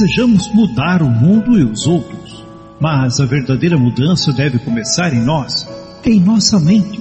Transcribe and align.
Desejamos 0.00 0.50
mudar 0.54 1.02
o 1.02 1.10
mundo 1.10 1.58
e 1.58 1.62
os 1.62 1.86
outros, 1.86 2.42
mas 2.80 3.20
a 3.20 3.26
verdadeira 3.26 3.76
mudança 3.76 4.32
deve 4.32 4.58
começar 4.58 5.12
em 5.12 5.20
nós, 5.20 5.68
em 6.02 6.18
nossa 6.18 6.58
mente. 6.58 6.98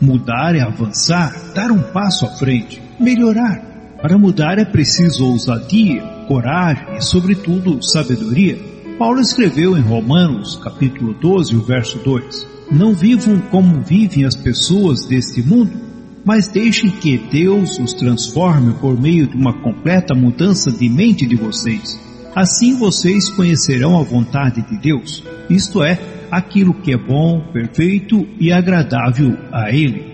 Mudar 0.00 0.56
é 0.56 0.60
avançar, 0.60 1.32
dar 1.54 1.70
um 1.70 1.80
passo 1.80 2.26
à 2.26 2.30
frente, 2.30 2.82
melhorar. 2.98 3.62
Para 4.02 4.18
mudar 4.18 4.58
é 4.58 4.64
preciso 4.64 5.26
ousadia, 5.26 6.02
coragem 6.26 6.96
e, 6.96 7.00
sobretudo, 7.00 7.80
sabedoria. 7.80 8.58
Paulo 8.98 9.20
escreveu 9.20 9.78
em 9.78 9.82
Romanos, 9.82 10.56
capítulo 10.56 11.14
12, 11.14 11.54
o 11.54 11.62
verso 11.62 11.98
2: 11.98 12.46
Não 12.68 12.94
vivam 12.94 13.38
como 13.42 13.80
vivem 13.80 14.24
as 14.24 14.34
pessoas 14.34 15.06
deste 15.06 15.40
mundo, 15.40 15.78
mas 16.24 16.48
deixem 16.48 16.90
que 16.90 17.16
Deus 17.16 17.78
os 17.78 17.92
transforme 17.92 18.74
por 18.80 19.00
meio 19.00 19.28
de 19.28 19.36
uma 19.36 19.52
completa 19.62 20.16
mudança 20.16 20.72
de 20.72 20.88
mente 20.88 21.24
de 21.24 21.36
vocês. 21.36 22.09
Assim 22.34 22.76
vocês 22.76 23.28
conhecerão 23.30 23.98
a 23.98 24.04
vontade 24.04 24.62
de 24.62 24.76
Deus, 24.76 25.24
isto 25.48 25.82
é, 25.82 25.98
aquilo 26.30 26.74
que 26.74 26.92
é 26.92 26.96
bom, 26.96 27.40
perfeito 27.52 28.26
e 28.38 28.52
agradável 28.52 29.36
a 29.52 29.70
Ele. 29.70 30.10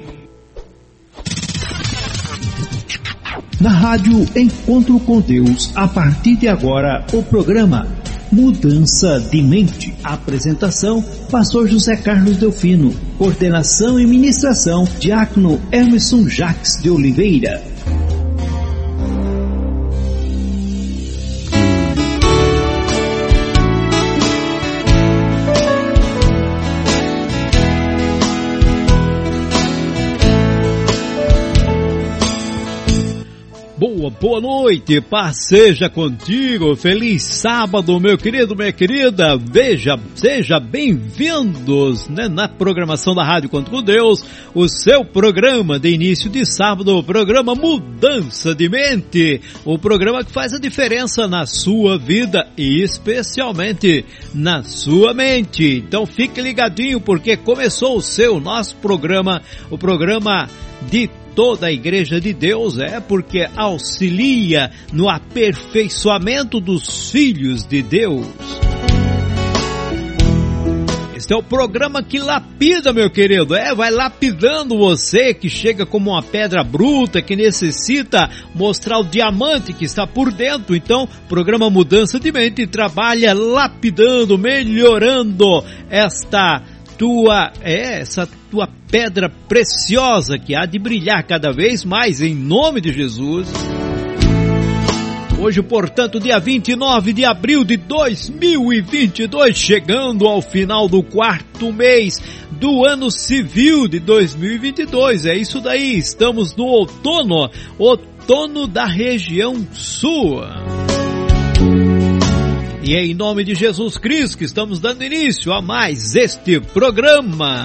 Na 3.60 3.70
rádio 3.70 4.26
Encontro 4.34 4.98
com 5.00 5.20
Deus, 5.20 5.72
a 5.74 5.88
partir 5.88 6.36
de 6.36 6.48
agora, 6.48 7.06
o 7.12 7.22
programa 7.22 7.86
Mudança 8.30 9.20
de 9.20 9.40
Mente. 9.40 9.94
Apresentação, 10.02 11.02
Pastor 11.30 11.68
José 11.68 11.96
Carlos 11.96 12.36
Delfino. 12.36 12.92
Coordenação 13.16 13.98
e 13.98 14.06
ministração, 14.06 14.86
Diácono 14.98 15.60
Emerson 15.72 16.28
Jacques 16.28 16.80
de 16.82 16.90
Oliveira. 16.90 17.75
Boa, 34.18 34.40
noite, 34.40 34.98
paz 35.02 35.46
seja 35.46 35.90
contigo, 35.90 36.74
feliz 36.74 37.22
sábado, 37.22 38.00
meu 38.00 38.16
querido, 38.16 38.56
minha 38.56 38.72
querida, 38.72 39.36
veja, 39.36 39.94
seja 40.14 40.58
bem-vindos, 40.58 42.08
né, 42.08 42.26
na 42.26 42.48
programação 42.48 43.14
da 43.14 43.22
Rádio 43.22 43.50
Conto 43.50 43.70
com 43.70 43.82
Deus, 43.82 44.24
o 44.54 44.66
seu 44.68 45.04
programa 45.04 45.78
de 45.78 45.90
início 45.90 46.30
de 46.30 46.46
sábado, 46.46 46.96
o 46.96 47.02
programa 47.02 47.54
Mudança 47.54 48.54
de 48.54 48.70
Mente, 48.70 49.42
o 49.66 49.78
programa 49.78 50.24
que 50.24 50.32
faz 50.32 50.54
a 50.54 50.58
diferença 50.58 51.28
na 51.28 51.44
sua 51.44 51.98
vida 51.98 52.48
e 52.56 52.82
especialmente 52.82 54.02
na 54.32 54.62
sua 54.62 55.12
mente. 55.12 55.84
Então 55.86 56.06
fique 56.06 56.40
ligadinho 56.40 57.02
porque 57.02 57.36
começou 57.36 57.98
o 57.98 58.02
seu, 58.02 58.40
nosso 58.40 58.76
programa, 58.76 59.42
o 59.70 59.76
programa 59.76 60.48
de 60.90 61.10
toda 61.36 61.66
a 61.66 61.72
igreja 61.72 62.18
de 62.18 62.32
Deus 62.32 62.78
é 62.78 62.98
porque 62.98 63.46
auxilia 63.54 64.70
no 64.90 65.06
aperfeiçoamento 65.06 66.58
dos 66.58 67.10
filhos 67.10 67.64
de 67.66 67.82
Deus. 67.82 68.26
Este 71.14 71.34
é 71.34 71.36
o 71.36 71.42
programa 71.42 72.02
que 72.02 72.18
lapida, 72.18 72.92
meu 72.92 73.10
querido. 73.10 73.54
É, 73.54 73.74
vai 73.74 73.90
lapidando 73.90 74.78
você 74.78 75.34
que 75.34 75.50
chega 75.50 75.84
como 75.84 76.12
uma 76.12 76.22
pedra 76.22 76.64
bruta, 76.64 77.20
que 77.20 77.36
necessita 77.36 78.30
mostrar 78.54 78.98
o 78.98 79.04
diamante 79.04 79.72
que 79.72 79.84
está 79.84 80.06
por 80.06 80.32
dentro. 80.32 80.74
Então, 80.74 81.06
programa 81.28 81.68
Mudança 81.68 82.18
de 82.18 82.32
Mente 82.32 82.66
trabalha 82.66 83.34
lapidando, 83.34 84.38
melhorando 84.38 85.64
esta 85.90 86.62
tua, 86.98 87.52
é, 87.60 88.00
essa 88.00 88.28
tua 88.50 88.68
pedra 88.90 89.28
preciosa 89.28 90.38
que 90.38 90.54
há 90.54 90.64
de 90.66 90.78
brilhar 90.78 91.22
cada 91.26 91.52
vez 91.52 91.84
mais 91.84 92.20
em 92.20 92.34
nome 92.34 92.80
de 92.80 92.92
Jesus. 92.92 93.48
Hoje, 95.38 95.62
portanto, 95.62 96.18
dia 96.18 96.38
29 96.38 97.12
de 97.12 97.24
abril 97.24 97.62
de 97.62 97.76
2022, 97.76 99.56
chegando 99.56 100.26
ao 100.26 100.40
final 100.40 100.88
do 100.88 101.02
quarto 101.02 101.70
mês 101.70 102.18
do 102.52 102.86
ano 102.86 103.10
civil 103.10 103.86
de 103.86 104.00
2022. 104.00 105.26
É 105.26 105.36
isso 105.36 105.60
daí, 105.60 105.98
estamos 105.98 106.56
no 106.56 106.64
outono, 106.64 107.50
outono 107.78 108.66
da 108.66 108.86
região 108.86 109.54
sul. 109.74 110.40
E 112.86 112.94
é 112.94 113.04
em 113.04 113.14
nome 113.14 113.42
de 113.42 113.52
Jesus 113.52 113.98
Cristo 113.98 114.38
que 114.38 114.44
estamos 114.44 114.78
dando 114.78 115.02
início 115.02 115.52
a 115.52 115.60
mais 115.60 116.14
este 116.14 116.60
programa. 116.60 117.64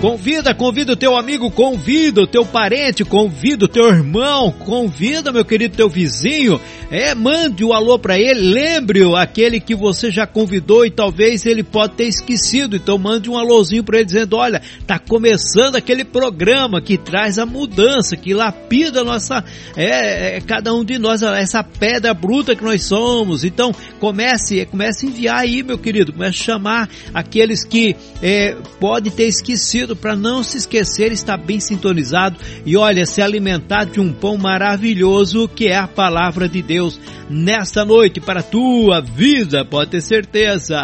Convida, 0.00 0.54
convida 0.54 0.92
o 0.92 0.96
teu 0.96 1.16
amigo, 1.16 1.50
convida 1.50 2.22
o 2.22 2.26
teu 2.26 2.46
parente, 2.46 3.04
convida 3.04 3.64
o 3.64 3.68
teu 3.68 3.88
irmão, 3.88 4.52
convida 4.52 5.32
meu 5.32 5.44
querido 5.44 5.76
teu 5.76 5.88
vizinho, 5.88 6.60
é, 6.88 7.16
mande 7.16 7.64
o 7.64 7.70
um 7.70 7.72
alô 7.72 7.98
para 7.98 8.16
ele, 8.16 8.38
lembre-o 8.38 9.16
aquele 9.16 9.58
que 9.58 9.74
você 9.74 10.08
já 10.08 10.24
convidou 10.24 10.86
e 10.86 10.90
talvez 10.90 11.44
ele 11.44 11.64
pode 11.64 11.94
ter 11.94 12.04
esquecido, 12.04 12.76
então 12.76 12.96
mande 12.96 13.28
um 13.28 13.36
alôzinho 13.36 13.82
para 13.82 13.96
ele 13.96 14.06
dizendo, 14.06 14.36
olha, 14.36 14.62
tá 14.86 15.00
começando 15.00 15.74
aquele 15.74 16.04
programa 16.04 16.80
que 16.80 16.96
traz 16.96 17.36
a 17.36 17.44
mudança, 17.44 18.16
que 18.16 18.32
lapida 18.32 19.02
nossa, 19.02 19.44
é, 19.76 20.36
é, 20.36 20.40
cada 20.40 20.72
um 20.72 20.84
de 20.84 20.96
nós, 20.96 21.24
essa 21.24 21.64
pedra 21.64 22.14
bruta 22.14 22.54
que 22.54 22.62
nós 22.62 22.84
somos, 22.84 23.42
então 23.42 23.72
comece, 23.98 24.64
comece 24.66 25.06
a 25.06 25.08
enviar 25.08 25.38
aí 25.38 25.64
meu 25.64 25.76
querido, 25.76 26.12
comece 26.12 26.40
a 26.40 26.44
chamar 26.44 26.88
aqueles 27.12 27.64
que 27.64 27.96
é, 28.22 28.56
pode 28.78 29.10
ter 29.10 29.24
esquecido 29.24 29.87
para 29.96 30.16
não 30.16 30.42
se 30.42 30.58
esquecer, 30.58 31.12
estar 31.12 31.36
bem 31.36 31.60
sintonizado 31.60 32.36
e 32.64 32.76
olha, 32.76 33.06
se 33.06 33.22
alimentar 33.22 33.84
de 33.84 34.00
um 34.00 34.12
pão 34.12 34.36
maravilhoso 34.36 35.48
que 35.48 35.68
é 35.68 35.76
a 35.76 35.86
palavra 35.86 36.48
de 36.48 36.62
Deus 36.62 36.98
nesta 37.28 37.84
noite 37.84 38.20
para 38.20 38.40
a 38.40 38.42
tua 38.42 39.00
vida, 39.00 39.64
pode 39.64 39.90
ter 39.90 40.00
certeza. 40.00 40.80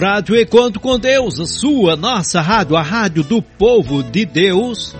Rádio 0.00 0.40
Encontro 0.40 0.80
com 0.80 0.98
Deus, 0.98 1.38
a 1.40 1.46
sua, 1.46 1.96
nossa 1.96 2.40
rádio, 2.40 2.76
a 2.76 2.82
rádio 2.82 3.22
do 3.22 3.42
povo 3.42 4.02
de 4.02 4.24
Deus. 4.24 4.94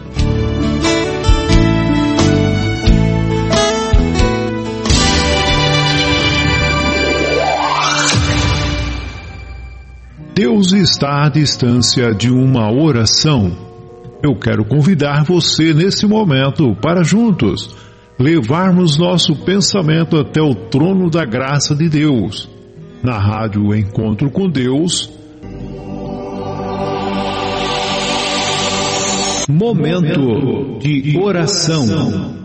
Deus 10.35 10.73
está 10.73 11.27
à 11.27 11.29
distância 11.29 12.15
de 12.15 12.31
uma 12.31 12.73
oração. 12.73 13.53
Eu 14.23 14.35
quero 14.37 14.65
convidar 14.65 15.25
você 15.25 15.75
nesse 15.75 16.07
momento 16.07 16.75
para 16.77 17.03
juntos 17.03 17.75
levarmos 18.19 18.99
nosso 18.99 19.35
pensamento 19.45 20.17
até 20.17 20.41
o 20.41 20.55
trono 20.55 21.11
da 21.11 21.25
graça 21.25 21.75
de 21.75 21.89
Deus. 21.89 22.49
Na 23.03 23.19
rádio 23.19 23.75
Encontro 23.75 24.31
com 24.31 24.49
Deus. 24.49 25.11
Momento 29.49 30.79
de 30.79 31.19
oração. 31.19 32.40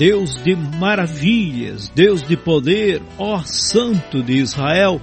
Deus 0.00 0.42
de 0.42 0.56
maravilhas, 0.56 1.90
Deus 1.94 2.22
de 2.22 2.34
poder, 2.34 3.02
ó 3.18 3.42
Santo 3.44 4.22
de 4.22 4.32
Israel, 4.32 4.98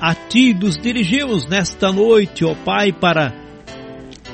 a 0.00 0.14
Ti 0.14 0.54
nos 0.54 0.78
dirigimos 0.78 1.46
nesta 1.46 1.92
noite, 1.92 2.42
ó 2.42 2.54
Pai, 2.54 2.94
para 2.94 3.34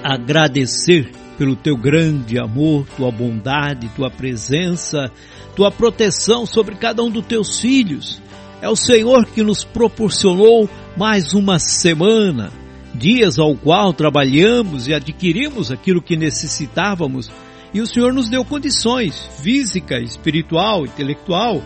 agradecer 0.00 1.10
pelo 1.36 1.56
Teu 1.56 1.76
grande 1.76 2.38
amor, 2.38 2.86
Tua 2.96 3.10
bondade, 3.10 3.88
Tua 3.96 4.08
presença, 4.08 5.10
Tua 5.56 5.72
proteção 5.72 6.46
sobre 6.46 6.76
cada 6.76 7.02
um 7.02 7.10
dos 7.10 7.26
Teus 7.26 7.58
filhos. 7.58 8.22
É 8.62 8.68
o 8.68 8.76
Senhor 8.76 9.26
que 9.26 9.42
nos 9.42 9.64
proporcionou 9.64 10.70
mais 10.96 11.34
uma 11.34 11.58
semana, 11.58 12.52
dias 12.94 13.36
ao 13.36 13.56
qual 13.56 13.92
trabalhamos 13.92 14.86
e 14.86 14.94
adquirimos 14.94 15.72
aquilo 15.72 16.00
que 16.00 16.16
necessitávamos, 16.16 17.32
e 17.72 17.80
o 17.80 17.86
Senhor 17.86 18.12
nos 18.12 18.28
deu 18.28 18.44
condições 18.44 19.28
física, 19.40 20.00
espiritual, 20.00 20.84
intelectual 20.84 21.62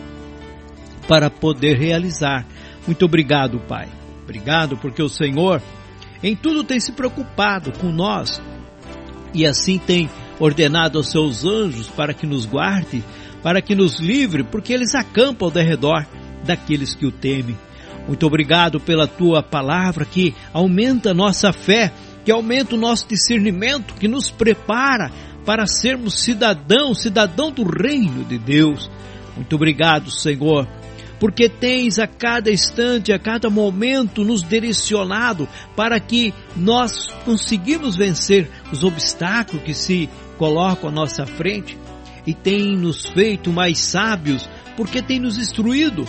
para 1.07 1.29
poder 1.29 1.77
realizar. 1.77 2.45
Muito 2.85 3.05
obrigado, 3.05 3.59
Pai. 3.59 3.87
Obrigado 4.23 4.77
porque 4.77 5.01
o 5.01 5.09
Senhor 5.09 5.61
em 6.21 6.35
tudo 6.35 6.63
tem 6.63 6.79
se 6.79 6.91
preocupado 6.91 7.71
com 7.77 7.91
nós 7.91 8.41
e 9.33 9.45
assim 9.45 9.77
tem 9.77 10.09
ordenado 10.39 10.97
aos 10.97 11.09
seus 11.09 11.45
anjos 11.45 11.87
para 11.87 12.13
que 12.13 12.25
nos 12.25 12.45
guarde, 12.45 13.03
para 13.41 13.61
que 13.61 13.75
nos 13.75 13.99
livre, 13.99 14.43
porque 14.43 14.73
eles 14.73 14.95
acampam 14.95 15.47
ao 15.47 15.51
derredor 15.51 16.05
daqueles 16.45 16.93
que 16.95 17.05
o 17.05 17.11
temem. 17.11 17.57
Muito 18.07 18.25
obrigado 18.25 18.79
pela 18.79 19.07
tua 19.07 19.41
palavra 19.41 20.05
que 20.05 20.35
aumenta 20.53 21.11
a 21.11 21.13
nossa 21.13 21.53
fé, 21.53 21.91
que 22.25 22.31
aumenta 22.31 22.75
o 22.75 22.79
nosso 22.79 23.07
discernimento, 23.07 23.93
que 23.95 24.07
nos 24.07 24.29
prepara 24.29 25.11
para 25.45 25.65
sermos 25.65 26.23
cidadãos, 26.23 27.01
cidadão 27.01 27.51
do 27.51 27.63
reino 27.63 28.23
de 28.23 28.37
Deus. 28.37 28.89
Muito 29.35 29.55
obrigado, 29.55 30.11
Senhor, 30.11 30.67
porque 31.19 31.49
tens 31.49 31.99
a 31.99 32.07
cada 32.07 32.51
instante, 32.51 33.11
a 33.11 33.19
cada 33.19 33.49
momento 33.49 34.23
nos 34.23 34.43
direcionado 34.43 35.47
para 35.75 35.99
que 35.99 36.33
nós 36.55 37.07
conseguimos 37.25 37.95
vencer 37.95 38.49
os 38.71 38.83
obstáculos 38.83 39.63
que 39.63 39.73
se 39.73 40.09
colocam 40.37 40.89
à 40.89 40.91
nossa 40.91 41.25
frente 41.25 41.77
e 42.25 42.33
tem 42.33 42.77
nos 42.77 43.05
feito 43.05 43.51
mais 43.51 43.79
sábios, 43.79 44.49
porque 44.75 45.01
tem 45.01 45.19
nos 45.19 45.37
instruído 45.37 46.05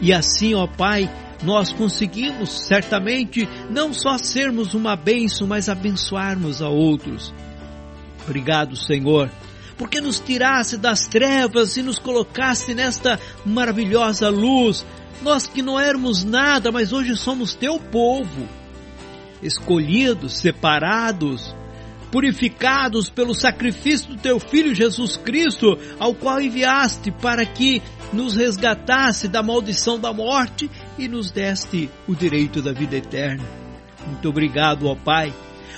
e 0.00 0.12
assim, 0.12 0.54
ó 0.54 0.66
Pai, 0.66 1.10
nós 1.42 1.72
conseguimos 1.72 2.50
certamente 2.66 3.48
não 3.70 3.92
só 3.92 4.18
sermos 4.18 4.74
uma 4.74 4.96
bênção, 4.96 5.46
mas 5.46 5.68
abençoarmos 5.68 6.62
a 6.62 6.68
outros. 6.68 7.32
Obrigado, 8.26 8.76
Senhor, 8.76 9.30
porque 9.78 10.00
nos 10.00 10.18
tirasse 10.18 10.76
das 10.76 11.06
trevas 11.06 11.76
e 11.76 11.82
nos 11.82 11.98
colocasse 11.98 12.74
nesta 12.74 13.20
maravilhosa 13.44 14.28
luz. 14.28 14.84
Nós 15.22 15.46
que 15.46 15.62
não 15.62 15.78
éramos 15.78 16.24
nada, 16.24 16.72
mas 16.72 16.92
hoje 16.92 17.16
somos 17.16 17.54
teu 17.54 17.78
povo, 17.78 18.48
escolhidos, 19.40 20.38
separados, 20.38 21.54
purificados 22.10 23.08
pelo 23.08 23.34
sacrifício 23.34 24.08
do 24.08 24.16
teu 24.16 24.40
filho 24.40 24.74
Jesus 24.74 25.16
Cristo, 25.16 25.78
ao 25.98 26.12
qual 26.14 26.40
enviaste 26.40 27.12
para 27.12 27.46
que 27.46 27.80
nos 28.12 28.34
resgatasse 28.34 29.28
da 29.28 29.42
maldição 29.42 30.00
da 30.00 30.12
morte 30.12 30.68
e 30.98 31.06
nos 31.06 31.30
deste 31.30 31.88
o 32.08 32.14
direito 32.14 32.60
da 32.60 32.72
vida 32.72 32.96
eterna. 32.96 33.44
Muito 34.04 34.28
obrigado, 34.28 34.86
ó 34.86 34.94
Pai. 34.96 35.32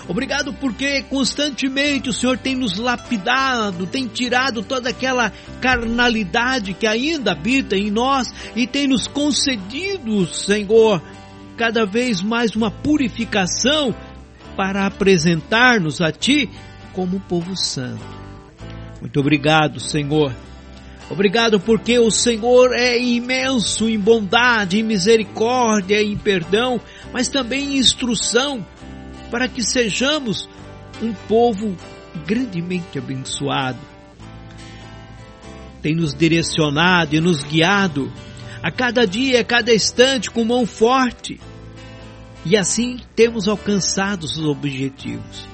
Obrigado 0.08 0.54
porque 0.54 1.02
constantemente 1.02 2.08
o 2.08 2.12
Senhor 2.14 2.38
tem 2.38 2.56
nos 2.56 2.78
lapidado, 2.78 3.86
tem 3.86 4.06
tirado 4.06 4.62
toda 4.62 4.88
aquela 4.88 5.30
carnalidade 5.60 6.72
que 6.72 6.86
ainda 6.86 7.32
habita 7.32 7.76
em 7.76 7.90
nós 7.90 8.32
e 8.56 8.66
tem 8.66 8.88
nos 8.88 9.06
concedido, 9.06 10.26
Senhor, 10.26 11.02
cada 11.58 11.84
vez 11.84 12.22
mais 12.22 12.56
uma 12.56 12.70
purificação 12.70 13.94
para 14.56 14.86
apresentar-nos 14.86 16.00
a 16.00 16.10
Ti 16.10 16.48
como 16.94 17.20
povo 17.20 17.54
santo. 17.54 18.02
Muito 19.02 19.20
obrigado, 19.20 19.78
Senhor 19.78 20.34
Obrigado 21.10 21.58
porque 21.58 21.98
o 21.98 22.10
Senhor 22.10 22.74
é 22.74 22.98
imenso 22.98 23.88
em 23.88 23.98
bondade, 23.98 24.78
em 24.78 24.82
misericórdia, 24.82 26.02
em 26.02 26.16
perdão, 26.18 26.78
mas 27.12 27.28
também 27.28 27.76
em 27.76 27.78
instrução, 27.78 28.64
para 29.30 29.48
que 29.48 29.62
sejamos 29.62 30.48
um 31.02 31.12
povo 31.12 31.76
grandemente 32.26 32.98
abençoado. 32.98 33.78
Tem 35.82 35.94
nos 35.94 36.14
direcionado 36.14 37.14
e 37.14 37.20
nos 37.20 37.42
guiado 37.42 38.12
a 38.62 38.70
cada 38.70 39.06
dia, 39.06 39.40
a 39.40 39.44
cada 39.44 39.72
instante 39.72 40.30
com 40.30 40.44
mão 40.44 40.66
forte. 40.66 41.40
E 42.44 42.56
assim 42.56 42.98
temos 43.14 43.46
alcançado 43.48 44.24
os 44.24 44.38
objetivos. 44.38 45.46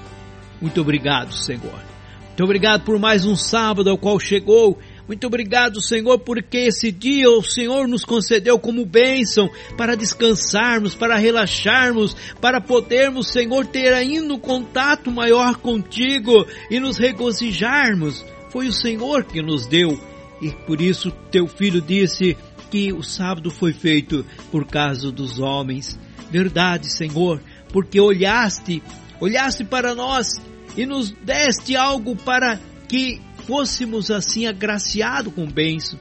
Muito 0.61 0.81
obrigado, 0.81 1.35
Senhor. 1.35 1.81
Muito 2.29 2.45
obrigado 2.45 2.85
por 2.85 2.99
mais 2.99 3.27
um 3.27 3.37
sábado 3.37 3.91
ao 3.91 3.99
qual 3.99 4.19
chegou 4.19 4.79
muito 5.07 5.27
obrigado, 5.27 5.83
Senhor, 5.83 6.19
porque 6.19 6.57
esse 6.57 6.91
dia 6.91 7.29
o 7.31 7.43
Senhor 7.43 7.87
nos 7.87 8.05
concedeu 8.05 8.59
como 8.59 8.87
bênção 8.87 9.51
para 9.77 9.95
descansarmos, 9.95 10.95
para 10.95 11.17
relaxarmos, 11.17 12.17
para 12.41 12.61
podermos, 12.61 13.29
Senhor, 13.29 13.67
ter 13.67 13.93
ainda 13.93 14.33
um 14.33 14.39
contato 14.39 15.11
maior 15.11 15.57
contigo 15.57 16.47
e 16.71 16.81
nos 16.81 16.97
regozijarmos. 16.97 18.25
Foi 18.49 18.67
o 18.67 18.73
Senhor 18.73 19.25
que 19.25 19.43
nos 19.43 19.67
deu 19.67 20.01
e 20.41 20.51
por 20.67 20.81
isso 20.81 21.11
teu 21.31 21.47
filho 21.47 21.81
disse 21.81 22.37
que 22.71 22.93
o 22.93 23.03
sábado 23.03 23.51
foi 23.51 23.73
feito 23.73 24.25
por 24.51 24.67
causa 24.67 25.13
dos 25.13 25.39
homens. 25.39 25.99
Verdade, 26.31 26.91
Senhor, 26.91 27.43
porque 27.69 28.01
olhaste, 28.01 28.83
olhaste 29.21 29.65
para 29.65 29.95
nós 29.95 30.29
e 30.77 30.87
nos 30.87 31.11
deste 31.11 31.77
algo 31.77 32.17
para 32.17 32.59
que 32.89 33.21
fôssemos 33.47 34.11
assim 34.11 34.47
agraciados 34.47 35.33
com 35.33 35.47
bênção. 35.47 35.99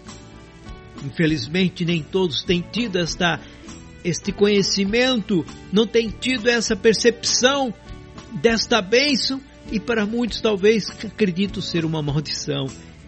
Infelizmente, 1.03 1.85
nem 1.85 2.01
todos 2.01 2.43
têm 2.43 2.62
tido 2.62 2.97
esta, 2.97 3.39
este 4.03 4.31
conhecimento, 4.31 5.45
não 5.71 5.85
têm 5.85 6.09
tido 6.09 6.47
essa 6.50 6.75
percepção 6.75 7.73
desta 8.41 8.81
bênção 8.81 9.41
e 9.71 9.79
para 9.79 10.05
muitos 10.05 10.41
talvez 10.41 10.89
acredito 11.03 11.62
ser 11.62 11.85
uma 11.85 12.01
maldição. 12.01 12.67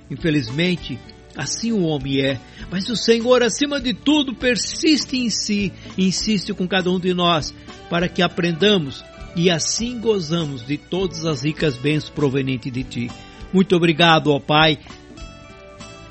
Infelizmente, 0.10 1.00
assim 1.36 1.72
o 1.72 1.84
homem 1.84 2.22
é. 2.22 2.39
Mas 2.70 2.89
o 2.89 2.96
Senhor, 2.96 3.44
acima 3.44 3.80
de 3.80 3.94
tudo, 3.94 4.36
persiste 4.36 5.18
em 5.18 5.30
si, 5.30 5.72
insiste 5.98 6.54
com 6.54 6.68
cada 6.68 6.92
um 6.92 7.00
de 7.00 7.13
nós, 7.13 7.54
para 7.89 8.08
que 8.08 8.22
aprendamos 8.22 9.04
e 9.36 9.50
assim 9.50 10.00
gozamos 10.00 10.65
de 10.65 10.77
todas 10.77 11.25
as 11.25 11.44
ricas 11.44 11.75
bênçãos 11.77 12.10
provenientes 12.10 12.72
de 12.72 12.84
Ti. 12.84 13.12
Muito 13.54 13.75
obrigado, 13.75 14.32
ó 14.32 14.40
Pai, 14.40 14.78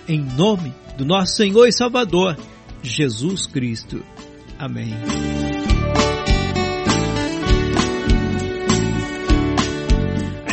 em 0.09 0.21
nome 0.21 0.73
do 0.97 1.05
nosso 1.05 1.37
Senhor 1.37 1.67
e 1.67 1.73
Salvador, 1.73 2.37
Jesus 2.83 3.47
Cristo. 3.47 4.03
Amém. 4.59 4.95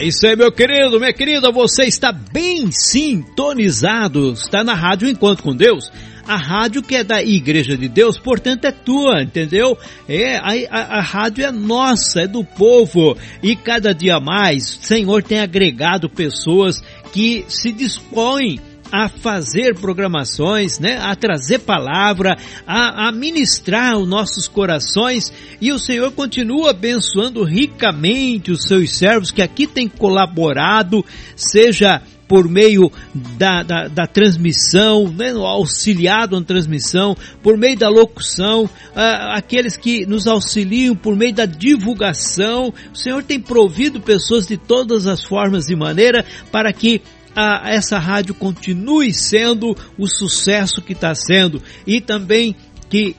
É 0.02 0.06
isso 0.06 0.26
aí, 0.26 0.36
meu 0.36 0.52
querido, 0.52 1.00
minha 1.00 1.14
querida, 1.14 1.52
você 1.52 1.84
está 1.84 2.12
bem 2.12 2.72
sintonizado, 2.72 4.34
está 4.34 4.64
na 4.64 4.74
Rádio 4.74 5.08
Enquanto 5.08 5.44
com 5.44 5.56
Deus, 5.56 5.92
a 6.28 6.36
rádio 6.36 6.82
que 6.82 6.96
é 6.96 7.04
da 7.04 7.22
Igreja 7.22 7.78
de 7.78 7.88
Deus, 7.88 8.18
portanto 8.18 8.66
é 8.66 8.72
tua, 8.72 9.22
entendeu? 9.22 9.78
É, 10.08 10.38
a, 10.38 10.52
a, 10.70 11.00
a 11.00 11.02
rádio 11.02 11.46
é 11.46 11.52
nossa, 11.52 12.22
é 12.22 12.28
do 12.28 12.44
povo, 12.44 13.18
e 13.42 13.56
cada 13.56 13.94
dia 13.94 14.20
mais 14.20 14.78
o 14.78 14.86
Senhor 14.86 15.24
tem 15.24 15.40
agregado 15.40 16.10
pessoas 16.10 16.82
que 17.12 17.46
se 17.48 17.72
dispõem 17.72 18.60
a 18.92 19.08
fazer 19.08 19.76
programações, 19.76 20.78
né, 20.78 21.00
a 21.02 21.16
trazer 21.16 21.60
palavra, 21.60 22.38
a, 22.68 23.08
a 23.08 23.12
ministrar 23.12 23.98
os 23.98 24.08
nossos 24.08 24.48
corações. 24.48 25.32
E 25.62 25.72
o 25.72 25.80
Senhor 25.80 26.12
continua 26.12 26.72
abençoando 26.72 27.44
ricamente 27.44 28.52
os 28.52 28.64
seus 28.64 28.98
servos 28.98 29.32
que 29.32 29.42
aqui 29.42 29.66
têm 29.66 29.88
colaborado, 29.88 31.06
seja 31.36 32.02
por 32.32 32.48
meio 32.48 32.90
da, 33.14 33.62
da, 33.62 33.88
da 33.90 34.08
transmissão, 34.08 35.06
né, 35.10 35.32
auxiliado 35.32 36.40
na 36.40 36.46
transmissão, 36.46 37.14
por 37.44 37.58
meio 37.58 37.78
da 37.78 37.90
locução, 37.90 38.70
ah, 38.96 39.36
aqueles 39.36 39.76
que 39.76 40.06
nos 40.06 40.28
auxiliam 40.28 40.96
por 40.96 41.14
meio 41.14 41.34
da 41.34 41.46
divulgação. 41.46 42.74
O 42.94 42.96
Senhor 42.96 43.22
tem 43.22 43.38
provido 43.38 44.00
pessoas 44.00 44.48
de 44.48 44.56
todas 44.56 45.08
as 45.08 45.22
formas 45.22 45.70
e 45.70 45.76
maneira 45.76 46.24
para 46.54 46.72
que 46.72 47.02
a, 47.36 47.70
essa 47.70 48.00
rádio 48.00 48.34
continue 48.34 49.14
sendo 49.14 49.76
o 49.98 50.08
sucesso 50.08 50.82
que 50.82 50.94
está 50.94 51.14
sendo 51.14 51.62
e 51.86 52.00
também 52.00 52.56
que 52.90 53.18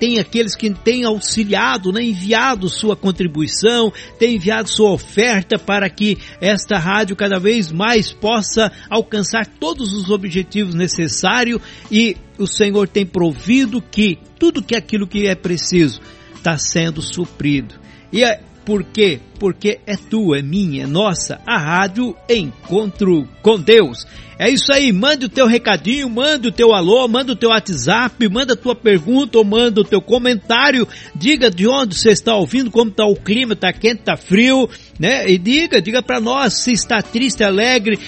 tem 0.00 0.18
aqueles 0.18 0.56
que 0.56 0.70
têm 0.70 1.04
auxiliado, 1.04 1.92
né, 1.92 2.02
enviado 2.02 2.70
sua 2.70 2.96
contribuição, 2.96 3.92
têm 4.18 4.36
enviado 4.36 4.70
sua 4.70 4.90
oferta 4.90 5.58
para 5.58 5.88
que 5.90 6.16
esta 6.40 6.78
rádio 6.78 7.14
cada 7.14 7.38
vez 7.38 7.70
mais 7.70 8.10
possa 8.10 8.72
alcançar 8.88 9.46
todos 9.46 9.92
os 9.92 10.08
objetivos 10.08 10.74
necessários 10.74 11.60
e 11.92 12.16
o 12.38 12.46
Senhor 12.46 12.88
tem 12.88 13.04
provido 13.04 13.82
que 13.82 14.18
tudo 14.38 14.62
que 14.62 14.74
aquilo 14.74 15.06
que 15.06 15.26
é 15.26 15.34
preciso 15.34 16.00
está 16.34 16.56
sendo 16.56 17.02
suprido. 17.02 17.74
E 18.10 18.24
é 18.24 18.40
por 18.64 18.84
quê? 18.84 19.20
Porque 19.38 19.80
é 19.86 19.96
tua, 19.96 20.38
é 20.38 20.42
minha, 20.42 20.84
é 20.84 20.86
nossa, 20.86 21.40
a 21.46 21.58
rádio 21.58 22.14
Encontro 22.28 23.26
com 23.42 23.58
Deus. 23.58 24.06
É 24.38 24.48
isso 24.48 24.72
aí, 24.72 24.90
mande 24.90 25.26
o 25.26 25.28
teu 25.28 25.46
recadinho, 25.46 26.08
mande 26.08 26.48
o 26.48 26.52
teu 26.52 26.72
alô, 26.72 27.06
manda 27.06 27.32
o 27.32 27.36
teu 27.36 27.50
WhatsApp, 27.50 28.26
manda 28.28 28.54
a 28.54 28.56
tua 28.56 28.74
pergunta 28.74 29.36
ou 29.36 29.44
manda 29.44 29.82
o 29.82 29.84
teu 29.84 30.00
comentário, 30.00 30.88
diga 31.14 31.50
de 31.50 31.68
onde 31.68 31.94
você 31.94 32.08
está 32.08 32.34
ouvindo, 32.34 32.70
como 32.70 32.90
está 32.90 33.04
o 33.04 33.16
clima, 33.16 33.52
está 33.52 33.70
quente, 33.70 34.00
está 34.00 34.16
frio, 34.16 34.66
né? 34.98 35.30
E 35.30 35.36
diga, 35.36 35.82
diga 35.82 36.02
para 36.02 36.20
nós 36.20 36.54
se 36.54 36.72
está 36.72 37.02
triste, 37.02 37.44
alegre, 37.44 37.98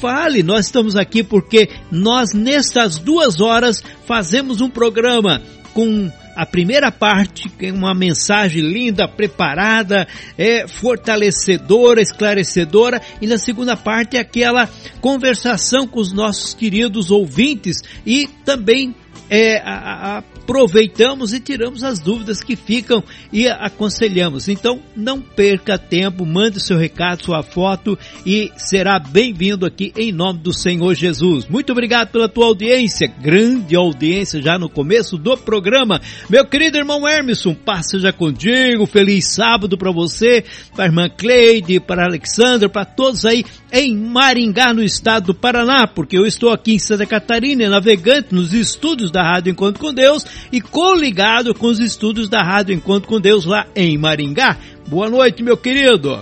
fale, 0.00 0.42
nós 0.42 0.66
estamos 0.66 0.96
aqui 0.96 1.22
porque 1.22 1.70
nós 1.90 2.34
nessas 2.34 2.98
duas 2.98 3.40
horas 3.40 3.82
fazemos 4.06 4.60
um 4.60 4.68
programa 4.68 5.40
com 5.72 6.10
a 6.40 6.46
primeira 6.46 6.90
parte 6.90 7.52
é 7.60 7.70
uma 7.70 7.94
mensagem 7.94 8.62
linda, 8.62 9.06
preparada, 9.06 10.08
é 10.38 10.66
fortalecedora, 10.66 12.00
esclarecedora, 12.00 13.02
e 13.20 13.26
na 13.26 13.36
segunda 13.36 13.76
parte 13.76 14.16
é 14.16 14.20
aquela 14.20 14.66
conversação 15.02 15.86
com 15.86 16.00
os 16.00 16.14
nossos 16.14 16.54
queridos 16.54 17.10
ouvintes 17.10 17.82
e 18.06 18.26
também 18.42 18.94
é, 19.28 19.58
a, 19.58 20.16
a, 20.16 20.22
aproveitamos 20.50 21.32
e 21.32 21.38
tiramos 21.38 21.84
as 21.84 22.00
dúvidas 22.00 22.42
que 22.42 22.56
ficam 22.56 23.04
e 23.32 23.46
aconselhamos. 23.46 24.48
Então, 24.48 24.82
não 24.96 25.20
perca 25.20 25.78
tempo, 25.78 26.26
mande 26.26 26.60
seu 26.60 26.76
recado, 26.76 27.24
sua 27.24 27.40
foto 27.40 27.96
e 28.26 28.50
será 28.56 28.98
bem-vindo 28.98 29.64
aqui 29.64 29.92
em 29.96 30.10
nome 30.10 30.40
do 30.40 30.52
Senhor 30.52 30.92
Jesus. 30.94 31.46
Muito 31.48 31.70
obrigado 31.70 32.10
pela 32.10 32.28
tua 32.28 32.46
audiência, 32.46 33.06
grande 33.06 33.76
audiência 33.76 34.42
já 34.42 34.58
no 34.58 34.68
começo 34.68 35.16
do 35.16 35.36
programa. 35.36 36.00
Meu 36.28 36.44
querido 36.44 36.78
irmão 36.78 37.08
Hermeson, 37.08 37.54
paz 37.54 37.86
seja 37.88 38.12
contigo, 38.12 38.86
feliz 38.86 39.32
sábado 39.32 39.78
para 39.78 39.92
você, 39.92 40.44
para 40.74 40.84
a 40.84 40.88
irmã 40.88 41.08
Cleide, 41.08 41.78
para 41.78 42.06
Alexandra, 42.06 42.68
para 42.68 42.84
todos 42.84 43.24
aí 43.24 43.44
em 43.72 43.96
Maringá, 43.96 44.74
no 44.74 44.82
estado 44.82 45.26
do 45.26 45.34
Paraná, 45.34 45.86
porque 45.86 46.18
eu 46.18 46.26
estou 46.26 46.50
aqui 46.50 46.74
em 46.74 46.78
Santa 46.80 47.06
Catarina, 47.06 47.68
navegante 47.68 48.34
nos 48.34 48.52
estúdios 48.52 49.12
da 49.12 49.22
Rádio 49.22 49.52
Encontro 49.52 49.80
com 49.80 49.94
Deus 49.94 50.39
e 50.52 50.60
coligado 50.60 51.54
com 51.54 51.66
os 51.66 51.78
estudos 51.78 52.28
da 52.28 52.42
Rádio 52.42 52.74
Encontro 52.74 53.08
com 53.08 53.20
Deus 53.20 53.44
lá 53.44 53.66
em 53.74 53.96
Maringá. 53.96 54.56
Boa 54.86 55.08
noite, 55.08 55.42
meu 55.42 55.56
querido. 55.56 56.20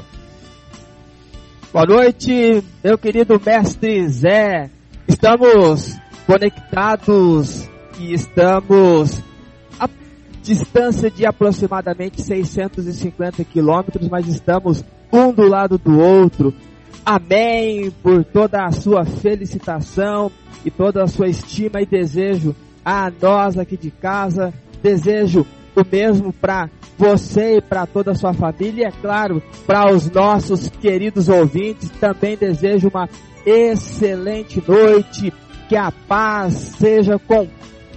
Boa 1.73 1.85
noite, 1.85 2.63
meu 2.83 2.97
querido 2.97 3.41
mestre 3.45 4.09
Zé. 4.09 4.71
Estamos 5.07 5.97
conectados 6.27 7.69
e 7.99 8.13
estamos 8.13 9.23
a 9.79 9.89
distância 10.43 11.11
de 11.11 11.27
aproximadamente 11.27 12.23
650 12.23 13.45
quilômetros, 13.45 14.09
mas 14.09 14.27
estamos 14.29 14.85
um 15.13 15.33
do 15.33 15.47
lado 15.49 15.79
do 15.79 15.99
outro. 15.99 16.55
Amém 17.05 17.91
por 18.03 18.25
toda 18.25 18.65
a 18.65 18.73
sua 18.73 19.05
felicitação 19.05 20.31
e 20.65 20.71
toda 20.71 21.03
a 21.03 21.07
sua 21.07 21.29
estima 21.29 21.81
e 21.81 21.87
desejo 21.87 22.55
a 22.89 23.13
nós 23.21 23.59
aqui 23.59 23.77
de 23.77 23.91
casa. 23.91 24.53
Desejo 24.83 25.47
o 25.77 25.83
mesmo 25.93 26.33
para 26.33 26.71
você 26.97 27.59
e 27.59 27.61
para 27.61 27.87
toda 27.87 28.13
a 28.13 28.15
sua 28.15 28.33
família. 28.33 28.85
E 28.85 28.89
é 28.89 28.91
claro, 28.91 29.43
para 29.67 29.93
os 29.93 30.11
nossos 30.11 30.71
queridos 30.71 31.29
ouvintes, 31.29 31.91
também 32.01 32.35
desejo 32.35 32.89
uma 32.89 33.07
excelente 33.45 34.63
noite. 34.67 35.33
Que 35.69 35.77
a 35.77 35.93
paz 35.93 36.55
seja 36.79 37.19
com 37.19 37.47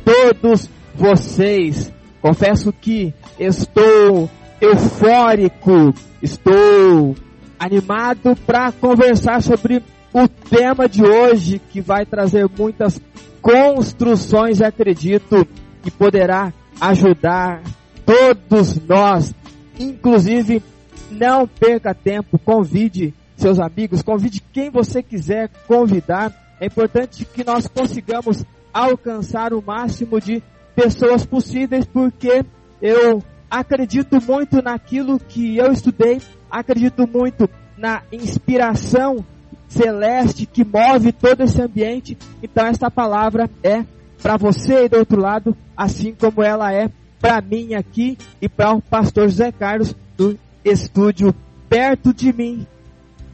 todos 0.04 0.70
vocês. 0.94 1.90
Confesso 2.22 2.74
que 2.74 3.14
estou 3.40 4.30
eufórico, 4.60 5.94
estou 6.22 7.16
animado 7.58 8.36
para 8.46 8.74
conversar 8.74 9.42
sobre 9.42 9.82
o 10.14 10.28
tema 10.28 10.90
de 10.90 11.02
hoje 11.02 11.62
que 11.72 11.80
vai 11.80 12.06
trazer 12.06 12.46
muitas 12.58 13.00
construções, 13.42 14.62
acredito 14.62 15.48
que 15.82 15.90
poderá 15.92 16.54
ajudar 16.80 17.62
todos 18.06 18.80
nós. 18.88 19.34
Inclusive, 19.80 20.62
não 21.10 21.48
perca 21.48 21.94
tempo, 21.94 22.40
convide 22.40 23.14
seus 23.36 23.60
amigos, 23.60 24.02
convide 24.02 24.42
quem 24.54 24.70
você 24.70 25.02
quiser 25.02 25.50
convidar. 25.68 26.32
É 26.60 26.68
importante 26.68 27.26
que 27.26 27.44
nós 27.44 27.68
consigamos 27.68 28.46
alcançar 28.72 29.54
o 29.54 29.62
máximo 29.62 30.22
de 30.22 30.44
pessoas 30.76 31.26
possíveis, 31.26 31.86
porque 31.86 32.46
eu 32.82 33.22
acredito 33.50 34.22
muito 34.22 34.62
naquilo 34.62 35.20
que 35.20 35.58
eu 35.58 35.72
estudei, 35.72 36.22
acredito 36.50 37.08
muito 37.08 37.50
na 37.78 38.04
inspiração 38.12 39.26
celeste 39.72 40.46
que 40.46 40.63
move 40.63 41.12
todo 41.12 41.42
esse 41.42 41.62
ambiente. 41.62 42.18
Então 42.44 42.66
esta 42.66 42.92
palavra 42.92 43.50
é 43.63 43.84
para 44.22 44.38
você 44.38 44.86
e 44.86 44.90
do 44.90 44.98
outro 44.98 45.20
lado, 45.20 45.58
assim 45.75 46.13
como 46.13 46.44
ela 46.44 46.72
é 46.74 46.90
para 47.20 47.42
mim 47.42 47.74
aqui 47.74 48.18
e 48.42 48.50
para 48.50 48.74
o 48.74 48.82
pastor 48.82 49.30
José 49.30 49.51
Carlos 49.51 49.96
do 50.18 50.38
estúdio 50.63 51.34
perto 51.70 52.13
de 52.13 52.34
mim, 52.34 52.68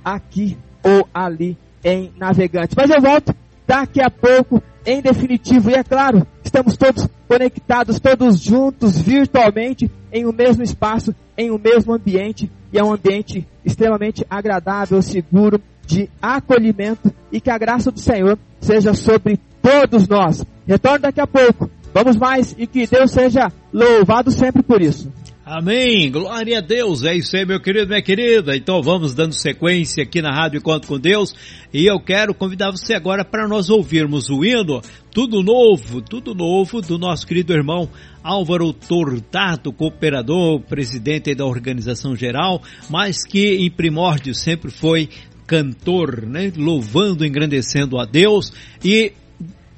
aqui 0.06 0.58
ou 0.84 1.08
ali 1.13 1.58
em 1.84 2.12
Navegante. 2.17 2.75
Mas 2.77 2.89
eu 2.89 3.01
volto 3.01 3.36
daqui 3.65 4.01
a 4.01 4.10
pouco, 4.10 4.62
em 4.86 5.01
definitivo. 5.01 5.70
E 5.70 5.74
é 5.74 5.84
claro, 5.84 6.25
estamos 6.44 6.77
todos 6.77 7.08
conectados, 7.27 8.00
todos 8.00 8.39
juntos, 8.39 8.98
virtualmente, 8.98 9.91
em 10.13 10.25
um 10.25 10.32
mesmo 10.32 10.63
espaço, 10.63 11.13
em 11.38 11.51
um 11.51 11.58
mesmo 11.58 11.94
ambiente. 11.94 12.50
E 12.72 12.77
é 12.77 12.84
um 12.84 12.94
ambiente 12.94 13.46
extremamente 13.65 14.25
agradável, 14.29 15.01
seguro, 15.01 15.62
de 15.88 16.10
acolhimento 16.22 17.12
e 17.32 17.39
que 17.39 17.50
a 17.50 17.58
graça 17.58 17.91
do 17.91 18.00
Senhor 18.00 18.38
seja 18.60 18.94
sobre 18.94 19.39
todos 19.62 20.08
nós. 20.08 20.46
Retorno 20.67 21.00
daqui 21.00 21.22
a 21.22 21.25
pouco. 21.25 21.72
Vamos 21.94 22.17
mais 22.17 22.53
e 22.58 22.67
que 22.67 22.86
Deus 22.86 23.12
seja 23.12 23.51
louvado 23.74 24.29
sempre 24.29 24.62
por 24.62 24.82
isso. 24.82 25.12
Amém. 25.50 26.12
Glória 26.12 26.58
a 26.58 26.62
Deus. 26.62 27.06
É 27.06 27.15
isso 27.15 27.38
aí, 27.38 27.46
meu 27.46 27.62
querido, 27.62 27.88
minha 27.88 28.01
querida. 28.01 28.53
Então 28.53 28.84
vamos 28.84 29.15
dando 29.15 29.32
sequência 29.32 30.03
aqui 30.03 30.22
na 30.22 30.29
Rádio 30.29 30.58
Encontro 30.58 30.89
com 30.89 31.00
Deus. 31.00 31.34
E 31.74 31.86
eu 31.86 32.01
quero 32.01 32.34
convidar 32.34 32.70
você 32.70 32.94
agora 32.94 33.24
para 33.24 33.48
nós 33.48 33.70
ouvirmos 33.70 34.29
o 34.29 34.44
hino 34.44 34.82
Tudo 35.10 35.41
Novo, 35.41 36.01
Tudo 36.01 36.36
Novo 36.36 36.82
do 36.82 36.98
nosso 36.98 37.25
querido 37.25 37.53
irmão 37.53 37.89
Álvaro 38.22 38.74
Tortato, 38.74 39.72
cooperador, 39.72 40.60
presidente 40.60 41.34
da 41.34 41.46
organização 41.46 42.13
geral, 42.13 42.62
mas 42.89 43.24
que 43.24 43.56
em 43.56 43.72
primórdio 43.72 44.36
sempre 44.36 44.70
foi 44.70 45.08
cantor, 45.48 46.24
né? 46.24 46.51
Louvando, 46.56 47.25
engrandecendo 47.25 47.98
a 47.98 48.06
Deus 48.06 48.51
e 48.84 49.13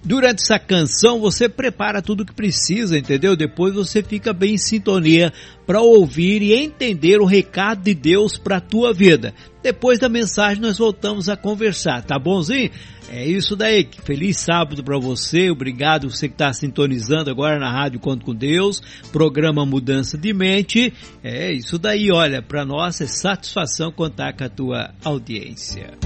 Durante 0.04 0.42
essa 0.42 0.58
canção 0.58 1.20
você 1.20 1.50
prepara 1.50 2.02
tudo 2.02 2.26
que 2.26 2.34
precisa, 2.34 2.98
entendeu? 2.98 3.36
Depois 3.36 3.74
você 3.74 4.02
fica 4.02 4.32
bem 4.32 4.54
em 4.54 4.58
sintonia 4.58 5.32
para 5.68 5.82
ouvir 5.82 6.42
e 6.42 6.54
entender 6.54 7.20
o 7.20 7.26
recado 7.26 7.84
de 7.84 7.94
Deus 7.94 8.38
para 8.38 8.58
a 8.58 8.62
tua 8.62 8.94
vida. 8.94 9.34
Depois 9.62 10.00
da 10.00 10.08
mensagem 10.08 10.62
nós 10.62 10.78
voltamos 10.78 11.28
a 11.28 11.36
conversar, 11.36 12.02
tá 12.04 12.18
bonzinho? 12.18 12.72
É 13.12 13.26
isso 13.26 13.56
daí. 13.56 13.88
Feliz 14.04 14.38
sábado 14.38 14.84
para 14.84 14.98
você. 15.00 15.50
Obrigado 15.50 16.10
você 16.10 16.28
que 16.28 16.36
está 16.36 16.54
sintonizando 16.54 17.30
agora 17.30 17.60
na 17.60 17.72
Rádio 17.72 18.00
Conto 18.00 18.24
com 18.24 18.36
Deus. 18.36 18.82
Programa 19.12 19.66
Mudança 19.66 20.16
de 20.16 20.32
Mente. 20.32 20.94
É 21.24 21.52
isso 21.52 21.80
daí. 21.80 22.12
Olha, 22.12 22.42
para 22.42 22.64
nós 22.64 23.02
é 23.02 23.08
satisfação 23.08 23.92
contar 23.92 24.34
com 24.34 24.44
a 24.44 24.50
tua 24.50 24.94
audiência. 25.04 25.98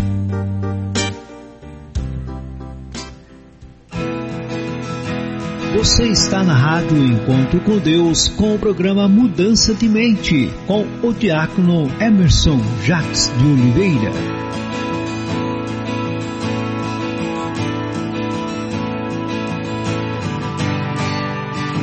Você 5.75 6.03
está 6.03 6.43
na 6.43 6.53
Rádio 6.53 7.03
Encontro 7.03 7.59
com 7.61 7.79
Deus 7.79 8.29
com 8.29 8.53
o 8.53 8.59
programa 8.59 9.07
Mudança 9.07 9.73
de 9.73 9.89
Mente 9.89 10.53
com 10.67 10.85
o 11.01 11.11
diácono 11.11 11.91
Emerson 11.99 12.61
Jacques 12.85 13.31
de 13.35 13.43
Oliveira. 13.43 14.11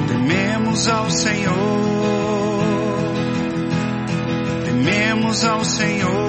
Tememos 0.06 0.88
ao 0.88 1.10
Senhor, 1.10 1.54
tememos 4.64 5.44
ao 5.44 5.64
Senhor, 5.64 6.19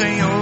Senhor, 0.00 0.39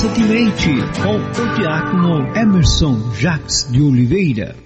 Mudança 0.00 0.08
de 0.08 0.22
Mente 0.24 0.70
com 1.02 1.16
o 1.16 1.54
diácono 1.56 2.34
Emerson 2.34 3.12
Jacques 3.14 3.70
de 3.70 3.82
Oliveira. 3.82 4.56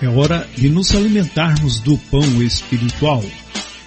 É 0.00 0.08
hora 0.08 0.46
de 0.56 0.68
nos 0.68 0.94
alimentarmos 0.94 1.80
do 1.80 1.98
pão 1.98 2.42
espiritual. 2.42 3.24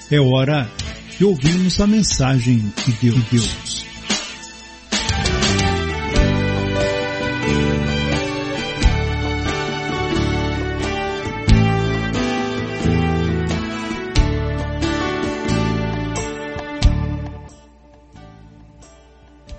É 0.10 0.20
hora 0.20 0.70
de 1.18 1.24
ouvirmos 1.24 1.80
a 1.80 1.88
mensagem 1.88 2.58
de 2.86 2.92
Deus. 3.02 3.91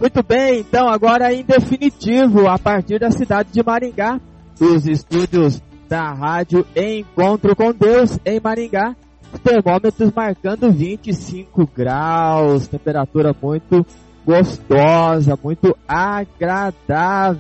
Muito 0.02 0.20
bem, 0.20 0.58
então 0.58 0.88
agora 0.88 1.32
em 1.32 1.44
definitivo, 1.44 2.48
a 2.48 2.58
partir 2.58 2.98
da 2.98 3.12
cidade 3.12 3.52
de 3.52 3.62
Maringá, 3.62 4.20
dos 4.58 4.84
estúdios 4.84 5.62
da 5.88 6.12
rádio 6.12 6.66
Encontro 6.74 7.54
com 7.54 7.72
Deus 7.72 8.18
em 8.26 8.40
Maringá, 8.40 8.96
os 9.32 9.38
termômetros 9.38 10.10
marcando 10.12 10.72
25 10.72 11.70
graus, 11.72 12.66
temperatura 12.66 13.32
muito 13.40 13.86
gostosa, 14.26 15.38
muito 15.40 15.72
agradável, 15.86 17.38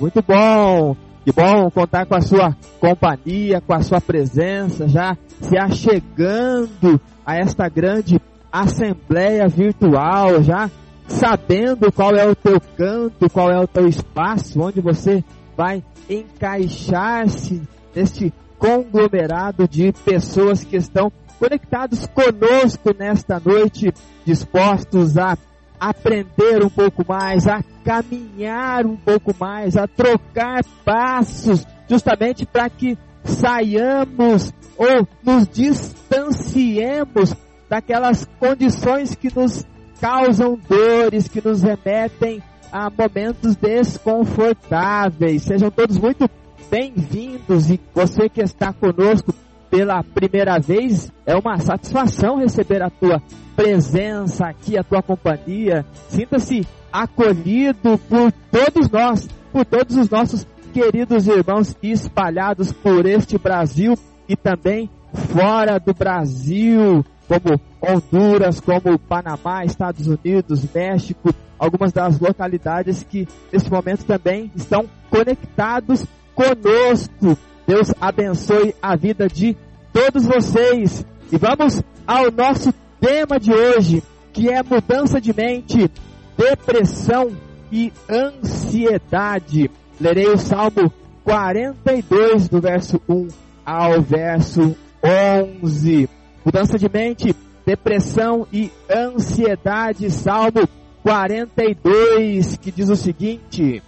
muito 0.00 0.24
bom. 0.26 0.96
Que 1.26 1.32
bom 1.32 1.70
contar 1.70 2.06
com 2.06 2.14
a 2.14 2.22
sua 2.22 2.56
companhia, 2.80 3.60
com 3.60 3.74
a 3.74 3.82
sua 3.82 4.00
presença, 4.00 4.88
já 4.88 5.14
se 5.42 5.58
achegando 5.58 6.98
a 7.26 7.36
esta 7.36 7.68
grande 7.68 8.18
assembleia 8.50 9.46
virtual, 9.46 10.42
já 10.42 10.70
sabendo 11.08 11.90
qual 11.90 12.14
é 12.14 12.26
o 12.26 12.34
teu 12.34 12.60
canto, 12.76 13.30
qual 13.30 13.50
é 13.50 13.58
o 13.58 13.66
teu 13.66 13.88
espaço, 13.88 14.60
onde 14.60 14.80
você 14.80 15.24
vai 15.56 15.82
encaixar-se 16.08 17.62
neste 17.94 18.32
conglomerado 18.58 19.66
de 19.66 19.92
pessoas 20.04 20.62
que 20.64 20.76
estão 20.76 21.10
conectados 21.38 22.06
conosco 22.06 22.94
nesta 22.98 23.40
noite, 23.40 23.92
dispostos 24.24 25.16
a 25.16 25.36
aprender 25.78 26.64
um 26.64 26.68
pouco 26.68 27.04
mais, 27.06 27.46
a 27.46 27.62
caminhar 27.84 28.84
um 28.84 28.96
pouco 28.96 29.34
mais, 29.38 29.76
a 29.76 29.86
trocar 29.86 30.64
passos, 30.84 31.64
justamente 31.88 32.44
para 32.44 32.68
que 32.68 32.98
saiamos 33.24 34.52
ou 34.76 35.06
nos 35.22 35.48
distanciemos 35.48 37.34
daquelas 37.68 38.26
condições 38.38 39.14
que 39.14 39.34
nos 39.34 39.64
causam 40.00 40.58
dores, 40.68 41.28
que 41.28 41.46
nos 41.46 41.62
remetem 41.62 42.42
a 42.72 42.90
momentos 42.90 43.56
desconfortáveis. 43.56 45.42
Sejam 45.42 45.70
todos 45.70 45.98
muito 45.98 46.28
bem-vindos 46.70 47.70
e 47.70 47.80
você 47.94 48.28
que 48.28 48.40
está 48.40 48.72
conosco 48.72 49.34
pela 49.70 50.02
primeira 50.02 50.58
vez, 50.58 51.12
é 51.26 51.36
uma 51.36 51.58
satisfação 51.58 52.38
receber 52.38 52.82
a 52.82 52.90
tua 52.90 53.22
presença 53.54 54.46
aqui, 54.46 54.78
a 54.78 54.82
tua 54.82 55.02
companhia. 55.02 55.84
Sinta-se 56.08 56.66
acolhido 56.92 57.98
por 58.08 58.32
todos 58.50 58.88
nós, 58.90 59.28
por 59.52 59.64
todos 59.64 59.96
os 59.96 60.08
nossos 60.08 60.46
queridos 60.72 61.26
irmãos 61.26 61.76
espalhados 61.82 62.72
por 62.72 63.04
este 63.04 63.36
Brasil 63.36 63.94
e 64.28 64.36
também 64.36 64.88
fora 65.12 65.78
do 65.78 65.92
Brasil, 65.92 67.04
como 67.28 67.60
Honduras, 67.80 68.58
como 68.58 68.98
Panamá, 68.98 69.64
Estados 69.64 70.06
Unidos, 70.06 70.66
México, 70.74 71.34
algumas 71.58 71.92
das 71.92 72.18
localidades 72.18 73.02
que 73.02 73.28
nesse 73.52 73.70
momento 73.70 74.04
também 74.04 74.50
estão 74.56 74.88
conectados 75.10 76.04
conosco. 76.34 77.38
Deus 77.66 77.92
abençoe 78.00 78.74
a 78.80 78.96
vida 78.96 79.28
de 79.28 79.54
todos 79.92 80.24
vocês. 80.24 81.04
E 81.30 81.36
vamos 81.36 81.82
ao 82.06 82.30
nosso 82.32 82.72
tema 82.98 83.38
de 83.38 83.52
hoje, 83.52 84.02
que 84.32 84.48
é 84.48 84.62
mudança 84.62 85.20
de 85.20 85.34
mente, 85.34 85.90
depressão 86.36 87.30
e 87.70 87.92
ansiedade. 88.08 89.70
Lerei 90.00 90.28
o 90.28 90.38
Salmo 90.38 90.90
42, 91.24 92.48
do 92.48 92.60
verso 92.60 93.00
1 93.06 93.28
ao 93.66 94.00
verso 94.00 94.74
11. 95.04 96.08
Mudança 96.48 96.78
de 96.78 96.88
mente, 96.88 97.36
depressão 97.66 98.46
e 98.50 98.72
ansiedade. 98.90 100.10
Salmo 100.10 100.66
42, 101.02 102.56
que 102.56 102.72
diz 102.72 102.88
o 102.88 102.96
seguinte: 102.96 103.82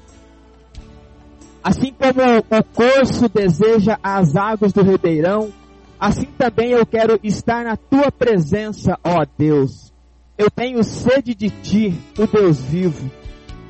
Assim 1.64 1.94
como 1.94 2.20
o 2.20 2.62
corso 2.74 3.30
deseja 3.30 3.98
as 4.02 4.36
águas 4.36 4.74
do 4.74 4.82
ribeirão, 4.82 5.50
assim 5.98 6.26
também 6.36 6.72
eu 6.72 6.84
quero 6.84 7.18
estar 7.22 7.64
na 7.64 7.78
tua 7.78 8.12
presença, 8.12 8.98
ó 9.02 9.24
Deus. 9.38 9.90
Eu 10.36 10.50
tenho 10.50 10.84
sede 10.84 11.34
de 11.34 11.48
ti, 11.48 11.98
o 12.18 12.26
Deus 12.26 12.60
vivo. 12.60 13.10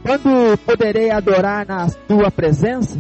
Quando 0.03 0.59
poderei 0.67 1.13
adorar 1.13 1.65
na 1.65 1.89
tua 2.09 2.29
presença? 2.29 2.99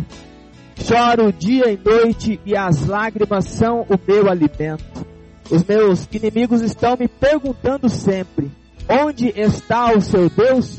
Choro 0.76 1.32
dia 1.32 1.68
e 1.72 1.76
noite 1.76 2.38
e 2.46 2.56
as 2.56 2.86
lágrimas 2.86 3.46
são 3.46 3.80
o 3.82 3.98
meu 4.06 4.30
alimento. 4.30 5.09
Os 5.50 5.64
meus 5.64 6.08
inimigos 6.12 6.62
estão 6.62 6.96
me 6.96 7.08
perguntando 7.08 7.88
sempre: 7.88 8.50
onde 8.88 9.32
está 9.36 9.92
o 9.92 10.00
seu 10.00 10.30
Deus? 10.30 10.78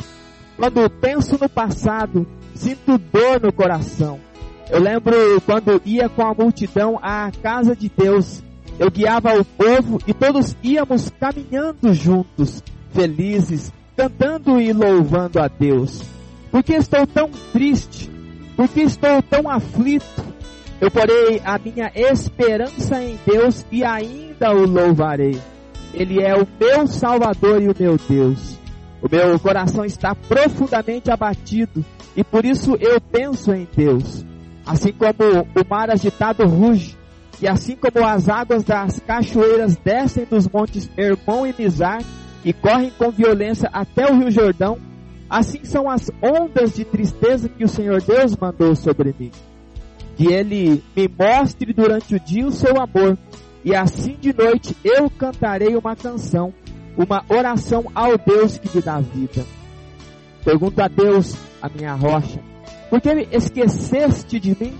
Quando 0.55 0.89
penso 0.89 1.37
no 1.39 1.49
passado, 1.49 2.25
sinto 2.55 2.97
dor 2.97 3.41
no 3.41 3.51
coração. 3.51 4.19
Eu 4.69 4.79
lembro 4.79 5.41
quando 5.45 5.81
ia 5.83 6.07
com 6.07 6.25
a 6.25 6.33
multidão 6.33 6.97
à 7.01 7.29
casa 7.43 7.75
de 7.75 7.91
Deus. 7.95 8.41
Eu 8.79 8.89
guiava 8.89 9.37
o 9.37 9.43
povo 9.43 9.99
e 10.07 10.13
todos 10.13 10.55
íamos 10.63 11.11
caminhando 11.19 11.93
juntos, 11.93 12.63
felizes, 12.93 13.71
cantando 13.97 14.61
e 14.61 14.71
louvando 14.71 15.39
a 15.39 15.47
Deus. 15.47 16.01
Por 16.49 16.63
que 16.63 16.73
estou 16.73 17.05
tão 17.05 17.29
triste? 17.51 18.09
Por 18.55 18.69
que 18.69 18.81
estou 18.81 19.21
tão 19.23 19.49
aflito? 19.49 20.23
Eu 20.79 20.89
porei 20.89 21.41
a 21.43 21.59
minha 21.59 21.91
esperança 21.93 23.01
em 23.03 23.19
Deus 23.25 23.65
e 23.71 23.83
ainda 23.83 24.30
o 24.49 24.65
louvarei. 24.65 25.39
Ele 25.93 26.21
é 26.23 26.33
o 26.35 26.47
meu 26.59 26.87
Salvador 26.87 27.61
e 27.61 27.67
o 27.67 27.75
meu 27.77 27.97
Deus. 28.09 28.57
O 29.01 29.07
meu 29.11 29.39
coração 29.39 29.83
está 29.83 30.15
profundamente 30.15 31.11
abatido 31.11 31.83
e 32.15 32.23
por 32.23 32.45
isso 32.45 32.75
eu 32.79 32.99
penso 32.99 33.53
em 33.53 33.67
Deus. 33.75 34.25
Assim 34.65 34.93
como 34.93 35.41
o 35.41 35.69
mar 35.69 35.89
agitado 35.89 36.45
ruge, 36.45 36.97
e 37.41 37.47
assim 37.47 37.75
como 37.75 38.05
as 38.05 38.29
águas 38.29 38.63
das 38.63 38.99
cachoeiras 38.99 39.75
descem 39.75 40.25
dos 40.25 40.47
montes 40.47 40.89
Hermon 40.95 41.47
e 41.47 41.55
Mizar 41.57 42.03
e 42.45 42.53
correm 42.53 42.91
com 42.91 43.09
violência 43.09 43.67
até 43.73 44.11
o 44.11 44.17
rio 44.19 44.29
Jordão, 44.29 44.77
assim 45.27 45.63
são 45.63 45.89
as 45.89 46.11
ondas 46.21 46.75
de 46.75 46.85
tristeza 46.85 47.49
que 47.49 47.63
o 47.63 47.67
Senhor 47.67 48.01
Deus 48.01 48.37
mandou 48.37 48.75
sobre 48.75 49.15
mim. 49.17 49.31
Que 50.15 50.27
Ele 50.27 50.83
me 50.95 51.07
mostre 51.07 51.73
durante 51.73 52.13
o 52.13 52.19
dia 52.19 52.45
o 52.45 52.51
seu 52.51 52.79
amor, 52.79 53.17
e 53.63 53.75
assim 53.75 54.17
de 54.19 54.33
noite 54.33 54.75
eu 54.83 55.09
cantarei 55.09 55.75
uma 55.75 55.95
canção, 55.95 56.53
uma 56.97 57.23
oração 57.29 57.85
ao 57.93 58.17
Deus 58.17 58.57
que 58.57 58.75
me 58.75 58.81
dá 58.81 58.99
vida. 58.99 59.45
Pergunto 60.43 60.81
a 60.81 60.87
Deus, 60.87 61.35
a 61.61 61.69
minha 61.69 61.93
rocha, 61.93 62.39
por 62.89 62.99
que 62.99 63.27
esqueceste 63.31 64.39
de 64.39 64.57
mim? 64.59 64.73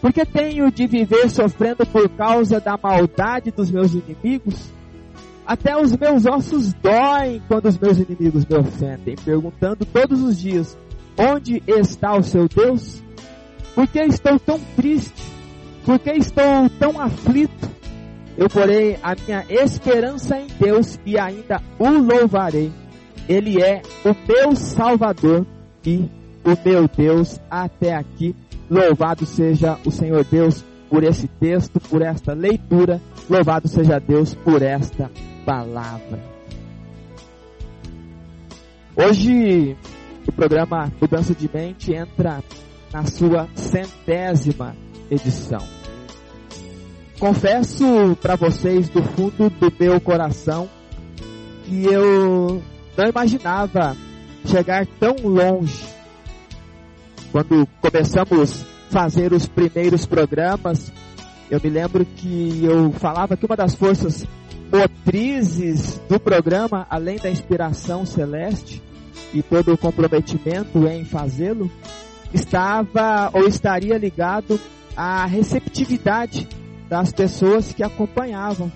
Por 0.00 0.12
que 0.12 0.26
tenho 0.26 0.70
de 0.70 0.86
viver 0.86 1.30
sofrendo 1.30 1.86
por 1.86 2.08
causa 2.10 2.60
da 2.60 2.76
maldade 2.76 3.50
dos 3.50 3.70
meus 3.70 3.94
inimigos? 3.94 4.72
Até 5.46 5.76
os 5.76 5.96
meus 5.96 6.26
ossos 6.26 6.72
doem 6.74 7.42
quando 7.48 7.66
os 7.66 7.78
meus 7.78 7.98
inimigos 7.98 8.44
me 8.46 8.56
ofendem, 8.56 9.16
perguntando 9.24 9.84
todos 9.86 10.20
os 10.22 10.38
dias: 10.38 10.76
onde 11.16 11.62
está 11.66 12.16
o 12.16 12.22
seu 12.22 12.48
Deus? 12.48 13.02
Por 13.74 13.86
que 13.86 14.00
estou 14.00 14.38
tão 14.38 14.60
triste? 14.76 15.22
Por 15.84 15.98
que 15.98 16.10
estou 16.10 16.68
tão 16.78 17.00
aflito? 17.00 17.70
Eu 18.36 18.48
porei 18.48 18.98
a 19.02 19.14
minha 19.14 19.44
esperança 19.48 20.38
em 20.38 20.46
Deus 20.58 20.98
e 21.04 21.18
ainda 21.18 21.60
o 21.78 21.88
louvarei. 21.88 22.72
Ele 23.28 23.62
é 23.62 23.82
o 24.04 24.14
meu 24.26 24.56
Salvador 24.56 25.46
e 25.84 26.08
o 26.44 26.56
meu 26.64 26.88
Deus 26.88 27.40
até 27.50 27.94
aqui. 27.94 28.34
Louvado 28.70 29.26
seja 29.26 29.78
o 29.84 29.90
Senhor 29.90 30.24
Deus 30.24 30.64
por 30.88 31.04
esse 31.04 31.28
texto, 31.28 31.78
por 31.78 32.02
esta 32.02 32.32
leitura. 32.32 33.00
Louvado 33.28 33.68
seja 33.68 33.98
Deus 33.98 34.34
por 34.34 34.62
esta 34.62 35.10
palavra. 35.44 36.18
Hoje 38.96 39.76
o 40.26 40.32
programa 40.32 40.90
Mudança 41.00 41.34
de 41.34 41.50
Mente 41.52 41.94
entra 41.94 42.42
na 42.92 43.04
sua 43.06 43.48
centésima 43.54 44.74
edição. 45.10 45.81
Confesso 47.22 48.18
para 48.20 48.34
vocês 48.34 48.88
do 48.88 49.00
fundo 49.00 49.48
do 49.48 49.72
meu 49.78 50.00
coração 50.00 50.68
que 51.64 51.84
eu 51.84 52.60
não 52.96 53.08
imaginava 53.08 53.96
chegar 54.44 54.84
tão 54.98 55.14
longe. 55.22 55.84
Quando 57.30 57.64
começamos 57.80 58.62
a 58.64 58.90
fazer 58.90 59.32
os 59.32 59.46
primeiros 59.46 60.04
programas, 60.04 60.92
eu 61.48 61.60
me 61.62 61.70
lembro 61.70 62.04
que 62.04 62.64
eu 62.64 62.90
falava 62.90 63.36
que 63.36 63.46
uma 63.46 63.56
das 63.56 63.76
forças 63.76 64.26
motrizes 64.72 66.00
do 66.08 66.18
programa, 66.18 66.88
além 66.90 67.18
da 67.18 67.30
inspiração 67.30 68.04
celeste 68.04 68.82
e 69.32 69.44
todo 69.44 69.74
o 69.74 69.78
comprometimento 69.78 70.88
em 70.88 71.04
fazê-lo, 71.04 71.70
estava 72.34 73.30
ou 73.32 73.46
estaria 73.46 73.96
ligado 73.96 74.58
à 74.96 75.24
receptividade 75.24 76.48
das 76.92 77.10
pessoas 77.10 77.72
que 77.72 77.82
acompanhavam. 77.82 78.70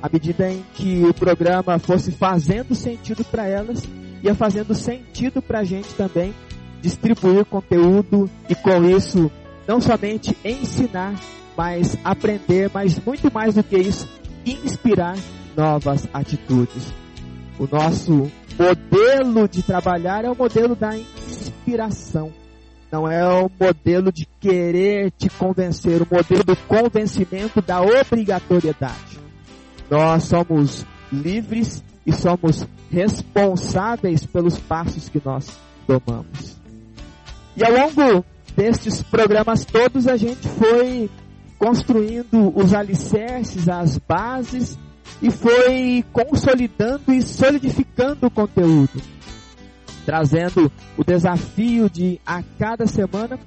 À 0.00 0.08
medida 0.08 0.48
em 0.48 0.64
que 0.74 1.04
o 1.04 1.12
programa 1.12 1.76
fosse 1.80 2.12
fazendo 2.12 2.72
sentido 2.72 3.24
para 3.24 3.48
elas, 3.48 3.82
ia 4.22 4.32
fazendo 4.32 4.76
sentido 4.76 5.42
para 5.42 5.58
a 5.58 5.64
gente 5.64 5.92
também 5.94 6.32
distribuir 6.80 7.44
conteúdo 7.44 8.30
e 8.48 8.54
com 8.54 8.84
isso 8.84 9.28
não 9.66 9.80
somente 9.80 10.38
ensinar, 10.44 11.14
mas 11.56 11.98
aprender, 12.04 12.70
mas 12.72 12.96
muito 13.04 13.28
mais 13.34 13.56
do 13.56 13.64
que 13.64 13.76
isso, 13.76 14.08
inspirar 14.46 15.16
novas 15.56 16.06
atitudes. 16.14 16.92
O 17.58 17.66
nosso 17.66 18.30
modelo 18.56 19.48
de 19.48 19.64
trabalhar 19.64 20.24
é 20.24 20.30
o 20.30 20.36
modelo 20.36 20.76
da 20.76 20.96
inspiração. 20.96 22.32
Não 22.90 23.10
é 23.10 23.22
o 23.26 23.50
modelo 23.60 24.10
de 24.10 24.26
querer 24.40 25.10
te 25.10 25.28
convencer, 25.28 26.00
o 26.00 26.08
modelo 26.10 26.42
do 26.42 26.56
convencimento 26.56 27.60
da 27.60 27.82
obrigatoriedade. 27.82 29.18
Nós 29.90 30.24
somos 30.24 30.86
livres 31.12 31.84
e 32.06 32.12
somos 32.12 32.66
responsáveis 32.90 34.24
pelos 34.24 34.58
passos 34.58 35.08
que 35.08 35.20
nós 35.22 35.50
tomamos. 35.86 36.56
E 37.56 37.64
ao 37.64 37.72
longo 37.72 38.24
destes 38.56 39.02
programas 39.02 39.64
todos 39.64 40.06
a 40.06 40.16
gente 40.16 40.48
foi 40.48 41.10
construindo 41.58 42.52
os 42.56 42.72
alicerces, 42.72 43.68
as 43.68 43.98
bases 43.98 44.78
e 45.20 45.30
foi 45.30 46.04
consolidando 46.12 47.12
e 47.12 47.20
solidificando 47.20 48.26
o 48.26 48.30
conteúdo, 48.30 49.02
trazendo 50.08 50.72
o 50.96 51.04
desafio 51.04 51.90
de 51.90 52.18
a 52.26 52.42
cada 52.58 52.86
semana 52.86 53.38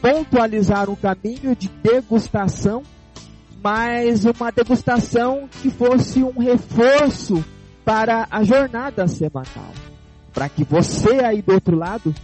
pontualizar 0.00 0.88
um 0.88 0.96
caminho 0.96 1.54
de 1.54 1.68
degustação, 1.68 2.82
mas 3.62 4.24
uma 4.24 4.50
degustação 4.50 5.46
que 5.60 5.68
fosse 5.68 6.22
um 6.22 6.38
reforço 6.38 7.44
para 7.84 8.26
a 8.30 8.42
jornada 8.42 9.06
semanal, 9.06 9.74
para 10.32 10.48
que 10.48 10.64
você 10.64 11.22
aí 11.22 11.42
do 11.42 11.52
outro 11.52 11.76
lado 11.76 12.14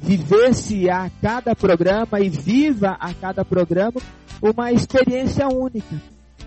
vivesse 0.00 0.88
a 0.88 1.10
cada 1.20 1.56
programa 1.56 2.20
e 2.20 2.28
viva 2.28 2.96
a 3.00 3.12
cada 3.12 3.44
programa 3.44 4.00
uma 4.40 4.70
experiência 4.70 5.48
única, 5.48 6.00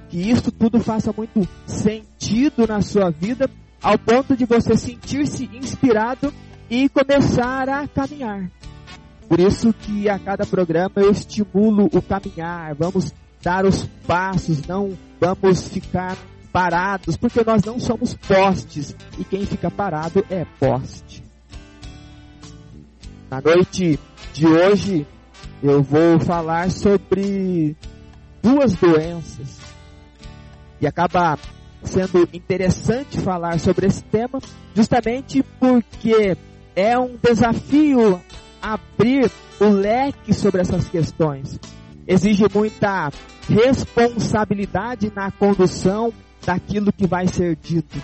que 0.10 0.30
isso 0.32 0.54
tudo 0.54 0.80
faça 0.80 1.14
muito 1.16 1.46
sentido 1.66 2.66
na 2.66 2.82
sua 2.82 3.10
vida, 3.10 3.50
ao 3.82 4.00
ponto 4.00 4.38
de 4.38 4.46
você 4.46 4.78
sentir-se 4.78 5.50
inspirado 5.54 6.34
e 6.70 6.90
começar 6.90 7.70
a 7.70 7.88
caminhar. 7.88 8.50
Por 9.28 9.40
isso 9.40 9.74
que 9.74 10.10
a 10.10 10.20
cada 10.20 10.46
programa 10.46 10.92
eu 10.98 11.12
estimulo 11.12 11.90
o 11.92 12.02
caminhar, 12.02 12.76
vamos 12.76 13.14
dar 13.42 13.66
os 13.66 13.86
passos, 14.06 14.66
não 14.68 14.98
vamos 15.20 15.68
ficar 15.68 16.18
parados, 16.52 17.18
porque 17.18 17.44
nós 17.44 17.64
não 17.64 17.80
somos 17.80 18.14
postes 18.14 18.96
e 19.18 19.24
quem 19.24 19.46
fica 19.46 19.72
parado 19.72 20.24
é 20.30 20.46
poste. 20.60 21.24
Na 23.30 23.42
noite 23.42 24.00
de 24.34 24.48
hoje 24.48 25.08
eu 25.64 25.82
vou 25.82 26.20
falar 26.20 26.70
sobre 26.70 27.76
duas 28.42 28.76
doenças 28.76 29.60
e 30.80 30.86
acaba 30.86 31.40
sendo 31.82 32.30
interessante 32.34 33.20
falar 33.20 33.60
sobre 33.60 33.88
esse 33.88 34.04
tema, 34.04 34.40
justamente 34.76 35.42
porque 35.60 36.38
é 36.76 36.98
um 36.98 37.16
desafio 37.22 38.22
abrir 38.62 39.30
o 39.60 39.66
leque 39.66 40.34
sobre 40.34 40.62
essas 40.62 40.88
questões. 40.88 41.60
Exige 42.08 42.46
muita 42.54 43.12
responsabilidade 43.48 45.12
na 45.16 45.32
condução 45.32 46.14
daquilo 46.46 46.92
que 46.92 47.08
vai 47.08 47.28
ser 47.28 47.56
dito. 47.56 48.02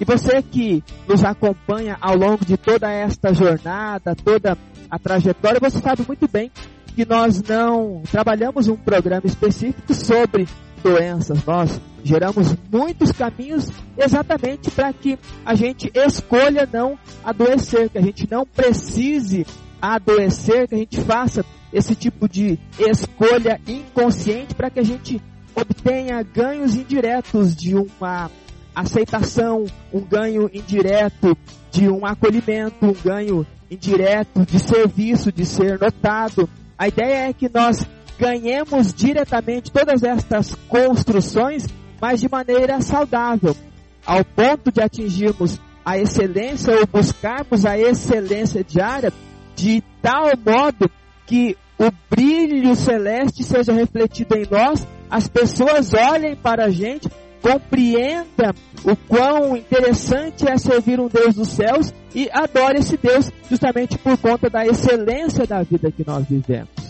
E 0.00 0.04
você 0.04 0.42
que 0.42 0.82
nos 1.08 1.24
acompanha 1.24 1.96
ao 2.00 2.16
longo 2.16 2.44
de 2.44 2.56
toda 2.56 2.90
esta 2.90 3.32
jornada, 3.34 4.14
toda 4.14 4.56
a 4.90 4.98
trajetória, 4.98 5.58
você 5.60 5.80
sabe 5.80 6.04
muito 6.06 6.28
bem 6.28 6.50
que 6.94 7.04
nós 7.04 7.42
não 7.42 8.02
trabalhamos 8.10 8.68
um 8.68 8.76
programa 8.76 9.22
específico 9.24 9.92
sobre 9.94 10.46
doenças. 10.78 11.44
Nós 11.44 11.80
geramos 12.04 12.54
muitos 12.70 13.12
caminhos 13.12 13.68
exatamente 13.96 14.70
para 14.70 14.92
que 14.92 15.18
a 15.44 15.54
gente 15.54 15.90
escolha 15.94 16.68
não 16.70 16.98
adoecer, 17.24 17.90
que 17.90 17.98
a 17.98 18.02
gente 18.02 18.28
não 18.30 18.46
precise 18.46 19.46
adoecer, 19.80 20.68
que 20.68 20.74
a 20.74 20.78
gente 20.78 21.00
faça 21.00 21.44
esse 21.72 21.94
tipo 21.94 22.28
de 22.28 22.58
escolha 22.78 23.60
inconsciente 23.66 24.54
para 24.54 24.70
que 24.70 24.80
a 24.80 24.84
gente 24.84 25.20
obtenha 25.54 26.22
ganhos 26.22 26.74
indiretos 26.76 27.54
de 27.54 27.74
uma 27.74 28.30
aceitação, 28.74 29.64
um 29.92 30.00
ganho 30.00 30.48
indireto 30.52 31.36
de 31.70 31.88
um 31.88 32.06
acolhimento, 32.06 32.86
um 32.86 32.92
ganho 32.92 33.46
indireto 33.70 34.46
de 34.46 34.58
serviço, 34.58 35.32
de 35.32 35.44
ser 35.44 35.80
notado. 35.80 36.48
A 36.76 36.88
ideia 36.88 37.28
é 37.28 37.32
que 37.32 37.50
nós 37.52 37.84
ganhemos 38.18 38.92
diretamente 38.92 39.70
todas 39.70 40.02
estas 40.02 40.54
construções, 40.68 41.66
mas 42.00 42.20
de 42.20 42.28
maneira 42.28 42.80
saudável, 42.80 43.56
ao 44.04 44.24
ponto 44.24 44.72
de 44.72 44.82
atingirmos 44.82 45.60
a 45.84 45.96
excelência 45.96 46.74
ou 46.74 46.86
buscarmos 46.86 47.64
a 47.64 47.78
excelência 47.78 48.62
diária 48.62 49.12
de 49.54 49.82
tal 50.02 50.26
modo 50.36 50.90
que 51.26 51.56
o 51.78 51.90
brilho 52.10 52.74
celeste 52.74 53.44
seja 53.44 53.72
refletido 53.72 54.36
em 54.36 54.46
nós, 54.50 54.86
as 55.10 55.28
pessoas 55.28 55.94
olhem 55.94 56.36
para 56.36 56.66
a 56.66 56.70
gente, 56.70 57.08
compreendam 57.40 58.52
o 58.84 58.96
quão 58.96 59.56
interessante 59.56 60.48
é 60.48 60.58
servir 60.58 61.00
um 61.00 61.08
Deus 61.08 61.34
dos 61.34 61.48
céus 61.48 61.92
e 62.14 62.28
adore 62.32 62.78
esse 62.78 62.96
Deus 62.96 63.30
justamente 63.48 63.96
por 63.98 64.18
conta 64.18 64.50
da 64.50 64.66
excelência 64.66 65.46
da 65.46 65.62
vida 65.62 65.90
que 65.90 66.04
nós 66.06 66.26
vivemos. 66.28 66.87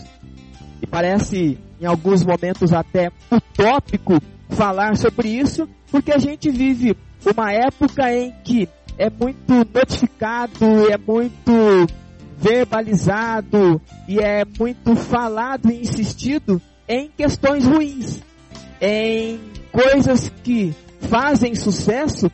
Parece 0.89 1.57
em 1.79 1.85
alguns 1.85 2.23
momentos 2.23 2.73
até 2.73 3.11
utópico 3.31 4.19
falar 4.49 4.95
sobre 4.97 5.29
isso, 5.29 5.67
porque 5.91 6.11
a 6.11 6.17
gente 6.17 6.49
vive 6.49 6.97
uma 7.25 7.51
época 7.51 8.11
em 8.13 8.33
que 8.43 8.67
é 8.97 9.09
muito 9.09 9.53
notificado, 9.73 10.91
é 10.91 10.97
muito 10.97 11.87
verbalizado 12.37 13.81
e 14.07 14.19
é 14.19 14.43
muito 14.57 14.95
falado 14.95 15.69
e 15.71 15.81
insistido 15.81 16.61
em 16.87 17.09
questões 17.15 17.65
ruins, 17.65 18.21
em 18.81 19.39
coisas 19.71 20.31
que 20.43 20.73
fazem 21.01 21.53
sucesso, 21.53 22.31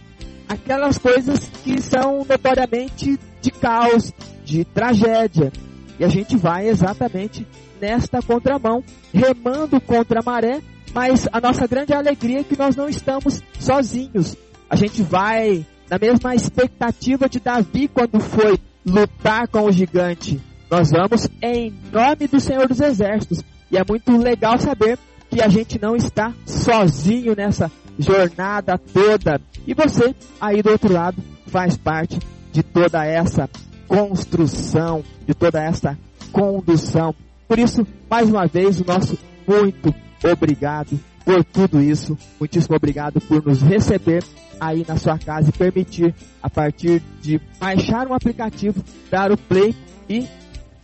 aquelas 0.48 0.98
coisas 0.98 1.40
que 1.64 1.82
são 1.82 2.26
notoriamente 2.28 3.20
de 3.42 3.52
caos, 3.52 4.14
de 4.44 4.64
tragédia. 4.64 5.52
E 6.00 6.04
a 6.04 6.08
gente 6.08 6.36
vai 6.38 6.68
exatamente 6.68 7.46
nesta 7.86 8.20
contramão, 8.20 8.84
remando 9.14 9.80
contra 9.80 10.20
a 10.20 10.24
maré, 10.24 10.60
mas 10.94 11.28
a 11.32 11.40
nossa 11.40 11.68
grande 11.68 11.94
alegria 11.94 12.40
é 12.40 12.44
que 12.44 12.58
nós 12.58 12.76
não 12.76 12.90
estamos 12.90 13.44
sozinhos. 13.60 14.36
A 14.68 14.76
gente 14.76 15.04
vai 15.04 15.64
na 15.90 16.00
mesma 16.00 16.34
expectativa 16.34 17.30
de 17.30 17.40
Davi 17.40 17.88
quando 17.88 18.20
foi 18.20 18.58
lutar 18.84 19.48
com 19.48 19.66
o 19.66 19.72
gigante. 19.72 20.42
Nós 20.70 20.90
vamos 20.90 21.28
em 21.44 21.72
nome 21.92 22.28
do 22.28 22.40
Senhor 22.40 22.68
dos 22.68 22.80
Exércitos. 22.80 23.44
E 23.72 23.78
é 23.78 23.84
muito 23.88 24.18
legal 24.18 24.58
saber 24.58 24.98
que 25.30 25.42
a 25.42 25.48
gente 25.48 25.80
não 25.80 25.96
está 25.96 26.34
sozinho 26.44 27.36
nessa 27.36 27.72
jornada 28.00 28.80
toda. 28.80 29.40
E 29.68 29.76
você, 29.76 30.16
aí 30.42 30.64
do 30.64 30.72
outro 30.72 30.92
lado, 30.92 31.22
faz 31.48 31.78
parte 31.78 32.18
de 32.52 32.64
toda 32.64 33.06
essa 33.06 33.48
construção, 33.88 35.04
de 35.28 35.36
toda 35.36 35.62
essa 35.62 35.98
condução. 36.32 37.14
Por 37.48 37.60
isso, 37.60 37.86
mais 38.10 38.30
uma 38.30 38.48
vez, 38.48 38.80
o 38.80 38.86
nosso 38.86 39.18
muito 39.48 39.94
obrigado 40.24 41.00
por 41.24 41.44
tudo 41.44 41.82
isso. 41.82 42.18
Muitíssimo 42.40 42.76
obrigado 42.76 43.22
por 43.22 43.44
nos 43.46 43.62
receber 43.62 44.24
aí 44.60 44.86
na 44.88 44.98
sua 44.98 45.18
casa 45.18 45.50
e 45.50 45.58
permitir, 45.58 46.14
a 46.42 46.50
partir 46.50 47.02
de 47.22 47.40
baixar 47.60 48.08
um 48.08 48.14
aplicativo, 48.14 48.84
dar 49.12 49.32
o 49.32 49.38
play 49.38 49.76
e 50.10 50.28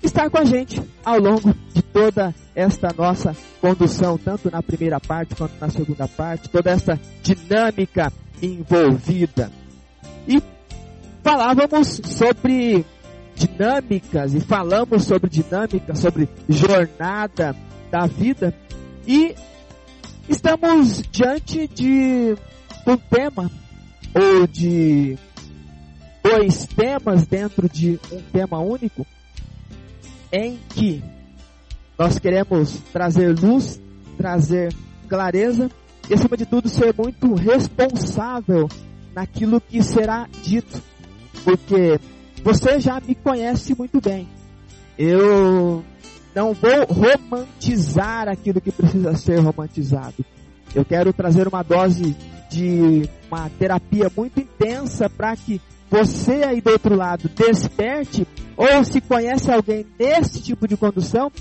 estar 0.04 0.30
com 0.30 0.38
a 0.38 0.46
gente 0.46 0.82
ao 1.06 1.20
longo 1.20 1.54
de 1.74 1.82
toda 1.82 2.34
esta 2.56 2.94
nossa 2.98 3.36
condução, 3.60 4.18
tanto 4.18 4.52
na 4.52 4.62
primeira 4.62 5.00
parte 5.00 5.36
quanto 5.36 5.54
na 5.60 5.70
segunda 5.70 6.08
parte, 6.08 6.50
toda 6.50 6.72
essa 6.72 7.00
dinâmica 7.22 8.12
envolvida. 8.42 9.52
E 10.28 10.42
falávamos 11.24 12.02
sobre 12.04 12.86
dinâmicas 13.48 14.34
e 14.34 14.40
falamos 14.40 15.04
sobre 15.06 15.30
dinâmica, 15.30 15.96
sobre 15.96 16.30
jornada 16.48 17.56
da 17.90 18.06
vida 18.06 18.54
e 19.08 19.36
estamos 20.30 21.02
diante 21.12 21.68
de 21.68 22.36
um 22.88 22.98
tema 22.98 23.50
ou 24.14 24.48
de 24.48 25.18
dois 26.24 26.66
temas 26.66 27.26
dentro 27.26 27.68
de 27.68 28.00
um 28.12 28.22
tema 28.32 28.60
único, 28.60 29.06
em 30.32 30.60
que 30.70 31.04
nós 31.98 32.20
queremos 32.20 32.80
trazer 32.94 33.38
luz, 33.38 33.80
trazer 34.18 34.74
clareza 35.08 35.70
e, 36.10 36.14
acima 36.14 36.38
de 36.38 36.46
tudo, 36.46 36.70
ser 36.70 36.94
muito 36.98 37.34
responsável 37.34 38.68
naquilo 39.14 39.60
que 39.60 39.82
será 39.84 40.28
dito, 40.44 40.82
porque 41.44 42.00
você 42.44 42.80
já 42.80 43.00
me 43.00 43.16
conhece 43.16 43.76
muito 43.78 44.02
bem. 44.02 44.28
Eu 44.98 45.84
não 46.36 46.54
vou 46.54 46.86
romantizar 46.88 48.28
aquilo 48.28 48.62
que 48.62 48.72
precisa 48.72 49.16
ser 49.16 49.40
romantizado. 49.40 50.26
Eu 50.74 50.86
quero 50.86 51.12
trazer 51.12 51.48
uma 51.48 51.64
dose 51.64 52.16
de 52.50 53.10
uma 53.30 53.50
terapia 53.50 54.12
muito 54.16 54.40
intensa 54.40 55.10
para 55.10 55.36
que 55.36 55.62
você 55.90 56.44
aí 56.44 56.62
do 56.62 56.72
outro 56.72 56.96
lado 56.96 57.30
desperte 57.30 58.26
ou 58.56 58.84
se 58.84 59.02
conhece 59.02 59.52
alguém 59.52 59.86
nesse 60.00 60.42
tipo 60.42 60.68
de 60.68 60.78
condução 60.78 61.32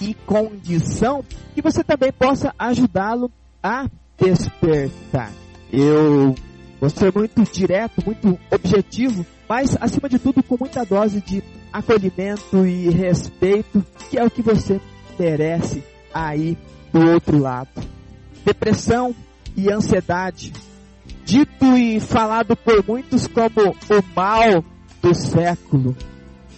e 0.00 0.14
condição 0.14 1.24
que 1.54 1.60
você 1.60 1.82
também 1.82 2.12
possa 2.12 2.54
ajudá-lo 2.56 3.30
a 3.62 3.88
despertar. 4.16 5.32
Eu 5.72 6.34
vou 6.80 6.90
ser 6.90 7.12
muito 7.14 7.42
direto, 7.44 8.04
muito 8.04 8.38
objetivo, 8.50 9.24
mas 9.48 9.76
acima 9.80 10.08
de 10.08 10.18
tudo 10.18 10.42
com 10.42 10.56
muita 10.58 10.84
dose 10.84 11.20
de 11.20 11.42
acolhimento 11.72 12.66
e 12.66 12.88
respeito, 12.90 13.84
que 14.10 14.18
é 14.18 14.24
o 14.24 14.30
que 14.30 14.42
você 14.42 14.80
merece 15.18 15.82
aí 16.12 16.56
do 16.92 17.00
outro 17.10 17.38
lado. 17.38 17.70
Depressão 18.44 19.14
e 19.56 19.70
ansiedade, 19.72 20.52
dito 21.24 21.76
e 21.76 22.00
falado 22.00 22.56
por 22.56 22.84
muitos 22.86 23.26
como 23.26 23.70
o 23.70 24.14
mal 24.14 24.64
do 25.02 25.14
século. 25.14 25.96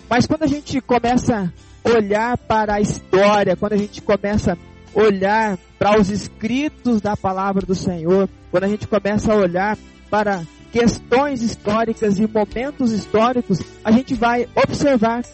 Mas 0.08 0.26
quando 0.26 0.42
a 0.42 0.46
gente 0.46 0.80
começa 0.80 1.52
a 1.84 1.88
olhar 1.88 2.36
para 2.36 2.74
a 2.74 2.80
história, 2.80 3.56
quando 3.56 3.74
a 3.74 3.76
gente 3.76 4.02
começa 4.02 4.52
a 4.52 5.00
olhar 5.00 5.56
para 5.78 5.98
os 5.98 6.10
escritos 6.10 7.00
da 7.00 7.16
palavra 7.16 7.64
do 7.64 7.74
Senhor, 7.74 8.28
quando 8.50 8.64
a 8.64 8.68
gente 8.68 8.86
começa 8.86 9.32
a 9.32 9.36
olhar 9.36 9.78
para 10.10 10.42
questões 10.72 11.42
históricas 11.42 12.18
e 12.18 12.26
momentos 12.26 12.92
históricos, 12.92 13.60
a 13.84 13.90
gente 13.90 14.14
vai 14.14 14.48
observar 14.54 15.24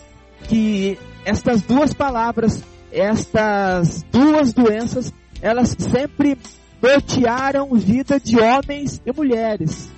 que 0.45 0.99
estas 1.25 1.63
duas 1.63 1.93
palavras, 1.93 2.63
estas 2.93 4.05
duas 4.11 4.53
doenças, 4.53 5.13
elas 5.43 5.75
sempre 5.79 6.39
nortearam 6.81 7.75
vida 7.75 8.21
de 8.21 8.39
homens 8.39 9.01
e 9.05 9.13
mulheres. 9.13 9.91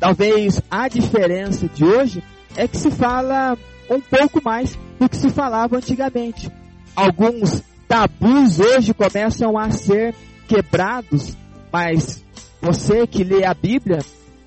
Talvez 0.00 0.60
a 0.70 0.88
diferença 0.88 1.68
de 1.68 1.84
hoje 1.84 2.22
é 2.56 2.66
que 2.66 2.76
se 2.76 2.90
fala 2.90 3.56
um 3.88 4.00
pouco 4.00 4.42
mais 4.42 4.76
do 4.98 5.08
que 5.08 5.16
se 5.16 5.30
falava 5.30 5.76
antigamente. 5.76 6.50
Alguns 6.96 7.62
tabus 7.86 8.58
hoje 8.58 8.92
começam 8.92 9.56
a 9.56 9.70
ser 9.70 10.14
quebrados, 10.48 11.36
mas 11.72 12.24
você 12.60 13.06
que 13.06 13.24
lê 13.24 13.44
a 13.44 13.54
Bíblia, 13.54 14.00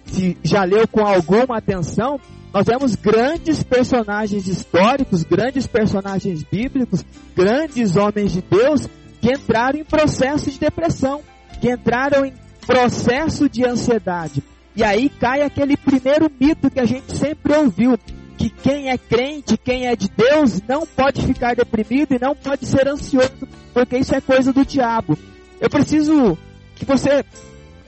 se 0.05 0.37
já 0.43 0.63
leu 0.63 0.87
com 0.87 1.05
alguma 1.05 1.57
atenção, 1.57 2.19
nós 2.53 2.65
vemos 2.65 2.95
grandes 2.95 3.61
personagens 3.63 4.47
históricos, 4.47 5.23
grandes 5.23 5.67
personagens 5.67 6.43
bíblicos, 6.43 7.03
grandes 7.35 7.95
homens 7.95 8.31
de 8.31 8.41
Deus 8.41 8.87
que 9.19 9.31
entraram 9.31 9.79
em 9.79 9.83
processo 9.83 10.49
de 10.49 10.59
depressão, 10.59 11.21
que 11.59 11.69
entraram 11.69 12.25
em 12.25 12.33
processo 12.65 13.49
de 13.49 13.65
ansiedade. 13.65 14.43
E 14.75 14.83
aí 14.83 15.09
cai 15.09 15.41
aquele 15.41 15.75
primeiro 15.75 16.31
mito 16.39 16.69
que 16.69 16.79
a 16.79 16.85
gente 16.85 17.17
sempre 17.17 17.55
ouviu, 17.55 17.97
que 18.37 18.49
quem 18.49 18.89
é 18.89 18.97
crente, 18.97 19.57
quem 19.57 19.87
é 19.87 19.95
de 19.95 20.09
Deus, 20.09 20.61
não 20.67 20.85
pode 20.85 21.25
ficar 21.25 21.55
deprimido 21.55 22.13
e 22.13 22.19
não 22.19 22.35
pode 22.35 22.65
ser 22.65 22.87
ansioso, 22.87 23.47
porque 23.73 23.97
isso 23.97 24.13
é 24.13 24.21
coisa 24.21 24.53
do 24.53 24.65
diabo. 24.65 25.17
Eu 25.59 25.69
preciso 25.69 26.37
que 26.75 26.85
você 26.85 27.23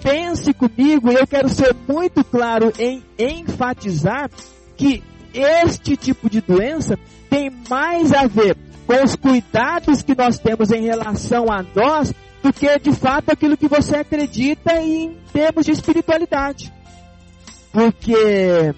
pense 0.02 0.54
comigo, 0.54 1.12
e 1.12 1.16
eu 1.16 1.28
quero 1.28 1.50
ser 1.50 1.76
muito 1.88 2.24
claro 2.24 2.72
em 2.78 3.04
enfatizar 3.18 4.30
que 4.76 5.04
este 5.34 5.96
tipo 5.96 6.30
de 6.30 6.42
doença 6.42 6.98
tem 7.30 7.52
mais 7.70 8.14
a 8.14 8.26
ver 8.28 8.58
com 8.86 9.04
os 9.04 9.16
cuidados 9.16 10.02
que 10.02 10.16
nós 10.16 10.40
temos 10.40 10.72
em 10.72 10.82
relação 10.82 11.52
a 11.52 11.64
nós 11.76 12.14
do 12.42 12.54
que 12.54 12.80
de 12.80 12.94
fato 12.94 13.32
aquilo 13.32 13.58
que 13.58 13.68
você 13.68 13.98
acredita 13.98 14.74
em 14.82 15.18
termos 15.34 15.66
de 15.66 15.72
espiritualidade. 15.72 16.72
Porque 17.72 18.74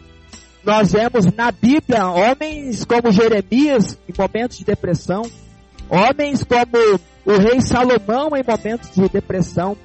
nós 0.63 0.91
vemos 0.91 1.25
na 1.33 1.51
Bíblia 1.51 2.07
homens 2.07 2.83
como 2.83 3.11
Jeremias 3.11 3.97
em 4.07 4.13
momentos 4.17 4.57
de 4.57 4.65
depressão, 4.65 5.23
homens 5.89 6.43
como 6.43 6.99
o 7.25 7.37
rei 7.37 7.61
Salomão 7.61 8.35
em 8.35 8.43
momentos 8.43 8.89
de 8.95 9.07
depressão, 9.07 9.77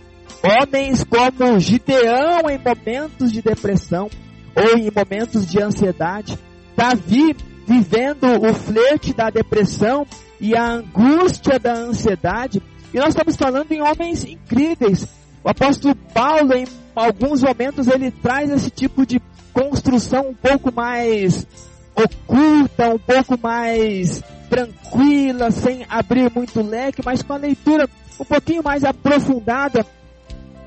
homens 0.44 1.02
como 1.04 1.58
Gideão 1.58 2.50
em 2.50 2.58
momentos 2.58 3.32
de 3.32 3.40
depressão 3.40 4.10
ou 4.54 4.78
em 4.78 4.90
momentos 4.94 5.46
de 5.46 5.60
ansiedade, 5.60 6.38
Davi 6.76 7.34
vivendo 7.66 8.26
o 8.26 8.52
flerte 8.52 9.14
da 9.14 9.30
depressão 9.30 10.06
e 10.38 10.54
a 10.54 10.70
angústia 10.70 11.58
da 11.58 11.72
ansiedade, 11.72 12.62
e 12.92 12.98
nós 12.98 13.08
estamos 13.08 13.36
falando 13.36 13.72
em 13.72 13.80
homens 13.80 14.24
incríveis. 14.24 15.08
O 15.42 15.48
apóstolo 15.48 15.94
Paulo, 16.12 16.52
em 16.52 16.66
alguns 16.94 17.42
momentos, 17.42 17.88
ele 17.88 18.10
traz 18.10 18.50
esse 18.50 18.70
tipo 18.70 19.06
de 19.06 19.20
construção 19.52 20.28
um 20.28 20.34
pouco 20.34 20.72
mais 20.72 21.46
oculta, 21.94 22.94
um 22.94 22.98
pouco 22.98 23.38
mais 23.40 24.22
tranquila, 24.50 25.50
sem 25.50 25.86
abrir 25.88 26.30
muito 26.34 26.60
leque, 26.62 27.02
mas 27.04 27.22
com 27.22 27.32
a 27.32 27.38
leitura 27.38 27.88
um 28.20 28.24
pouquinho 28.24 28.62
mais 28.62 28.84
aprofundada, 28.84 29.84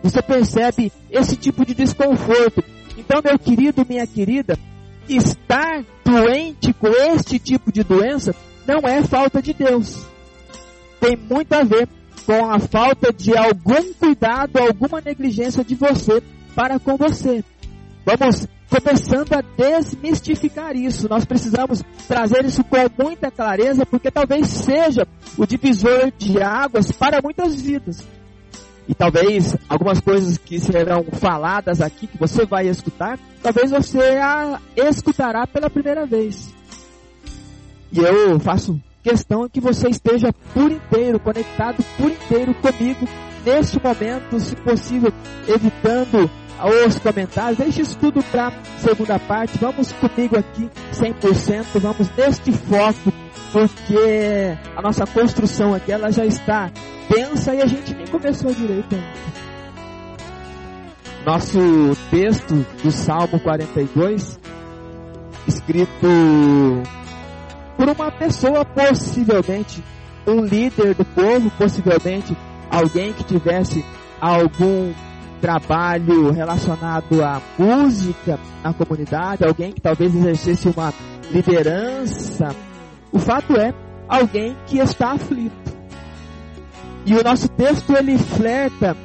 você 0.03 0.21
percebe 0.21 0.91
esse 1.09 1.35
tipo 1.35 1.65
de 1.65 1.73
desconforto. 1.73 2.63
Então, 2.97 3.21
meu 3.23 3.37
querido, 3.37 3.85
minha 3.87 4.05
querida, 4.07 4.57
estar 5.07 5.83
doente 6.03 6.73
com 6.73 6.87
este 6.87 7.39
tipo 7.39 7.71
de 7.71 7.83
doença 7.83 8.35
não 8.65 8.79
é 8.87 9.03
falta 9.03 9.41
de 9.41 9.53
Deus. 9.53 10.05
Tem 10.99 11.15
muito 11.15 11.53
a 11.53 11.63
ver 11.63 11.87
com 12.25 12.49
a 12.49 12.59
falta 12.59 13.13
de 13.13 13.35
algum 13.37 13.93
cuidado, 13.93 14.57
alguma 14.57 14.99
negligência 14.99 15.63
de 15.63 15.75
você 15.75 16.21
para 16.53 16.79
com 16.79 16.97
você. 16.97 17.43
Vamos 18.05 18.47
começando 18.69 19.33
a 19.33 19.41
desmistificar 19.41 20.75
isso. 20.75 21.07
Nós 21.07 21.23
precisamos 21.23 21.83
trazer 22.07 22.43
isso 22.45 22.63
com 22.63 22.77
muita 23.01 23.31
clareza, 23.31 23.85
porque 23.85 24.11
talvez 24.11 24.47
seja 24.47 25.07
o 25.37 25.45
divisor 25.45 26.11
de 26.17 26.41
águas 26.41 26.91
para 26.91 27.21
muitas 27.21 27.61
vidas. 27.61 28.05
E 28.87 28.95
talvez 28.95 29.55
algumas 29.67 29.99
coisas 29.99 30.37
que 30.37 30.59
serão 30.59 31.03
faladas 31.03 31.81
aqui, 31.81 32.07
que 32.07 32.17
você 32.17 32.45
vai 32.45 32.67
escutar, 32.67 33.19
talvez 33.43 33.71
você 33.71 33.99
a 34.17 34.59
escutará 34.75 35.45
pela 35.45 35.69
primeira 35.69 36.05
vez. 36.05 36.53
E 37.91 37.99
eu 37.99 38.39
faço 38.39 38.79
questão 39.03 39.47
que 39.49 39.59
você 39.59 39.89
esteja 39.89 40.33
por 40.53 40.71
inteiro, 40.71 41.19
conectado 41.19 41.83
por 41.97 42.11
inteiro 42.11 42.53
comigo 42.55 43.07
neste 43.45 43.81
momento, 43.81 44.39
se 44.39 44.55
possível, 44.57 45.11
evitando 45.47 46.29
os 46.85 46.99
comentários. 46.99 47.57
Deixe 47.57 47.81
isso 47.81 47.97
tudo 47.97 48.21
para 48.23 48.51
segunda 48.79 49.19
parte. 49.19 49.57
Vamos 49.57 49.91
comigo 49.93 50.37
aqui 50.37 50.69
100%. 50.93 51.79
Vamos 51.79 52.09
neste 52.17 52.51
foco, 52.51 53.13
porque 53.51 54.57
a 54.75 54.81
nossa 54.81 55.05
construção 55.05 55.73
aqui 55.73 55.91
ela 55.91 56.11
já 56.11 56.25
está 56.25 56.69
tensa 57.07 57.53
e 57.53 57.61
a 57.61 57.65
gente 57.65 57.93
nem 57.95 58.07
começou 58.07 58.53
direito 58.53 58.93
ainda. 58.93 59.37
Nosso 61.25 61.59
texto 62.09 62.65
do 62.81 62.91
Salmo 62.91 63.39
42, 63.39 64.39
escrito 65.47 66.07
por 67.75 67.89
uma 67.89 68.11
pessoa, 68.11 68.63
possivelmente 68.63 69.83
um 70.25 70.43
líder 70.43 70.93
do 70.95 71.05
povo, 71.05 71.49
possivelmente 71.51 72.35
alguém 72.69 73.13
que 73.13 73.23
tivesse 73.23 73.83
algum 74.19 74.93
trabalho 75.41 76.31
relacionado 76.31 77.23
à 77.23 77.41
música 77.57 78.39
na 78.63 78.73
comunidade, 78.73 79.45
alguém 79.45 79.71
que 79.71 79.81
talvez 79.81 80.13
exercesse 80.15 80.67
uma 80.67 80.93
liderança. 81.31 82.55
O 83.11 83.19
fato 83.19 83.55
é 83.55 83.73
alguém 84.07 84.55
que 84.67 84.77
está 84.79 85.11
aflito. 85.11 85.55
E 87.05 87.15
o 87.15 87.23
nosso 87.23 87.47
texto 87.49 87.95
ele 87.95 88.17
flerta 88.17 88.95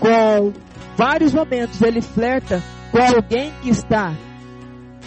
com 0.00 0.52
vários 0.96 1.32
momentos, 1.32 1.80
ele 1.80 2.02
flerta 2.02 2.62
com 2.90 2.98
alguém 2.98 3.52
que 3.62 3.70
está 3.70 4.12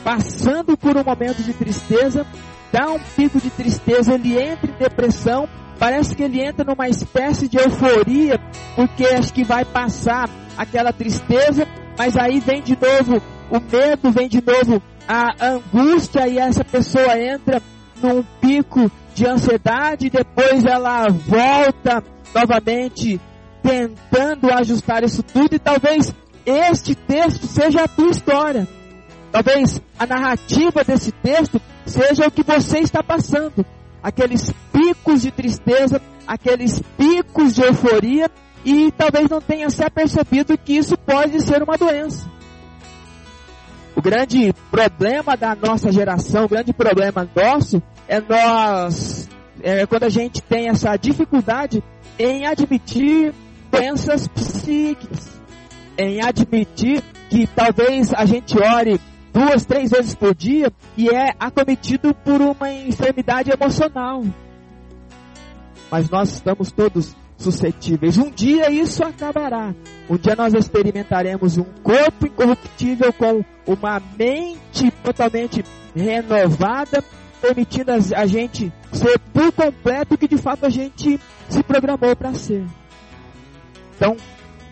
passando 0.04 0.78
por 0.78 0.96
um 0.96 1.04
momento 1.04 1.44
de 1.44 1.54
tristeza, 1.54 2.26
dá 2.72 2.92
um 2.92 3.00
pico 3.00 3.40
de 3.40 3.50
tristeza, 3.50 4.14
ele 4.14 4.38
entra 4.38 4.70
em 4.70 4.78
depressão, 4.78 5.50
parece 5.78 6.16
que 6.16 6.24
ele 6.24 6.42
entra 6.42 6.64
numa 6.64 6.88
espécie 6.88 7.48
de 7.48 7.58
euforia, 7.58 8.40
porque 8.76 9.06
acho 9.06 9.34
que 9.34 9.44
vai 9.44 9.66
passar 9.66 10.30
aquela 10.58 10.94
tristeza, 10.94 11.68
mas 11.98 12.16
aí 12.16 12.40
vem 12.40 12.62
de 12.62 12.78
novo 12.80 13.22
o 13.50 13.60
medo, 13.60 14.12
vem 14.12 14.30
de 14.30 14.42
novo 14.42 14.82
a 15.08 15.48
angústia 15.54 16.28
e 16.28 16.38
essa 16.38 16.64
pessoa 16.64 17.20
entra 17.20 17.62
num 18.02 18.24
pico 18.42 18.92
de 19.14 19.26
ansiedade, 19.26 20.10
depois 20.10 20.66
ela 20.66 21.08
volta 21.10 22.04
novamente 22.34 23.20
tentando 23.64 24.52
ajustar 24.54 25.04
isso 25.04 25.24
tudo 25.24 25.56
e 25.56 25.60
talvez 25.60 26.14
este 26.46 26.94
texto 26.94 27.48
seja 27.48 27.84
a 27.84 27.88
tua 27.88 28.10
história. 28.10 28.68
Talvez 29.32 29.82
a 29.98 30.06
narrativa 30.06 30.84
desse 30.84 31.12
texto 31.12 31.60
seja 31.86 32.28
o 32.28 32.32
que 32.32 32.44
você 32.44 32.80
está 32.80 33.02
passando. 33.02 33.66
Aqueles 34.04 34.54
picos 34.72 35.22
de 35.22 35.32
tristeza, 35.32 36.02
aqueles 36.28 36.82
picos 36.98 37.56
de 37.56 37.64
euforia 37.64 38.30
e 38.64 38.92
talvez 38.92 39.30
não 39.30 39.42
tenha 39.42 39.70
se 39.70 39.84
apercebido 39.84 40.58
que 40.58 40.78
isso 40.78 40.98
pode 40.98 41.42
ser 41.42 41.64
uma 41.64 41.78
doença. 41.78 42.30
O 43.96 44.02
grande 44.02 44.54
problema 44.70 45.38
da 45.38 45.56
nossa 45.56 45.92
geração, 45.92 46.46
o 46.46 46.50
grande 46.50 46.74
problema 46.74 47.28
nosso 47.34 47.82
é 48.08 48.20
nós, 48.20 49.30
é 49.64 49.86
quando 49.86 50.04
a 50.04 50.10
gente 50.10 50.42
tem 50.42 50.68
essa 50.68 50.96
dificuldade 50.98 51.82
em 52.20 52.46
admitir 52.46 53.34
doenças 53.72 54.28
psíquicas, 54.28 55.40
em 55.98 56.22
admitir 56.22 57.02
que 57.30 57.48
talvez 57.48 58.14
a 58.14 58.26
gente 58.26 58.58
ore 58.58 59.00
duas, 59.32 59.66
três 59.66 59.92
vezes 59.92 60.14
por 60.14 60.36
dia 60.36 60.72
e 60.98 61.10
é 61.10 61.34
acometido 61.40 62.14
por 62.14 62.42
uma 62.42 62.72
enfermidade 62.72 63.50
emocional. 63.50 64.24
Mas 65.90 66.10
nós 66.10 66.34
estamos 66.34 66.72
todos 66.72 67.16
suscetíveis. 67.38 68.18
Um 68.18 68.30
dia 68.30 68.70
isso 68.70 69.04
acabará. 69.04 69.74
Um 70.10 70.18
dia 70.18 70.36
nós 70.36 70.54
experimentaremos 70.54 71.58
um 71.58 71.66
corpo 71.84 72.28
incorruptível 72.28 73.12
com 73.14 73.44
uma 73.66 74.02
mente 74.18 74.92
totalmente 75.04 75.64
renovada, 75.96 77.04
permitindo 77.42 77.92
a 77.92 78.26
gente 78.26 78.72
ser 78.92 79.20
por 79.34 79.52
completo 79.52 80.16
o 80.16 80.18
que 80.18 80.28
de 80.28 80.38
fato 80.38 80.66
a 80.66 80.70
gente 80.70 81.20
se 81.50 81.64
programou 81.64 82.16
para 82.16 82.34
ser. 82.34 82.66
Então, 83.96 84.18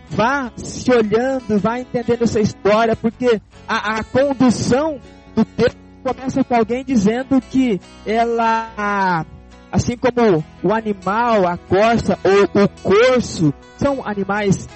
vá 0.10 0.52
se 0.58 0.92
olhando, 0.92 1.60
vá 1.60 1.80
entendendo 1.80 2.24
essa 2.24 2.40
história, 2.40 2.96
porque 2.96 3.42
a, 3.68 4.00
a 4.00 4.04
condução 4.04 5.00
do 5.36 5.46
texto 5.46 5.78
começa 6.04 6.44
com 6.44 6.56
alguém 6.56 6.84
dizendo 6.84 7.40
que 7.42 7.80
ela 8.06 9.26
Assim 9.74 9.98
como 9.98 10.46
o 10.62 10.72
animal, 10.72 11.48
a 11.48 11.58
corça 11.58 12.20
ou 12.24 12.64
o 12.64 12.70
corso 12.84 13.52
são 13.76 14.06
animais 14.06 14.70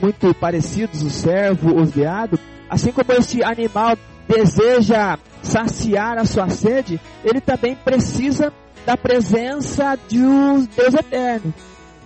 muito 0.00 0.34
parecidos, 0.34 1.02
o 1.02 1.10
servo, 1.10 1.78
o 1.78 1.84
veado, 1.84 2.40
assim 2.66 2.90
como 2.90 3.12
esse 3.12 3.44
animal 3.44 3.98
deseja 4.26 5.18
saciar 5.42 6.16
a 6.16 6.24
sua 6.24 6.48
sede, 6.48 6.98
ele 7.22 7.38
também 7.38 7.76
precisa 7.76 8.50
da 8.86 8.96
presença 8.96 9.98
de 10.08 10.24
um 10.24 10.64
Deus 10.64 10.94
eterno. 10.94 11.52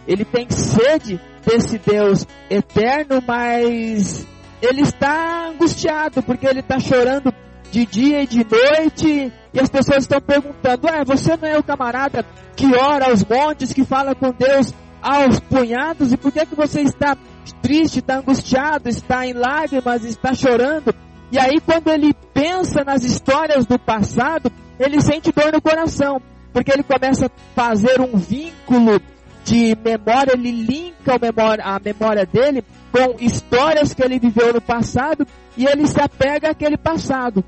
Ele 0.05 0.25
tem 0.25 0.51
sede 0.51 1.21
desse 1.47 1.79
Deus 1.79 2.27
eterno, 2.51 3.23
mas 3.25 4.27
ele 4.61 4.81
está 4.81 5.51
angustiado 5.51 6.21
porque 6.21 6.49
ele 6.49 6.61
está 6.61 6.81
chorando 6.81 7.33
de 7.71 7.87
dia 7.87 8.25
e 8.25 8.27
de 8.27 8.45
noite 8.45 9.33
e 9.55 9.61
as 9.61 9.71
pessoas 9.71 10.03
estão 10.03 10.21
perguntando: 10.21 10.89
Ué, 10.89 11.05
você 11.05 11.37
não 11.37 11.49
é 11.49 11.57
o 11.57 11.63
camarada 11.63 12.27
que 12.57 12.75
ora 12.75 13.07
aos 13.07 13.25
montes, 13.25 13.73
que 13.73 13.85
fala 13.85 14.15
com 14.15 14.33
Deus 14.33 14.75
aos 15.01 15.39
punhados? 15.39 16.13
E 16.13 16.17
por 16.17 16.33
que, 16.33 16.45
que 16.45 16.57
você 16.57 16.81
está 16.81 17.17
triste, 17.63 18.01
está 18.01 18.19
angustiado, 18.19 18.89
está 18.89 19.25
em 19.25 19.33
lágrimas, 19.33 20.05
está 20.05 20.35
chorando? 20.35 20.93
E 21.31 21.39
aí, 21.39 21.61
quando 21.61 21.89
ele 21.89 22.13
pensa 22.35 22.85
nas 22.85 23.05
histórias 23.05 23.65
do 23.65 23.79
passado, 23.79 24.51
ele 24.79 25.01
sente 25.01 25.31
dor 25.31 25.53
no 25.53 25.63
coração, 25.63 26.21
porque 26.53 26.73
ele 26.73 26.83
começa 26.83 27.27
a 27.27 27.31
fazer 27.55 28.01
um 28.01 28.17
vínculo 28.17 29.01
de 29.45 29.77
memória, 29.85 30.33
ele 30.33 30.51
linka 30.51 31.15
a 31.63 31.79
memória 31.79 32.27
dele 32.27 32.65
com 32.91 33.17
histórias 33.21 33.93
que 33.93 34.03
ele 34.03 34.19
viveu 34.19 34.55
no 34.55 34.61
passado 34.61 35.27
e 35.57 35.67
ele 35.67 35.87
se 35.87 36.01
apega 36.01 36.51
àquele 36.51 36.77
passado. 36.77 37.45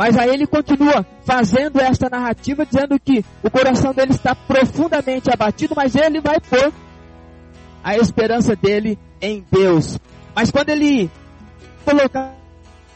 Mas 0.00 0.16
aí 0.16 0.30
ele 0.30 0.46
continua 0.46 1.04
fazendo 1.26 1.78
esta 1.78 2.08
narrativa, 2.08 2.64
dizendo 2.64 2.98
que 2.98 3.22
o 3.42 3.50
coração 3.50 3.92
dele 3.92 4.12
está 4.12 4.34
profundamente 4.34 5.30
abatido, 5.30 5.74
mas 5.76 5.94
ele 5.94 6.22
vai 6.22 6.40
pôr 6.40 6.72
a 7.84 7.98
esperança 7.98 8.56
dele 8.56 8.98
em 9.20 9.44
Deus. 9.52 9.98
Mas 10.34 10.50
quando 10.50 10.70
ele 10.70 11.10
colocar 11.84 12.34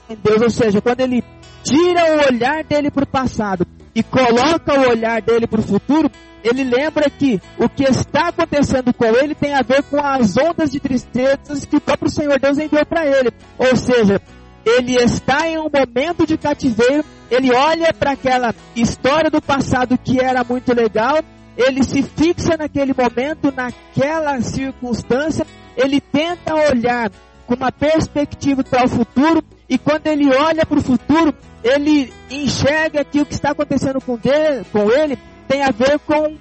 em 0.09 0.17
Deus, 0.17 0.41
ou 0.41 0.49
seja, 0.49 0.81
quando 0.81 1.01
ele 1.01 1.23
tira 1.63 2.07
o 2.07 2.27
olhar 2.27 2.65
dele 2.65 2.91
para 2.91 3.05
o 3.05 3.07
passado 3.07 3.67
e 3.95 4.03
coloca 4.03 4.73
o 4.73 4.89
olhar 4.89 5.21
dele 5.21 5.47
para 5.47 5.61
o 5.61 5.63
futuro, 5.63 6.11
ele 6.43 6.65
lembra 6.65 7.11
que 7.11 7.39
o 7.59 7.69
que 7.69 7.85
está 7.85 8.29
acontecendo 8.29 8.95
com 8.95 9.05
ele 9.05 9.35
tem 9.35 9.53
a 9.53 9.61
ver 9.61 9.83
com 9.83 10.03
as 10.03 10.39
ondas 10.39 10.73
de 10.73 10.81
tristezas 10.81 11.67
que 11.67 11.77
o 11.77 11.83
próprio 11.83 12.11
Senhor 12.11 12.41
Deus 12.41 12.57
enviou 12.57 12.87
para 12.87 13.05
ele. 13.05 13.31
Ou 13.59 13.77
seja, 13.77 14.23
ele 14.65 14.97
está 14.97 15.49
em 15.49 15.59
um 15.59 15.69
momento 15.71 16.27
de 16.27 16.39
cativeiro, 16.39 17.05
ele 17.31 17.53
olha 17.53 17.93
para 17.93 18.13
aquela 18.13 18.55
história 18.75 19.31
do 19.31 19.41
passado 19.41 19.99
que 19.99 20.21
era 20.21 20.43
muito 20.45 20.73
legal, 20.75 21.19
ele 21.57 21.85
se 21.85 22.03
fixa 22.03 22.57
naquele 22.57 22.95
momento, 22.95 23.53
naquela 23.55 24.41
circunstância, 24.41 25.47
ele 25.77 26.01
tenta 26.01 26.55
olhar 26.55 27.11
com 27.47 27.55
uma 27.55 27.71
perspectiva 27.71 28.65
para 28.65 28.85
o 28.85 28.89
futuro, 28.89 29.43
e 29.69 29.79
quando 29.79 30.07
ele 30.07 30.35
olha 30.35 30.65
para 30.65 30.79
o 30.79 30.83
futuro, 30.83 31.35
ele 31.63 32.13
enxerga 32.31 33.05
que 33.05 33.21
o 33.21 33.27
que 33.27 33.35
está 33.35 33.51
acontecendo 33.51 34.01
com, 34.01 34.17
dele, 34.17 34.65
com 34.73 34.91
ele 34.91 35.19
tem 35.49 35.63
a 35.63 35.71
ver 35.71 35.99
com 36.01 36.37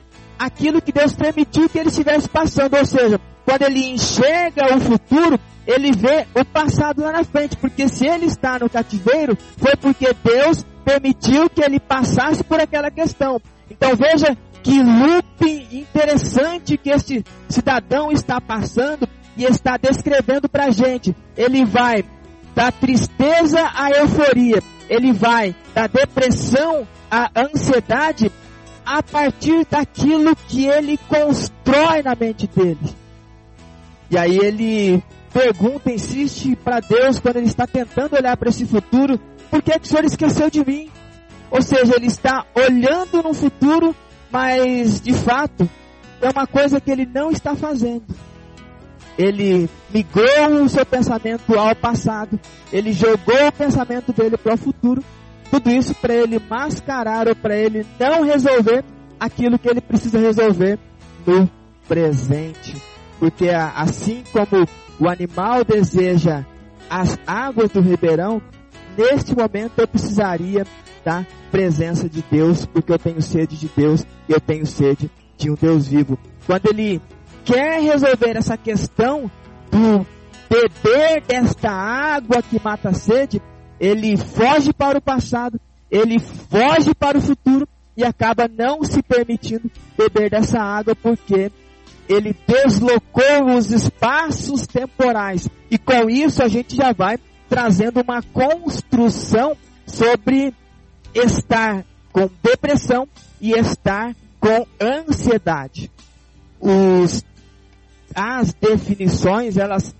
aquilo 0.45 0.81
que 0.81 0.91
Deus 0.91 1.13
permitiu 1.13 1.69
que 1.69 1.79
ele 1.79 1.89
estivesse 1.89 2.27
passando, 2.27 2.75
ou 2.75 2.85
seja, 2.85 3.19
quando 3.45 3.61
ele 3.63 3.91
enxerga 3.91 4.75
o 4.75 4.79
futuro, 4.79 5.39
ele 5.65 5.91
vê 5.91 6.27
o 6.35 6.43
passado 6.43 7.01
lá 7.01 7.11
na 7.11 7.23
frente, 7.23 7.55
porque 7.57 7.87
se 7.87 8.05
ele 8.05 8.25
está 8.25 8.59
no 8.59 8.69
cativeiro, 8.69 9.37
foi 9.57 9.75
porque 9.77 10.13
Deus 10.23 10.65
permitiu 10.83 11.49
que 11.49 11.63
ele 11.63 11.79
passasse 11.79 12.43
por 12.43 12.59
aquela 12.59 12.91
questão. 12.91 13.41
Então 13.69 13.95
veja 13.95 14.37
que 14.61 14.81
loop 14.81 15.67
interessante 15.71 16.77
que 16.77 16.89
este 16.89 17.23
cidadão 17.47 18.11
está 18.11 18.39
passando 18.41 19.07
e 19.37 19.45
está 19.45 19.77
descrevendo 19.77 20.49
para 20.49 20.65
a 20.65 20.71
gente. 20.71 21.15
Ele 21.37 21.65
vai 21.65 22.03
da 22.53 22.71
tristeza 22.71 23.71
à 23.73 23.89
euforia, 23.91 24.61
ele 24.89 25.11
vai 25.11 25.55
da 25.73 25.87
depressão 25.87 26.87
à 27.09 27.29
ansiedade 27.35 28.31
a 28.86 29.01
partir 29.01 29.65
daquilo 29.69 30.36
que 30.47 30.65
ele 30.65 30.97
constrói 31.07 32.01
na 32.03 32.15
mente 32.15 32.47
dele. 32.47 32.95
E 34.09 34.17
aí 34.17 34.38
ele 34.38 35.03
pergunta, 35.34 35.91
insiste 35.91 36.55
para 36.55 36.79
Deus 36.79 37.19
quando 37.19 37.38
ele 37.38 37.47
está 37.47 37.65
tentando 37.65 38.15
olhar 38.15 38.38
para 38.38 38.49
esse 38.49 38.65
futuro, 38.65 39.19
por 39.49 39.61
que, 39.61 39.79
que 39.79 39.86
o 39.86 39.89
Senhor 39.89 40.05
esqueceu 40.05 40.49
de 40.49 40.63
mim? 40.65 40.89
Ou 41.49 41.61
seja, 41.61 41.95
ele 41.95 42.07
está 42.07 42.45
olhando 42.55 43.21
no 43.21 43.34
futuro, 43.34 43.95
mas 44.31 45.01
de 45.01 45.13
fato 45.13 45.69
é 46.21 46.29
uma 46.29 46.47
coisa 46.47 46.79
que 46.79 46.89
ele 46.89 47.05
não 47.05 47.31
está 47.31 47.55
fazendo. 47.55 48.05
Ele 49.17 49.69
migrou 49.93 50.63
o 50.63 50.69
seu 50.69 50.86
pensamento 50.86 51.57
ao 51.57 51.75
passado, 51.75 52.39
ele 52.71 52.93
jogou 52.93 53.47
o 53.47 53.51
pensamento 53.51 54.11
dele 54.11 54.38
para 54.38 54.55
o 54.55 54.57
futuro. 54.57 55.03
Tudo 55.54 55.70
isso 55.70 55.93
para 55.93 56.16
ele 56.16 56.41
mascarar 56.49 57.28
ou 57.28 57.36
para 57.36 57.56
ele 57.56 57.86
não 57.99 58.24
resolver 58.24 58.84
aquilo 59.20 59.60
que 59.60 59.70
ele 59.70 59.82
precisa 59.82 60.18
resolver 60.18 60.80
no 61.28 61.47
presente. 61.88 62.76
Porque 63.20 63.49
assim 63.49 64.24
como 64.32 64.68
o 64.99 65.08
animal 65.08 65.64
deseja 65.64 66.43
as 66.89 67.20
águas 67.28 67.70
do 67.70 67.82
ribeirão, 67.82 68.41
neste 68.97 69.36
momento 69.38 69.74
eu 69.78 69.88
precisaria 69.88 70.66
da 71.06 71.24
presença 71.51 72.10
de 72.10 72.24
Deus, 72.32 72.66
porque 72.66 72.91
eu 72.91 72.97
tenho 72.97 73.22
sede 73.22 73.56
de 73.56 73.70
Deus 73.78 74.04
e 74.28 74.32
eu 74.32 74.41
tenho 74.41 74.66
sede 74.66 75.08
de 75.38 75.51
um 75.51 75.54
Deus 75.54 75.88
vivo. 75.88 76.18
Quando 76.47 76.66
ele 76.66 76.99
quer 77.45 77.80
resolver 77.80 78.36
essa 78.38 78.58
questão 78.58 79.30
do 79.70 80.04
beber 80.49 81.22
desta 81.22 81.70
água 81.70 82.41
que 82.41 82.60
mata 82.60 82.89
a 82.89 82.93
sede, 82.95 83.39
ele 83.84 84.15
foge 84.15 84.71
para 84.71 84.97
o 84.97 85.01
passado, 85.01 85.59
ele 85.91 86.17
foge 86.17 86.95
para 86.95 87.17
o 87.17 87.21
futuro 87.21 87.67
e 87.97 88.03
acaba 88.05 88.47
não 88.47 88.81
se 88.81 89.03
permitindo 89.03 89.69
beber 89.97 90.29
dessa 90.29 90.57
água 90.57 90.95
porque 90.95 91.51
ele 92.07 92.34
deslocou 92.47 93.57
os 93.57 93.71
espaços 93.71 94.65
temporais. 94.65 95.49
E 95.69 95.77
com 95.77 96.09
isso 96.09 96.41
a 96.41 96.47
gente 96.47 96.77
já 96.77 96.93
vai 96.93 97.19
trazendo 97.49 97.99
uma 97.99 98.21
construção 98.21 99.57
sobre 99.86 100.55
estar 101.13 101.84
com 102.09 102.29
depressão 102.41 103.05
e 103.41 103.51
estar 103.51 104.15
com 104.39 104.65
ansiedade. 104.79 105.91
Os, 106.57 107.21
as 108.15 108.53
definições, 108.53 109.57
elas 109.57 109.93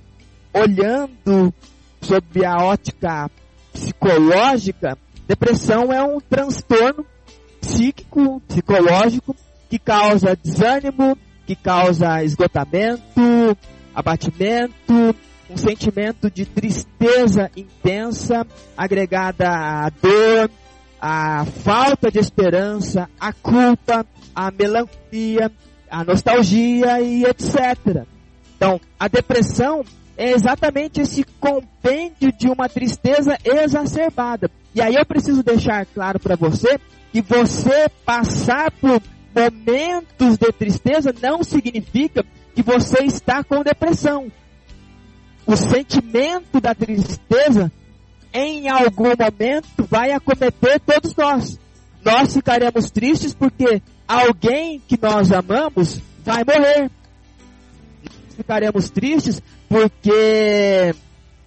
olhando 0.54 1.54
sob 2.02 2.46
a 2.46 2.64
ótica 2.64 3.30
psicológica, 3.74 4.98
depressão 5.28 5.92
é 5.92 6.02
um 6.04 6.20
transtorno 6.22 7.06
psíquico, 7.60 8.42
psicológico, 8.48 9.36
que 9.70 9.80
causa 9.80 10.36
desânimo, 10.36 11.18
que 11.46 11.56
causa 11.56 12.24
esgotamento, 12.24 13.58
abatimento, 13.94 15.16
um 15.50 15.58
sentimento 15.58 16.30
de 16.30 16.46
tristeza 16.46 17.50
intensa, 17.56 18.46
agregada 18.78 19.50
à 19.50 19.90
dor, 19.90 20.50
à 21.02 21.46
falta 21.46 22.12
de 22.12 22.20
esperança, 22.20 23.10
à 23.20 23.34
culpa, 23.34 24.06
à 24.34 24.52
melancolia, 24.52 25.52
à 25.90 26.04
nostalgia 26.04 27.02
e 27.02 27.24
etc. 27.26 28.06
Então, 28.56 28.80
a 29.00 29.08
depressão 29.08 29.84
é 30.18 30.32
exatamente 30.32 31.02
esse 31.02 31.24
compêndio 31.40 32.32
de 32.32 32.48
uma 32.48 32.70
tristeza 32.70 33.38
exacerbada. 33.44 34.50
E 34.76 34.82
aí 34.82 34.96
eu 34.96 35.06
preciso 35.06 35.44
deixar 35.44 35.86
claro 35.86 36.20
para 36.20 36.36
você 36.36 36.80
que 37.12 37.22
você 37.22 37.90
passar 38.06 38.72
por 38.72 39.02
momentos 39.36 40.38
de 40.38 40.52
tristeza 40.52 41.14
não 41.22 41.44
significa 41.44 42.24
que 42.56 42.62
você 42.62 43.04
está 43.04 43.44
com 43.44 43.64
depressão. 43.64 44.32
O 45.46 45.56
sentimento 45.56 46.62
da 46.62 46.74
tristeza, 46.74 47.72
em 48.32 48.70
algum 48.70 49.10
momento, 49.10 49.86
vai 49.90 50.12
acometer 50.12 50.80
todos 50.80 51.16
nós. 51.16 51.60
Nós 52.04 52.34
ficaremos 52.34 52.92
tristes 52.92 53.34
porque 53.34 53.82
alguém 54.08 54.82
que 54.88 54.98
nós 55.02 55.32
amamos 55.32 56.02
vai 56.24 56.44
morrer. 56.44 56.90
Nós 58.04 58.36
ficaremos 58.38 58.90
tristes 58.90 59.42
porque 59.74 60.94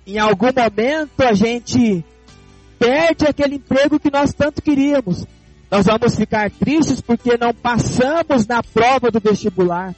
em 0.05 0.18
algum 0.18 0.47
momento 0.47 1.20
a 1.20 1.33
gente 1.33 2.05
perde 2.77 3.24
aquele 3.24 3.55
emprego 3.55 4.01
que 4.01 4.11
nós 4.11 4.35
tanto 4.35 4.61
queríamos. 4.61 5.24
Nós 5.70 5.87
vamos 5.87 6.16
ficar 6.16 6.51
tristes 6.51 7.01
porque 7.01 7.39
não 7.39 7.55
passamos 7.55 8.45
na 8.45 8.64
prova 8.64 9.12
do 9.12 9.20
vestibular. 9.20 9.95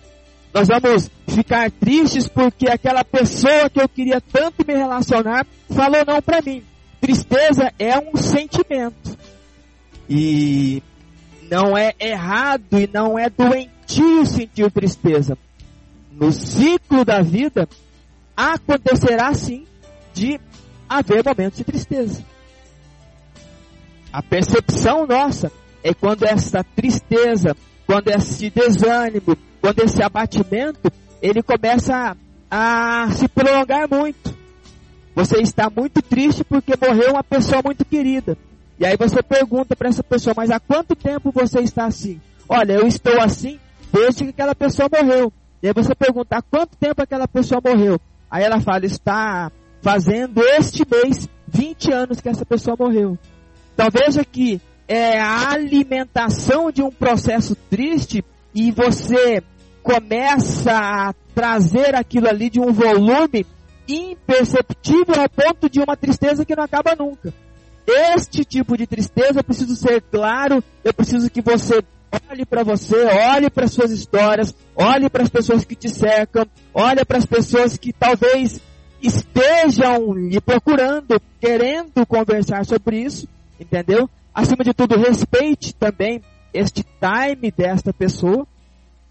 Nós 0.53 0.69
vamos 0.69 1.11
ficar 1.27 1.71
tristes 1.71 2.29
porque 2.29 2.69
aquela 2.69 3.03
pessoa 3.03 3.71
que 3.71 3.81
eu 3.81 3.89
queria 3.89 4.21
tanto 4.21 4.63
me 4.67 4.75
relacionar 4.75 5.47
falou 5.71 6.05
não 6.07 6.21
para 6.21 6.43
mim. 6.43 6.63
Tristeza 7.01 7.73
é 7.79 7.99
um 7.99 8.15
sentimento. 8.15 9.17
E 10.09 10.83
não 11.51 11.79
é 11.79 11.95
errado 11.99 12.79
e 12.79 12.87
não 12.93 13.19
é 13.19 13.31
doentio 13.31 14.27
sentir 14.27 14.71
tristeza. 14.71 15.39
No 16.13 16.31
ciclo 16.31 17.07
da 17.07 17.23
vida, 17.23 17.67
acontecerá 18.39 19.35
sim 19.35 19.67
de 20.15 20.41
haver 20.89 21.25
momentos 21.25 21.59
de 21.59 21.65
tristeza. 21.65 22.25
A 24.13 24.23
percepção 24.23 25.07
nossa 25.07 25.51
é 25.83 25.93
quando 25.93 26.25
essa 26.25 26.63
tristeza, 26.63 27.57
quando 27.85 28.09
esse 28.09 28.49
desânimo, 28.49 29.37
quando 29.61 29.81
esse 29.81 30.01
abatimento, 30.03 30.91
ele 31.21 31.43
começa 31.43 32.17
a, 32.49 33.05
a 33.05 33.11
se 33.11 33.27
prolongar 33.27 33.89
muito. 33.91 34.37
Você 35.17 35.39
está 35.39 35.69
muito 35.69 36.01
triste 36.01 36.45
porque 36.45 36.75
morreu 36.81 37.11
uma 37.15 37.25
pessoa 37.25 37.61
muito 37.65 37.85
querida. 37.85 38.39
E 38.79 38.87
aí 38.87 38.97
você 38.97 39.21
pergunta 39.21 39.75
para 39.75 39.89
essa 39.89 40.05
pessoa, 40.05 40.33
mas 40.37 40.51
há 40.53 40.61
quanto 40.61 40.95
tempo 40.95 41.33
você 41.33 41.59
está 41.61 41.87
assim? 41.87 42.21
Olha, 42.49 42.75
eu 42.75 42.87
estou 42.87 43.21
assim 43.21 43.59
desde 43.93 44.25
que 44.25 44.31
aquela 44.31 44.55
pessoa 44.55 44.89
morreu. 44.89 45.33
E 45.61 45.67
aí 45.67 45.75
você 45.75 45.93
pergunta, 45.93 46.37
há 46.37 46.43
quanto 46.43 46.77
tempo 46.77 47.03
aquela 47.03 47.27
pessoa 47.27 47.61
morreu? 47.65 48.01
Aí 48.31 48.45
ela 48.45 48.61
fala, 48.61 48.85
está 48.85 49.51
fazendo 49.81 50.43
este 50.43 50.85
mês 50.91 51.29
20 51.47 51.93
anos 51.93 52.21
que 52.21 52.29
essa 52.29 52.45
pessoa 52.45 52.77
morreu. 52.79 53.19
Então 53.75 53.89
veja 53.91 54.25
que 54.25 54.61
é 54.87 55.21
a 55.21 55.51
alimentação 55.51 56.71
de 56.71 56.83
um 56.83 56.91
processo 56.91 57.55
triste 57.55 58.25
e 58.55 58.71
você 58.71 59.43
começa 59.83 60.73
a 60.73 61.15
trazer 61.35 61.95
aquilo 61.95 62.29
ali 62.29 62.51
de 62.51 62.61
um 62.61 62.73
volume 62.73 63.47
imperceptível 63.89 65.21
ao 65.21 65.29
ponto 65.29 65.71
de 65.71 65.81
uma 65.81 65.97
tristeza 65.97 66.45
que 66.45 66.57
não 66.57 66.65
acaba 66.65 66.95
nunca. 66.95 67.33
Este 67.87 68.45
tipo 68.45 68.77
de 68.77 68.87
tristeza 68.87 69.41
eu 69.41 69.45
preciso 69.45 69.75
ser 69.75 70.03
claro, 70.03 70.63
eu 70.85 70.93
preciso 70.93 71.31
que 71.31 71.41
você 71.41 71.83
olhe 72.31 72.45
para 72.45 72.63
você, 72.63 72.97
olhe 72.97 73.51
para 73.51 73.67
suas 73.67 73.91
histórias, 73.91 74.55
olhe 74.75 75.09
para 75.09 75.23
as 75.23 75.29
pessoas 75.29 75.65
que 75.65 75.75
te 75.75 75.89
cercam, 75.89 76.47
olhe 76.73 77.05
para 77.05 77.19
as 77.19 77.27
pessoas 77.27 77.77
que 77.77 77.93
talvez 77.93 78.61
estejam 79.01 80.13
lhe 80.15 80.41
procurando, 80.41 81.21
querendo 81.41 82.05
conversar 82.07 82.65
sobre 82.65 83.01
isso, 83.01 83.29
entendeu? 83.59 84.09
Acima 84.35 84.65
de 84.65 84.73
tudo, 84.73 84.97
respeite 84.97 85.75
também 85.75 86.23
este 86.53 86.83
time 86.83 87.51
desta 87.51 87.93
pessoa 87.93 88.47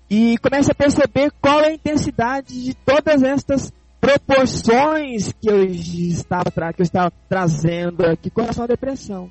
e 0.09 0.37
comece 0.37 0.71
a 0.71 0.75
perceber 0.75 1.31
qual 1.41 1.61
é 1.61 1.67
a 1.67 1.73
intensidade 1.73 2.63
de 2.63 2.73
todas 2.73 3.23
estas 3.23 3.73
proporções 3.99 5.33
que 5.33 5.49
eu 5.49 5.65
estava, 5.65 6.51
que 6.73 6.81
eu 6.81 6.83
estava 6.83 7.11
trazendo 7.27 8.05
aqui 8.05 8.29
com 8.29 8.41
relação 8.41 8.63
à 8.63 8.67
depressão. 8.67 9.29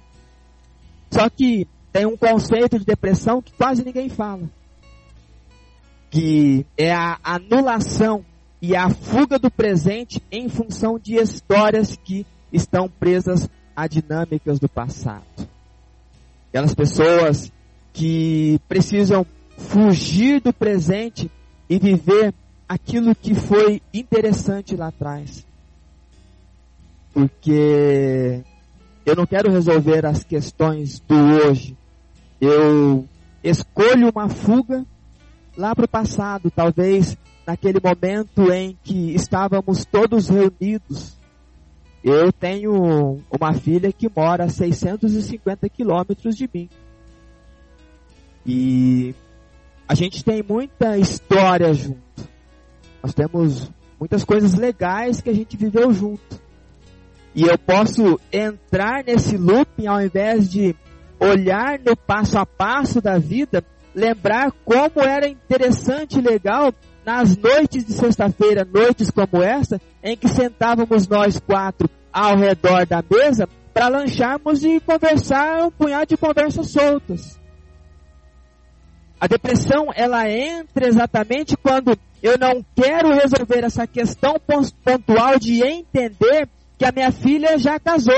Só 1.11 1.29
que 1.31 1.67
tem 1.97 2.05
um 2.05 2.15
conceito 2.15 2.79
de 2.79 2.85
depressão 2.85 3.41
que 3.41 3.55
quase 3.55 3.83
ninguém 3.83 4.11
fala. 4.11 4.51
Que 6.11 6.67
é 6.77 6.93
a 6.93 7.19
anulação 7.25 8.23
e 8.61 8.77
a 8.77 8.91
fuga 8.91 9.39
do 9.39 9.51
presente 9.51 10.23
em 10.31 10.47
função 10.47 10.99
de 10.99 11.15
histórias 11.15 11.97
que 11.97 12.27
estão 12.53 12.87
presas 12.87 13.49
a 13.75 13.87
dinâmicas 13.87 14.59
do 14.59 14.69
passado. 14.69 15.25
Aquelas 16.51 16.75
pessoas 16.75 17.51
que 17.95 18.61
precisam 18.69 19.25
fugir 19.57 20.43
do 20.43 20.53
presente 20.53 21.31
e 21.67 21.79
viver 21.79 22.35
aquilo 22.69 23.15
que 23.15 23.35
foi 23.35 23.81
interessante 23.95 24.77
lá 24.77 24.89
atrás. 24.89 25.47
Porque 27.15 28.43
eu 29.07 29.17
não 29.17 29.25
quero 29.25 29.51
resolver 29.51 30.05
as 30.05 30.23
questões 30.23 31.01
do 31.01 31.15
hoje. 31.15 31.75
Eu 32.41 33.07
escolho 33.43 34.11
uma 34.11 34.29
fuga 34.29 34.85
lá 35.57 35.75
para 35.75 35.87
o 35.87 35.89
passado, 35.89 36.51
talvez 36.51 37.17
naquele 37.47 37.79
momento 37.81 38.53
em 38.53 38.77
que 38.83 39.15
estávamos 39.15 39.85
todos 39.85 40.29
reunidos. 40.29 41.17
Eu 42.03 42.33
tenho 42.33 43.21
uma 43.31 43.53
filha 43.55 43.93
que 43.93 44.09
mora 44.15 44.45
a 44.45 44.49
650 44.49 45.69
quilômetros 45.69 46.37
de 46.37 46.49
mim. 46.53 46.69
E 48.45 49.15
a 49.89 49.95
gente 49.95 50.25
tem 50.25 50.43
muita 50.43 50.99
história 50.99 51.73
junto. 51.73 52.29
Nós 53.03 53.15
temos 53.15 53.71
muitas 53.99 54.25
coisas 54.25 54.55
legais 54.55 55.21
que 55.21 55.31
a 55.31 55.35
gente 55.35 55.57
viveu 55.57 55.93
junto. 55.93 56.41
E 57.35 57.43
eu 57.43 57.59
posso 57.59 58.21
entrar 58.33 59.05
nesse 59.05 59.37
looping 59.37 59.87
ao 59.87 60.01
invés 60.01 60.49
de 60.49 60.75
olhar 61.19 61.79
no 61.79 61.97
passo 61.97 62.39
a 62.39 62.47
passo 62.47 63.01
da 63.01 63.19
vida, 63.19 63.65
lembrar 63.95 64.53
como 64.65 65.01
era 65.01 65.29
interessante 65.29 66.19
e 66.19 66.23
legal 66.23 66.73
nas 67.05 67.37
noites 67.37 67.85
de 67.85 67.93
sexta-feira, 67.93 68.65
noites 68.65 69.11
como 69.11 69.43
essa, 69.43 69.81
em 70.03 70.17
que 70.17 70.29
sentávamos 70.29 71.07
nós 71.07 71.39
quatro 71.39 71.89
ao 72.13 72.37
redor 72.37 72.87
da 72.87 73.03
mesa 73.09 73.49
para 73.73 73.89
lancharmos 73.89 74.65
e 74.65 74.81
conversar 74.81 75.65
um 75.65 75.71
punhado 75.71 76.07
de 76.07 76.17
conversas 76.17 76.71
soltas. 76.71 77.39
A 79.21 79.27
depressão, 79.27 79.89
ela 79.95 80.29
entra 80.31 80.87
exatamente 80.87 81.57
quando 81.57 81.97
eu 82.23 82.39
não 82.39 82.65
quero 82.75 83.15
resolver 83.15 83.65
essa 83.65 83.87
questão 83.87 84.37
pontual 84.85 85.39
de 85.39 85.63
entender 85.63 86.49
que 86.79 86.85
a 86.85 86.93
minha 86.93 87.13
filha 87.13 87.59
já 87.59 87.79
casou, 87.79 88.15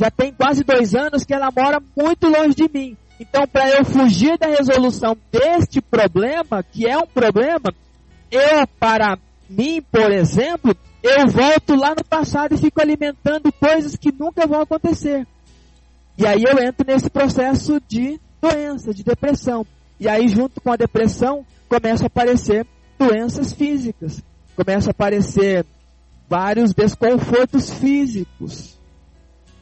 já 0.00 0.10
tem 0.10 0.32
quase 0.32 0.64
dois 0.64 0.94
anos 0.94 1.24
que 1.24 1.34
ela 1.34 1.50
mora 1.54 1.78
muito 1.94 2.26
longe 2.26 2.54
de 2.54 2.70
mim. 2.72 2.96
Então, 3.20 3.46
para 3.46 3.68
eu 3.68 3.84
fugir 3.84 4.38
da 4.38 4.46
resolução 4.46 5.14
deste 5.30 5.82
problema, 5.82 6.62
que 6.62 6.86
é 6.86 6.96
um 6.96 7.06
problema, 7.06 7.70
eu, 8.30 8.66
para 8.78 9.18
mim, 9.46 9.82
por 9.92 10.10
exemplo, 10.10 10.74
eu 11.02 11.28
volto 11.28 11.74
lá 11.74 11.90
no 11.90 12.02
passado 12.02 12.54
e 12.54 12.58
fico 12.58 12.80
alimentando 12.80 13.52
coisas 13.52 13.94
que 13.94 14.10
nunca 14.10 14.46
vão 14.46 14.62
acontecer. 14.62 15.26
E 16.16 16.26
aí 16.26 16.44
eu 16.44 16.58
entro 16.58 16.86
nesse 16.86 17.10
processo 17.10 17.78
de 17.86 18.18
doença, 18.40 18.94
de 18.94 19.04
depressão. 19.04 19.66
E 19.98 20.08
aí, 20.08 20.28
junto 20.28 20.62
com 20.62 20.72
a 20.72 20.76
depressão, 20.76 21.44
começam 21.68 22.06
a 22.06 22.06
aparecer 22.06 22.66
doenças 22.98 23.52
físicas. 23.52 24.22
Começam 24.56 24.88
a 24.88 24.92
aparecer 24.92 25.66
vários 26.26 26.72
desconfortos 26.72 27.68
físicos. 27.68 28.79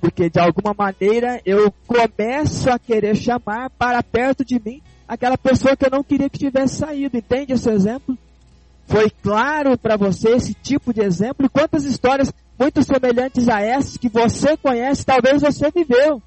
Porque 0.00 0.30
de 0.30 0.38
alguma 0.38 0.74
maneira 0.76 1.40
eu 1.44 1.72
começo 1.86 2.70
a 2.70 2.78
querer 2.78 3.16
chamar 3.16 3.70
para 3.70 4.02
perto 4.02 4.44
de 4.44 4.60
mim 4.64 4.80
aquela 5.06 5.36
pessoa 5.36 5.76
que 5.76 5.86
eu 5.86 5.90
não 5.90 6.04
queria 6.04 6.30
que 6.30 6.38
tivesse 6.38 6.76
saído. 6.76 7.16
Entende 7.16 7.52
esse 7.52 7.68
exemplo? 7.68 8.16
Foi 8.86 9.10
claro 9.22 9.76
para 9.76 9.96
você 9.96 10.30
esse 10.30 10.54
tipo 10.54 10.92
de 10.92 11.00
exemplo? 11.00 11.50
Quantas 11.50 11.84
histórias 11.84 12.32
muito 12.58 12.82
semelhantes 12.82 13.48
a 13.48 13.60
essas 13.60 13.96
que 13.96 14.08
você 14.08 14.56
conhece, 14.56 15.06
talvez 15.06 15.40
você 15.40 15.70
viveu. 15.70 16.20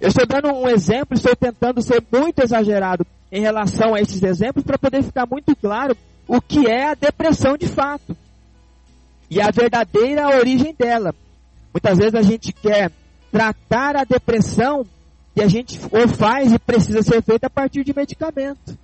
Eu 0.00 0.08
estou 0.08 0.26
dando 0.26 0.48
um 0.48 0.68
exemplo, 0.68 1.14
estou 1.14 1.36
tentando 1.36 1.82
ser 1.82 2.02
muito 2.10 2.42
exagerado 2.42 3.06
em 3.30 3.42
relação 3.42 3.94
a 3.94 4.00
esses 4.00 4.22
exemplos 4.22 4.64
para 4.64 4.78
poder 4.78 5.02
ficar 5.02 5.26
muito 5.26 5.54
claro 5.54 5.96
o 6.26 6.40
que 6.40 6.66
é 6.66 6.88
a 6.90 6.94
depressão 6.94 7.56
de 7.56 7.66
fato 7.66 8.16
e 9.28 9.40
a 9.40 9.50
verdadeira 9.50 10.28
origem 10.28 10.74
dela. 10.76 11.14
Muitas 11.72 11.98
vezes 11.98 12.14
a 12.14 12.22
gente 12.22 12.52
quer 12.52 12.90
tratar 13.30 13.96
a 13.96 14.04
depressão 14.04 14.84
e 15.36 15.42
a 15.42 15.46
gente 15.46 15.80
ou 15.92 16.08
faz 16.08 16.52
e 16.52 16.58
precisa 16.58 17.02
ser 17.02 17.22
feito 17.22 17.44
a 17.44 17.50
partir 17.50 17.84
de 17.84 17.94
medicamento. 17.94 18.76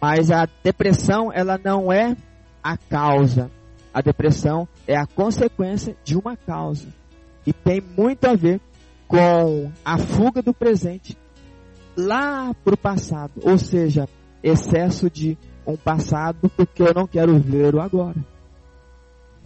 Mas 0.00 0.30
a 0.30 0.48
depressão, 0.62 1.32
ela 1.32 1.58
não 1.62 1.92
é 1.92 2.16
a 2.62 2.76
causa. 2.76 3.50
A 3.92 4.00
depressão 4.00 4.68
é 4.86 4.96
a 4.96 5.06
consequência 5.06 5.96
de 6.04 6.16
uma 6.16 6.36
causa. 6.36 6.86
E 7.44 7.52
tem 7.52 7.80
muito 7.80 8.24
a 8.26 8.34
ver 8.34 8.60
com 9.08 9.72
a 9.84 9.98
fuga 9.98 10.42
do 10.42 10.54
presente 10.54 11.16
lá 11.96 12.54
para 12.62 12.74
o 12.74 12.78
passado. 12.78 13.32
Ou 13.42 13.58
seja, 13.58 14.08
excesso 14.42 15.10
de 15.10 15.36
um 15.66 15.76
passado 15.76 16.48
porque 16.56 16.82
eu 16.82 16.94
não 16.94 17.06
quero 17.06 17.36
ver 17.38 17.74
o 17.74 17.80
agora. 17.80 18.24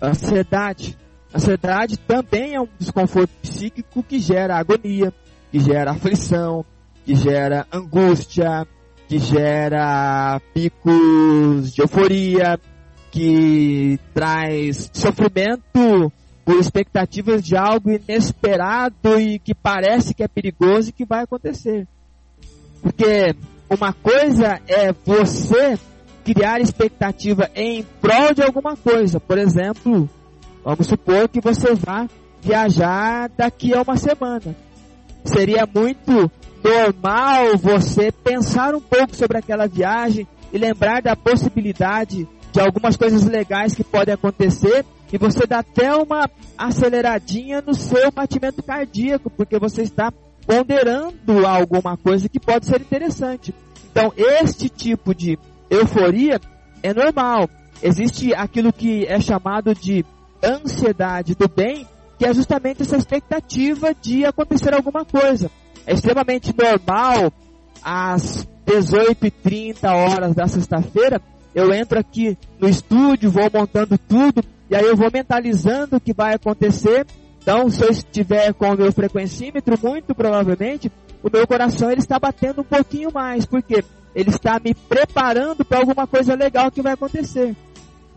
Ansiedade. 0.00 0.98
Ansiedade 1.34 1.96
também 1.96 2.54
é 2.54 2.60
um 2.60 2.68
desconforto 2.78 3.30
psíquico 3.40 4.02
que 4.02 4.18
gera 4.18 4.58
agonia, 4.58 5.12
que 5.50 5.58
gera 5.60 5.92
aflição, 5.92 6.64
que 7.04 7.14
gera 7.14 7.66
angústia, 7.72 8.66
que 9.08 9.18
gera 9.18 10.40
picos 10.52 11.72
de 11.72 11.80
euforia, 11.80 12.60
que 13.10 13.98
traz 14.14 14.90
sofrimento 14.92 16.12
por 16.44 16.56
expectativas 16.58 17.42
de 17.42 17.56
algo 17.56 17.90
inesperado 17.90 19.18
e 19.18 19.38
que 19.38 19.54
parece 19.54 20.14
que 20.14 20.22
é 20.22 20.28
perigoso 20.28 20.90
e 20.90 20.92
que 20.92 21.04
vai 21.04 21.22
acontecer. 21.22 21.86
Porque 22.82 23.34
uma 23.70 23.92
coisa 23.92 24.60
é 24.66 24.92
você 24.92 25.78
criar 26.24 26.60
expectativa 26.60 27.50
em 27.54 27.84
prol 28.00 28.34
de 28.34 28.42
alguma 28.42 28.76
coisa. 28.76 29.20
Por 29.20 29.38
exemplo, 29.38 30.08
vamos 30.64 30.86
supor 30.86 31.28
que 31.28 31.40
você 31.40 31.74
vá 31.74 32.08
viajar 32.40 33.28
daqui 33.36 33.74
a 33.74 33.82
uma 33.82 33.96
semana. 33.96 34.54
Seria 35.24 35.66
muito 35.72 36.30
normal 36.62 37.56
você 37.56 38.10
pensar 38.10 38.74
um 38.74 38.80
pouco 38.80 39.14
sobre 39.14 39.38
aquela 39.38 39.66
viagem 39.66 40.26
e 40.52 40.58
lembrar 40.58 41.02
da 41.02 41.16
possibilidade 41.16 42.28
de 42.52 42.60
algumas 42.60 42.96
coisas 42.96 43.24
legais 43.24 43.74
que 43.74 43.84
podem 43.84 44.14
acontecer 44.14 44.84
e 45.12 45.18
você 45.18 45.46
dá 45.46 45.58
até 45.58 45.94
uma 45.94 46.28
aceleradinha 46.56 47.60
no 47.60 47.74
seu 47.74 48.10
batimento 48.10 48.62
cardíaco, 48.62 49.28
porque 49.28 49.58
você 49.58 49.82
está 49.82 50.10
ponderando 50.46 51.46
alguma 51.46 51.96
coisa 51.98 52.28
que 52.28 52.40
pode 52.40 52.66
ser 52.66 52.80
interessante. 52.80 53.54
Então, 53.90 54.12
este 54.16 54.70
tipo 54.70 55.14
de 55.14 55.38
euforia 55.68 56.40
é 56.82 56.94
normal. 56.94 57.48
Existe 57.82 58.34
aquilo 58.34 58.72
que 58.72 59.04
é 59.06 59.20
chamado 59.20 59.74
de 59.74 60.04
ansiedade 60.42 61.34
do 61.34 61.48
bem, 61.48 61.86
que 62.18 62.24
é 62.24 62.32
justamente 62.32 62.82
essa 62.82 62.96
expectativa 62.96 63.94
de 63.94 64.24
acontecer 64.24 64.74
alguma 64.74 65.04
coisa. 65.04 65.50
É 65.86 65.94
extremamente 65.94 66.54
normal, 66.56 67.32
às 67.82 68.46
18h30 68.66 69.90
horas 69.90 70.34
da 70.34 70.46
sexta-feira, 70.46 71.20
eu 71.54 71.72
entro 71.72 71.98
aqui 71.98 72.38
no 72.58 72.68
estúdio, 72.68 73.30
vou 73.30 73.50
montando 73.52 73.98
tudo, 73.98 74.42
e 74.70 74.74
aí 74.74 74.84
eu 74.84 74.96
vou 74.96 75.10
mentalizando 75.12 75.96
o 75.96 76.00
que 76.00 76.14
vai 76.14 76.34
acontecer. 76.34 77.06
Então, 77.42 77.68
se 77.68 77.82
eu 77.82 77.90
estiver 77.90 78.54
com 78.54 78.70
o 78.70 78.76
meu 78.76 78.92
frequencímetro, 78.92 79.76
muito 79.82 80.14
provavelmente, 80.14 80.90
o 81.22 81.30
meu 81.30 81.46
coração 81.46 81.90
ele 81.90 82.00
está 82.00 82.18
batendo 82.18 82.62
um 82.62 82.64
pouquinho 82.64 83.12
mais, 83.12 83.44
porque 83.44 83.84
ele 84.14 84.30
está 84.30 84.58
me 84.64 84.74
preparando 84.74 85.64
para 85.64 85.80
alguma 85.80 86.06
coisa 86.06 86.34
legal 86.34 86.70
que 86.70 86.82
vai 86.82 86.92
acontecer. 86.92 87.54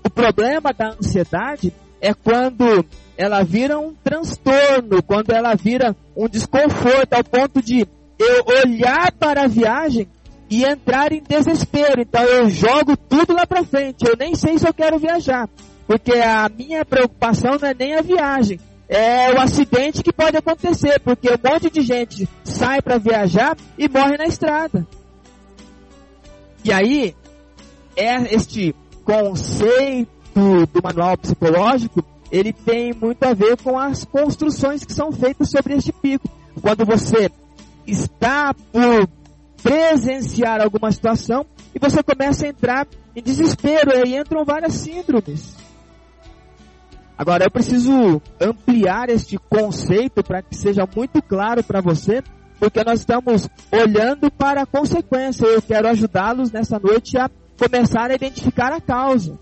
O 0.03 0.09
problema 0.09 0.71
da 0.71 0.89
ansiedade 0.89 1.73
é 2.01 2.13
quando 2.13 2.85
ela 3.17 3.43
vira 3.43 3.79
um 3.79 3.93
transtorno, 3.93 5.01
quando 5.03 5.31
ela 5.31 5.55
vira 5.55 5.95
um 6.15 6.27
desconforto 6.27 7.13
ao 7.13 7.23
ponto 7.23 7.61
de 7.61 7.87
eu 8.17 8.45
olhar 8.63 9.11
para 9.13 9.43
a 9.43 9.47
viagem 9.47 10.07
e 10.49 10.63
entrar 10.63 11.11
em 11.11 11.21
desespero. 11.21 12.01
Então 12.01 12.23
eu 12.23 12.49
jogo 12.49 12.95
tudo 12.97 13.33
lá 13.33 13.47
para 13.47 13.63
frente. 13.63 14.05
Eu 14.07 14.15
nem 14.17 14.35
sei 14.35 14.57
se 14.57 14.67
eu 14.67 14.73
quero 14.73 14.99
viajar, 14.99 15.49
porque 15.87 16.13
a 16.13 16.49
minha 16.49 16.85
preocupação 16.85 17.57
não 17.59 17.67
é 17.67 17.73
nem 17.73 17.95
a 17.95 18.01
viagem, 18.01 18.59
é 18.87 19.33
o 19.33 19.39
acidente 19.39 20.03
que 20.03 20.13
pode 20.13 20.37
acontecer, 20.37 20.99
porque 20.99 21.29
um 21.29 21.51
monte 21.51 21.69
de 21.69 21.81
gente 21.81 22.29
sai 22.43 22.81
para 22.81 22.97
viajar 22.97 23.57
e 23.77 23.89
morre 23.89 24.17
na 24.17 24.25
estrada. 24.25 24.85
E 26.63 26.71
aí 26.71 27.15
é 27.95 28.35
este 28.35 28.75
conceito 29.03 30.14
do 30.35 30.83
manual 30.83 31.17
psicológico, 31.17 32.03
ele 32.31 32.51
tem 32.51 32.93
muito 32.93 33.23
a 33.23 33.33
ver 33.33 33.57
com 33.61 33.79
as 33.79 34.03
construções 34.03 34.83
que 34.83 34.93
são 34.93 35.11
feitas 35.11 35.49
sobre 35.49 35.75
este 35.75 35.93
pico. 35.93 36.27
Quando 36.61 36.85
você 36.85 37.31
está 37.87 38.53
por 38.53 39.07
presenciar 39.61 40.61
alguma 40.61 40.91
situação 40.91 41.45
e 41.73 41.79
você 41.79 42.03
começa 42.03 42.45
a 42.45 42.49
entrar 42.49 42.87
em 43.15 43.21
desespero, 43.21 43.91
aí 43.91 44.17
entram 44.17 44.43
várias 44.43 44.73
síndromes. 44.73 45.55
Agora 47.17 47.45
eu 47.45 47.51
preciso 47.51 48.21
ampliar 48.41 49.09
este 49.09 49.37
conceito 49.37 50.21
para 50.21 50.41
que 50.41 50.55
seja 50.55 50.87
muito 50.95 51.21
claro 51.21 51.63
para 51.63 51.79
você, 51.79 52.21
porque 52.59 52.83
nós 52.83 52.99
estamos 52.99 53.47
olhando 53.71 54.29
para 54.29 54.63
a 54.63 54.65
consequência. 54.65 55.45
Eu 55.45 55.61
quero 55.61 55.87
ajudá-los 55.87 56.51
nessa 56.51 56.77
noite 56.77 57.17
a 57.17 57.29
começar 57.57 58.11
a 58.11 58.15
identificar 58.15 58.73
a 58.73 58.81
causa. 58.81 59.39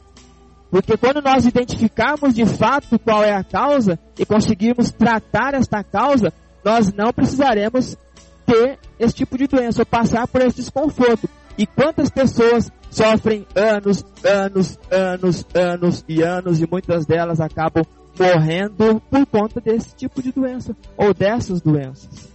Porque 0.73 0.97
quando 0.97 1.21
nós 1.21 1.45
identificarmos 1.45 2.33
de 2.33 2.47
fato 2.47 2.97
qual 2.97 3.23
é 3.23 3.31
a 3.31 3.43
causa 3.43 3.99
e 4.17 4.25
conseguirmos 4.25 4.91
tratar 4.91 5.53
esta 5.53 5.83
causa, 5.83 6.33
nós 6.65 6.91
não 6.91 7.13
precisaremos 7.13 7.95
ter 8.43 8.79
esse 8.97 9.13
tipo 9.13 9.37
de 9.37 9.45
doença 9.45 9.83
ou 9.83 9.85
passar 9.85 10.27
por 10.27 10.41
esse 10.41 10.55
desconforto. 10.55 11.29
E 11.59 11.67
quantas 11.67 12.09
pessoas 12.09 12.71
sofrem 12.89 13.45
anos, 13.53 14.03
anos, 14.23 14.79
anos, 14.89 15.45
anos 15.53 16.03
e 16.09 16.23
anos 16.23 16.59
e 16.59 16.67
muitas 16.67 17.05
delas 17.05 17.39
acabam 17.39 17.85
morrendo 18.19 18.99
por 19.11 19.27
conta 19.27 19.61
desse 19.61 19.95
tipo 19.95 20.23
de 20.23 20.31
doença 20.31 20.75
ou 20.97 21.13
dessas 21.13 21.61
doenças. 21.61 22.27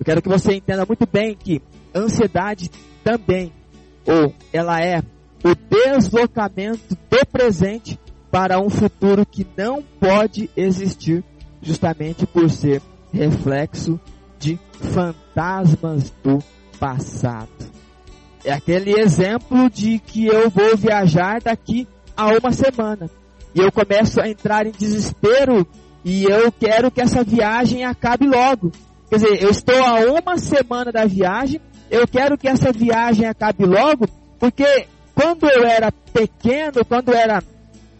Eu 0.00 0.04
quero 0.04 0.20
que 0.20 0.28
você 0.28 0.54
entenda 0.54 0.84
muito 0.84 1.06
bem 1.06 1.36
que 1.36 1.62
ansiedade 1.94 2.68
também, 3.04 3.52
ou 4.04 4.34
ela 4.52 4.80
é 4.80 5.00
o 5.42 5.54
deslocamento 5.54 6.96
do 7.08 7.26
presente 7.26 7.98
para 8.30 8.60
um 8.60 8.70
futuro 8.70 9.26
que 9.26 9.46
não 9.56 9.82
pode 9.82 10.48
existir, 10.56 11.24
justamente 11.60 12.26
por 12.26 12.48
ser 12.50 12.80
reflexo 13.12 13.98
de 14.38 14.58
fantasmas 14.72 16.10
do 16.22 16.38
passado. 16.78 17.48
É 18.44 18.52
aquele 18.52 18.98
exemplo 18.98 19.68
de 19.68 19.98
que 19.98 20.26
eu 20.26 20.48
vou 20.48 20.76
viajar 20.76 21.40
daqui 21.42 21.86
a 22.16 22.28
uma 22.28 22.52
semana. 22.52 23.10
E 23.54 23.60
eu 23.60 23.70
começo 23.72 24.20
a 24.20 24.28
entrar 24.28 24.66
em 24.66 24.70
desespero 24.70 25.66
e 26.04 26.24
eu 26.24 26.50
quero 26.52 26.90
que 26.90 27.02
essa 27.02 27.22
viagem 27.22 27.84
acabe 27.84 28.26
logo. 28.26 28.70
Quer 29.08 29.16
dizer, 29.16 29.42
eu 29.42 29.50
estou 29.50 29.82
a 29.84 29.96
uma 30.12 30.38
semana 30.38 30.92
da 30.92 31.04
viagem, 31.04 31.60
eu 31.90 32.06
quero 32.06 32.38
que 32.38 32.48
essa 32.48 32.72
viagem 32.72 33.26
acabe 33.26 33.66
logo, 33.66 34.08
porque 34.38 34.86
quando 35.14 35.48
eu 35.48 35.64
era 35.64 35.92
pequeno, 35.92 36.84
quando 36.84 37.10
eu 37.10 37.14
era 37.14 37.42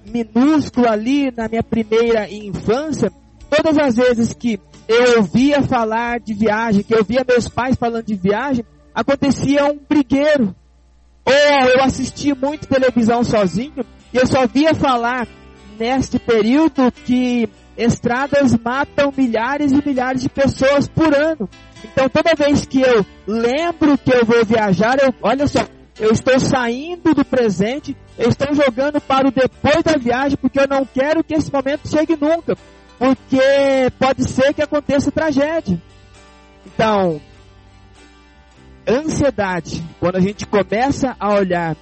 minúsculo 0.05 0.89
ali 0.89 1.31
na 1.31 1.49
minha 1.49 1.63
primeira 1.63 2.31
infância, 2.31 3.13
todas 3.49 3.79
as 3.79 3.97
vezes 3.97 4.33
que 4.33 4.61
eu 4.89 5.19
ouvia 5.19 5.63
falar 5.63 6.21
de 6.21 6.35
viagem, 6.35 6.83
que 6.83 6.95
eu 6.95 7.05
via 7.05 7.25
meus 7.27 7.49
pais 7.49 7.77
falando 7.77 8.07
de 8.07 8.15
viagem, 8.15 8.65
acontecia 8.95 9.65
um 9.67 9.79
brigueiro. 9.89 10.55
Ou 11.25 11.33
eu 11.69 11.83
assistia 11.83 12.35
muito 12.35 12.67
televisão 12.67 13.23
sozinho 13.23 13.85
e 14.13 14.17
eu 14.17 14.27
só 14.27 14.47
via 14.47 14.75
falar 14.75 15.29
neste 15.79 16.19
período 16.19 16.91
que 17.05 17.49
estradas 17.77 18.57
matam 18.57 19.13
milhares 19.17 19.73
e 19.73 19.87
milhares 19.87 20.23
de 20.23 20.29
pessoas 20.29 20.89
por 20.89 21.15
ano. 21.15 21.49
Então 21.85 22.09
toda 22.09 22.35
vez 22.35 22.67
que 22.67 22.81
eu 22.81 23.07
lembro 23.27 23.97
que 23.97 24.13
eu 24.13 24.25
vou 24.25 24.45
viajar, 24.45 24.99
eu, 24.99 25.15
olha 25.23 25.47
só, 25.47 25.61
eu 26.01 26.11
estou 26.11 26.41
saindo 26.41 27.15
do 27.15 27.25
presente, 27.25 27.97
eu 28.19 28.29
estou 28.29 28.53
jogando 28.55 29.01
para 29.01 29.29
o 29.29 29.31
depois 29.31 29.83
da 29.85 29.97
viagem, 29.97 30.37
porque 30.37 30.59
eu 30.59 30.67
não 30.67 30.85
quero 30.85 31.23
que 31.23 31.35
esse 31.35 31.53
momento 31.53 31.89
chegue 31.89 32.17
nunca 32.21 32.57
porque 33.01 33.91
pode 33.99 34.29
ser 34.29 34.53
que 34.53 34.61
aconteça 34.61 35.11
tragédia. 35.11 35.81
Então, 36.67 37.19
ansiedade, 38.87 39.83
quando 39.99 40.17
a 40.17 40.21
gente 40.21 40.47
começa 40.47 41.17
a 41.19 41.33
olhar 41.33 41.75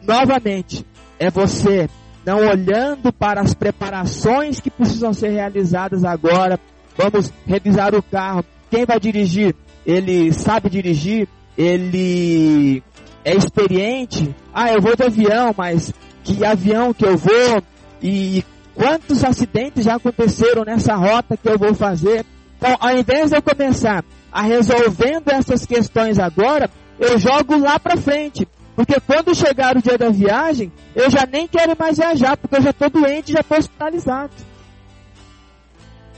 novamente, 0.00 0.86
é 1.18 1.28
você 1.28 1.90
não 2.24 2.46
olhando 2.46 3.12
para 3.12 3.40
as 3.40 3.54
preparações 3.54 4.60
que 4.60 4.70
precisam 4.70 5.12
ser 5.12 5.30
realizadas 5.30 6.04
agora. 6.04 6.60
Vamos 6.96 7.32
revisar 7.44 7.92
o 7.92 8.00
carro. 8.02 8.44
Quem 8.70 8.86
vai 8.86 9.00
dirigir? 9.00 9.56
Ele 9.84 10.32
sabe 10.32 10.70
dirigir? 10.70 11.26
Ele 11.58 12.84
é 13.24 13.34
experiente? 13.34 14.34
Ah, 14.52 14.72
eu 14.72 14.80
vou 14.80 14.96
de 14.96 15.02
avião, 15.02 15.54
mas 15.56 15.92
que 16.24 16.44
avião 16.44 16.92
que 16.92 17.04
eu 17.04 17.16
vou? 17.16 17.62
E 18.02 18.44
Quantos 18.74 19.22
acidentes 19.22 19.84
já 19.84 19.96
aconteceram 19.96 20.64
nessa 20.64 20.94
rota 20.94 21.36
que 21.36 21.48
eu 21.48 21.58
vou 21.58 21.74
fazer? 21.74 22.24
Então, 22.56 22.76
ao 22.80 22.96
invés 22.96 23.30
de 23.30 23.36
eu 23.36 23.42
começar 23.42 24.04
a 24.30 24.42
resolvendo 24.42 25.28
essas 25.28 25.66
questões 25.66 26.18
agora, 26.18 26.70
eu 26.98 27.18
jogo 27.18 27.58
lá 27.58 27.78
para 27.78 27.96
frente. 27.96 28.48
Porque 28.74 28.98
quando 29.00 29.34
chegar 29.34 29.76
o 29.76 29.82
dia 29.82 29.98
da 29.98 30.08
viagem, 30.08 30.72
eu 30.94 31.10
já 31.10 31.26
nem 31.30 31.46
quero 31.46 31.76
mais 31.78 31.98
viajar, 31.98 32.36
porque 32.36 32.56
eu 32.56 32.62
já 32.62 32.70
estou 32.70 32.88
doente 32.88 33.32
já 33.32 33.40
estou 33.40 33.58
hospitalizado. 33.58 34.32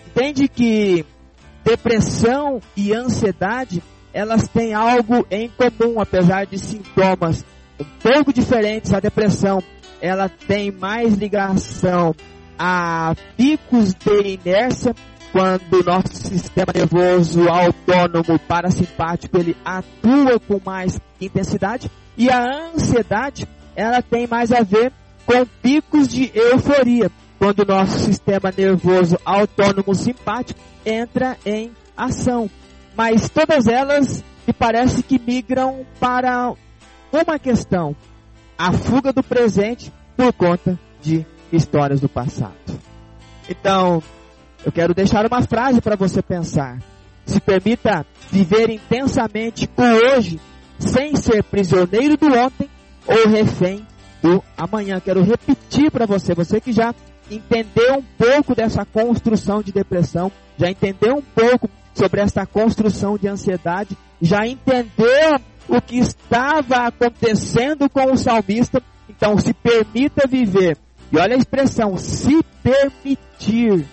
Entende 0.07 0.47
que 0.47 1.05
depressão 1.65 2.61
e 2.77 2.93
ansiedade, 2.93 3.83
elas 4.15 4.47
têm 4.47 4.73
algo 4.73 5.27
em 5.29 5.51
comum, 5.51 6.01
apesar 6.01 6.47
de 6.47 6.57
sintomas 6.57 7.45
um 7.79 7.85
pouco 8.01 8.33
diferentes. 8.33 8.95
A 8.95 9.01
depressão, 9.01 9.61
ela 10.01 10.29
tem 10.29 10.71
mais 10.71 11.15
ligação 11.15 12.15
a 12.57 13.15
picos 13.37 13.93
de 13.93 14.39
inércia, 14.41 14.95
quando 15.33 15.81
o 15.81 15.83
nosso 15.83 16.15
sistema 16.15 16.73
nervoso 16.73 17.49
autônomo 17.49 18.39
parasimpático 18.47 19.37
ele 19.37 19.57
atua 19.65 20.39
com 20.39 20.61
mais 20.65 21.01
intensidade 21.21 21.91
e 22.17 22.31
a 22.31 22.71
ansiedade 22.73 23.49
ela 23.75 24.01
tem 24.01 24.29
mais 24.29 24.53
a 24.53 24.63
ver 24.63 24.93
com 25.27 25.45
picos 25.61 26.07
de 26.07 26.31
euforia, 26.33 27.11
quando 27.37 27.61
o 27.61 27.67
nosso 27.67 27.99
sistema 27.99 28.55
nervoso 28.57 29.19
autônomo 29.25 29.93
simpático 29.93 30.61
entra 30.87 31.37
em 31.45 31.73
ação. 31.97 32.49
Mas 32.97 33.29
todas 33.29 33.67
elas 33.67 34.25
me 34.47 34.53
parece 34.53 35.03
que 35.03 35.19
migram 35.19 35.85
para 35.99 36.53
uma 37.13 37.39
questão: 37.39 37.95
a 38.59 38.73
fuga 38.73 39.13
do 39.13 39.23
presente 39.23 39.93
por 40.17 40.33
conta 40.33 40.79
de 41.03 41.27
histórias 41.53 42.01
do 42.01 42.09
passado. 42.09 42.55
Então, 43.49 44.03
eu 44.65 44.73
quero 44.73 44.95
deixar 44.95 45.27
uma 45.27 45.43
frase 45.43 45.81
para 45.81 45.97
você 45.97 46.23
pensar. 46.23 46.79
Se 47.27 47.41
permita 47.41 48.07
viver 48.31 48.71
intensamente 48.71 49.69
o 49.77 49.83
hoje, 49.83 50.39
sem 50.79 51.17
ser 51.17 51.43
prisioneiro 51.45 52.17
do 52.17 52.27
ontem 52.27 52.69
ou 53.07 53.29
refém 53.29 53.87
do 54.23 54.43
amanhã. 54.57 55.01
Quero 55.01 55.23
repetir 55.23 55.91
para 55.91 56.07
você, 56.07 56.35
você 56.35 56.61
que 56.61 56.73
já 56.73 56.95
entendeu 57.31 57.99
um 57.99 58.03
pouco 58.03 58.55
dessa 58.55 58.85
construção 58.85 59.63
de 59.63 59.73
depressão, 59.73 60.31
já 60.59 60.71
entendeu 60.71 61.17
um 61.17 61.23
pouco 61.23 61.69
sobre 61.95 62.21
essa 62.21 62.45
construção 62.45 63.17
de 63.17 63.29
ansiedade, 63.29 63.97
já 64.21 64.47
entendeu 64.47 65.41
o 65.69 65.81
que 65.81 65.99
estava 65.99 66.89
acontecendo 66.89 67.89
com 67.89 68.13
o 68.13 68.17
salmista, 68.17 68.83
então 69.09 69.39
se 69.39 69.55
permita 69.55 70.27
viver. 70.27 70.77
E 71.11 71.19
olha 71.19 71.37
a 71.37 71.39
expressão, 71.39 71.97
se 71.97 72.43
permitir. 72.63 73.87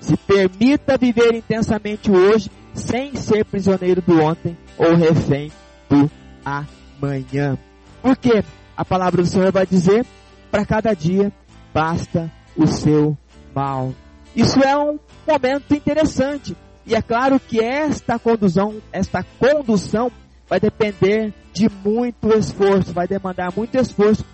Se 0.00 0.16
permita 0.16 0.98
viver 0.98 1.34
intensamente 1.34 2.10
hoje, 2.10 2.50
sem 2.74 3.14
ser 3.16 3.44
prisioneiro 3.44 4.02
do 4.02 4.20
ontem 4.20 4.56
ou 4.76 4.94
refém 4.94 5.50
do 5.88 6.10
amanhã. 6.44 7.56
Porque 8.02 8.44
a 8.76 8.84
palavra 8.84 9.22
do 9.22 9.28
Senhor 9.28 9.50
vai 9.50 9.66
dizer: 9.66 10.04
para 10.50 10.64
cada 10.64 10.92
dia 10.94 11.32
basta 11.72 12.30
o 12.56 12.66
seu 12.66 13.16
mal. 13.54 13.94
Isso 14.34 14.60
é 14.62 14.76
um 14.76 14.98
momento 15.26 15.74
interessante. 15.74 16.56
E 16.86 16.94
é 16.94 17.02
claro 17.02 17.40
que 17.40 17.60
esta 17.60 18.18
condução, 18.18 18.76
esta 18.92 19.24
condução 19.38 20.10
vai 20.48 20.60
depender 20.60 21.32
de 21.52 21.68
muito 21.84 22.28
esforço, 22.36 22.92
vai 22.92 23.08
demandar 23.08 23.52
muito 23.56 23.76
esforço 23.76 24.24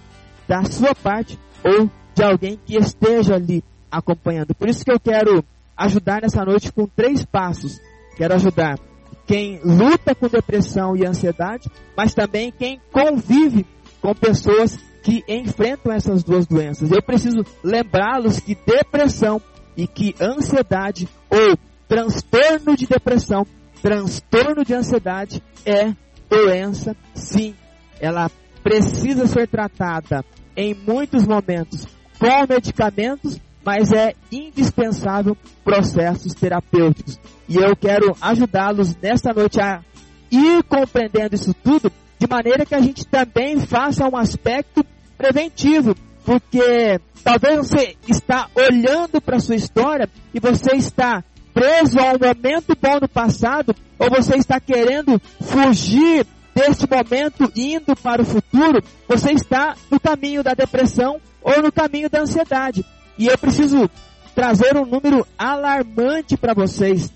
da 0.49 0.65
sua 0.65 0.95
parte 0.95 1.39
ou 1.65 1.89
de 2.15 2.23
alguém 2.23 2.59
que 2.67 2.77
esteja 2.77 3.37
ali 3.37 3.63
acompanhando. 3.91 4.55
Por 4.55 4.69
isso 4.69 4.85
que 4.85 4.91
eu 4.91 4.99
quero 4.99 5.45
ajudar 5.77 6.23
nessa 6.23 6.45
noite 6.45 6.73
com 6.73 6.87
três 6.87 7.25
passos. 7.25 7.81
Quero 8.17 8.35
ajudar 8.35 8.79
quem 9.27 9.61
luta 9.63 10.15
com 10.15 10.27
depressão 10.27 10.97
e 10.97 11.07
ansiedade, 11.07 11.71
mas 11.97 12.15
também 12.15 12.51
quem 12.51 12.81
convive 12.93 13.65
com 14.03 14.15
pessoas 14.15 14.77
que 15.03 15.25
enfrentam 15.29 15.93
essas 15.93 16.23
duas 16.25 16.47
doenças. 16.47 16.91
Eu 16.91 17.03
preciso 17.03 17.45
lembrá-los 17.63 18.41
que 18.41 18.55
depressão 18.55 19.41
e 19.77 19.87
que 19.87 20.15
ansiedade 20.21 21.09
ou 21.31 21.57
transtorno 21.91 22.77
de 22.77 22.87
depressão, 22.87 23.45
transtorno 23.83 24.65
de 24.65 24.73
ansiedade 24.73 25.43
é 25.67 25.93
doença, 26.31 26.97
sim. 27.13 27.53
Ela 28.01 28.31
precisa 28.63 29.27
ser 29.27 29.49
tratada 29.49 30.25
em 30.57 30.73
muitos 30.73 31.27
momentos 31.27 31.89
com 32.17 32.47
medicamentos, 32.49 33.41
mas 33.65 33.93
é 33.93 34.15
indispensável 34.31 35.37
processos 35.65 36.33
terapêuticos. 36.33 37.19
E 37.49 37.57
eu 37.57 37.75
quero 37.75 38.17
ajudá-los 38.21 38.97
nesta 39.03 39.33
noite 39.33 39.61
a 39.61 39.83
ir 40.31 40.63
compreendendo 40.63 41.35
isso 41.35 41.53
tudo 41.53 41.91
de 42.21 42.27
maneira 42.29 42.65
que 42.65 42.75
a 42.75 42.81
gente 42.81 43.05
também 43.05 43.59
faça 43.59 44.07
um 44.07 44.17
aspecto 44.17 44.87
preventivo, 45.19 45.97
porque 46.25 47.01
talvez 47.25 47.57
você 47.57 47.97
está 48.07 48.49
olhando 48.55 49.21
para 49.21 49.39
a 49.39 49.41
sua 49.41 49.57
história 49.57 50.09
e 50.33 50.39
você 50.39 50.77
está 50.77 51.25
preso 51.61 51.99
a 51.99 52.15
um 52.15 52.19
momento 52.19 52.75
bom 52.81 53.01
no 53.03 53.07
passado, 53.07 53.77
ou 53.99 54.09
você 54.09 54.37
está 54.37 54.59
querendo 54.59 55.21
fugir 55.43 56.27
deste 56.55 56.87
momento 56.89 57.53
indo 57.55 57.95
para 57.95 58.23
o 58.23 58.25
futuro, 58.25 58.83
você 59.07 59.33
está 59.33 59.77
no 59.91 60.01
caminho 60.01 60.43
da 60.43 60.55
depressão 60.55 61.21
ou 61.43 61.63
no 61.63 61.71
caminho 61.71 62.09
da 62.09 62.23
ansiedade. 62.23 62.83
E 63.19 63.27
eu 63.27 63.37
preciso 63.37 63.91
trazer 64.35 64.75
um 64.75 64.87
número 64.87 65.27
alarmante 65.39 66.35
para 66.35 66.55
vocês. 66.55 67.13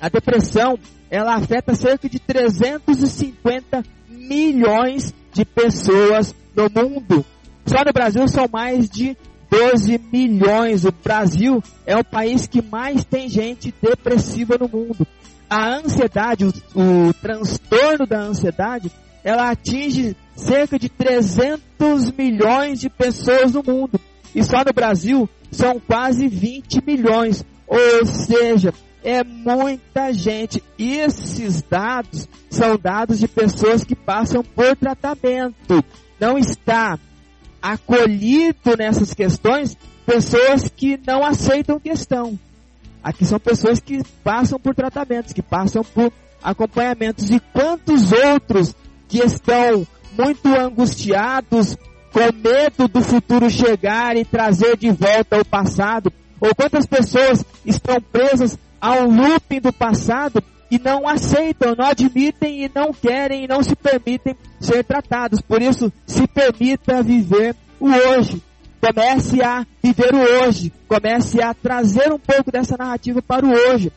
A 0.00 0.08
depressão, 0.08 0.78
ela 1.10 1.34
afeta 1.34 1.74
cerca 1.74 2.08
de 2.08 2.18
350 2.18 3.84
milhões 4.08 5.12
de 5.30 5.44
pessoas 5.44 6.34
no 6.56 6.70
mundo. 6.70 7.22
Só 7.66 7.84
no 7.84 7.92
Brasil 7.92 8.26
são 8.28 8.48
mais 8.50 8.88
de 8.88 9.14
12 9.50 10.00
milhões. 10.12 10.84
O 10.84 10.92
Brasil 10.92 11.62
é 11.86 11.96
o 11.96 12.04
país 12.04 12.46
que 12.46 12.62
mais 12.62 13.04
tem 13.04 13.28
gente 13.28 13.74
depressiva 13.82 14.56
no 14.58 14.68
mundo. 14.68 15.06
A 15.48 15.76
ansiedade, 15.76 16.44
o, 16.44 17.08
o 17.08 17.14
transtorno 17.14 18.06
da 18.06 18.20
ansiedade, 18.20 18.90
ela 19.24 19.50
atinge 19.50 20.16
cerca 20.36 20.78
de 20.78 20.88
300 20.88 22.12
milhões 22.12 22.80
de 22.80 22.88
pessoas 22.90 23.52
no 23.52 23.62
mundo. 23.62 24.00
E 24.34 24.42
só 24.42 24.58
no 24.58 24.72
Brasil 24.72 25.28
são 25.50 25.80
quase 25.80 26.28
20 26.28 26.84
milhões. 26.86 27.44
Ou 27.66 28.04
seja, 28.06 28.72
é 29.02 29.24
muita 29.24 30.12
gente. 30.12 30.62
Esses 30.78 31.62
dados 31.62 32.28
são 32.50 32.76
dados 32.76 33.18
de 33.18 33.28
pessoas 33.28 33.84
que 33.84 33.94
passam 33.94 34.42
por 34.42 34.76
tratamento. 34.76 35.82
Não 36.20 36.36
está 36.36 36.98
acolhido 37.60 38.76
nessas 38.76 39.14
questões 39.14 39.76
pessoas 40.06 40.68
que 40.74 40.98
não 41.06 41.24
aceitam 41.24 41.78
questão. 41.78 42.38
Aqui 43.02 43.24
são 43.24 43.38
pessoas 43.38 43.78
que 43.78 44.02
passam 44.24 44.58
por 44.58 44.74
tratamentos, 44.74 45.32
que 45.32 45.42
passam 45.42 45.84
por 45.84 46.12
acompanhamentos. 46.42 47.30
E 47.30 47.40
quantos 47.52 48.12
outros 48.12 48.74
que 49.06 49.18
estão 49.18 49.86
muito 50.16 50.48
angustiados, 50.48 51.76
com 52.12 52.32
medo 52.32 52.88
do 52.88 53.02
futuro 53.02 53.50
chegar 53.50 54.16
e 54.16 54.24
trazer 54.24 54.76
de 54.76 54.90
volta 54.90 55.40
o 55.40 55.44
passado? 55.44 56.12
Ou 56.40 56.54
quantas 56.54 56.86
pessoas 56.86 57.44
estão 57.64 58.00
presas 58.00 58.58
ao 58.80 59.06
looping 59.08 59.60
do 59.60 59.72
passado 59.72 60.42
e 60.70 60.78
não 60.78 61.08
aceitam, 61.08 61.74
não 61.76 61.86
admitem 61.86 62.64
e 62.64 62.70
não 62.74 62.92
querem 62.92 63.44
e 63.44 63.48
não 63.48 63.62
se 63.62 63.74
permitem 63.74 64.36
ser 64.60 64.84
tratados. 64.84 65.40
Por 65.40 65.62
isso, 65.62 65.92
se 66.06 66.26
permita 66.26 67.02
viver 67.02 67.56
o 67.80 67.88
hoje. 67.88 68.42
Comece 68.80 69.42
a 69.42 69.66
viver 69.82 70.14
o 70.14 70.44
hoje. 70.44 70.72
Comece 70.86 71.42
a 71.42 71.54
trazer 71.54 72.12
um 72.12 72.18
pouco 72.18 72.52
dessa 72.52 72.76
narrativa 72.76 73.22
para 73.22 73.46
o 73.46 73.50
hoje. 73.50 73.92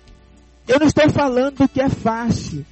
Eu 0.68 0.80
não 0.80 0.88
estou 0.88 1.10
falando 1.10 1.68
que 1.68 1.82
é 1.82 1.90
fácil. 1.90 2.66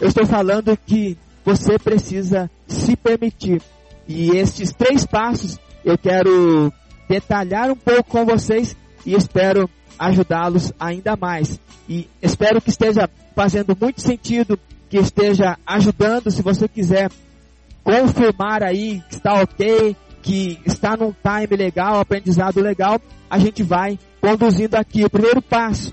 Eu 0.00 0.08
estou 0.08 0.26
falando 0.26 0.76
que 0.86 1.18
você 1.44 1.78
precisa 1.78 2.50
se 2.66 2.96
permitir. 2.96 3.60
E 4.06 4.30
estes 4.36 4.72
três 4.72 5.04
passos 5.04 5.58
eu 5.84 5.98
quero 5.98 6.72
detalhar 7.08 7.70
um 7.70 7.76
pouco 7.76 8.04
com 8.04 8.24
vocês 8.24 8.76
e 9.04 9.14
espero 9.14 9.68
ajudá-los 9.98 10.72
ainda 10.78 11.16
mais. 11.16 11.60
E 11.88 12.08
espero 12.22 12.60
que 12.60 12.70
esteja 12.70 13.08
fazendo 13.34 13.76
muito 13.78 14.00
sentido, 14.00 14.58
que 14.88 14.96
esteja 14.98 15.58
ajudando. 15.66 16.30
Se 16.30 16.42
você 16.42 16.68
quiser 16.68 17.10
confirmar 17.82 18.62
aí 18.62 19.02
que 19.08 19.14
está 19.16 19.34
ok, 19.42 19.96
que 20.22 20.58
está 20.64 20.96
num 20.96 21.12
time 21.12 21.56
legal, 21.56 22.00
aprendizado 22.00 22.60
legal, 22.60 23.00
a 23.28 23.38
gente 23.38 23.62
vai 23.62 23.98
conduzindo 24.20 24.74
aqui. 24.74 25.04
O 25.04 25.10
primeiro 25.10 25.42
passo, 25.42 25.92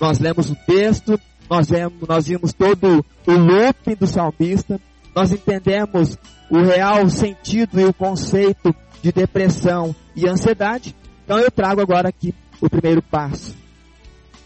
nós 0.00 0.18
lemos 0.20 0.50
o 0.50 0.54
texto, 0.54 1.18
nós 1.50 1.68
vemos, 1.68 2.06
nós 2.06 2.26
vimos 2.26 2.52
todo 2.52 3.04
o 3.26 3.32
looping 3.32 3.96
do 3.96 4.06
salmista, 4.06 4.80
nós 5.14 5.32
entendemos 5.32 6.16
o 6.50 6.62
real 6.62 7.08
sentido 7.08 7.80
e 7.80 7.84
o 7.84 7.92
conceito 7.92 8.74
de 9.02 9.10
depressão 9.10 9.94
e 10.14 10.28
ansiedade. 10.28 10.94
Então 11.24 11.38
eu 11.38 11.50
trago 11.50 11.80
agora 11.80 12.08
aqui 12.08 12.34
o 12.60 12.68
primeiro 12.68 13.02
passo. 13.02 13.54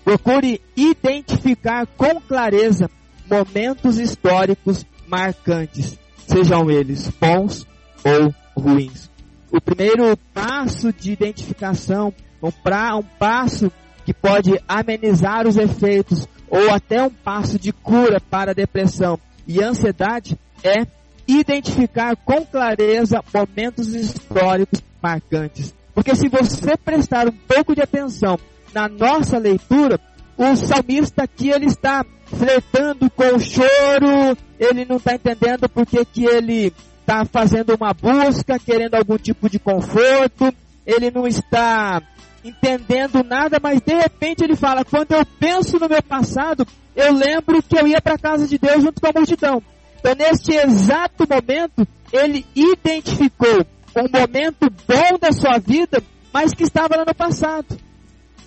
Procure 0.04 0.60
identificar 0.76 1.86
com 1.86 2.20
clareza 2.20 2.90
momentos 3.30 3.98
históricos 3.98 4.84
marcantes, 5.06 5.98
sejam 6.26 6.70
eles 6.70 7.08
bons 7.20 7.66
ou 8.04 8.34
ruins. 8.56 9.10
O 9.50 9.60
primeiro 9.60 10.16
passo 10.34 10.92
de 10.92 11.12
identificação, 11.12 12.12
um, 12.42 12.50
pra, 12.50 12.96
um 12.96 13.02
passo 13.02 13.70
que 14.04 14.12
pode 14.12 14.58
amenizar 14.66 15.46
os 15.46 15.56
efeitos 15.56 16.26
ou 16.48 16.70
até 16.70 17.02
um 17.02 17.10
passo 17.10 17.58
de 17.58 17.72
cura 17.72 18.20
para 18.20 18.50
a 18.50 18.54
depressão 18.54 19.18
e 19.46 19.62
ansiedade 19.62 20.38
é 20.64 20.86
identificar 21.26 22.16
com 22.16 22.44
clareza 22.44 23.22
momentos 23.32 23.94
históricos 23.94 24.82
marcantes. 25.00 25.74
Porque 25.94 26.14
se 26.14 26.28
você 26.28 26.76
prestar 26.76 27.28
um 27.28 27.32
pouco 27.32 27.74
de 27.74 27.82
atenção 27.82 28.38
na 28.72 28.88
nossa 28.88 29.38
leitura, 29.38 30.00
o 30.36 30.56
salmista 30.56 31.24
aqui 31.24 31.50
ele 31.50 31.66
está 31.66 32.04
flertando 32.24 33.10
com 33.10 33.36
o 33.36 33.40
choro, 33.40 34.36
ele 34.58 34.84
não 34.84 34.96
está 34.96 35.14
entendendo 35.14 35.68
porque 35.68 36.04
que 36.04 36.24
ele 36.24 36.72
está 37.00 37.24
fazendo 37.24 37.74
uma 37.74 37.92
busca, 37.92 38.58
querendo 38.58 38.94
algum 38.94 39.18
tipo 39.18 39.50
de 39.50 39.58
conforto, 39.58 40.52
ele 40.86 41.10
não 41.10 41.26
está 41.26 42.02
entendendo 42.44 43.22
nada, 43.22 43.58
mas 43.62 43.80
de 43.80 43.94
repente 43.94 44.42
ele 44.42 44.56
fala: 44.56 44.84
quando 44.84 45.12
eu 45.12 45.24
penso 45.38 45.78
no 45.78 45.88
meu 45.88 46.02
passado, 46.02 46.66
eu 46.96 47.12
lembro 47.12 47.62
que 47.62 47.78
eu 47.78 47.86
ia 47.86 48.00
para 48.00 48.14
a 48.14 48.18
casa 48.18 48.46
de 48.46 48.58
Deus 48.58 48.82
junto 48.82 49.00
com 49.00 49.08
a 49.08 49.12
multidão. 49.12 49.62
Então, 49.98 50.14
neste 50.14 50.52
exato 50.52 51.26
momento, 51.28 51.86
ele 52.12 52.44
identificou 52.54 53.64
um 53.96 54.08
momento 54.08 54.70
bom 54.70 55.18
da 55.20 55.32
sua 55.32 55.58
vida, 55.58 56.02
mas 56.32 56.52
que 56.52 56.62
estava 56.62 56.96
lá 56.96 57.04
no 57.04 57.14
passado. 57.14 57.76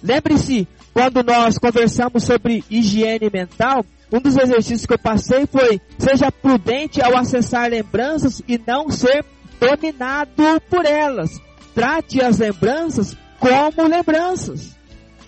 Lembre-se, 0.02 0.68
quando 0.94 1.24
nós 1.24 1.58
conversamos 1.58 2.24
sobre 2.24 2.64
higiene 2.70 3.30
mental, 3.32 3.86
um 4.12 4.20
dos 4.20 4.38
exercícios 4.38 4.86
que 4.86 4.94
eu 4.94 5.00
passei 5.00 5.46
foi: 5.46 5.82
seja 5.98 6.32
prudente 6.32 7.02
ao 7.02 7.18
acessar 7.18 7.70
lembranças 7.70 8.42
e 8.48 8.60
não 8.66 8.90
ser 8.90 9.26
dominado 9.60 10.32
por 10.70 10.86
elas. 10.86 11.42
trate 11.74 12.22
as 12.22 12.40
lembranças 12.40 13.18
como 13.40 13.88
lembranças. 13.88 14.76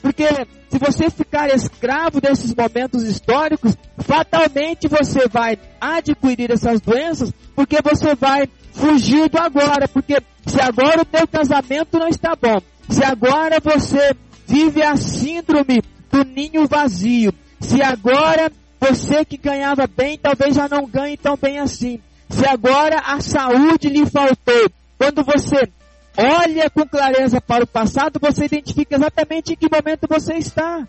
Porque 0.01 0.26
se 0.70 0.78
você 0.78 1.09
ficar 1.09 1.53
escravo 1.53 2.22
desses 2.22 2.53
momentos 2.53 3.03
históricos, 3.03 3.76
fatalmente 3.97 4.88
você 4.88 5.28
vai 5.28 5.57
adquirir 5.82 6.51
essas 6.51 6.80
doenças, 6.80 7.34
porque 7.55 7.82
você 7.82 8.15
vai 8.15 8.47
fugir 8.78 9.30
do 9.30 9.38
agora. 9.38 9.88
Porque 9.88 10.17
se 10.45 10.61
agora 10.61 11.01
o 11.01 11.05
teu 11.05 11.28
casamento 11.28 11.99
não 11.99 12.07
está 12.07 12.36
bom, 12.36 12.61
se 12.89 13.03
agora 13.03 13.59
você 13.59 14.15
vive 14.47 14.82
a 14.82 14.95
síndrome 14.95 15.82
do 16.09 16.23
ninho 16.23 16.65
vazio, 16.67 17.34
se 17.59 17.82
agora 17.82 18.51
você 18.80 19.25
que 19.25 19.38
ganhava 19.38 19.88
bem, 19.88 20.17
talvez 20.17 20.55
já 20.55 20.69
não 20.69 20.86
ganhe 20.86 21.17
tão 21.17 21.36
bem 21.36 21.59
assim. 21.59 21.99
Se 22.30 22.45
agora 22.45 22.99
a 22.99 23.19
saúde 23.19 23.89
lhe 23.89 24.05
faltou, 24.05 24.69
quando 24.97 25.23
você 25.23 25.69
olha 26.17 26.69
com 26.69 26.88
clareza 26.88 27.41
para 27.41 27.63
o 27.63 27.67
passado, 27.67 28.19
você 28.21 28.45
identifica 28.45 28.95
exatamente 28.95 29.53
em 29.53 29.55
que 29.55 29.67
momento 29.69 30.07
você 30.09 30.36
está. 30.36 30.88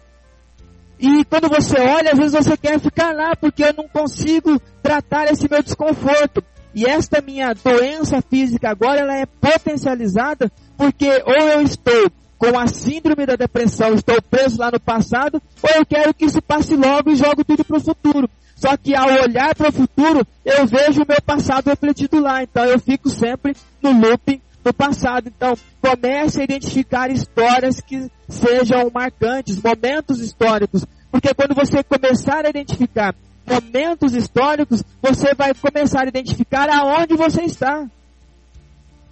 E 0.99 1.25
quando 1.27 1.49
você 1.49 1.79
olha, 1.79 2.13
às 2.13 2.19
vezes 2.19 2.33
você 2.33 2.57
quer 2.57 2.81
ficar 2.81 3.15
lá, 3.15 3.37
porque 3.37 3.63
eu 3.63 3.73
não 3.73 3.89
consigo 3.89 4.61
tratar 4.83 5.31
esse 5.31 5.49
meu 5.49 5.63
desconforto. 5.63 6.43
E 6.75 6.85
esta 6.87 7.21
minha 7.21 7.55
doença 7.55 8.23
física 8.23 8.71
agora, 8.71 9.01
ela 9.01 9.17
é 9.17 9.27
potencializada, 9.27 10.51
porque 10.77 11.09
ou 11.27 11.49
eu 11.49 11.63
estou 11.63 12.11
com 12.39 12.59
a 12.59 12.69
síndrome 12.69 13.27
da 13.27 13.35
depressão, 13.35 13.95
estou 13.95 14.21
preso 14.23 14.61
lá 14.61 14.71
no 14.71 14.79
passado, 14.79 15.43
ou 15.63 15.71
eu 15.77 15.85
quero 15.85 16.15
que 16.15 16.25
isso 16.25 16.41
passe 16.41 16.77
logo 16.77 17.11
e 17.11 17.17
jogo 17.17 17.45
tudo 17.45 17.65
para 17.65 17.79
o 17.79 17.81
futuro. 17.81 18.31
Só 18.55 18.77
que 18.77 18.95
ao 18.95 19.09
olhar 19.09 19.55
para 19.55 19.69
o 19.69 19.73
futuro, 19.73 20.27
eu 20.45 20.67
vejo 20.67 21.03
o 21.03 21.07
meu 21.09 21.23
passado 21.25 21.69
refletido 21.69 22.21
lá. 22.21 22.43
Então 22.43 22.65
eu 22.65 22.79
fico 22.79 23.09
sempre 23.09 23.57
no 23.81 23.93
looping 23.93 24.41
do 24.65 24.75
passado. 24.75 25.29
Então 25.29 25.55
comece 25.81 26.41
a 26.41 26.45
identificar 26.45 27.09
histórias 27.09 27.81
que 27.81 28.11
sejam 28.29 28.91
marcantes, 28.93 29.63
momentos 29.63 30.21
históricos. 30.21 30.85
Porque 31.11 31.33
quando 31.35 31.55
você 31.55 31.85
começar 31.85 32.45
a 32.45 32.51
identificar 32.51 33.15
momentos 33.49 34.15
históricos, 34.15 34.83
você 35.01 35.35
vai 35.35 35.53
começar 35.55 36.03
a 36.03 36.09
identificar 36.09 36.69
aonde 36.71 37.15
você 37.17 37.43
está. 37.43 37.87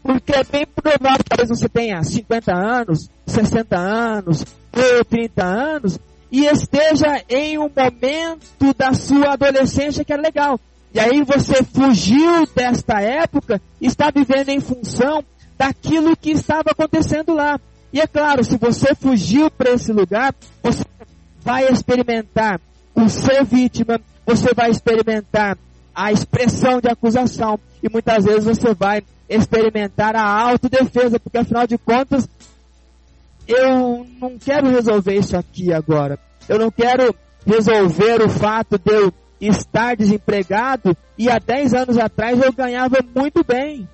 Porque 0.03 0.33
é 0.33 0.45
bem 0.45 0.67
provável 0.67 1.19
que 1.19 1.31
talvez 1.31 1.49
você 1.49 1.69
tenha 1.69 2.03
50 2.03 2.55
anos, 2.55 3.11
60 3.27 3.77
anos, 3.77 4.45
ou 4.73 5.05
30 5.05 5.45
anos, 5.45 5.99
e 6.31 6.45
esteja 6.47 7.25
em 7.29 7.59
um 7.59 7.71
momento 7.75 8.75
da 8.77 8.93
sua 8.93 9.33
adolescência 9.33 10.05
que 10.05 10.13
é 10.13 10.17
legal. 10.17 10.61
E 10.95 11.01
aí 11.01 11.23
você 11.23 11.63
fugiu 11.63 12.47
desta 12.55 13.01
época, 13.01 13.61
está 13.81 14.11
vivendo 14.11 14.49
em 14.51 14.61
função 14.61 15.25
daquilo 15.59 16.17
que 16.17 16.31
estava 16.31 16.71
acontecendo 16.71 17.35
lá. 17.35 17.61
E 17.93 18.01
é 18.01 18.07
claro, 18.07 18.45
se 18.45 18.57
você 18.57 18.95
fugiu 18.95 19.51
para 19.51 19.71
esse 19.71 19.93
lugar, 19.93 20.35
você 20.63 20.85
vai 21.41 21.67
experimentar 21.69 22.61
o 22.95 23.09
ser 23.09 23.45
vítima, 23.45 24.01
você 24.27 24.53
vai 24.53 24.71
experimentar 24.71 25.57
a 25.95 26.13
expressão 26.13 26.81
de 26.81 26.89
acusação 26.89 27.59
e 27.83 27.89
muitas 27.89 28.25
vezes 28.25 28.45
você 28.45 28.75
vai 28.75 29.03
experimentar 29.29 30.15
a 30.17 30.25
autodefesa, 30.25 31.19
porque 31.19 31.39
afinal 31.39 31.67
de 31.67 31.79
contas 31.79 32.29
eu 33.47 34.07
não 34.21 34.37
quero 34.39 34.69
resolver 34.69 35.15
isso 35.15 35.37
aqui 35.37 35.73
agora. 35.73 36.19
Eu 36.49 36.59
não 36.59 36.71
quero 36.71 37.15
resolver 37.47 38.23
o 38.23 38.29
fato 38.29 38.77
de 38.77 38.93
eu 38.93 39.13
estar 39.41 39.97
desempregado 39.97 40.97
e 41.17 41.31
há 41.31 41.39
10 41.39 41.75
anos 41.75 41.99
atrás 41.99 42.41
eu 42.43 42.53
ganhava 42.53 42.99
muito 43.15 43.45
bem. 43.45 43.89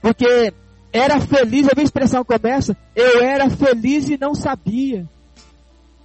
Porque 0.00 0.52
era 0.92 1.18
feliz, 1.20 1.66
a 1.66 1.80
expressão 1.80 2.24
começa, 2.24 2.76
eu 2.94 3.22
era 3.22 3.48
feliz 3.48 4.08
e 4.08 4.18
não 4.18 4.34
sabia. 4.34 5.08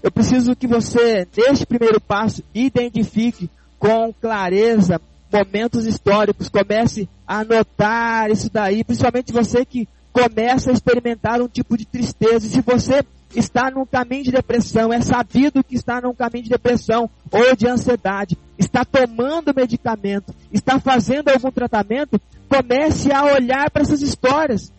Eu 0.01 0.11
preciso 0.11 0.55
que 0.55 0.67
você, 0.67 1.27
neste 1.35 1.65
primeiro 1.65 1.99
passo, 1.99 2.43
identifique 2.53 3.49
com 3.77 4.13
clareza 4.13 5.01
momentos 5.31 5.85
históricos, 5.85 6.49
comece 6.49 7.07
a 7.27 7.39
anotar 7.39 8.31
isso 8.31 8.49
daí, 8.51 8.83
principalmente 8.83 9.31
você 9.31 9.63
que 9.65 9.87
começa 10.11 10.69
a 10.69 10.73
experimentar 10.73 11.41
um 11.41 11.47
tipo 11.47 11.77
de 11.77 11.85
tristeza. 11.85 12.47
E 12.47 12.49
se 12.49 12.61
você 12.61 13.03
está 13.35 13.69
num 13.69 13.85
caminho 13.85 14.23
de 14.23 14.31
depressão, 14.31 14.91
é 14.91 15.01
sabido 15.01 15.63
que 15.63 15.75
está 15.75 16.01
num 16.01 16.13
caminho 16.13 16.45
de 16.45 16.49
depressão 16.49 17.09
ou 17.31 17.55
de 17.55 17.67
ansiedade, 17.67 18.37
está 18.57 18.83
tomando 18.83 19.53
medicamento, 19.55 20.33
está 20.51 20.79
fazendo 20.79 21.29
algum 21.29 21.51
tratamento, 21.51 22.19
comece 22.47 23.11
a 23.11 23.23
olhar 23.23 23.69
para 23.69 23.83
essas 23.83 24.01
histórias. 24.01 24.71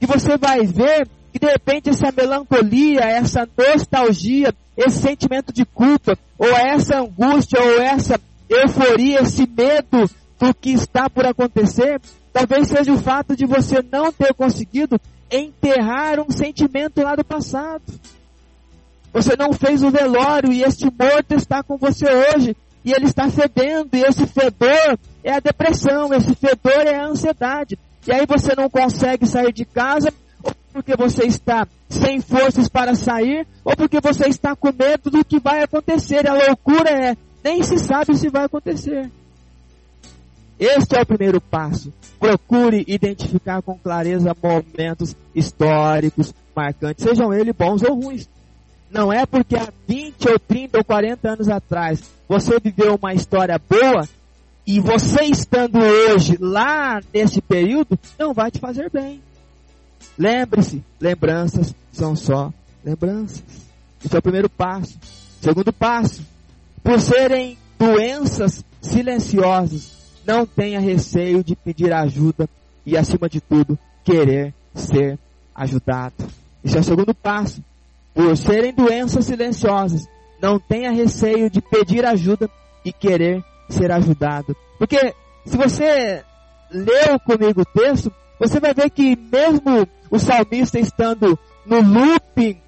E 0.00 0.06
você 0.06 0.36
vai 0.36 0.66
ver 0.66 1.08
que 1.34 1.38
de 1.40 1.50
repente 1.50 1.90
essa 1.90 2.12
melancolia, 2.12 3.00
essa 3.00 3.48
nostalgia, 3.58 4.54
esse 4.76 4.98
sentimento 4.98 5.52
de 5.52 5.64
culpa, 5.64 6.16
ou 6.38 6.48
essa 6.48 7.00
angústia, 7.00 7.60
ou 7.60 7.82
essa 7.82 8.20
euforia, 8.48 9.20
esse 9.20 9.44
medo 9.44 10.08
do 10.38 10.54
que 10.54 10.70
está 10.70 11.10
por 11.10 11.26
acontecer, 11.26 12.00
talvez 12.32 12.68
seja 12.68 12.92
o 12.92 12.98
fato 12.98 13.34
de 13.34 13.46
você 13.46 13.84
não 13.90 14.12
ter 14.12 14.32
conseguido 14.32 15.00
enterrar 15.28 16.20
um 16.20 16.30
sentimento 16.30 17.02
lá 17.02 17.16
do 17.16 17.24
passado. 17.24 17.82
Você 19.12 19.34
não 19.36 19.52
fez 19.52 19.82
o 19.82 19.90
velório 19.90 20.52
e 20.52 20.62
este 20.62 20.84
morto 20.84 21.34
está 21.34 21.64
com 21.64 21.76
você 21.76 22.06
hoje 22.06 22.56
e 22.84 22.92
ele 22.92 23.06
está 23.06 23.28
fedendo 23.28 23.88
e 23.94 24.04
esse 24.04 24.24
fedor 24.24 24.96
é 25.24 25.32
a 25.32 25.40
depressão, 25.40 26.14
esse 26.14 26.32
fedor 26.36 26.86
é 26.86 26.94
a 26.94 27.06
ansiedade. 27.06 27.76
E 28.06 28.12
aí 28.12 28.24
você 28.24 28.54
não 28.54 28.70
consegue 28.70 29.26
sair 29.26 29.52
de 29.52 29.64
casa 29.64 30.14
porque 30.74 30.96
você 30.96 31.24
está 31.24 31.68
sem 31.88 32.20
forças 32.20 32.68
para 32.68 32.96
sair 32.96 33.46
ou 33.64 33.76
porque 33.76 34.00
você 34.00 34.26
está 34.26 34.56
com 34.56 34.72
medo 34.72 35.08
do 35.08 35.24
que 35.24 35.38
vai 35.38 35.62
acontecer. 35.62 36.28
A 36.28 36.34
loucura 36.34 36.90
é 36.90 37.16
nem 37.44 37.62
se 37.62 37.78
sabe 37.78 38.16
se 38.16 38.28
vai 38.28 38.46
acontecer. 38.46 39.08
Este 40.58 40.96
é 40.96 41.02
o 41.02 41.06
primeiro 41.06 41.40
passo. 41.40 41.92
Procure 42.18 42.84
identificar 42.88 43.62
com 43.62 43.78
clareza 43.78 44.36
momentos 44.42 45.14
históricos 45.32 46.34
marcantes, 46.56 47.04
sejam 47.04 47.32
eles 47.32 47.54
bons 47.54 47.82
ou 47.82 47.94
ruins. 47.94 48.28
Não 48.90 49.12
é 49.12 49.24
porque 49.26 49.56
há 49.56 49.72
20 49.86 50.28
ou 50.28 50.38
30 50.40 50.78
ou 50.78 50.84
40 50.84 51.28
anos 51.28 51.48
atrás 51.48 52.02
você 52.28 52.58
viveu 52.58 52.96
uma 52.96 53.14
história 53.14 53.60
boa 53.68 54.08
e 54.66 54.80
você 54.80 55.22
estando 55.24 55.78
hoje 55.78 56.36
lá 56.40 57.00
nesse 57.12 57.40
período 57.40 57.96
não 58.18 58.34
vai 58.34 58.50
te 58.50 58.58
fazer 58.58 58.90
bem. 58.90 59.20
Lembre-se, 60.18 60.82
lembranças 61.00 61.74
são 61.92 62.14
só 62.14 62.52
lembranças. 62.84 63.42
Esse 64.04 64.14
é 64.14 64.18
o 64.18 64.22
primeiro 64.22 64.50
passo. 64.50 64.98
Segundo 65.40 65.72
passo, 65.72 66.22
por 66.82 67.00
serem 67.00 67.58
doenças 67.78 68.64
silenciosas, 68.80 69.92
não 70.26 70.46
tenha 70.46 70.80
receio 70.80 71.42
de 71.42 71.56
pedir 71.56 71.92
ajuda 71.92 72.48
e, 72.84 72.96
acima 72.96 73.28
de 73.28 73.40
tudo, 73.40 73.78
querer 74.04 74.54
ser 74.74 75.18
ajudado. 75.54 76.14
Esse 76.62 76.76
é 76.76 76.80
o 76.80 76.84
segundo 76.84 77.14
passo. 77.14 77.62
Por 78.14 78.36
serem 78.36 78.72
doenças 78.72 79.24
silenciosas, 79.24 80.06
não 80.40 80.58
tenha 80.58 80.90
receio 80.90 81.50
de 81.50 81.60
pedir 81.60 82.04
ajuda 82.04 82.48
e 82.84 82.92
querer 82.92 83.42
ser 83.68 83.90
ajudado. 83.90 84.56
Porque 84.78 85.14
se 85.44 85.56
você 85.56 86.22
leu 86.70 87.18
comigo 87.20 87.62
o 87.62 87.64
texto, 87.64 88.12
você 88.38 88.60
vai 88.60 88.74
ver 88.74 88.90
que 88.90 89.16
mesmo 89.16 89.86
o 90.10 90.18
salmista 90.18 90.78
estando 90.78 91.38
no 91.66 91.80
looping 91.80 92.60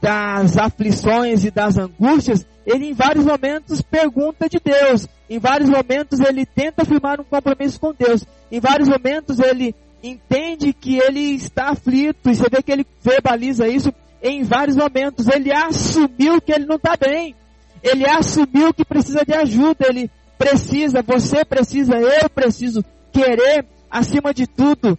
das 0.00 0.56
aflições 0.56 1.44
e 1.44 1.50
das 1.50 1.78
angústias, 1.78 2.46
ele 2.66 2.88
em 2.90 2.92
vários 2.92 3.24
momentos 3.24 3.82
pergunta 3.82 4.48
de 4.48 4.58
Deus, 4.62 5.08
em 5.28 5.38
vários 5.38 5.68
momentos 5.68 6.20
ele 6.20 6.44
tenta 6.44 6.84
firmar 6.84 7.20
um 7.20 7.24
compromisso 7.24 7.80
com 7.80 7.92
Deus, 7.92 8.24
em 8.50 8.60
vários 8.60 8.88
momentos 8.88 9.38
ele 9.38 9.74
entende 10.02 10.72
que 10.72 10.98
ele 10.98 11.34
está 11.34 11.70
aflito, 11.70 12.30
e 12.30 12.34
você 12.34 12.44
vê 12.50 12.62
que 12.62 12.70
ele 12.70 12.86
verbaliza 13.02 13.66
isso 13.66 13.92
em 14.22 14.42
vários 14.42 14.76
momentos. 14.76 15.26
Ele 15.28 15.50
assumiu 15.50 16.40
que 16.40 16.52
ele 16.52 16.66
não 16.66 16.76
está 16.76 16.96
bem, 16.96 17.34
ele 17.82 18.06
assumiu 18.06 18.72
que 18.72 18.84
precisa 18.84 19.24
de 19.24 19.34
ajuda, 19.34 19.86
ele 19.88 20.10
precisa, 20.36 21.02
você 21.02 21.44
precisa, 21.44 21.96
eu 21.96 22.28
preciso 22.28 22.84
querer, 23.12 23.64
acima 23.90 24.34
de 24.34 24.46
tudo, 24.46 24.98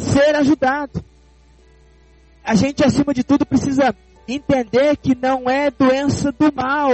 ser 0.00 0.34
ajudado. 0.36 1.04
A 2.44 2.54
gente, 2.54 2.84
acima 2.84 3.14
de 3.14 3.22
tudo, 3.22 3.46
precisa 3.46 3.94
entender 4.26 4.96
que 4.96 5.14
não 5.14 5.48
é 5.48 5.70
doença 5.70 6.32
do 6.32 6.52
mal, 6.52 6.90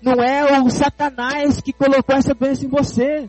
não 0.00 0.22
é 0.22 0.60
o 0.60 0.70
Satanás 0.70 1.60
que 1.60 1.72
colocou 1.72 2.14
essa 2.16 2.34
doença 2.34 2.64
em 2.64 2.68
você. 2.68 3.28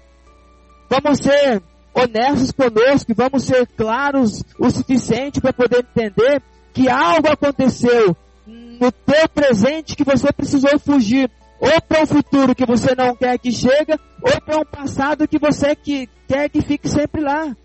Vamos 0.89 1.19
ser 1.19 1.61
honestos 1.93 2.51
conosco, 2.51 3.13
vamos 3.15 3.43
ser 3.43 3.65
claros 3.67 4.43
o 4.59 4.69
suficiente 4.69 5.39
para 5.39 5.53
poder 5.53 5.79
entender 5.79 6.41
que 6.73 6.89
algo 6.89 7.29
aconteceu 7.29 8.15
no 8.45 8.91
teu 8.91 9.29
presente 9.29 9.95
que 9.95 10.03
você 10.03 10.31
precisou 10.31 10.77
fugir, 10.77 11.31
ou 11.59 11.81
para 11.81 12.03
um 12.03 12.05
futuro 12.05 12.53
que 12.53 12.65
você 12.65 12.93
não 12.95 13.15
quer 13.15 13.39
que 13.39 13.51
chegue, 13.51 13.93
ou 14.21 14.41
para 14.41 14.59
um 14.59 14.65
passado 14.65 15.27
que 15.27 15.39
você 15.39 15.75
que, 15.75 16.09
quer 16.27 16.49
que 16.49 16.61
fique 16.61 16.89
sempre 16.89 17.21
lá. 17.21 17.55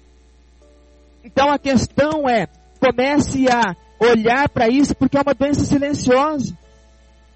Então 1.24 1.50
a 1.50 1.58
questão 1.58 2.28
é, 2.28 2.46
comece 2.80 3.46
a 3.48 3.76
olhar 4.00 4.48
para 4.48 4.68
isso, 4.68 4.94
porque 4.94 5.16
é 5.16 5.20
uma 5.20 5.34
doença 5.34 5.64
silenciosa. 5.64 6.56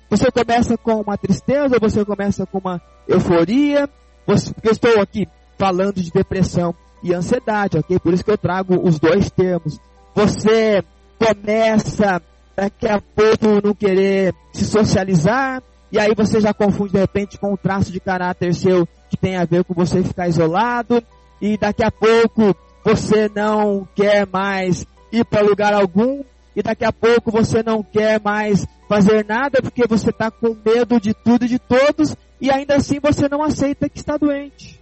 Você 0.08 0.30
começa 0.30 0.76
com 0.76 1.00
uma 1.00 1.18
tristeza, 1.18 1.78
você 1.80 2.04
começa 2.04 2.46
com 2.46 2.58
uma 2.58 2.80
euforia. 3.08 3.88
Você, 4.26 4.54
eu 4.62 4.72
estou 4.72 5.00
aqui 5.00 5.28
falando 5.58 6.00
de 6.00 6.10
depressão 6.10 6.74
e 7.02 7.12
ansiedade, 7.12 7.78
ok? 7.78 7.98
Por 7.98 8.14
isso 8.14 8.24
que 8.24 8.30
eu 8.30 8.38
trago 8.38 8.80
os 8.86 8.98
dois 8.98 9.30
termos. 9.30 9.78
Você 10.14 10.82
começa 11.18 12.22
daqui 12.56 12.88
a 12.88 13.00
pouco 13.00 13.66
não 13.66 13.74
querer 13.74 14.34
se 14.52 14.64
socializar, 14.64 15.62
e 15.90 15.98
aí 15.98 16.14
você 16.14 16.40
já 16.40 16.54
confunde 16.54 16.92
de 16.92 16.98
repente 16.98 17.38
com 17.38 17.52
um 17.52 17.56
traço 17.56 17.92
de 17.92 18.00
caráter 18.00 18.54
seu 18.54 18.86
que 19.10 19.16
tem 19.16 19.36
a 19.36 19.44
ver 19.44 19.64
com 19.64 19.74
você 19.74 20.02
ficar 20.02 20.28
isolado, 20.28 21.02
e 21.40 21.58
daqui 21.58 21.84
a 21.84 21.90
pouco 21.90 22.56
você 22.84 23.30
não 23.34 23.88
quer 23.94 24.26
mais 24.26 24.86
ir 25.10 25.24
para 25.24 25.40
lugar 25.40 25.72
algum, 25.72 26.22
e 26.54 26.62
daqui 26.62 26.84
a 26.84 26.92
pouco 26.92 27.30
você 27.30 27.62
não 27.62 27.82
quer 27.82 28.20
mais 28.20 28.66
fazer 28.88 29.24
nada 29.24 29.62
porque 29.62 29.86
você 29.86 30.10
está 30.10 30.30
com 30.30 30.56
medo 30.64 31.00
de 31.00 31.14
tudo 31.14 31.44
e 31.44 31.48
de 31.48 31.58
todos, 31.58 32.14
e 32.40 32.50
ainda 32.50 32.76
assim 32.76 33.00
você 33.00 33.28
não 33.28 33.42
aceita 33.42 33.88
que 33.88 33.98
está 33.98 34.16
doente. 34.16 34.80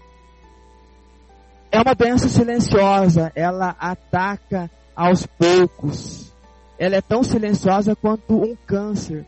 É 1.71 1.81
uma 1.81 1.95
doença 1.95 2.29
silenciosa, 2.29 3.33
ela 3.35 3.75
ataca 3.79 4.71
aos 4.95 5.25
poucos. 5.25 6.31
Ela 6.79 6.97
é 6.97 7.01
tão 7.01 7.23
silenciosa 7.23 7.97
quanto 7.97 8.35
um 8.35 8.57
câncer. 8.67 9.25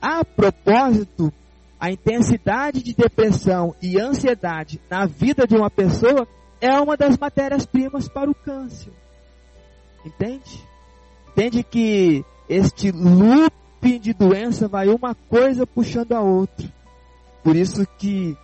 A 0.00 0.24
propósito, 0.24 1.32
a 1.80 1.90
intensidade 1.90 2.82
de 2.82 2.94
depressão 2.94 3.74
e 3.82 3.98
ansiedade 3.98 4.80
na 4.88 5.06
vida 5.06 5.46
de 5.46 5.56
uma 5.56 5.70
pessoa 5.70 6.28
é 6.60 6.80
uma 6.80 6.96
das 6.96 7.16
matérias-primas 7.16 8.08
para 8.08 8.30
o 8.30 8.34
câncer. 8.34 8.92
Entende? 10.04 10.64
Entende 11.30 11.62
que 11.62 12.24
este 12.48 12.90
looping 12.90 14.00
de 14.00 14.12
doença 14.12 14.66
vai 14.66 14.88
uma 14.88 15.14
coisa 15.14 15.66
puxando 15.66 16.12
a 16.12 16.20
outra. 16.20 16.66
Por 17.42 17.54
isso 17.54 17.86
que 17.98 18.36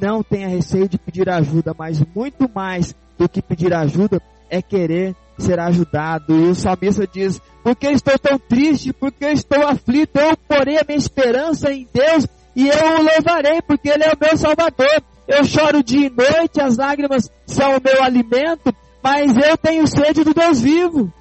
não 0.00 0.22
tenha 0.22 0.48
receio 0.48 0.88
de 0.88 0.98
pedir 0.98 1.28
ajuda, 1.28 1.74
mas 1.76 2.02
muito 2.14 2.50
mais 2.52 2.94
do 3.18 3.28
que 3.28 3.42
pedir 3.42 3.72
ajuda 3.72 4.20
é 4.48 4.60
querer 4.60 5.14
ser 5.38 5.58
ajudado. 5.58 6.34
E 6.34 6.50
o 6.50 6.54
salmista 6.54 7.06
diz: 7.06 7.40
Porque 7.62 7.88
estou 7.88 8.18
tão 8.18 8.38
triste, 8.38 8.92
porque 8.92 9.26
estou 9.26 9.66
aflito, 9.66 10.18
eu 10.18 10.36
porei 10.36 10.78
a 10.78 10.84
minha 10.86 10.98
esperança 10.98 11.72
em 11.72 11.88
Deus 11.92 12.26
e 12.54 12.68
eu 12.68 12.98
o 12.98 13.02
louvarei, 13.02 13.60
porque 13.62 13.88
Ele 13.88 14.04
é 14.04 14.12
o 14.12 14.18
meu 14.20 14.36
Salvador. 14.36 15.02
Eu 15.26 15.44
choro 15.44 15.82
dia 15.82 16.06
e 16.06 16.10
noite, 16.10 16.60
as 16.60 16.76
lágrimas 16.76 17.30
são 17.46 17.76
o 17.76 17.80
meu 17.82 18.02
alimento, 18.02 18.74
mas 19.02 19.34
eu 19.36 19.56
tenho 19.56 19.86
sede 19.86 20.22
do 20.22 20.34
Deus 20.34 20.60
vivo. 20.60 21.12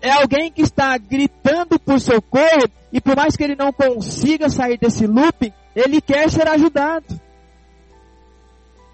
É 0.00 0.10
alguém 0.10 0.50
que 0.50 0.62
está 0.62 0.96
gritando 0.98 1.78
por 1.78 2.00
socorro 2.00 2.68
e 2.92 3.00
por 3.00 3.16
mais 3.16 3.36
que 3.36 3.44
ele 3.44 3.56
não 3.56 3.72
consiga 3.72 4.48
sair 4.48 4.78
desse 4.78 5.06
looping, 5.06 5.52
ele 5.74 6.00
quer 6.00 6.30
ser 6.30 6.48
ajudado. 6.48 7.20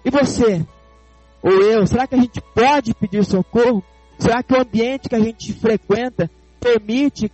E 0.03 0.09
você? 0.09 0.65
Ou 1.41 1.51
eu? 1.51 1.85
Será 1.85 2.07
que 2.07 2.15
a 2.15 2.19
gente 2.19 2.41
pode 2.53 2.93
pedir 2.93 3.23
socorro? 3.25 3.83
Será 4.17 4.41
que 4.41 4.53
o 4.53 4.61
ambiente 4.61 5.09
que 5.09 5.15
a 5.15 5.19
gente 5.19 5.53
frequenta 5.53 6.29
permite 6.59 7.31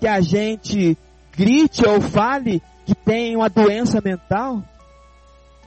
que 0.00 0.06
a 0.06 0.20
gente 0.20 0.96
grite 1.36 1.86
ou 1.86 2.00
fale 2.00 2.62
que 2.84 2.94
tem 2.94 3.36
uma 3.36 3.48
doença 3.48 4.00
mental? 4.04 4.62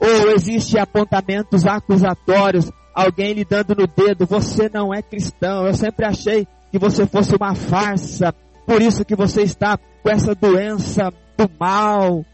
Ou 0.00 0.32
existe 0.32 0.78
apontamentos 0.78 1.66
acusatórios, 1.66 2.70
alguém 2.94 3.34
lhe 3.34 3.44
dando 3.44 3.74
no 3.74 3.86
dedo, 3.86 4.26
você 4.26 4.70
não 4.72 4.94
é 4.94 5.02
cristão, 5.02 5.66
eu 5.66 5.74
sempre 5.74 6.06
achei 6.06 6.48
que 6.72 6.78
você 6.78 7.06
fosse 7.06 7.36
uma 7.36 7.54
farsa, 7.54 8.34
por 8.66 8.80
isso 8.80 9.04
que 9.04 9.14
você 9.14 9.42
está 9.42 9.78
com 10.02 10.08
essa 10.08 10.34
doença 10.34 11.12
do 11.36 11.50
mal. 11.58 12.24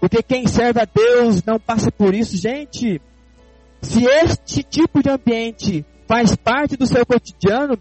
Porque 0.00 0.22
quem 0.22 0.46
serve 0.46 0.80
a 0.80 0.84
Deus 0.84 1.44
não 1.44 1.60
passa 1.60 1.92
por 1.92 2.14
isso, 2.14 2.36
gente. 2.36 3.00
Se 3.80 4.04
este 4.04 4.62
tipo 4.62 5.02
de 5.02 5.10
ambiente 5.10 5.84
faz 6.08 6.34
parte 6.34 6.76
do 6.76 6.86
seu 6.86 7.04
cotidiano, 7.04 7.78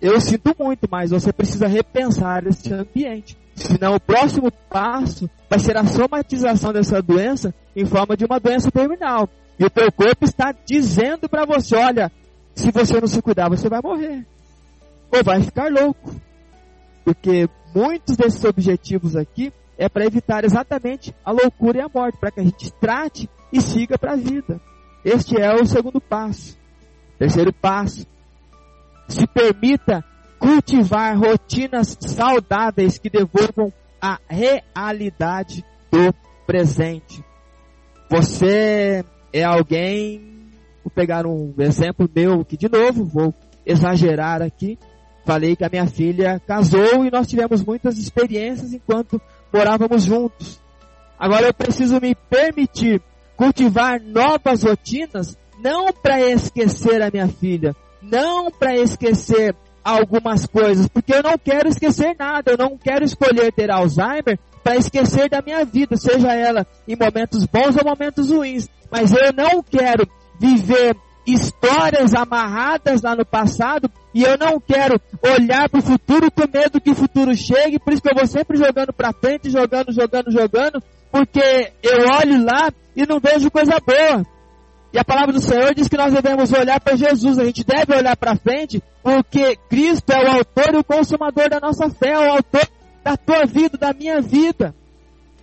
eu 0.00 0.20
sinto 0.20 0.54
muito, 0.58 0.86
mas 0.90 1.10
você 1.10 1.32
precisa 1.32 1.66
repensar 1.66 2.46
esse 2.46 2.72
ambiente. 2.72 3.36
Senão 3.54 3.94
o 3.94 4.00
próximo 4.00 4.50
passo 4.68 5.30
vai 5.48 5.58
ser 5.58 5.76
a 5.76 5.84
somatização 5.84 6.72
dessa 6.72 7.00
doença 7.00 7.54
em 7.74 7.84
forma 7.84 8.16
de 8.16 8.24
uma 8.24 8.40
doença 8.40 8.70
terminal. 8.70 9.28
E 9.58 9.64
o 9.64 9.70
teu 9.70 9.90
corpo 9.92 10.24
está 10.24 10.52
dizendo 10.66 11.28
para 11.28 11.44
você, 11.44 11.76
olha, 11.76 12.10
se 12.54 12.70
você 12.70 13.00
não 13.00 13.06
se 13.06 13.22
cuidar, 13.22 13.48
você 13.48 13.68
vai 13.68 13.80
morrer. 13.82 14.26
Ou 15.12 15.22
vai 15.22 15.40
ficar 15.42 15.70
louco. 15.70 16.14
Porque 17.04 17.48
muitos 17.74 18.16
desses 18.16 18.44
objetivos 18.44 19.14
aqui 19.14 19.52
é 19.78 19.88
para 19.88 20.06
evitar 20.06 20.44
exatamente 20.44 21.14
a 21.24 21.30
loucura 21.30 21.78
e 21.78 21.80
a 21.82 21.90
morte, 21.92 22.18
para 22.18 22.30
que 22.30 22.40
a 22.40 22.44
gente 22.44 22.72
trate 22.72 23.28
e 23.52 23.60
siga 23.60 23.98
para 23.98 24.12
a 24.12 24.16
vida. 24.16 24.60
Este 25.04 25.40
é 25.40 25.54
o 25.54 25.66
segundo 25.66 26.00
passo. 26.00 26.56
Terceiro 27.18 27.52
passo. 27.52 28.06
Se 29.08 29.26
permita 29.26 30.04
cultivar 30.44 31.16
rotinas 31.16 31.96
saudáveis 31.98 32.98
que 32.98 33.08
devolvam 33.08 33.72
a 33.98 34.18
realidade 34.28 35.64
do 35.90 36.14
presente. 36.46 37.24
Você 38.10 39.02
é 39.32 39.42
alguém, 39.42 40.50
vou 40.84 40.90
pegar 40.94 41.26
um 41.26 41.54
exemplo 41.58 42.06
meu 42.14 42.42
aqui 42.42 42.58
de 42.58 42.68
novo, 42.68 43.06
vou 43.06 43.34
exagerar 43.64 44.42
aqui. 44.42 44.78
Falei 45.24 45.56
que 45.56 45.64
a 45.64 45.70
minha 45.70 45.86
filha 45.86 46.38
casou 46.46 47.06
e 47.06 47.10
nós 47.10 47.26
tivemos 47.26 47.64
muitas 47.64 47.96
experiências 47.96 48.74
enquanto 48.74 49.18
morávamos 49.50 50.02
juntos. 50.02 50.60
Agora 51.18 51.46
eu 51.46 51.54
preciso 51.54 51.98
me 51.98 52.14
permitir 52.14 53.00
cultivar 53.34 53.98
novas 53.98 54.62
rotinas, 54.62 55.38
não 55.58 55.90
para 55.90 56.20
esquecer 56.20 57.00
a 57.00 57.10
minha 57.10 57.28
filha, 57.28 57.74
não 58.02 58.50
para 58.50 58.76
esquecer 58.76 59.56
algumas 59.84 60.46
coisas, 60.46 60.88
porque 60.88 61.14
eu 61.14 61.22
não 61.22 61.36
quero 61.36 61.68
esquecer 61.68 62.16
nada, 62.18 62.52
eu 62.52 62.58
não 62.58 62.78
quero 62.78 63.04
escolher 63.04 63.52
ter 63.52 63.70
Alzheimer 63.70 64.38
para 64.62 64.76
esquecer 64.76 65.28
da 65.28 65.42
minha 65.42 65.64
vida, 65.64 65.94
seja 65.96 66.32
ela 66.32 66.66
em 66.88 66.96
momentos 66.96 67.44
bons 67.44 67.76
ou 67.76 67.84
momentos 67.84 68.30
ruins, 68.30 68.66
mas 68.90 69.12
eu 69.12 69.32
não 69.32 69.62
quero 69.62 70.08
viver 70.40 70.96
histórias 71.26 72.14
amarradas 72.14 73.02
lá 73.02 73.14
no 73.14 73.24
passado 73.24 73.90
e 74.14 74.22
eu 74.22 74.38
não 74.38 74.60
quero 74.60 75.00
olhar 75.22 75.68
para 75.68 75.80
o 75.80 75.82
futuro 75.82 76.30
com 76.30 76.42
medo 76.50 76.80
que 76.80 76.90
o 76.90 76.94
futuro 76.94 77.34
chegue, 77.34 77.78
por 77.78 77.92
isso 77.92 78.02
que 78.02 78.10
eu 78.10 78.16
vou 78.16 78.26
sempre 78.26 78.56
jogando 78.56 78.92
para 78.92 79.12
frente, 79.12 79.50
jogando, 79.50 79.92
jogando, 79.92 80.30
jogando, 80.30 80.82
porque 81.10 81.72
eu 81.82 82.06
olho 82.20 82.44
lá 82.44 82.70
e 82.96 83.06
não 83.06 83.20
vejo 83.20 83.50
coisa 83.50 83.78
boa. 83.84 84.24
E 84.94 84.98
a 84.98 85.04
palavra 85.04 85.32
do 85.32 85.40
Senhor 85.40 85.74
diz 85.74 85.88
que 85.88 85.96
nós 85.96 86.12
devemos 86.12 86.52
olhar 86.52 86.78
para 86.78 86.94
Jesus, 86.94 87.36
a 87.40 87.44
gente 87.44 87.64
deve 87.64 87.92
olhar 87.96 88.16
para 88.16 88.36
frente, 88.36 88.80
porque 89.02 89.56
Cristo 89.68 90.12
é 90.12 90.22
o 90.24 90.36
autor 90.36 90.72
e 90.72 90.78
o 90.78 90.84
consumador 90.84 91.50
da 91.50 91.58
nossa 91.58 91.90
fé, 91.90 92.12
é 92.12 92.18
o 92.20 92.30
autor 92.30 92.62
da 93.02 93.16
tua 93.16 93.44
vida, 93.44 93.76
da 93.76 93.92
minha 93.92 94.20
vida. 94.20 94.72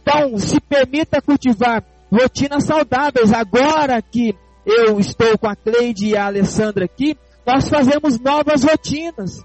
Então, 0.02 0.38
se 0.38 0.58
permita 0.62 1.22
cultivar 1.22 1.84
rotinas 2.10 2.64
saudáveis. 2.64 3.34
Agora 3.34 4.02
que 4.02 4.34
eu 4.66 4.98
estou 5.02 5.38
com 5.38 5.50
a 5.50 5.56
Cleide 5.56 6.08
e 6.08 6.16
a 6.16 6.28
Alessandra 6.28 6.86
aqui, 6.86 7.18
nós 7.46 7.68
fazemos 7.68 8.18
novas 8.22 8.64
rotinas. 8.64 9.44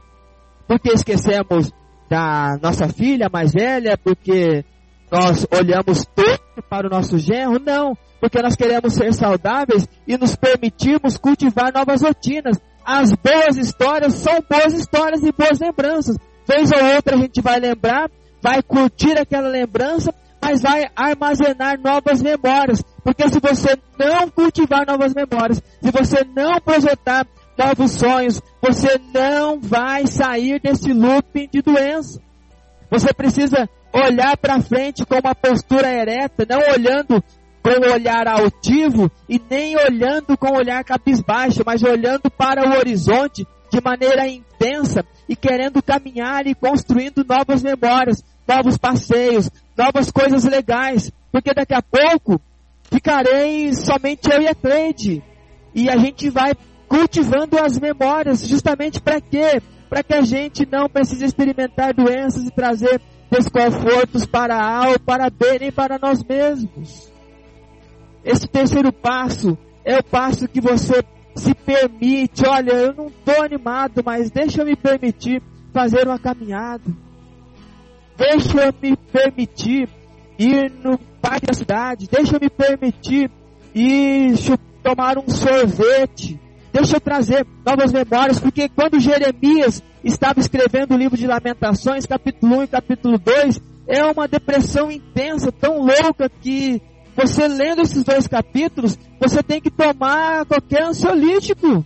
Porque 0.69 0.93
esquecemos 0.93 1.73
da 2.09 2.57
nossa 2.63 2.89
filha 2.89 3.29
mais 3.29 3.53
velha, 3.53 3.99
porque 3.99 4.65
nós 5.11 5.47
olhamos 5.53 6.05
todo 6.15 6.63
para 6.69 6.87
o 6.87 6.91
nosso 6.91 7.19
genro? 7.19 7.61
Não, 7.65 7.97
porque 8.21 8.41
nós 8.43 8.57
queremos 8.57 8.95
ser 8.95 9.13
saudáveis 9.15 9.87
e 10.07 10.17
nos 10.17 10.35
permitirmos 10.35 11.17
cultivar 11.17 11.73
novas 11.73 12.03
rotinas. 12.03 12.59
As 12.85 13.13
boas 13.13 13.57
histórias 13.57 14.15
são 14.15 14.43
boas 14.49 14.73
histórias 14.73 15.23
e 15.23 15.33
boas 15.33 15.59
lembranças. 15.59 16.17
Vez 16.47 16.71
ou 16.73 16.95
outra 16.95 17.17
a 17.17 17.19
gente 17.19 17.41
vai 17.41 17.59
lembrar, 17.59 18.11
vai 18.41 18.63
curtir 18.63 19.19
aquela 19.19 19.49
lembrança, 19.49 20.15
mas 20.41 20.63
vai 20.63 20.85
armazenar 20.95 21.81
novas 21.81 22.23
memórias. 22.23 22.83
Porque 23.03 23.29
se 23.29 23.41
você 23.41 23.77
não 23.99 24.29
cultivar 24.29 24.87
novas 24.87 25.13
memórias, 25.15 25.63
se 25.83 25.91
você 25.91 26.25
não 26.25 26.61
projetar 26.61 27.27
novos 27.59 27.93
sonhos, 27.93 28.41
você 28.63 29.01
não 29.13 29.61
vai 29.61 30.07
sair 30.07 30.61
desse 30.61 30.93
looping 30.93 31.49
de 31.53 31.63
doença. 31.63 32.21
Você 32.91 33.13
precisa 33.13 33.69
olhar 33.93 34.37
para 34.37 34.61
frente 34.61 35.05
com 35.05 35.19
uma 35.19 35.35
postura 35.35 35.93
ereta, 35.93 36.47
não 36.49 36.59
olhando 36.73 37.23
com 37.63 37.71
o 37.71 37.93
olhar 37.93 38.29
altivo 38.29 39.11
e 39.29 39.41
nem 39.51 39.77
olhando 39.77 40.37
com 40.37 40.51
o 40.51 40.57
olhar 40.57 40.85
cabisbaixo, 40.85 41.63
mas 41.67 41.83
olhando 41.83 42.31
para 42.31 42.69
o 42.69 42.79
horizonte 42.79 43.47
de 43.73 43.81
maneira 43.81 44.29
intensa 44.29 45.05
e 45.29 45.35
querendo 45.35 45.83
caminhar 45.83 46.47
e 46.47 46.55
construindo 46.55 47.25
novas 47.25 47.63
memórias, 47.63 48.23
novos 48.47 48.79
passeios, 48.79 49.51
novas 49.77 50.13
coisas 50.13 50.45
legais, 50.45 51.11
porque 51.33 51.53
daqui 51.53 51.75
a 51.75 51.83
pouco 51.83 52.41
ficarei 52.85 53.75
somente 53.75 54.31
eu 54.33 54.41
e 54.41 54.49
a 54.49 54.55
Cleide 54.55 55.23
e 55.75 55.91
a 55.91 55.97
gente 55.97 56.31
vai 56.31 56.53
cultivando 56.89 57.59
as 57.59 57.79
memórias, 57.79 58.47
justamente 58.47 59.01
para 59.01 59.21
quê? 59.21 59.61
Para 59.89 60.03
que 60.03 60.15
a 60.15 60.23
gente 60.23 60.67
não 60.71 60.89
precise 60.89 61.25
experimentar 61.25 61.95
doenças 61.95 62.45
e 62.45 62.51
trazer 62.51 63.01
desconfortos 63.31 64.27
para 64.27 64.57
A 64.57 64.91
ou 64.91 65.01
para 65.01 65.31
B, 65.31 65.59
nem 65.61 65.73
para 65.73 65.99
nós 65.99 66.23
mesmos. 66.23 67.13
Esse 68.25 68.47
terceiro 68.47 68.93
passo 68.93 69.57
é 69.85 69.99
o 69.99 70.05
passo 70.05 70.49
que 70.49 70.61
você 70.61 71.05
se 71.37 71.55
permite, 71.55 72.47
olha, 72.47 72.73
eu 72.73 72.95
não 72.95 73.07
estou 73.09 73.43
animado, 73.43 74.03
mas 74.05 74.31
deixa 74.31 74.63
eu 74.63 74.67
me 74.67 74.75
permitir 74.75 75.43
fazer 75.73 76.07
uma 76.07 76.19
caminhada. 76.19 76.85
Deixa 78.17 78.67
eu 78.67 78.75
me 78.83 78.97
permitir 78.97 79.89
ir 80.39 80.73
no 80.83 80.99
parque 81.21 81.47
da 81.47 81.53
cidade. 81.53 82.09
Deixa 82.11 82.37
eu 82.37 82.41
me 82.41 82.49
permitir 82.49 83.31
ir 83.75 84.35
tomar 84.83 85.19
um 85.19 85.29
sorvete. 85.29 86.41
Deixa 86.77 86.97
eu 86.97 87.01
trazer 87.01 87.47
novas 87.65 87.91
memórias, 87.91 88.39
porque 88.39 88.69
quando 88.69 89.01
Jeremias 89.01 89.83
estava 90.05 90.41
escrevendo 90.41 90.93
o 90.93 90.97
livro 90.99 91.17
de 91.17 91.27
Lamentações, 91.27 92.05
capítulo 92.05 92.59
1 92.59 92.65
e 92.65 92.67
capítulo 92.67 93.19
2, 93.19 93.63
é 93.89 94.05
uma 94.05 94.29
depressão 94.29 94.91
intensa, 94.91 95.51
tão 95.51 95.79
louca 95.79 96.29
que 96.29 96.83
você 97.17 97.49
lendo 97.49 97.81
esses 97.81 98.05
dois 98.05 98.27
capítulos, 98.27 98.99
você 99.19 99.43
tem 99.43 99.59
que 99.59 99.71
tomar 99.71 100.45
qualquer 100.45 100.83
ansiolítico. 100.83 101.83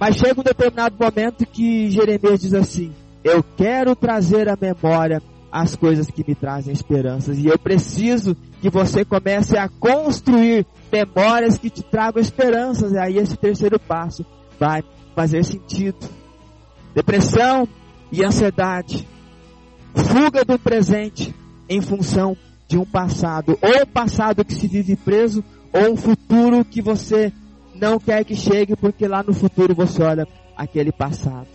Mas 0.00 0.16
chega 0.16 0.40
um 0.40 0.44
determinado 0.44 0.96
momento 0.98 1.44
que 1.44 1.90
Jeremias 1.90 2.40
diz 2.40 2.54
assim: 2.54 2.90
Eu 3.22 3.42
quero 3.42 3.94
trazer 3.94 4.48
à 4.48 4.56
memória 4.58 5.22
as 5.50 5.74
coisas 5.74 6.10
que 6.10 6.24
me 6.26 6.34
trazem 6.34 6.72
esperanças. 6.72 7.38
E 7.38 7.46
eu 7.46 7.58
preciso 7.58 8.36
que 8.60 8.70
você 8.70 9.04
comece 9.04 9.56
a 9.56 9.68
construir 9.68 10.66
memórias 10.92 11.58
que 11.58 11.70
te 11.70 11.82
tragam 11.82 12.20
esperanças. 12.20 12.92
E 12.92 12.98
aí 12.98 13.18
esse 13.18 13.36
terceiro 13.36 13.78
passo 13.78 14.24
vai 14.58 14.82
fazer 15.14 15.44
sentido. 15.44 16.08
Depressão 16.94 17.68
e 18.12 18.24
ansiedade. 18.24 19.06
Fuga 19.94 20.44
do 20.44 20.58
presente 20.58 21.34
em 21.68 21.80
função 21.80 22.36
de 22.68 22.78
um 22.78 22.84
passado. 22.84 23.58
Ou 23.60 23.82
um 23.82 23.86
passado 23.86 24.44
que 24.44 24.54
se 24.54 24.68
vive 24.68 24.96
preso, 24.96 25.42
ou 25.72 25.92
um 25.92 25.96
futuro 25.96 26.64
que 26.64 26.80
você 26.80 27.32
não 27.74 27.98
quer 27.98 28.24
que 28.24 28.36
chegue, 28.36 28.76
porque 28.76 29.08
lá 29.08 29.22
no 29.22 29.32
futuro 29.32 29.74
você 29.74 30.02
olha 30.02 30.26
aquele 30.56 30.92
passado. 30.92 31.48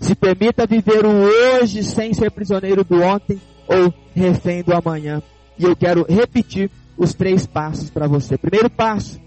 Se 0.00 0.14
permita 0.14 0.66
viver 0.66 1.04
o 1.04 1.10
hoje 1.10 1.84
sem 1.84 2.12
ser 2.12 2.30
prisioneiro 2.30 2.82
do 2.82 3.02
ontem 3.02 3.40
ou 3.68 3.92
refém 4.14 4.62
do 4.62 4.74
amanhã. 4.74 5.22
E 5.58 5.64
eu 5.64 5.76
quero 5.76 6.04
repetir 6.08 6.70
os 6.96 7.14
três 7.14 7.46
passos 7.46 7.90
para 7.90 8.08
você. 8.08 8.36
Primeiro 8.36 8.68
passo, 8.68 9.20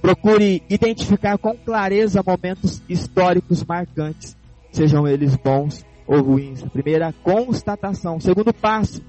procure 0.00 0.62
identificar 0.68 1.36
com 1.38 1.56
clareza 1.56 2.22
momentos 2.24 2.82
históricos 2.88 3.64
marcantes, 3.64 4.36
sejam 4.70 5.06
eles 5.06 5.36
bons 5.36 5.84
ou 6.06 6.20
ruins. 6.20 6.62
primeira 6.62 7.12
constatação. 7.22 8.20
Segundo 8.20 8.52
passo, 8.52 9.02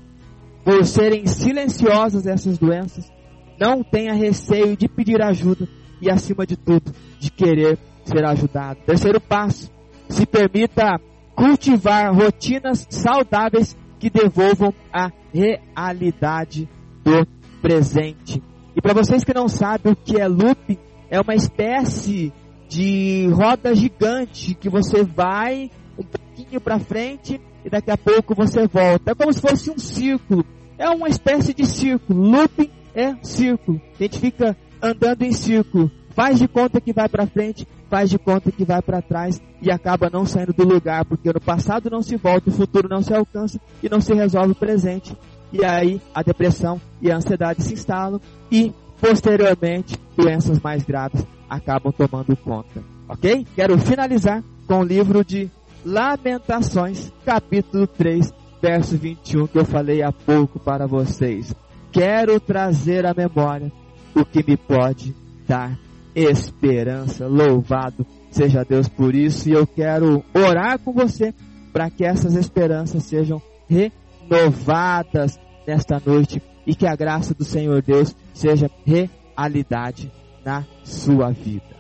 por 0.64 0.86
serem 0.86 1.26
silenciosas 1.28 2.28
essas 2.28 2.58
doenças, 2.58 3.12
não 3.60 3.84
tenha 3.84 4.14
receio 4.14 4.76
de 4.76 4.88
pedir 4.88 5.22
ajuda 5.22 5.68
e, 6.02 6.10
acima 6.10 6.46
de 6.46 6.58
tudo, 6.58 6.94
de 7.20 7.32
querer 7.32 7.78
ser 8.04 8.26
ajudado. 8.26 8.80
Terceiro 8.86 9.20
passo, 9.20 9.72
se 10.14 10.26
permita 10.26 11.00
cultivar 11.36 12.14
rotinas 12.14 12.86
saudáveis 12.90 13.76
que 14.00 14.10
devolvam 14.10 14.74
a 14.92 15.12
realidade 15.34 16.70
do 17.04 17.26
presente. 17.62 18.42
E 18.76 18.82
para 18.82 18.94
vocês 18.94 19.24
que 19.24 19.34
não 19.34 19.48
sabem 19.48 19.94
o 19.94 19.96
que 19.96 20.20
é 20.20 20.28
looping, 20.28 20.78
é 21.10 21.20
uma 21.20 21.36
espécie 21.36 22.32
de 22.68 23.28
roda 23.32 23.76
gigante 23.76 24.56
que 24.56 24.70
você 24.70 25.04
vai 25.04 25.70
um 25.98 26.04
pouquinho 26.04 26.60
para 26.60 26.80
frente 26.80 27.40
e 27.64 27.70
daqui 27.70 27.92
a 27.92 27.98
pouco 27.98 28.36
você 28.36 28.68
volta. 28.68 29.12
É 29.12 29.16
como 29.16 29.32
se 29.32 29.42
fosse 29.42 29.70
um 29.70 29.78
círculo. 29.78 30.46
É 30.78 30.90
uma 30.90 31.08
espécie 31.08 31.54
de 31.54 31.66
círculo. 31.66 32.20
Looping 32.20 32.70
é 32.96 33.16
círculo. 33.22 33.82
A 34.00 34.04
gente 34.04 34.20
fica 34.20 34.58
andando 34.82 35.22
em 35.24 35.32
círculo. 35.32 35.92
Faz 36.16 36.38
de 36.38 36.48
conta 36.48 36.80
que 36.80 36.94
vai 36.94 37.10
para 37.10 37.26
frente, 37.26 37.68
faz 37.90 38.10
de 38.10 38.20
conta 38.20 38.52
que 38.52 38.64
vai 38.64 38.82
para 38.82 39.02
trás 39.02 39.42
e 39.62 39.72
acaba 39.72 40.10
não 40.12 40.26
saindo 40.26 40.54
do 40.54 40.64
lugar, 40.64 41.06
porque 41.06 41.32
no 41.34 41.42
passado 41.42 41.90
não 41.90 42.02
se 42.02 42.16
volta, 42.18 42.50
o 42.50 42.54
futuro 42.54 42.88
não 42.88 43.02
se 43.02 43.14
alcança 43.14 43.60
e 43.82 43.90
não 43.90 44.00
se 44.00 44.14
resolve 44.14 44.52
o 44.52 44.56
presente. 44.56 45.16
E 45.52 45.64
aí 45.64 46.02
a 46.14 46.22
depressão 46.22 46.80
e 47.02 47.12
a 47.12 47.18
ansiedade 47.18 47.64
se 47.64 47.74
instalam 47.74 48.20
e 48.52 48.74
posteriormente 49.02 49.98
doenças 50.16 50.60
mais 50.60 50.84
graves 50.84 51.26
acabam 51.50 51.92
tomando 51.92 52.36
conta. 52.38 52.84
Ok? 53.08 53.46
Quero 53.56 53.78
finalizar 53.78 54.44
com 54.68 54.80
o 54.80 54.84
livro 54.84 55.24
de 55.24 55.50
Lamentações, 55.86 57.12
capítulo 57.26 57.86
3, 57.86 58.34
verso 58.62 58.98
21, 58.98 59.48
que 59.48 59.60
eu 59.60 59.66
falei 59.66 60.02
há 60.02 60.12
pouco 60.12 60.60
para 60.60 60.88
vocês. 60.88 61.54
Quero 61.92 62.40
trazer 62.40 63.06
à 63.06 63.14
memória 63.14 63.72
o 64.16 64.24
que 64.24 64.44
me 64.48 64.56
pode 64.56 65.14
dar 65.48 65.78
esperança. 66.16 67.28
Louvado 67.28 68.06
seja 68.32 68.64
Deus 68.64 68.88
por 68.88 69.16
isso. 69.16 69.50
E 69.50 69.54
eu 69.54 69.66
quero 69.66 70.24
orar 70.34 70.80
com 70.80 70.92
você 70.92 71.34
para 71.72 71.90
que 71.90 72.06
essas 72.06 72.36
esperanças 72.36 73.04
sejam 73.04 73.42
renovadas 73.68 75.40
nesta 75.68 76.02
noite 76.06 76.42
e 76.66 76.76
que 76.76 76.88
a 76.88 76.96
graça 76.96 77.34
do 77.34 77.44
Senhor 77.44 77.82
Deus 77.82 78.16
seja 78.34 78.70
realidade 78.86 80.12
na 80.46 80.66
sua 80.84 81.32
vida. 81.32 81.74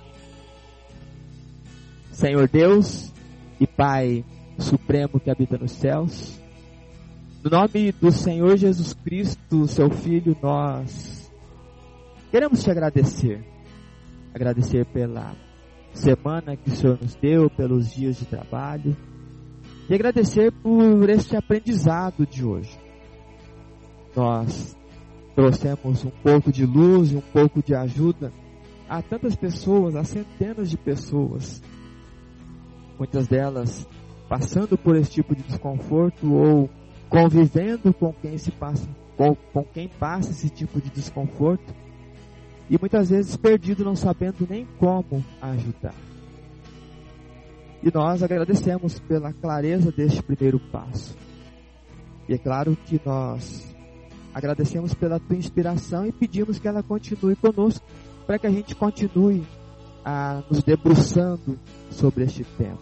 Senhor 2.12 2.48
Deus 2.48 3.12
e 3.60 3.68
Pai 3.68 4.24
Supremo 4.58 5.20
que 5.20 5.32
habita 5.32 5.58
nos 5.58 5.72
céus, 5.72 6.40
no 7.44 7.49
nome 7.49 7.91
do 7.91 8.12
Senhor 8.12 8.56
Jesus 8.56 8.94
Cristo, 8.94 9.68
seu 9.68 9.90
Filho, 9.90 10.38
nós 10.41 11.32
queremos 12.32 12.64
te 12.64 12.70
agradecer 12.70 13.53
agradecer 14.34 14.86
pela 14.86 15.36
semana 15.94 16.56
que 16.58 16.70
o 16.70 16.76
Senhor 16.76 16.98
nos 17.00 17.16
deu, 17.16 17.50
pelos 17.50 17.94
dias 17.94 18.18
de 18.18 18.26
trabalho. 18.26 18.96
E 19.90 19.94
agradecer 19.94 20.52
por 20.52 21.10
este 21.10 21.36
aprendizado 21.36 22.26
de 22.26 22.44
hoje. 22.44 22.78
Nós 24.16 24.78
trouxemos 25.36 26.06
um 26.06 26.10
pouco 26.10 26.52
de 26.52 26.66
luz 26.66 27.12
e 27.12 27.18
um 27.18 27.22
pouco 27.22 27.62
de 27.62 27.76
ajuda 27.76 28.32
a 28.88 29.02
tantas 29.02 29.36
pessoas, 29.36 29.96
a 29.96 30.04
centenas 30.04 30.70
de 30.70 30.78
pessoas, 30.78 31.62
muitas 32.98 33.28
delas 33.28 33.88
passando 34.30 34.78
por 34.78 34.96
esse 34.96 35.12
tipo 35.12 35.36
de 35.36 35.44
desconforto 35.44 36.34
ou 36.34 36.70
convivendo 37.10 37.94
com 37.94 38.14
quem 38.14 38.38
se 38.38 38.52
passa 38.52 38.88
com, 39.18 39.36
com 39.36 39.64
quem 39.64 39.88
passa 39.88 40.32
esse 40.32 40.50
tipo 40.50 40.82
de 40.82 40.90
desconforto 40.90 41.74
e 42.69 42.77
muitas 42.80 43.10
vezes 43.10 43.35
perdido, 43.35 43.84
não 43.84 43.95
sabendo 43.95 44.48
nem 44.49 44.65
como 44.80 45.23
ajudar. 45.41 45.94
E 47.81 47.91
nós 47.94 48.23
agradecemos 48.23 48.99
pela 48.99 49.34
clareza 49.34 49.91
deste 49.91 50.23
primeiro 50.23 50.60
passo. 50.72 51.15
E 52.27 52.34
é 52.34 52.38
claro 52.38 52.77
que 52.85 52.99
nós 53.06 53.76
agradecemos 54.34 54.94
pela 54.94 55.19
tua 55.19 55.35
inspiração 55.35 56.06
e 56.06 56.11
pedimos 56.11 56.57
que 56.57 56.68
ela 56.68 56.81
continue 56.81 57.35
conosco, 57.35 57.85
para 58.26 58.40
que 58.40 58.48
a 58.48 58.52
gente 58.52 58.73
continue 58.73 59.44
a 60.03 60.41
nos 60.49 60.64
debruçando 60.64 61.60
sobre 61.91 62.23
este 62.23 62.44
tema. 62.57 62.80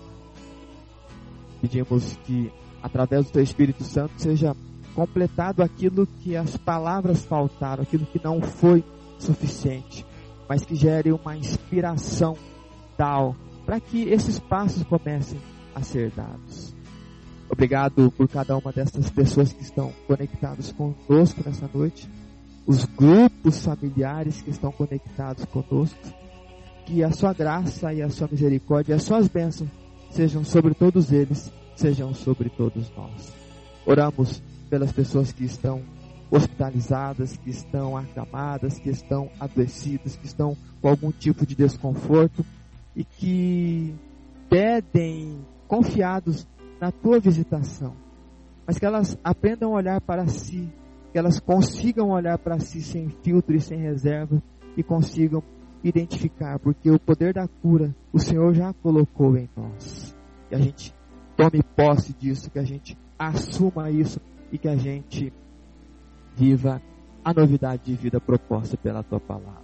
Pedimos 1.60 2.18
que 2.26 2.52
através 2.82 3.26
do 3.26 3.32
teu 3.32 3.44
Espírito 3.44 3.84
Santo 3.84 4.14
seja 4.18 4.56
completado 4.96 5.64
aquilo 5.64 6.06
que 6.06 6.36
as 6.36 6.58
palavras 6.58 7.24
faltaram, 7.26 7.84
aquilo 7.84 8.06
que 8.06 8.24
não 8.24 8.42
foi 8.42 8.84
suficiente, 9.22 10.06
mas 10.48 10.66
que 10.66 10.76
gere 10.76 11.12
uma 11.12 11.36
inspiração 11.36 12.38
tal 12.98 13.36
para 13.66 13.80
que 13.80 14.10
esses 14.10 14.40
passos 14.40 14.84
comecem 14.84 15.40
a 15.74 15.82
ser 15.82 16.12
dados. 16.12 16.76
Obrigado 17.50 18.12
por 18.12 18.28
cada 18.28 18.58
uma 18.58 18.72
dessas 18.72 19.10
pessoas 19.10 19.52
que 19.52 19.62
estão 19.62 19.92
conectadas 20.08 20.72
conosco 20.72 21.42
nessa 21.46 21.70
noite, 21.74 22.10
os 22.66 22.86
grupos 22.86 23.64
familiares 23.66 24.42
que 24.42 24.50
estão 24.50 24.72
conectados 24.72 25.46
conosco, 25.46 26.00
que 26.86 27.04
a 27.04 27.12
sua 27.12 27.34
graça 27.34 27.94
e 27.94 28.02
a 28.02 28.10
sua 28.10 28.28
misericórdia 28.32 28.94
e 28.94 28.96
as 28.96 29.04
suas 29.04 29.28
bênçãos 29.28 29.70
sejam 30.10 30.44
sobre 30.44 30.74
todos 30.74 31.12
eles, 31.12 31.52
sejam 31.76 32.14
sobre 32.14 32.50
todos 32.50 32.92
nós. 32.96 33.34
Oramos 33.86 34.42
pelas 34.70 34.92
pessoas 34.92 35.32
que 35.32 35.44
estão 35.44 35.82
hospitalizadas, 36.32 37.36
que 37.36 37.50
estão 37.50 37.98
acamadas, 37.98 38.80
que 38.80 38.90
estão 38.90 39.30
adoecidas, 39.38 40.16
que 40.16 40.26
estão 40.26 40.56
com 40.82 40.88
algum 40.88 41.12
tipo 41.12 41.46
de 41.46 41.54
desconforto 41.54 42.46
e 42.96 43.04
que 43.04 43.94
pedem 44.50 45.46
confiados 45.68 46.48
na 46.80 46.92
tua 46.92 47.20
visitação, 47.20 47.94
mas 48.66 48.80
que 48.80 48.86
elas 48.86 49.18
aprendam 49.24 49.74
a 49.74 49.78
olhar 49.78 50.02
para 50.02 50.26
si, 50.28 50.72
que 51.12 51.20
elas 51.20 51.40
consigam 51.40 52.10
olhar 52.10 52.38
para 52.38 52.60
si 52.60 52.82
sem 52.82 53.10
filtro 53.22 53.56
e 53.56 53.62
sem 53.62 53.78
reserva 53.78 54.42
e 54.76 54.82
consigam 54.82 55.44
identificar, 55.84 56.60
porque 56.60 56.90
o 56.90 57.00
poder 57.00 57.34
da 57.34 57.48
cura 57.48 57.94
o 58.14 58.20
Senhor 58.20 58.54
já 58.54 58.74
colocou 58.74 59.38
em 59.38 59.50
nós. 59.56 60.16
Que 60.48 60.56
a 60.56 60.60
gente 60.60 60.94
tome 61.36 61.62
posse 61.76 62.14
disso, 62.14 62.50
que 62.50 62.60
a 62.60 62.64
gente 62.64 62.98
assuma 63.18 63.90
isso 63.90 64.20
e 64.52 64.58
que 64.58 64.68
a 64.68 64.76
gente 64.76 65.32
viva 66.36 66.82
a 67.24 67.34
novidade 67.34 67.84
de 67.86 67.96
vida 67.96 68.20
proposta 68.20 68.78
pela 68.78 69.04
tua 69.04 69.20
palavra. 69.20 69.62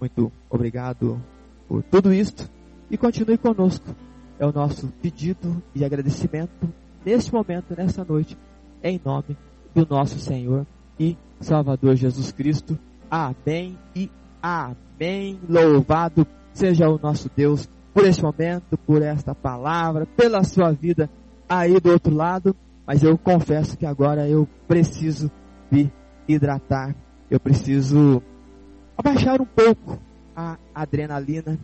Muito 0.00 0.32
obrigado 0.48 1.20
por 1.68 1.82
tudo 1.82 2.12
isto 2.12 2.48
e 2.90 2.96
continue 2.96 3.38
conosco. 3.38 3.94
É 4.38 4.46
o 4.46 4.52
nosso 4.52 4.88
pedido 5.02 5.62
e 5.74 5.84
agradecimento 5.84 6.72
neste 7.04 7.32
momento, 7.32 7.74
nessa 7.76 8.04
noite, 8.04 8.36
em 8.82 9.00
nome 9.04 9.36
do 9.74 9.86
nosso 9.88 10.18
Senhor 10.18 10.66
e 10.98 11.16
Salvador 11.40 11.96
Jesus 11.96 12.32
Cristo. 12.32 12.78
Amém 13.10 13.78
e 13.94 14.10
amém. 14.42 15.38
Louvado 15.48 16.26
seja 16.52 16.88
o 16.88 16.98
nosso 16.98 17.30
Deus 17.34 17.68
por 17.92 18.04
este 18.04 18.22
momento, 18.22 18.78
por 18.78 19.02
esta 19.02 19.34
palavra, 19.34 20.06
pela 20.06 20.42
sua 20.44 20.72
vida 20.72 21.10
aí 21.48 21.78
do 21.80 21.90
outro 21.90 22.14
lado. 22.14 22.54
Mas 22.86 23.02
eu 23.02 23.16
confesso 23.16 23.76
que 23.76 23.86
agora 23.86 24.28
eu 24.28 24.48
preciso 24.66 25.30
me 25.70 25.92
hidratar, 26.28 26.94
eu 27.30 27.38
preciso 27.38 28.22
abaixar 28.96 29.40
um 29.40 29.46
pouco 29.46 29.98
a 30.34 30.58
adrenalina, 30.74 31.58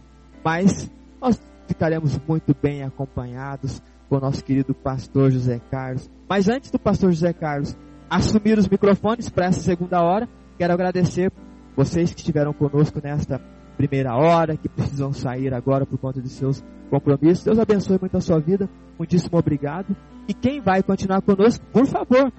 mas 0.45 0.91
nós 1.21 1.41
ficaremos 1.67 2.19
muito 2.27 2.55
bem 2.61 2.83
acompanhados 2.83 3.83
com 4.09 4.17
o 4.17 4.21
nosso 4.21 4.45
querido 4.45 4.75
pastor 4.75 5.31
José 5.31 5.61
Carlos. 5.71 6.11
Mas 6.29 6.49
antes 6.49 6.71
do 6.71 6.79
pastor 6.79 7.11
José 7.11 7.33
Carlos 7.33 7.77
assumir 8.09 8.59
os 8.59 8.69
microfones 8.69 9.29
para 9.29 9.47
essa 9.47 9.61
segunda 9.61 10.03
hora, 10.03 10.29
quero 10.59 10.73
agradecer 10.73 11.33
vocês 11.77 12.13
que 12.15 12.21
estiveram 12.21 12.53
conosco 12.53 13.01
nesta 13.03 13.41
primeira 13.77 14.15
hora, 14.15 14.57
que 14.57 14.69
precisam 14.69 15.13
sair 15.13 15.53
agora 15.53 15.85
por 15.85 15.99
conta 15.99 16.21
de 16.21 16.29
seus 16.29 16.65
compromissos. 16.89 17.45
Deus 17.45 17.59
abençoe 17.59 17.99
muito 18.01 18.17
a 18.17 18.21
sua 18.21 18.39
vida. 18.39 18.69
Muitíssimo 18.99 19.39
obrigado. 19.39 19.95
E 20.27 20.33
quem 20.33 20.61
vai 20.61 20.83
continuar 20.83 21.21
conosco, 21.21 21.65
por 21.73 21.87
favor, 21.87 22.33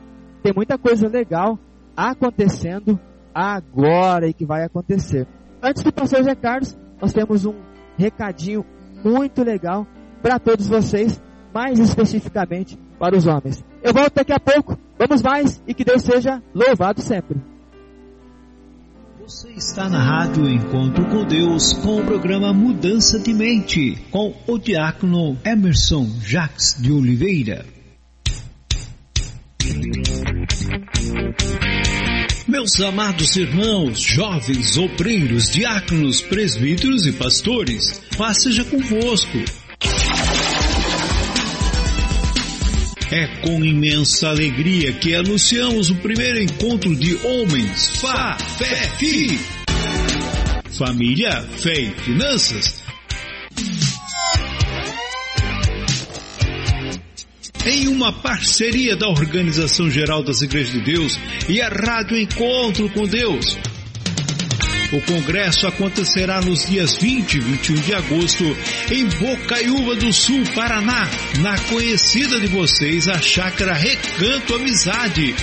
tem 0.43 0.53
muita 0.53 0.77
coisa 0.77 1.07
legal 1.07 1.59
acontecendo 1.95 2.99
agora 3.33 4.27
e 4.27 4.33
que 4.33 4.45
vai 4.45 4.63
acontecer. 4.63 5.27
Antes 5.61 5.83
do 5.83 5.91
pastor 5.91 6.19
José 6.19 6.35
Carlos, 6.35 6.77
nós 7.01 7.13
temos 7.13 7.45
um 7.45 7.55
recadinho 7.97 8.65
muito 9.03 9.43
legal 9.43 9.85
para 10.21 10.39
todos 10.39 10.67
vocês, 10.67 11.21
mais 11.53 11.79
especificamente 11.79 12.77
para 12.99 13.15
os 13.15 13.25
homens. 13.27 13.63
Eu 13.83 13.93
volto 13.93 14.15
daqui 14.15 14.33
a 14.33 14.39
pouco. 14.39 14.77
Vamos 14.97 15.21
mais 15.21 15.61
e 15.67 15.73
que 15.73 15.83
Deus 15.83 16.01
seja 16.01 16.41
louvado 16.53 17.01
sempre. 17.01 17.39
Você 19.21 19.49
está 19.51 19.89
na 19.89 20.01
Rádio 20.01 20.49
Encontro 20.49 21.05
com 21.09 21.25
Deus 21.25 21.73
com 21.73 21.99
o 21.99 22.05
programa 22.05 22.53
Mudança 22.53 23.19
de 23.19 23.33
Mente 23.33 23.95
com 24.09 24.33
o 24.47 24.57
diácono 24.57 25.37
Emerson 25.45 26.07
Jacques 26.21 26.77
de 26.79 26.91
Oliveira. 26.91 27.76
Meus 32.47 32.79
amados 32.81 33.35
irmãos, 33.35 34.01
jovens, 34.01 34.77
obreiros, 34.77 35.49
diáconos, 35.49 36.21
presbíteros 36.21 37.05
e 37.05 37.11
pastores, 37.11 38.01
paz 38.17 38.43
seja 38.43 38.63
convosco. 38.63 39.37
É 43.11 43.27
com 43.41 43.63
imensa 43.63 44.29
alegria 44.29 44.91
que 44.93 45.15
anunciamos 45.15 45.89
o 45.89 45.95
primeiro 45.95 46.41
encontro 46.41 46.93
de 46.95 47.15
homens 47.25 47.89
Fá, 48.01 48.37
Fé, 48.57 48.89
Fi. 48.97 49.39
Família, 50.77 51.41
Fé 51.41 51.81
e 51.81 51.91
Finanças. 51.91 52.86
Em 57.69 57.89
uma 57.89 58.13
parceria 58.13 58.95
da 58.95 59.09
Organização 59.09 59.91
Geral 59.91 60.23
das 60.23 60.41
Igrejas 60.41 60.71
de 60.71 60.79
Deus 60.79 61.19
e 61.49 61.61
a 61.61 61.67
Rádio 61.67 62.17
Encontro 62.17 62.89
com 62.91 63.05
Deus. 63.05 63.57
O 64.93 65.01
congresso 65.01 65.67
acontecerá 65.67 66.39
nos 66.39 66.65
dias 66.65 66.95
20 66.95 67.33
e 67.33 67.39
21 67.41 67.75
de 67.81 67.93
agosto 67.93 68.45
em 68.89 69.05
Bocaiúva 69.05 69.97
do 69.97 70.13
Sul, 70.13 70.43
Paraná, 70.55 71.09
na 71.41 71.59
conhecida 71.69 72.39
de 72.39 72.47
vocês 72.47 73.09
a 73.09 73.19
Chácara 73.19 73.73
Recanto 73.73 74.55
Amizade. 74.55 75.35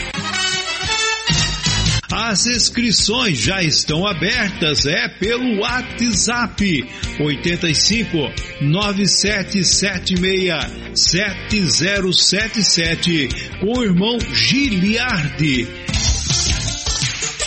As 2.16 2.46
inscrições 2.46 3.38
já 3.38 3.60
estão 3.60 4.06
abertas, 4.06 4.86
é 4.86 5.08
pelo 5.08 5.58
WhatsApp 5.58 6.86
85 7.18 8.32
9776 8.60 10.54
7077 10.94 13.28
com 13.58 13.80
o 13.80 13.82
irmão 13.82 14.16
Giliardi. 14.32 15.66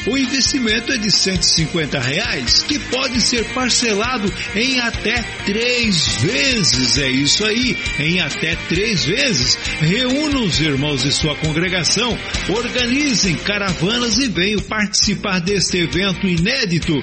O 0.08 0.18
investimento 0.18 0.94
é 0.94 0.98
de 0.98 1.12
150 1.12 2.00
reais, 2.00 2.64
que 2.64 2.80
pode 2.80 3.20
ser 3.20 3.44
parcelado 3.54 4.34
em 4.56 4.80
até 4.80 5.22
três 5.46 6.18
vezes. 6.22 6.98
É 6.98 7.10
isso 7.10 7.44
aí, 7.44 7.76
em 8.00 8.22
até 8.22 8.56
três 8.70 9.04
vezes. 9.04 9.58
Reúna 9.82 10.40
os 10.40 10.62
irmãos 10.62 11.04
de 11.04 11.12
sua 11.12 11.36
congregação, 11.36 12.18
organizem 12.50 13.36
caravanas 13.36 14.18
e 14.18 14.30
venham 14.30 14.62
participar 14.62 15.42
deste 15.42 15.78
evento 15.80 16.26
inédito. 16.26 16.94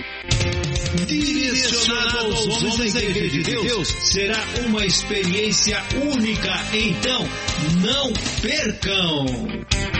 Direcionado 1.06 2.18
aos 2.18 2.46
homens 2.46 2.94
da 2.94 3.02
Igreja 3.02 3.42
de 3.42 3.42
Deus, 3.42 3.88
será 3.88 4.42
uma 4.66 4.84
experiência 4.86 5.82
única. 6.02 6.52
Então, 6.72 7.28
não 7.82 8.12
percam! 8.40 9.93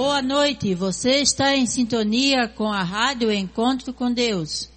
Boa 0.00 0.22
noite, 0.22 0.76
você 0.76 1.16
está 1.16 1.56
em 1.56 1.66
sintonia 1.66 2.46
com 2.46 2.72
a 2.72 2.84
Rádio 2.84 3.32
Encontro 3.32 3.92
com 3.92 4.12
Deus. 4.12 4.70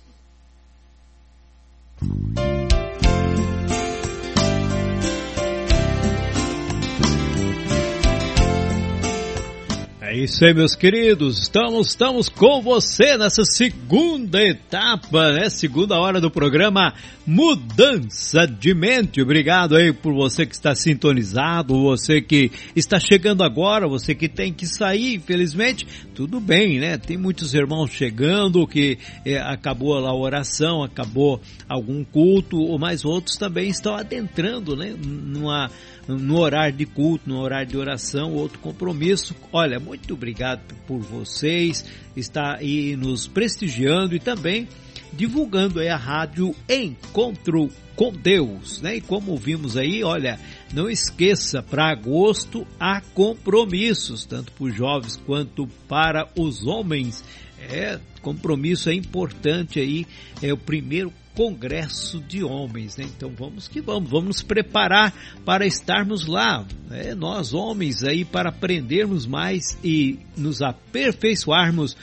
É 10.12 10.18
isso 10.18 10.44
aí, 10.44 10.54
meus 10.54 10.76
queridos. 10.76 11.42
Estamos, 11.42 11.88
estamos 11.88 12.28
com 12.28 12.62
você 12.62 13.16
nessa 13.16 13.46
segunda 13.46 14.44
etapa, 14.44 15.32
né? 15.32 15.50
Segunda 15.50 15.98
hora 15.98 16.20
do 16.20 16.30
programa 16.30 16.94
Mudança 17.26 18.46
de 18.46 18.74
Mente. 18.74 19.22
Obrigado 19.22 19.74
aí 19.74 19.94
por 19.94 20.14
você 20.14 20.46
que 20.46 20.54
está 20.54 20.76
sintonizado, 20.76 21.82
você 21.82 22.22
que 22.22 22.52
está 22.76 23.00
chegando 23.00 23.42
agora, 23.42 23.88
você 23.88 24.14
que 24.14 24.28
tem 24.28 24.52
que 24.52 24.66
sair, 24.66 25.16
infelizmente. 25.16 25.88
Tudo 26.14 26.42
bem, 26.42 26.78
né? 26.78 26.98
Tem 26.98 27.16
muitos 27.16 27.54
irmãos 27.54 27.92
chegando 27.92 28.68
que 28.68 28.98
é, 29.24 29.38
acabou 29.38 29.98
lá 29.98 30.10
a 30.10 30.14
oração, 30.14 30.84
acabou 30.84 31.40
algum 31.70 32.04
culto, 32.04 32.58
mas 32.78 33.06
outros 33.06 33.38
também 33.38 33.70
estão 33.70 33.96
adentrando, 33.96 34.76
né? 34.76 34.94
Numa 35.02 35.72
no 36.18 36.40
horário 36.40 36.76
de 36.76 36.86
culto, 36.86 37.30
no 37.30 37.40
horário 37.40 37.68
de 37.68 37.78
oração, 37.78 38.34
outro 38.34 38.60
compromisso. 38.60 39.36
Olha, 39.52 39.80
muito 39.80 40.14
obrigado 40.14 40.62
por 40.88 41.00
vocês 41.00 41.86
estar 42.16 42.58
aí 42.58 42.96
nos 42.96 43.28
prestigiando 43.28 44.16
e 44.16 44.20
também 44.20 44.68
divulgando 45.14 45.80
aí 45.80 45.90
a 45.90 45.98
rádio 45.98 46.56
Encontro 46.70 47.70
com 47.96 48.12
Deus, 48.12 48.82
né? 48.82 48.96
E 48.96 49.02
como 49.02 49.36
vimos 49.36 49.76
aí, 49.78 50.04
olha, 50.04 50.40
não 50.74 50.90
esqueça, 50.90 51.62
para 51.62 51.92
agosto 51.92 52.66
há 52.80 53.02
compromissos, 53.14 54.26
tanto 54.26 54.52
para 54.54 54.66
os 54.66 54.76
jovens 54.76 55.18
quanto 55.18 55.68
para 55.88 56.28
os 56.36 56.66
homens. 56.66 57.24
É, 57.70 58.00
compromisso 58.22 58.90
é 58.90 58.94
importante 58.94 59.80
aí, 59.80 60.08
é 60.42 60.52
o 60.52 60.58
primeiro 60.58 61.14
Congresso 61.36 62.20
de 62.20 62.44
Homens, 62.44 62.98
né? 62.98 63.06
Então 63.06 63.30
vamos 63.30 63.68
que 63.68 63.82
vamos, 63.82 64.10
vamos 64.10 64.28
nos 64.28 64.42
preparar 64.42 65.14
para 65.46 65.66
estarmos 65.66 66.26
lá, 66.26 66.66
né? 66.90 67.16
nós 67.16 67.54
homens 67.54 68.04
aí 68.04 68.26
para 68.26 68.50
aprendermos 68.50 69.26
mais 69.26 69.78
e 69.84 70.20
nos 70.36 70.62
aperfeiçoarmos 70.62 71.96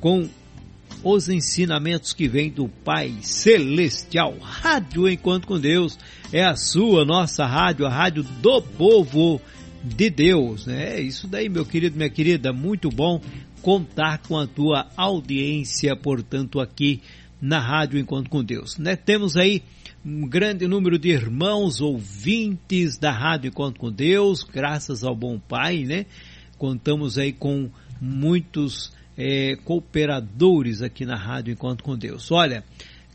com 0.00 0.28
os 1.02 1.28
ensinamentos 1.28 2.12
que 2.12 2.28
vêm 2.28 2.50
do 2.50 2.68
Pai 2.68 3.16
Celestial. 3.22 4.36
Rádio 4.40 5.08
Enquanto 5.08 5.46
com 5.46 5.58
Deus 5.58 5.98
é 6.32 6.44
a 6.44 6.54
sua, 6.54 7.04
nossa 7.04 7.46
rádio, 7.46 7.86
a 7.86 7.90
rádio 7.90 8.22
do 8.22 8.62
povo 8.62 9.40
de 9.82 10.10
Deus, 10.10 10.66
né? 10.66 11.00
Isso 11.00 11.26
daí, 11.26 11.48
meu 11.48 11.66
querido, 11.66 11.96
minha 11.96 12.10
querida, 12.10 12.52
muito 12.52 12.88
bom 12.88 13.20
contar 13.60 14.18
com 14.18 14.36
a 14.36 14.46
tua 14.46 14.88
audiência, 14.96 15.94
portanto, 15.96 16.60
aqui 16.60 17.00
na 17.42 17.58
Rádio 17.58 17.98
Encontro 17.98 18.30
com 18.30 18.44
Deus. 18.44 18.78
Né? 18.78 18.94
Temos 18.94 19.36
aí 19.36 19.64
um 20.06 20.28
grande 20.28 20.68
número 20.68 20.96
de 20.96 21.08
irmãos 21.08 21.80
ouvintes 21.80 22.96
da 22.96 23.10
Rádio 23.10 23.48
Encontro 23.48 23.80
com 23.80 23.90
Deus, 23.90 24.44
graças 24.44 25.02
ao 25.02 25.16
bom 25.16 25.40
Pai, 25.40 25.82
né? 25.84 26.06
Contamos 26.56 27.18
aí 27.18 27.32
com 27.32 27.68
muitos 28.00 28.92
é, 29.18 29.56
cooperadores 29.64 30.82
aqui 30.82 31.04
na 31.04 31.16
Rádio 31.16 31.52
Encontro 31.52 31.84
com 31.84 31.98
Deus. 31.98 32.30
Olha, 32.30 32.64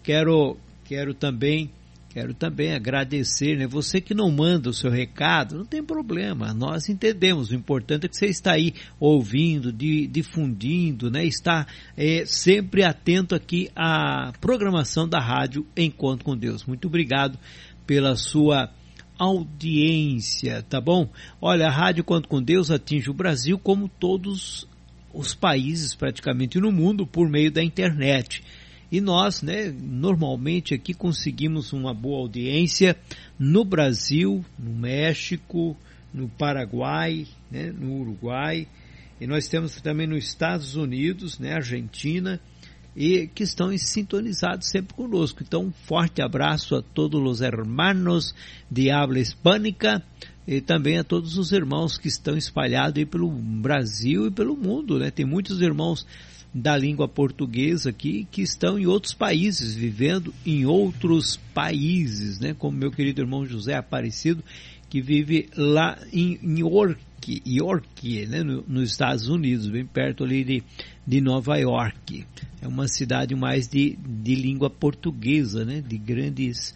quero, 0.04 0.58
quero 0.84 1.14
também 1.14 1.72
Quero 2.18 2.34
também 2.34 2.74
agradecer, 2.74 3.56
né? 3.60 3.68
Você 3.68 4.02
que 4.02 4.16
não 4.16 4.32
manda 4.32 4.72
o 4.72 4.74
seu 4.74 4.90
recado, 4.90 5.56
não 5.56 5.66
tem 5.66 5.84
problema, 5.84 6.52
nós 6.52 6.90
entendemos. 6.90 7.52
O 7.52 7.56
importante 7.56 8.08
é 8.08 8.10
que 8.10 8.18
você 8.18 8.26
está 8.26 8.54
aí 8.54 8.74
ouvindo, 9.00 9.72
de, 9.72 10.08
difundindo, 10.08 11.12
né? 11.12 11.24
Está 11.24 11.68
é, 11.96 12.24
sempre 12.26 12.84
atento 12.84 13.36
aqui 13.36 13.70
à 13.76 14.34
programação 14.42 15.08
da 15.08 15.20
rádio 15.20 15.64
Encontro 15.78 16.26
com 16.26 16.36
Deus. 16.36 16.66
Muito 16.66 16.88
obrigado 16.88 17.38
pela 17.86 18.16
sua 18.16 18.72
audiência, 19.20 20.64
tá 20.64 20.82
bom? 20.82 21.08
Olha, 21.40 21.68
a 21.68 21.72
Rádio 21.72 22.02
Encontro 22.02 22.28
com 22.28 22.42
Deus 22.42 22.72
atinge 22.72 23.12
o 23.12 23.14
Brasil 23.14 23.60
como 23.60 23.88
todos 23.88 24.68
os 25.14 25.36
países 25.36 25.94
praticamente 25.94 26.60
no 26.60 26.72
mundo 26.72 27.06
por 27.06 27.30
meio 27.30 27.52
da 27.52 27.64
internet. 27.64 28.44
E 28.92 29.02
nós, 29.02 29.42
né, 29.42 29.70
normalmente 29.70 30.74
aqui 30.74 30.94
conseguimos 30.94 31.74
uma 31.74 31.94
boa 31.94 32.20
audiência 32.20 32.96
no 33.38 33.66
Brasil, 33.66 34.44
no 34.58 34.72
México, 34.72 35.76
no 36.14 36.30
Paraguai, 36.30 37.28
né, 37.52 37.72
no 37.72 38.00
Uruguai, 38.00 38.68
e 39.20 39.28
nós 39.28 39.48
temos 39.48 39.82
também 39.82 40.08
nos 40.08 40.26
Estados 40.26 40.76
Unidos, 40.76 41.38
né, 41.38 41.54
Argentina, 41.54 42.40
e 42.96 43.28
que 43.28 43.44
estão 43.44 43.76
sintonizados 43.78 44.70
sempre 44.70 44.96
conosco. 44.96 45.44
Então, 45.44 45.66
um 45.66 45.72
forte 45.72 46.22
abraço 46.22 46.76
a 46.76 46.82
todos 46.82 47.22
os 47.22 47.42
hermanos 47.42 48.34
de 48.72 48.90
habla 48.90 49.20
hispânica 49.20 50.02
e 50.48 50.62
também 50.62 50.98
a 50.98 51.04
todos 51.04 51.38
os 51.38 51.52
irmãos 51.52 51.98
que 51.98 52.08
estão 52.08 52.36
espalhados 52.36 52.98
aí 52.98 53.06
pelo 53.06 53.30
Brasil 53.30 54.28
e 54.28 54.32
pelo 54.32 54.56
mundo, 54.56 54.98
né? 54.98 55.12
Tem 55.12 55.26
muitos 55.26 55.62
irmãos 55.62 56.08
da 56.54 56.78
língua 56.78 57.08
portuguesa 57.08 57.90
aqui 57.90 58.28
que 58.32 58.42
estão 58.42 58.80
em 58.80 58.86
outros 58.86 59.14
países, 59.14 59.76
vivendo 59.76 60.34
em 60.46 60.66
outros 60.66 61.38
países, 61.54 62.40
né? 62.40 62.56
Como 62.58 62.78
meu 62.78 62.92
querido 62.92 63.22
irmão 63.22 63.46
José 63.46 63.76
Aparecido, 63.76 64.44
que 64.90 65.02
vive 65.02 65.50
lá 65.56 65.98
em, 66.12 66.40
York, 66.60 67.00
York 67.46 68.26
né? 68.28 68.44
No, 68.44 68.64
nos 68.68 68.92
Estados 68.92 69.28
Unidos, 69.28 69.68
bem 69.68 69.86
perto 69.86 70.24
ali 70.24 70.44
de, 70.44 70.64
de 71.06 71.22
Nova 71.22 71.58
York. 71.58 72.26
É 72.62 72.68
uma 72.68 72.88
cidade 72.88 73.36
mais 73.36 73.68
de, 73.68 73.98
de 73.98 74.36
língua 74.36 74.70
portuguesa, 74.70 75.64
né? 75.64 75.82
De 75.82 75.98
grandes 75.98 76.74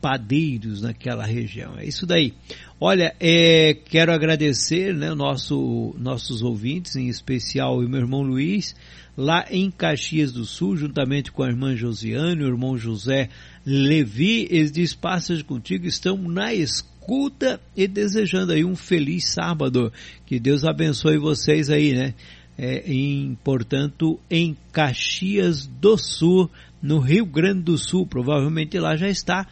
padeiros 0.00 0.80
naquela 0.80 1.24
região. 1.24 1.78
É 1.78 1.84
isso 1.84 2.06
daí. 2.06 2.32
Olha, 2.80 3.14
é, 3.20 3.74
quero 3.74 4.12
agradecer 4.12 4.94
né, 4.94 5.12
nosso, 5.14 5.94
nossos 5.98 6.42
ouvintes, 6.42 6.96
em 6.96 7.08
especial 7.08 7.78
o 7.78 7.88
meu 7.88 8.00
irmão 8.00 8.22
Luiz, 8.22 8.74
lá 9.16 9.44
em 9.50 9.70
Caxias 9.70 10.32
do 10.32 10.46
Sul, 10.46 10.76
juntamente 10.76 11.30
com 11.30 11.42
a 11.42 11.48
irmã 11.48 11.76
Josiane, 11.76 12.42
o 12.42 12.48
irmão 12.48 12.78
José 12.78 13.28
Levi, 13.66 14.48
eles 14.50 14.72
diz, 14.72 14.94
passas 14.94 15.42
contigo, 15.42 15.86
estão 15.86 16.16
na 16.16 16.54
escuta 16.54 17.60
e 17.76 17.86
desejando 17.86 18.52
aí 18.52 18.64
um 18.64 18.74
feliz 18.74 19.28
sábado. 19.28 19.92
Que 20.24 20.40
Deus 20.40 20.64
abençoe 20.64 21.18
vocês 21.18 21.68
aí, 21.68 21.92
né? 21.92 22.14
É, 22.56 22.90
em, 22.90 23.36
portanto, 23.42 24.18
em 24.30 24.56
Caxias 24.72 25.66
do 25.66 25.96
Sul, 25.96 26.50
no 26.82 26.98
Rio 26.98 27.26
Grande 27.26 27.62
do 27.62 27.78
Sul, 27.78 28.06
provavelmente 28.06 28.78
lá 28.78 28.96
já 28.96 29.08
está 29.08 29.46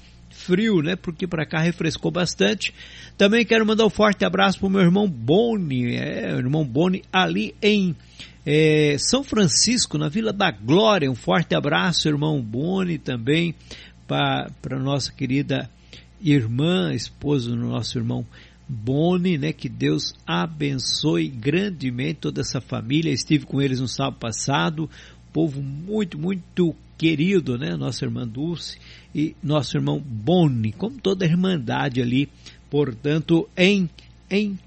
frio, 0.48 0.80
né? 0.80 0.96
Porque 0.96 1.26
para 1.26 1.44
cá 1.44 1.60
refrescou 1.60 2.10
bastante. 2.10 2.72
Também 3.18 3.44
quero 3.44 3.66
mandar 3.66 3.84
um 3.84 3.90
forte 3.90 4.24
abraço 4.24 4.58
para 4.58 4.66
o 4.66 4.70
meu 4.70 4.80
irmão 4.80 5.06
Boni, 5.06 5.94
é, 5.94 6.30
irmão 6.30 6.64
Boni 6.64 7.02
ali 7.12 7.54
em 7.60 7.94
é, 8.46 8.96
São 8.98 9.22
Francisco, 9.22 9.98
na 9.98 10.08
Vila 10.08 10.32
da 10.32 10.50
Glória. 10.50 11.10
Um 11.10 11.14
forte 11.14 11.54
abraço, 11.54 12.08
irmão 12.08 12.40
Boni, 12.40 12.96
também 12.96 13.54
para 14.06 14.78
nossa 14.80 15.12
querida 15.12 15.68
irmã, 16.18 16.94
esposa 16.94 17.50
do 17.50 17.56
nosso 17.56 17.98
irmão 17.98 18.24
Boni, 18.66 19.36
né? 19.36 19.52
Que 19.52 19.68
Deus 19.68 20.14
abençoe 20.26 21.28
grandemente 21.28 22.20
toda 22.20 22.40
essa 22.40 22.58
família. 22.58 23.12
Estive 23.12 23.44
com 23.44 23.60
eles 23.60 23.80
no 23.80 23.88
sábado 23.88 24.16
passado, 24.18 24.88
povo 25.30 25.60
muito, 25.60 26.18
muito 26.18 26.74
querido, 26.98 27.56
né? 27.56 27.76
Nossa 27.76 28.04
irmã 28.04 28.26
Dulce 28.26 28.76
e 29.14 29.34
nosso 29.42 29.76
irmão 29.76 30.02
Boni, 30.04 30.72
como 30.72 31.00
toda 31.00 31.24
a 31.24 31.28
irmandade 31.28 32.02
ali, 32.02 32.28
portanto, 32.68 33.48
em, 33.56 33.88
em 34.28 34.58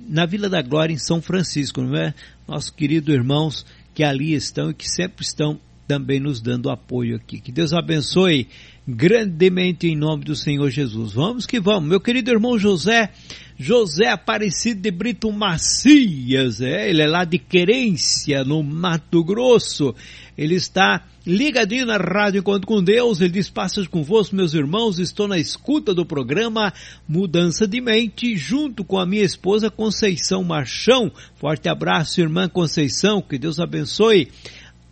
na 0.00 0.26
Vila 0.26 0.48
da 0.48 0.62
Glória, 0.62 0.92
em 0.92 0.98
São 0.98 1.22
Francisco, 1.22 1.82
não 1.82 1.96
é? 1.96 2.14
Nossos 2.48 2.70
queridos 2.70 3.14
irmãos 3.14 3.66
que 3.94 4.02
ali 4.02 4.34
estão 4.34 4.70
e 4.70 4.74
que 4.74 4.88
sempre 4.88 5.22
estão 5.22 5.60
também 5.86 6.18
nos 6.18 6.40
dando 6.40 6.70
apoio 6.70 7.16
aqui. 7.16 7.38
Que 7.38 7.52
Deus 7.52 7.72
abençoe 7.72 8.48
grandemente 8.88 9.86
em 9.86 9.96
nome 9.96 10.24
do 10.24 10.34
Senhor 10.34 10.70
Jesus. 10.70 11.12
Vamos 11.12 11.46
que 11.46 11.60
vamos. 11.60 11.88
Meu 11.88 12.00
querido 12.00 12.30
irmão 12.30 12.58
José, 12.58 13.10
José 13.58 14.08
Aparecido 14.08 14.80
de 14.80 14.90
Brito 14.90 15.30
Macias, 15.30 16.60
é, 16.60 16.88
ele 16.88 17.02
é 17.02 17.06
lá 17.06 17.24
de 17.24 17.38
Querência, 17.38 18.42
no 18.44 18.62
Mato 18.62 19.22
Grosso. 19.22 19.94
Ele 20.36 20.54
está 20.54 21.06
ligadinho 21.26 21.86
na 21.86 21.96
Rádio 21.96 22.40
Encontro 22.40 22.66
com 22.66 22.82
Deus. 22.82 23.20
Ele 23.20 23.30
diz: 23.30 23.48
Passas 23.48 23.86
convosco, 23.86 24.36
meus 24.36 24.54
irmãos. 24.54 24.98
Estou 24.98 25.28
na 25.28 25.38
escuta 25.38 25.94
do 25.94 26.04
programa 26.04 26.72
Mudança 27.08 27.66
de 27.66 27.80
Mente, 27.80 28.36
junto 28.36 28.84
com 28.84 28.98
a 28.98 29.06
minha 29.06 29.22
esposa 29.22 29.70
Conceição 29.70 30.42
Marchão. 30.42 31.10
Forte 31.36 31.68
abraço, 31.68 32.20
irmã 32.20 32.48
Conceição. 32.48 33.22
Que 33.22 33.38
Deus 33.38 33.58
abençoe 33.58 34.28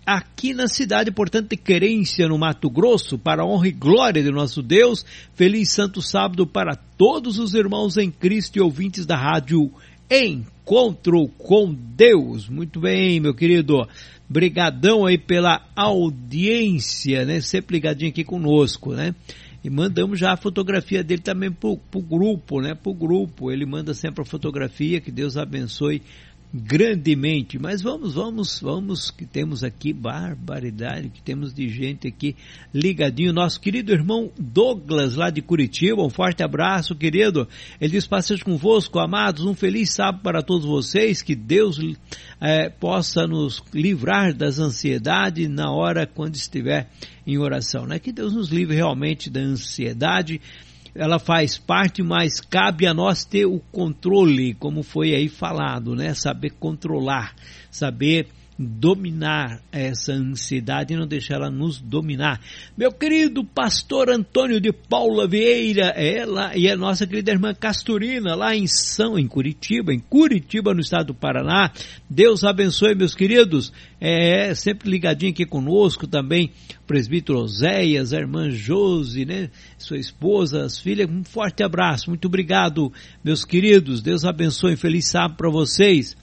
aqui 0.06 0.52
na 0.54 0.66
cidade, 0.66 1.10
portanto, 1.10 1.50
de 1.50 1.56
Querência, 1.56 2.28
no 2.28 2.38
Mato 2.38 2.68
Grosso, 2.68 3.18
para 3.18 3.42
a 3.42 3.46
honra 3.46 3.68
e 3.68 3.72
glória 3.72 4.22
de 4.22 4.30
nosso 4.30 4.62
Deus. 4.62 5.04
Feliz 5.34 5.70
Santo 5.70 6.02
Sábado 6.02 6.46
para 6.46 6.74
todos 6.74 7.38
os 7.38 7.54
irmãos 7.54 7.96
em 7.96 8.10
Cristo 8.10 8.56
e 8.56 8.60
ouvintes 8.60 9.06
da 9.06 9.16
rádio 9.16 9.70
Encontro 10.10 11.28
com 11.38 11.72
Deus. 11.72 12.48
Muito 12.48 12.80
bem, 12.80 13.20
meu 13.20 13.32
querido. 13.34 13.86
Brigadão 14.30 15.04
aí 15.04 15.18
pela 15.18 15.60
audiência, 15.74 17.24
né? 17.24 17.40
Sempre 17.40 17.74
ligadinho 17.74 18.12
aqui 18.12 18.22
conosco, 18.22 18.92
né? 18.92 19.12
E 19.64 19.68
mandamos 19.68 20.20
já 20.20 20.32
a 20.32 20.36
fotografia 20.36 21.02
dele 21.02 21.20
também 21.20 21.50
pro, 21.50 21.76
pro 21.76 22.00
grupo, 22.00 22.60
né? 22.60 22.74
Pro 22.74 22.94
grupo. 22.94 23.50
Ele 23.50 23.66
manda 23.66 23.92
sempre 23.92 24.22
a 24.22 24.24
fotografia, 24.24 25.00
que 25.00 25.10
Deus 25.10 25.36
abençoe 25.36 26.00
grandemente. 26.52 27.58
Mas 27.58 27.80
vamos, 27.80 28.14
vamos, 28.14 28.60
vamos, 28.60 29.10
que 29.10 29.24
temos 29.24 29.62
aqui 29.62 29.92
barbaridade, 29.92 31.08
que 31.08 31.22
temos 31.22 31.54
de 31.54 31.68
gente 31.68 32.08
aqui 32.08 32.36
ligadinho. 32.74 33.32
Nosso 33.32 33.60
querido 33.60 33.92
irmão 33.92 34.30
Douglas, 34.38 35.14
lá 35.14 35.30
de 35.30 35.40
Curitiba, 35.40 36.02
um 36.02 36.10
forte 36.10 36.42
abraço, 36.42 36.94
querido. 36.94 37.46
Ele 37.80 37.92
diz: 37.92 38.06
Passeio 38.06 38.44
convosco, 38.44 38.98
amados, 38.98 39.44
um 39.44 39.54
feliz 39.54 39.94
sábado 39.94 40.22
para 40.22 40.42
todos 40.42 40.66
vocês, 40.66 41.22
que 41.22 41.34
Deus 41.34 41.78
é, 42.40 42.68
possa 42.68 43.26
nos 43.26 43.62
livrar 43.72 44.34
das 44.34 44.58
ansiedades 44.58 45.48
na 45.48 45.70
hora 45.70 46.06
quando 46.06 46.34
estiver 46.34 46.90
em 47.26 47.38
oração, 47.38 47.86
né? 47.86 47.98
Que 47.98 48.10
Deus 48.12 48.34
nos 48.34 48.48
livre 48.48 48.74
realmente 48.74 49.30
da 49.30 49.40
ansiedade 49.40 50.40
ela 50.94 51.18
faz 51.18 51.58
parte, 51.58 52.02
mas 52.02 52.40
cabe 52.40 52.86
a 52.86 52.94
nós 52.94 53.24
ter 53.24 53.46
o 53.46 53.60
controle, 53.72 54.54
como 54.54 54.82
foi 54.82 55.14
aí 55.14 55.28
falado, 55.28 55.94
né? 55.94 56.14
Saber 56.14 56.50
controlar, 56.50 57.34
saber 57.70 58.28
dominar 58.62 59.62
essa 59.72 60.12
ansiedade 60.12 60.92
e 60.92 60.96
não 60.96 61.06
deixar 61.06 61.36
ela 61.36 61.50
nos 61.50 61.80
dominar. 61.80 62.38
Meu 62.76 62.92
querido 62.92 63.42
pastor 63.42 64.10
Antônio 64.10 64.60
de 64.60 64.70
Paula 64.70 65.26
Vieira, 65.26 65.94
lá, 66.26 66.54
e 66.54 66.70
a 66.70 66.76
nossa 66.76 67.06
querida 67.06 67.32
irmã 67.32 67.54
Casturina, 67.54 68.34
lá 68.34 68.54
em 68.54 68.66
São, 68.66 69.18
em 69.18 69.26
Curitiba, 69.26 69.94
em 69.94 69.98
Curitiba, 69.98 70.74
no 70.74 70.80
estado 70.80 71.06
do 71.06 71.14
Paraná. 71.14 71.72
Deus 72.08 72.44
abençoe, 72.44 72.94
meus 72.94 73.14
queridos. 73.14 73.72
É, 73.98 74.54
sempre 74.54 74.90
ligadinho 74.90 75.32
aqui 75.32 75.46
conosco 75.46 76.06
também, 76.06 76.50
presbítero 76.86 77.38
Oséias, 77.38 78.12
a 78.12 78.18
irmã 78.18 78.50
Josi, 78.50 79.24
né? 79.24 79.48
Sua 79.78 79.96
esposa, 79.96 80.64
as 80.64 80.78
filhas. 80.78 81.08
Um 81.08 81.24
forte 81.24 81.62
abraço, 81.62 82.10
muito 82.10 82.26
obrigado, 82.26 82.92
meus 83.24 83.42
queridos. 83.42 84.02
Deus 84.02 84.24
abençoe, 84.24 84.76
feliz 84.76 85.08
sábado 85.08 85.36
para 85.36 85.50
vocês 85.50 86.14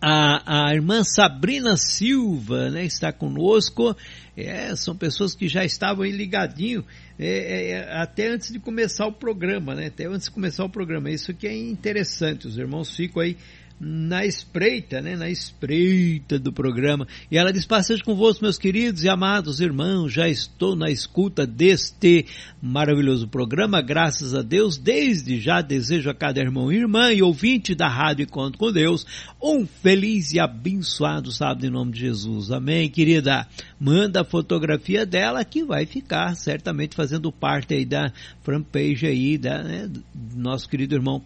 a, 0.00 0.68
a 0.68 0.74
irmã 0.74 1.02
Sabrina 1.02 1.76
Silva 1.76 2.70
né, 2.70 2.84
está 2.84 3.12
conosco. 3.12 3.96
É, 4.36 4.76
são 4.76 4.94
pessoas 4.94 5.34
que 5.34 5.48
já 5.48 5.64
estavam 5.64 6.04
aí 6.04 6.12
ligadinho 6.12 6.84
é, 7.18 7.70
é, 7.70 7.96
até 7.96 8.28
antes 8.28 8.52
de 8.52 8.58
começar 8.58 9.06
o 9.06 9.12
programa, 9.12 9.74
né? 9.74 9.86
Até 9.86 10.06
antes 10.06 10.26
de 10.26 10.30
começar 10.30 10.64
o 10.64 10.68
programa. 10.68 11.10
Isso 11.10 11.32
que 11.32 11.46
é 11.46 11.56
interessante. 11.56 12.46
Os 12.46 12.58
irmãos 12.58 12.94
ficam 12.94 13.22
aí 13.22 13.36
na 13.78 14.24
espreita, 14.24 15.02
né? 15.02 15.16
Na 15.16 15.28
espreita 15.28 16.38
do 16.38 16.52
programa. 16.52 17.06
E 17.30 17.36
ela 17.36 17.52
diz: 17.52 17.66
Passejo 17.66 18.02
convosco, 18.04 18.42
meus 18.42 18.58
queridos 18.58 19.04
e 19.04 19.08
amados 19.08 19.60
irmãos, 19.60 20.12
já 20.12 20.28
estou 20.28 20.74
na 20.74 20.90
escuta 20.90 21.46
deste 21.46 22.26
maravilhoso 22.60 23.28
programa, 23.28 23.82
graças 23.82 24.34
a 24.34 24.42
Deus. 24.42 24.78
Desde 24.78 25.38
já 25.38 25.60
desejo 25.60 26.08
a 26.08 26.14
cada 26.14 26.40
irmão 26.40 26.72
e 26.72 26.76
irmã 26.76 27.12
e 27.12 27.22
ouvinte 27.22 27.74
da 27.74 27.88
Rádio 27.88 28.24
Encontro 28.24 28.58
com 28.58 28.72
Deus 28.72 29.06
um 29.42 29.66
feliz 29.66 30.32
e 30.32 30.40
abençoado 30.40 31.30
sábado 31.30 31.66
em 31.66 31.70
nome 31.70 31.92
de 31.92 32.00
Jesus. 32.00 32.50
Amém, 32.50 32.88
querida. 32.88 33.46
Manda 33.78 34.22
a 34.22 34.24
fotografia 34.24 35.04
dela 35.04 35.44
que 35.44 35.62
vai 35.62 35.84
ficar 35.84 36.34
certamente 36.34 36.96
fazendo 36.96 37.30
parte 37.30 37.74
aí 37.74 37.84
da 37.84 38.10
fanpage 38.42 39.06
aí 39.06 39.36
da, 39.36 39.62
né, 39.62 39.86
do 39.86 40.02
nosso 40.34 40.68
querido 40.68 40.94
irmão 40.94 41.22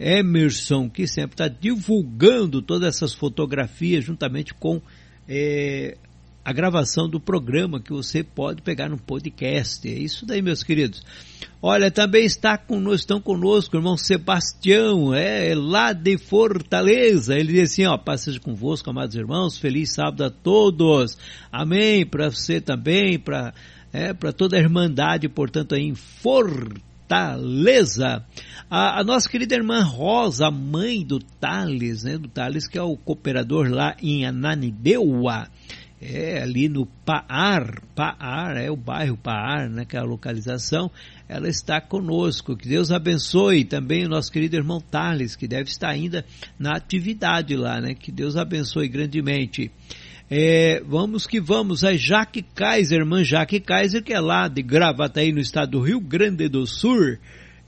Emerson, 0.00 0.88
que 0.88 1.06
sempre 1.06 1.34
está 1.34 1.46
divulgando 1.46 2.62
todas 2.62 2.96
essas 2.96 3.12
fotografias 3.12 4.02
juntamente 4.02 4.54
com 4.54 4.80
é, 5.28 5.98
a 6.42 6.52
gravação 6.54 7.06
do 7.06 7.20
programa 7.20 7.80
que 7.80 7.92
você 7.92 8.24
pode 8.24 8.62
pegar 8.62 8.88
no 8.88 8.96
podcast. 8.96 9.86
É 9.86 9.98
isso 9.98 10.24
daí, 10.24 10.40
meus 10.40 10.62
queridos. 10.62 11.02
Olha, 11.60 11.90
também 11.90 12.24
está 12.24 12.56
conosco, 12.56 12.94
estão 12.94 13.20
conosco 13.20 13.76
irmão 13.76 13.94
Sebastião, 13.98 15.12
é 15.12 15.54
lá 15.54 15.92
de 15.92 16.16
Fortaleza. 16.16 17.38
Ele 17.38 17.52
diz 17.52 17.72
assim, 17.72 17.84
ó, 17.84 17.98
passejo 17.98 18.40
convosco, 18.40 18.88
amados 18.88 19.14
irmãos, 19.14 19.58
feliz 19.58 19.92
sábado 19.92 20.24
a 20.24 20.30
todos. 20.30 21.18
Amém, 21.52 22.06
para 22.06 22.30
você 22.30 22.58
também, 22.58 23.18
para 23.18 23.52
é, 23.92 24.14
para 24.14 24.32
toda 24.32 24.56
a 24.56 24.60
irmandade, 24.60 25.28
portanto, 25.28 25.74
aí 25.74 25.82
em 25.82 25.94
Fortaleza. 25.94 26.89
Fortaleza. 27.10 28.24
A, 28.70 29.00
a, 29.00 29.04
nossa 29.04 29.28
querida 29.28 29.56
irmã 29.56 29.82
Rosa, 29.82 30.48
mãe 30.48 31.04
do 31.04 31.18
Thales, 31.18 32.04
né, 32.04 32.16
do 32.16 32.28
Thales 32.28 32.68
que 32.68 32.78
é 32.78 32.82
o 32.82 32.96
cooperador 32.96 33.68
lá 33.68 33.96
em 34.00 34.24
Ananindeua, 34.24 35.48
é 36.00 36.40
ali 36.40 36.68
no 36.68 36.86
Paar, 36.86 37.82
Paar, 37.96 38.56
é 38.56 38.70
o 38.70 38.76
bairro 38.76 39.16
Paar, 39.16 39.68
né, 39.68 39.84
que 39.84 39.96
é 39.96 40.00
a 40.00 40.04
localização, 40.04 40.88
ela 41.28 41.48
está 41.48 41.80
conosco. 41.80 42.56
Que 42.56 42.68
Deus 42.68 42.92
abençoe 42.92 43.64
também 43.64 44.06
o 44.06 44.08
nosso 44.08 44.30
querido 44.30 44.54
irmão 44.54 44.80
Thales, 44.80 45.34
que 45.34 45.48
deve 45.48 45.68
estar 45.68 45.88
ainda 45.88 46.24
na 46.56 46.76
atividade 46.76 47.56
lá, 47.56 47.80
né? 47.80 47.94
Que 47.94 48.12
Deus 48.12 48.36
abençoe 48.36 48.88
grandemente. 48.88 49.70
É, 50.32 50.80
vamos 50.86 51.26
que 51.26 51.40
vamos, 51.40 51.82
a 51.82 51.96
Jaque 51.96 52.40
Kaiser, 52.40 53.00
irmã 53.00 53.24
Jaque 53.24 53.58
Kaiser, 53.58 54.00
que 54.00 54.12
é 54.12 54.20
lá 54.20 54.46
de 54.46 54.62
Gravataí, 54.62 55.32
no 55.32 55.40
estado 55.40 55.72
do 55.72 55.80
Rio 55.80 55.98
Grande 55.98 56.48
do 56.48 56.64
Sul. 56.68 57.18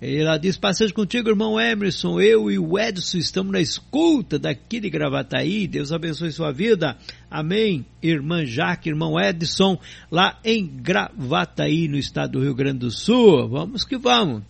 Ela 0.01 0.39
diz, 0.39 0.57
passeio 0.57 0.95
contigo, 0.95 1.29
irmão 1.29 1.61
Emerson, 1.61 2.21
eu 2.21 2.49
e 2.53 2.61
o 2.61 2.79
Edson 2.79 3.19
estamos 3.19 3.53
na 3.53 3.61
escuta 3.61 4.39
daqui 4.39 4.79
de 4.79 4.89
Gravataí, 4.89 5.67
Deus 5.67 5.91
abençoe 5.91 6.31
sua 6.31 6.53
vida, 6.53 6.97
amém, 7.29 7.85
irmã 8.01 8.45
Jaque, 8.45 8.91
irmão 8.91 9.19
Edson, 9.21 9.77
lá 10.09 10.39
em 10.45 10.65
Gravataí, 10.65 11.89
no 11.89 11.97
estado 11.97 12.33
do 12.33 12.45
Rio 12.45 12.55
Grande 12.55 12.79
do 12.79 12.93
Sul, 12.93 13.49
vamos 13.49 13.85
que 13.85 13.99
vamos. 13.99 14.43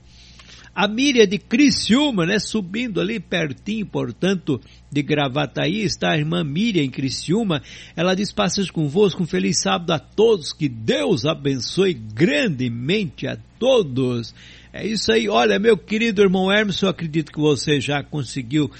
A 0.74 0.86
Miriam 0.86 1.26
de 1.26 1.38
Criciúma, 1.38 2.26
né, 2.26 2.38
subindo 2.38 3.00
ali 3.00 3.20
pertinho, 3.20 3.86
portanto, 3.86 4.60
de 4.92 5.02
Gravataí, 5.02 5.82
está 5.82 6.10
a 6.10 6.18
irmã 6.18 6.44
Miriam 6.44 6.88
Criciúma. 6.88 7.62
Ela 7.96 8.14
diz, 8.14 8.30
passas 8.30 8.70
convosco, 8.70 9.22
um 9.22 9.26
feliz 9.26 9.62
sábado 9.62 9.90
a 9.92 9.98
todos, 9.98 10.52
que 10.52 10.68
Deus 10.68 11.24
abençoe 11.24 11.94
grandemente 11.94 13.26
a 13.26 13.38
todos. 13.58 14.34
É 14.70 14.86
isso 14.86 15.10
aí, 15.10 15.28
olha, 15.28 15.58
meu 15.58 15.78
querido 15.78 16.20
irmão 16.20 16.52
Hermes, 16.52 16.80
eu 16.82 16.90
acredito 16.90 17.32
que 17.32 17.40
você 17.40 17.80
já 17.80 18.02
conseguiu 18.02 18.70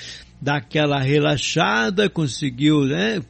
dar 0.40 0.56
aquela 0.56 1.00
relaxada, 1.00 2.10
conseguiu, 2.10 2.84
né, 2.84 3.22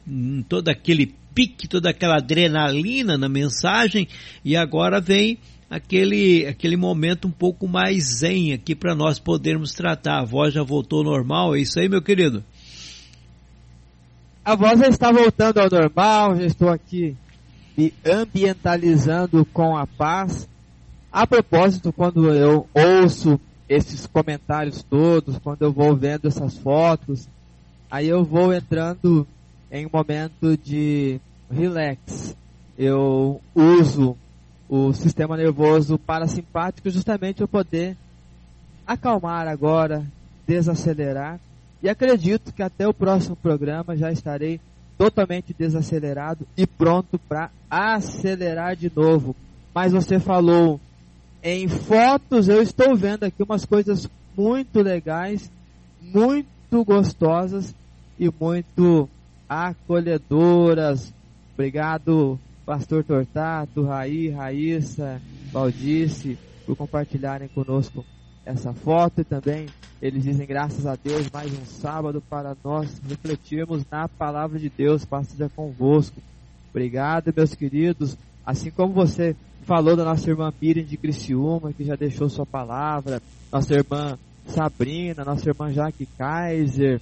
todo 0.49 0.67
aquele 0.67 1.13
pique, 1.33 1.67
toda 1.67 1.89
aquela 1.89 2.17
adrenalina 2.17 3.17
na 3.17 3.29
mensagem, 3.29 4.07
e 4.43 4.55
agora 4.55 4.99
vem 4.99 5.37
aquele, 5.69 6.45
aquele 6.45 6.75
momento 6.75 7.27
um 7.27 7.31
pouco 7.31 7.67
mais 7.67 8.19
zen 8.19 8.53
aqui 8.53 8.75
para 8.75 8.93
nós 8.93 9.19
podermos 9.19 9.73
tratar. 9.73 10.19
A 10.19 10.25
voz 10.25 10.53
já 10.53 10.63
voltou 10.63 11.03
normal, 11.03 11.55
é 11.55 11.61
isso 11.61 11.79
aí, 11.79 11.89
meu 11.89 12.01
querido? 12.01 12.43
A 14.45 14.55
voz 14.55 14.77
já 14.77 14.89
está 14.89 15.09
voltando 15.09 15.59
ao 15.59 15.69
normal, 15.69 16.35
já 16.35 16.43
estou 16.45 16.67
aqui 16.67 17.15
me 17.77 17.93
ambientalizando 18.05 19.45
com 19.45 19.77
a 19.77 19.87
paz. 19.87 20.49
A 21.09 21.25
propósito, 21.25 21.93
quando 21.93 22.29
eu 22.29 22.67
ouço 22.73 23.39
esses 23.69 24.05
comentários 24.05 24.83
todos, 24.83 25.37
quando 25.37 25.61
eu 25.61 25.71
vou 25.71 25.95
vendo 25.95 26.27
essas 26.27 26.57
fotos, 26.57 27.29
aí 27.89 28.09
eu 28.09 28.25
vou 28.25 28.53
entrando 28.53 29.25
em 29.71 29.85
um 29.85 29.89
momento 29.91 30.57
de 30.57 31.21
relax. 31.49 32.35
Eu 32.77 33.39
uso 33.55 34.17
o 34.67 34.91
sistema 34.91 35.37
nervoso 35.37 35.97
parasimpático 35.97 36.89
justamente 36.89 37.37
para 37.37 37.47
poder 37.47 37.97
acalmar 38.85 39.47
agora, 39.47 40.05
desacelerar. 40.45 41.39
E 41.83 41.89
acredito 41.89 42.53
que 42.53 42.63
até 42.63 42.87
o 42.87 42.93
próximo 42.93 43.35
programa 43.35 43.97
já 43.97 44.09
estarei 44.09 44.57
totalmente 44.97 45.53
desacelerado 45.53 46.47
e 46.55 46.65
pronto 46.65 47.19
para 47.19 47.51
acelerar 47.69 48.73
de 48.77 48.89
novo. 48.95 49.35
Mas 49.75 49.91
você 49.91 50.17
falou 50.17 50.79
em 51.43 51.67
fotos, 51.67 52.47
eu 52.47 52.61
estou 52.61 52.95
vendo 52.95 53.25
aqui 53.25 53.43
umas 53.43 53.65
coisas 53.65 54.09
muito 54.37 54.81
legais, 54.81 55.51
muito 56.01 56.85
gostosas 56.85 57.75
e 58.17 58.29
muito 58.39 59.09
acolhedoras. 59.49 61.13
Obrigado, 61.53 62.39
Pastor 62.65 63.03
Tortato, 63.03 63.83
Raí, 63.83 64.29
Raíssa, 64.29 65.21
Valdice, 65.51 66.37
por 66.65 66.77
compartilharem 66.77 67.49
conosco 67.49 68.05
essa 68.45 68.71
foto 68.71 69.19
e 69.19 69.25
também 69.25 69.65
eles 70.03 70.23
dizem 70.23 70.45
graças 70.45 70.85
a 70.85 70.97
Deus 71.01 71.29
mais 71.31 71.49
um 71.53 71.63
sábado 71.63 72.21
para 72.29 72.57
nós 72.61 73.01
refletirmos 73.07 73.85
na 73.89 74.09
palavra 74.09 74.59
de 74.59 74.69
Deus, 74.69 75.07
seja 75.23 75.49
convosco. 75.55 76.21
Obrigado, 76.71 77.33
meus 77.33 77.55
queridos. 77.55 78.17
Assim 78.45 78.69
como 78.69 78.91
você 78.91 79.33
falou 79.61 79.95
da 79.95 80.03
nossa 80.03 80.29
irmã 80.29 80.51
Miriam 80.61 80.83
de 80.83 80.97
Criciúma, 80.97 81.71
que 81.71 81.85
já 81.85 81.95
deixou 81.95 82.27
sua 82.27 82.45
palavra, 82.45 83.21
nossa 83.49 83.73
irmã 83.73 84.17
Sabrina, 84.45 85.23
nossa 85.23 85.49
irmã 85.49 85.71
Jaque 85.71 86.05
Kaiser, 86.17 86.99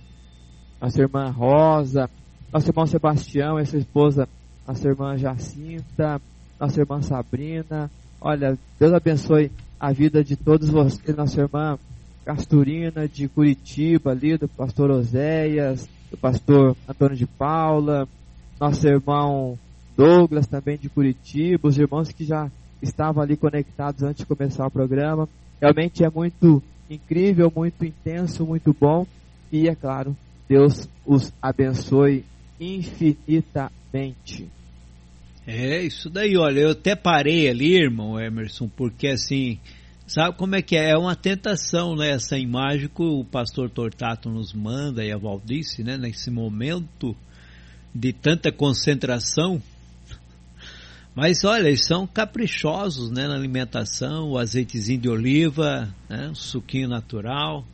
nossa 0.79 1.01
irmã 1.01 1.31
Rosa, 1.31 2.07
nosso 2.53 2.69
irmão 2.69 2.85
Sebastião 2.85 3.59
e 3.59 3.65
sua 3.65 3.79
esposa 3.79 4.29
nossa 4.67 4.87
irmã 4.87 5.17
Jacinta, 5.17 6.21
nossa 6.59 6.79
irmã 6.79 7.01
Sabrina. 7.01 7.89
Olha, 8.21 8.55
Deus 8.79 8.93
abençoe 8.93 9.51
a 9.79 9.91
vida 9.91 10.23
de 10.23 10.35
todos 10.35 10.69
vocês, 10.69 11.17
nossa 11.17 11.41
irmã 11.41 11.79
Casturina 12.25 13.07
de 13.07 13.27
Curitiba, 13.27 14.11
ali 14.11 14.37
do 14.37 14.47
pastor 14.47 14.91
Oséias, 14.91 15.87
do 16.09 16.17
pastor 16.17 16.75
Antônio 16.87 17.17
de 17.17 17.25
Paula, 17.25 18.07
nosso 18.59 18.87
irmão 18.87 19.57
Douglas 19.97 20.47
também 20.47 20.77
de 20.77 20.89
Curitiba, 20.89 21.67
os 21.67 21.77
irmãos 21.77 22.11
que 22.11 22.23
já 22.23 22.49
estavam 22.81 23.21
ali 23.21 23.35
conectados 23.35 24.03
antes 24.03 24.19
de 24.19 24.25
começar 24.25 24.65
o 24.65 24.71
programa. 24.71 25.27
Realmente 25.59 26.03
é 26.03 26.09
muito 26.09 26.61
incrível, 26.89 27.51
muito 27.55 27.85
intenso, 27.85 28.45
muito 28.45 28.75
bom 28.79 29.05
e 29.51 29.67
é 29.67 29.75
claro, 29.75 30.15
Deus 30.47 30.87
os 31.05 31.33
abençoe 31.41 32.23
infinitamente. 32.59 34.47
É, 35.45 35.81
isso 35.81 36.09
daí, 36.09 36.37
olha, 36.37 36.59
eu 36.61 36.71
até 36.71 36.95
parei 36.95 37.49
ali, 37.49 37.75
irmão 37.75 38.19
Emerson, 38.19 38.69
porque 38.69 39.07
assim, 39.07 39.59
sabe 40.13 40.37
como 40.37 40.55
é 40.55 40.61
que 40.61 40.75
é? 40.75 40.91
É 40.91 40.97
uma 40.97 41.15
tentação, 41.15 41.95
né? 41.95 42.09
Essa 42.11 42.37
imagem 42.37 42.89
que 42.89 43.01
o 43.01 43.23
pastor 43.23 43.69
Tortato 43.69 44.29
nos 44.29 44.53
manda 44.53 45.03
e 45.03 45.11
a 45.11 45.17
Valdice, 45.17 45.83
né? 45.83 45.97
Nesse 45.97 46.29
momento 46.29 47.15
de 47.95 48.11
tanta 48.11 48.51
concentração. 48.51 49.61
Mas 51.15 51.43
olha, 51.45 51.67
eles 51.67 51.85
são 51.85 52.05
caprichosos, 52.05 53.09
né? 53.09 53.27
Na 53.27 53.35
alimentação, 53.35 54.31
o 54.31 54.37
azeitezinho 54.37 54.99
de 54.99 55.09
oliva, 55.09 55.93
né? 56.09 56.29
o 56.29 56.35
suquinho 56.35 56.89
natural. 56.89 57.65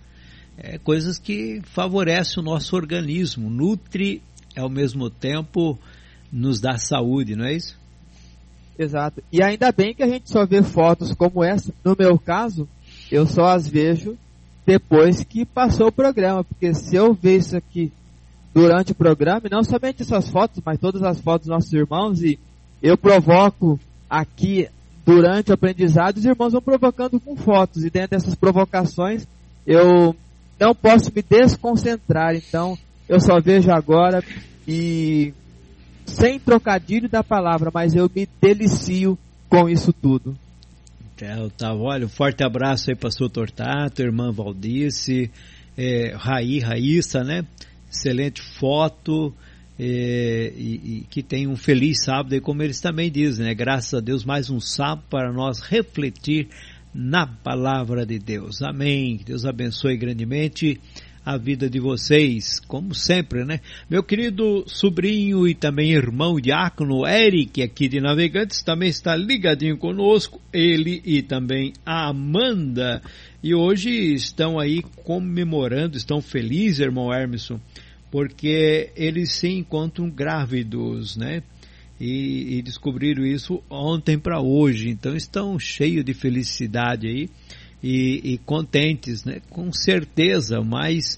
É 0.58 0.78
coisas 0.78 1.18
que 1.18 1.62
favorecem 1.64 2.42
o 2.42 2.46
nosso 2.46 2.76
organismo, 2.76 3.50
nutre 3.50 4.22
ao 4.56 4.70
mesmo 4.70 5.10
tempo 5.10 5.78
nos 6.32 6.60
dá 6.60 6.78
saúde, 6.78 7.36
não 7.36 7.46
é 7.46 7.54
isso? 7.54 7.78
Exato. 8.78 9.24
E 9.32 9.42
ainda 9.42 9.72
bem 9.72 9.94
que 9.94 10.04
a 10.04 10.08
gente 10.08 10.30
só 10.30 10.46
vê 10.46 10.62
fotos 10.62 11.14
como 11.14 11.44
essa. 11.44 11.74
No 11.84 11.96
meu 11.98 12.18
caso, 12.20 12.68
eu 13.12 13.26
só 13.26 13.48
as 13.48 13.68
vejo 13.68 14.18
depois 14.66 15.24
que 15.24 15.46
passou 15.46 15.88
o 15.88 15.92
programa, 15.92 16.44
porque 16.44 16.74
se 16.74 16.96
eu 16.96 17.14
ver 17.14 17.38
isso 17.38 17.56
aqui 17.56 17.92
durante 18.54 18.92
o 18.92 18.96
programa, 18.96 19.44
e 19.46 19.50
não 19.50 19.64
somente 19.64 20.02
essas 20.02 20.30
fotos, 20.30 20.62
mas 20.66 20.80
todas 20.80 21.04
as 21.04 21.22
fotos 21.22 21.48
dos 21.48 21.56
nossos 21.56 21.72
irmãos, 21.72 22.22
e 22.22 22.38
eu 22.84 22.98
provoco 22.98 23.80
aqui 24.10 24.68
durante 25.06 25.52
o 25.52 25.54
aprendizado, 25.54 26.18
os 26.18 26.26
irmãos 26.26 26.52
vão 26.52 26.62
provocando 26.62 27.20
com 27.20 27.36
fotos, 27.36 27.86
e 27.86 27.90
dentro 27.90 28.10
dessas 28.10 28.36
provocações 28.36 29.26
eu 29.66 30.16
não 30.60 30.76
posso 30.76 31.12
me 31.16 31.22
desconcentrar, 31.22 32.36
então 32.36 32.78
eu 33.08 33.22
só 33.22 33.40
vejo 33.40 33.72
agora 33.72 34.24
e 34.68 35.34
sem 36.08 36.40
trocadilho 36.40 37.08
da 37.08 37.24
palavra, 37.24 37.70
mas 37.74 37.96
eu 37.96 38.10
me 38.14 38.28
delicio 38.42 39.18
com 39.50 39.70
isso 39.70 39.94
tudo. 39.94 40.36
É, 41.22 41.36
tá, 41.58 41.74
olha, 41.74 42.06
um 42.06 42.10
forte 42.10 42.44
abraço 42.44 42.90
aí, 42.90 42.96
pastor 42.96 43.30
Tortato, 43.30 44.02
irmã 44.02 44.32
Valdice, 44.32 45.32
é, 45.78 46.14
Raí, 46.16 46.60
Raíssa, 46.60 47.24
né? 47.24 47.46
Excelente 47.92 48.42
foto, 48.42 49.34
é, 49.80 50.54
e, 50.56 50.76
e, 50.76 51.06
que 51.10 51.24
tem 51.24 51.48
um 51.48 51.56
feliz 51.56 52.04
sábado, 52.04 52.36
e 52.36 52.42
como 52.42 52.62
eles 52.62 52.80
também 52.80 53.12
dizem, 53.12 53.46
né? 53.46 53.54
Graças 53.54 53.96
a 53.96 54.00
Deus, 54.00 54.24
mais 54.24 54.50
um 54.50 54.60
sábado 54.60 55.06
para 55.10 55.32
nós 55.34 55.60
refletir 55.60 56.50
na 56.94 57.28
palavra 57.28 58.06
de 58.06 58.18
Deus. 58.18 58.62
Amém. 58.62 59.20
Deus 59.24 59.46
abençoe 59.46 59.98
grandemente 59.98 60.80
a 61.28 61.36
vida 61.36 61.70
de 61.70 61.78
vocês, 61.78 62.58
como 62.58 62.96
sempre, 62.96 63.44
né? 63.44 63.60
Meu 63.90 64.02
querido 64.02 64.64
sobrinho 64.66 65.46
e 65.46 65.54
também 65.54 65.92
irmão 65.92 66.40
diácono 66.40 67.06
Eric, 67.06 67.62
aqui 67.62 67.90
de 67.90 68.00
Navegantes, 68.00 68.64
também 68.64 68.88
está 68.88 69.14
ligadinho 69.14 69.78
conosco, 69.78 70.40
ele 70.54 71.02
e 71.04 71.22
também 71.22 71.74
a 71.86 72.08
Amanda. 72.08 73.02
E 73.44 73.54
hoje 73.54 73.90
estão 74.14 74.58
aí 74.58 74.82
comemorando, 75.04 75.98
estão 75.98 76.22
felizes, 76.22 76.80
irmão 76.80 77.14
Hermeson, 77.14 77.60
porque 78.10 78.92
eles 78.96 79.34
se 79.34 79.50
encontram 79.50 80.10
grávidos, 80.10 81.18
né? 81.18 81.44
E, 82.00 82.58
e 82.58 82.62
descobriram 82.62 83.26
isso 83.26 83.62
ontem 83.70 84.18
para 84.18 84.40
hoje, 84.40 84.88
então 84.88 85.14
estão 85.14 85.60
cheios 85.60 86.06
de 86.06 86.14
felicidade 86.14 87.06
aí 87.06 87.30
e, 87.82 88.34
e 88.34 88.38
contentes, 88.40 89.24
né? 89.24 89.42
Com 89.50 89.72
certeza, 89.72 90.62
mais, 90.62 91.18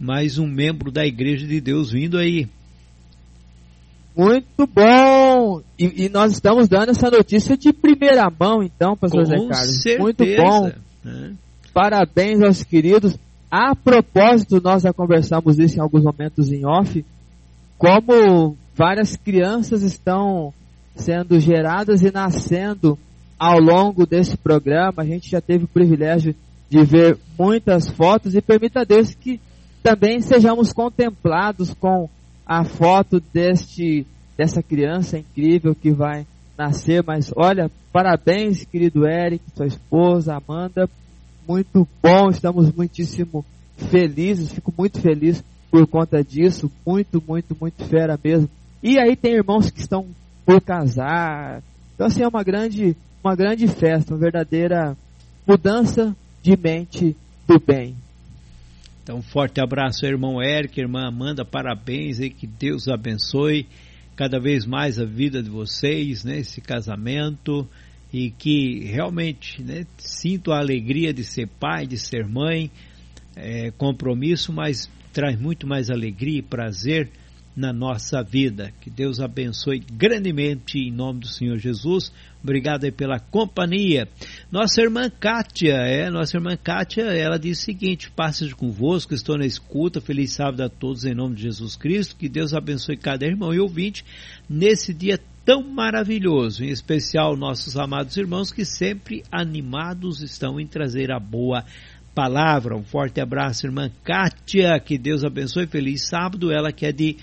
mais 0.00 0.38
um 0.38 0.46
membro 0.46 0.90
da 0.90 1.04
Igreja 1.04 1.46
de 1.46 1.60
Deus 1.60 1.90
vindo 1.90 2.18
aí. 2.18 2.48
Muito 4.16 4.66
bom! 4.66 5.60
E, 5.78 6.04
e, 6.04 6.08
nós 6.08 6.32
estamos 6.32 6.68
dando 6.68 6.90
essa 6.90 7.10
notícia 7.10 7.56
de 7.56 7.72
primeira 7.72 8.30
mão, 8.30 8.62
então, 8.62 8.96
pastor 8.96 9.24
Com 9.24 9.28
Zé 9.28 9.36
Carlos. 9.36 9.82
Certeza, 9.82 10.02
Muito 10.02 10.24
bom! 10.24 10.72
Né? 11.04 11.34
Parabéns 11.74 12.42
aos 12.42 12.64
queridos. 12.64 13.18
A 13.50 13.76
propósito, 13.76 14.60
nós 14.62 14.82
já 14.82 14.92
conversamos 14.92 15.58
isso 15.58 15.76
em 15.76 15.82
alguns 15.82 16.02
momentos 16.02 16.50
em 16.50 16.64
off, 16.64 17.04
como 17.76 18.56
várias 18.74 19.16
crianças 19.16 19.82
estão 19.82 20.52
sendo 20.94 21.38
geradas 21.38 22.02
e 22.02 22.10
nascendo 22.10 22.98
ao 23.38 23.58
longo 23.58 24.06
desse 24.06 24.36
programa. 24.36 25.02
A 25.02 25.04
gente 25.04 25.30
já 25.30 25.40
teve 25.40 25.64
o 25.64 25.68
privilégio 25.68 26.34
de 26.68 26.82
ver 26.84 27.18
muitas 27.38 27.88
fotos 27.88 28.34
e 28.34 28.40
permita 28.40 28.80
a 28.80 28.84
Deus 28.84 29.14
que 29.14 29.40
também 29.82 30.20
sejamos 30.20 30.72
contemplados 30.72 31.72
com 31.74 32.08
a 32.44 32.64
foto 32.64 33.22
deste 33.32 34.06
dessa 34.36 34.62
criança 34.62 35.18
incrível 35.18 35.74
que 35.74 35.90
vai 35.90 36.26
nascer. 36.58 37.02
Mas 37.06 37.32
olha, 37.34 37.70
parabéns, 37.92 38.64
querido 38.64 39.06
Eric, 39.06 39.42
sua 39.54 39.66
esposa, 39.66 40.36
Amanda. 40.36 40.88
Muito 41.48 41.86
bom, 42.02 42.28
estamos 42.28 42.72
muitíssimo 42.72 43.44
felizes, 43.76 44.52
fico 44.52 44.72
muito 44.76 45.00
feliz 45.00 45.44
por 45.70 45.86
conta 45.86 46.22
disso, 46.22 46.70
muito, 46.84 47.22
muito, 47.26 47.56
muito 47.60 47.84
fera 47.84 48.18
mesmo. 48.22 48.48
E 48.82 48.98
aí 48.98 49.14
tem 49.14 49.34
irmãos 49.34 49.70
que 49.70 49.80
estão 49.80 50.06
por 50.44 50.60
casar. 50.60 51.62
Então 51.94 52.06
assim 52.06 52.22
é 52.22 52.28
uma 52.28 52.42
grande 52.42 52.96
uma 53.26 53.34
grande 53.34 53.66
festa, 53.66 54.14
uma 54.14 54.20
verdadeira 54.20 54.96
mudança 55.44 56.16
de 56.40 56.56
mente 56.56 57.16
do 57.46 57.58
bem. 57.58 57.96
Então, 59.02 59.18
um 59.18 59.22
forte 59.22 59.60
abraço, 59.60 60.06
irmão 60.06 60.40
Eric, 60.40 60.80
irmã 60.80 61.08
Amanda, 61.08 61.44
parabéns 61.44 62.20
aí, 62.20 62.30
que 62.30 62.46
Deus 62.46 62.86
abençoe 62.86 63.66
cada 64.14 64.38
vez 64.38 64.64
mais 64.64 65.00
a 65.00 65.04
vida 65.04 65.42
de 65.42 65.50
vocês, 65.50 66.24
né, 66.24 66.40
casamento, 66.62 67.68
e 68.12 68.30
que 68.30 68.84
realmente 68.84 69.60
né, 69.60 69.84
sinto 69.98 70.52
a 70.52 70.58
alegria 70.58 71.12
de 71.12 71.24
ser 71.24 71.48
pai, 71.48 71.84
de 71.84 71.98
ser 71.98 72.24
mãe, 72.28 72.70
é, 73.34 73.72
compromisso, 73.72 74.52
mas 74.52 74.88
traz 75.12 75.36
muito 75.38 75.66
mais 75.66 75.90
alegria 75.90 76.38
e 76.38 76.42
prazer 76.42 77.10
na 77.56 77.72
nossa 77.72 78.22
vida. 78.22 78.72
Que 78.80 78.90
Deus 78.90 79.18
abençoe 79.18 79.78
grandemente 79.78 80.78
em 80.78 80.92
nome 80.92 81.20
do 81.20 81.26
Senhor 81.26 81.56
Jesus. 81.56 82.12
Obrigado 82.42 82.90
pela 82.92 83.18
companhia. 83.18 84.06
Nossa 84.52 84.82
irmã 84.82 85.08
Kátia, 85.08 85.74
é, 85.74 86.10
nossa 86.10 86.36
irmã 86.36 86.56
Kátia, 86.56 87.04
ela 87.04 87.38
diz 87.38 87.58
o 87.58 87.62
seguinte: 87.62 88.10
Passes 88.10 88.52
convosco, 88.52 89.14
estou 89.14 89.38
na 89.38 89.46
escuta. 89.46 90.00
Feliz 90.00 90.32
sábado 90.32 90.62
a 90.62 90.68
todos 90.68 91.04
em 91.04 91.14
nome 91.14 91.34
de 91.34 91.42
Jesus 91.42 91.74
Cristo. 91.74 92.14
Que 92.16 92.28
Deus 92.28 92.52
abençoe 92.52 92.96
cada 92.96 93.24
irmão 93.24 93.54
e 93.54 93.58
ouvinte 93.58 94.04
nesse 94.48 94.92
dia 94.92 95.18
tão 95.44 95.62
maravilhoso, 95.62 96.64
em 96.64 96.68
especial 96.68 97.36
nossos 97.36 97.76
amados 97.76 98.16
irmãos 98.16 98.50
que 98.50 98.64
sempre 98.64 99.22
animados 99.30 100.20
estão 100.20 100.60
em 100.60 100.66
trazer 100.66 101.12
a 101.12 101.20
boa 101.20 101.64
palavra. 102.16 102.76
Um 102.76 102.82
forte 102.82 103.20
abraço, 103.20 103.66
irmã 103.66 103.90
Kátia, 104.02 104.80
que 104.80 104.98
Deus 104.98 105.22
abençoe. 105.22 105.66
Feliz 105.66 106.08
sábado, 106.08 106.50
ela 106.50 106.72
que 106.72 106.86
é 106.86 106.90
de 106.90 107.16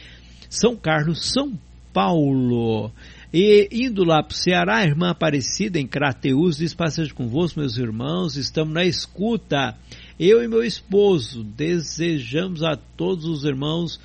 são 0.53 0.75
Carlos, 0.75 1.31
São 1.31 1.57
Paulo. 1.91 2.91
E 3.33 3.67
indo 3.71 4.03
lá 4.03 4.21
para 4.21 4.33
o 4.33 4.37
Ceará, 4.37 4.77
a 4.77 4.85
irmã 4.85 5.09
Aparecida 5.09 5.79
em 5.79 5.87
Crateus 5.87 6.57
diz: 6.57 6.75
Passeio 6.75 7.13
convosco, 7.15 7.59
meus 7.59 7.77
irmãos, 7.77 8.37
estamos 8.37 8.73
na 8.73 8.85
escuta. 8.85 9.75
Eu 10.19 10.43
e 10.43 10.47
meu 10.47 10.63
esposo 10.63 11.43
desejamos 11.43 12.61
a 12.61 12.75
todos 12.75 13.25
os 13.25 13.43
irmãos 13.43 13.99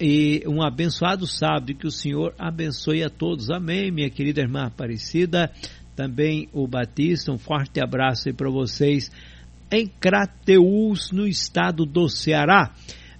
e 0.00 0.42
um 0.48 0.60
abençoado 0.60 1.26
sábado, 1.28 1.74
que 1.74 1.86
o 1.86 1.92
Senhor 1.92 2.34
abençoe 2.36 3.04
a 3.04 3.08
todos. 3.08 3.48
Amém, 3.48 3.92
minha 3.92 4.10
querida 4.10 4.40
irmã 4.40 4.66
Aparecida. 4.66 5.52
Também 5.94 6.48
o 6.52 6.66
Batista, 6.66 7.30
um 7.30 7.38
forte 7.38 7.80
abraço 7.80 8.28
aí 8.28 8.34
para 8.34 8.50
vocês 8.50 9.10
em 9.70 9.86
Crateus, 9.86 11.12
no 11.12 11.26
estado 11.26 11.86
do 11.86 12.08
Ceará. 12.08 12.72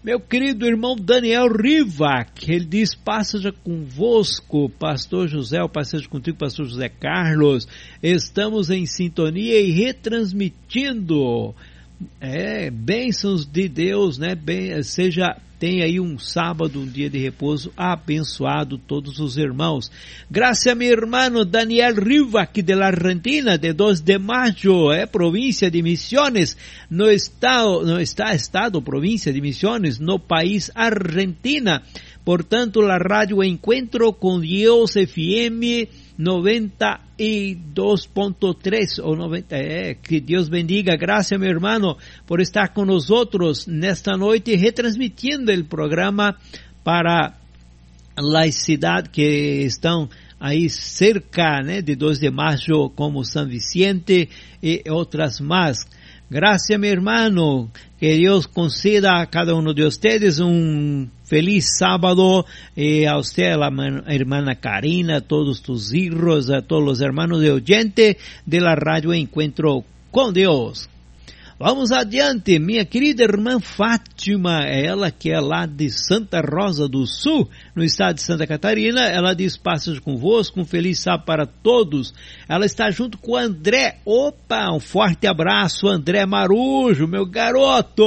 Meu 0.03 0.21
querido 0.21 0.65
irmão 0.65 0.95
Daniel 0.95 1.49
Rivac, 1.49 2.49
ele 2.49 2.65
diz: 2.65 2.95
Passeja 2.95 3.51
convosco, 3.51 4.71
Pastor 4.71 5.27
José, 5.27 5.61
o 5.61 5.69
passeio 5.69 6.09
contigo, 6.09 6.39
Pastor 6.39 6.67
José 6.67 6.89
Carlos. 6.89 7.67
Estamos 8.01 8.71
em 8.71 8.87
sintonia 8.87 9.61
e 9.61 9.73
retransmitindo. 9.73 11.53
É, 12.21 12.71
bênçãos 12.71 13.45
de 13.45 13.69
Deus, 13.69 14.19
né? 14.19 14.37
Bem, 14.37 14.81
seja 14.85 15.37
tem 15.59 15.83
aí 15.83 15.99
um 15.99 16.19
sábado, 16.19 16.81
um 16.81 16.87
dia 16.87 17.11
de 17.11 17.19
repouso 17.19 17.73
abençoado 17.77 18.79
todos 18.79 19.19
os 19.19 19.37
irmãos. 19.37 19.91
Graças 20.31 20.69
a 20.69 20.75
meu 20.75 20.91
irmão 20.91 21.45
Daniel 21.45 21.95
Rivac 21.95 22.63
de 22.63 22.75
la 22.75 22.87
Argentina, 22.87 23.59
de 23.59 23.73
2 23.73 24.01
de 24.01 24.19
mayo, 24.19 24.93
é 24.93 25.05
província 25.05 25.71
de 25.71 25.83
Misiones, 25.83 26.57
no 26.89 27.11
estado, 27.11 27.85
no 27.85 28.01
está 28.01 28.35
estado, 28.35 28.81
província 28.81 29.33
de 29.33 29.41
Misiones, 29.41 29.99
no 29.99 30.19
país 30.19 30.71
Argentina. 30.75 31.83
Portanto, 32.25 32.81
la 32.81 32.99
radio 32.99 33.43
Encuentro 33.43 34.13
con 34.13 34.43
Dios 34.43 34.97
FM 34.97 35.89
92.3 36.19 38.99
o 39.03 39.15
90, 39.15 39.57
é, 39.57 39.95
que 39.95 40.21
Deus 40.21 40.49
bendiga, 40.49 40.97
graças 40.97 41.39
meu 41.39 41.49
irmão 41.49 41.97
por 42.27 42.41
estar 42.41 42.75
com 42.75 42.85
nós 42.85 43.07
nesta 43.67 44.17
noite 44.17 44.57
retransmitindo 44.57 45.53
o 45.53 45.65
programa 45.65 46.35
para 46.83 47.35
a 48.17 48.51
cidade 48.51 49.11
que 49.11 49.63
estão 49.65 50.09
aí 50.41 50.69
cerca 50.69 51.63
né, 51.63 51.81
de 51.83 51.95
2 51.95 52.19
de 52.19 52.31
março 52.31 52.91
como 52.97 53.25
São 53.25 53.47
Vicente 53.47 54.29
e 54.63 54.83
outras 54.89 55.41
mais. 55.41 55.79
Gracias, 56.31 56.79
mi 56.79 56.89
hermano. 56.89 57.71
Que 57.99 58.19
Dios 58.19 58.47
conceda 58.47 59.21
a 59.21 59.27
cada 59.27 59.55
uno 59.55 59.73
de 59.73 59.85
ustedes 59.85 60.41
un 60.41 61.11
feliz 61.29 61.77
sábado. 61.79 62.47
Eh, 62.75 63.07
a 63.07 63.19
usted, 63.19 63.53
a 63.53 63.57
la 63.57 64.03
hermana 64.09 64.57
Karina, 64.57 65.17
a 65.17 65.21
todos 65.21 65.63
tus 65.63 65.93
hijos, 65.95 66.51
a 66.51 66.63
todos 66.63 66.83
los 66.83 67.01
hermanos 67.01 67.41
de 67.41 67.53
oyente 67.53 68.19
de 68.47 68.61
la 68.61 68.75
radio 68.75 69.13
Encuentro 69.13 69.85
con 70.11 70.35
Dios. 70.35 70.89
Vamos 71.61 71.91
adiante, 71.91 72.57
minha 72.61 72.85
querida 72.85 73.25
irmã 73.25 73.59
Fátima, 73.59 74.61
ela 74.65 75.11
que 75.11 75.29
é 75.29 75.41
lá 75.41 75.67
de 75.67 75.91
Santa 75.91 76.41
Rosa 76.41 76.89
do 76.89 77.05
Sul, 77.05 77.51
no 77.75 77.83
estado 77.83 78.15
de 78.15 78.23
Santa 78.23 78.47
Catarina, 78.47 79.01
ela 79.01 79.35
diz 79.35 79.57
passas 79.57 79.99
convosco, 79.99 80.61
um 80.61 80.65
feliz 80.65 81.01
sábado 81.01 81.25
para 81.27 81.47
todos. 81.47 82.15
Ela 82.49 82.65
está 82.65 82.93
junto 82.93 83.19
com 83.19 83.33
o 83.33 83.37
André, 83.37 83.99
opa, 84.05 84.71
um 84.73 84.79
forte 84.79 85.27
abraço, 85.27 85.89
André 85.89 86.25
Marujo, 86.25 87.09
meu 87.09 87.27
garoto, 87.27 88.05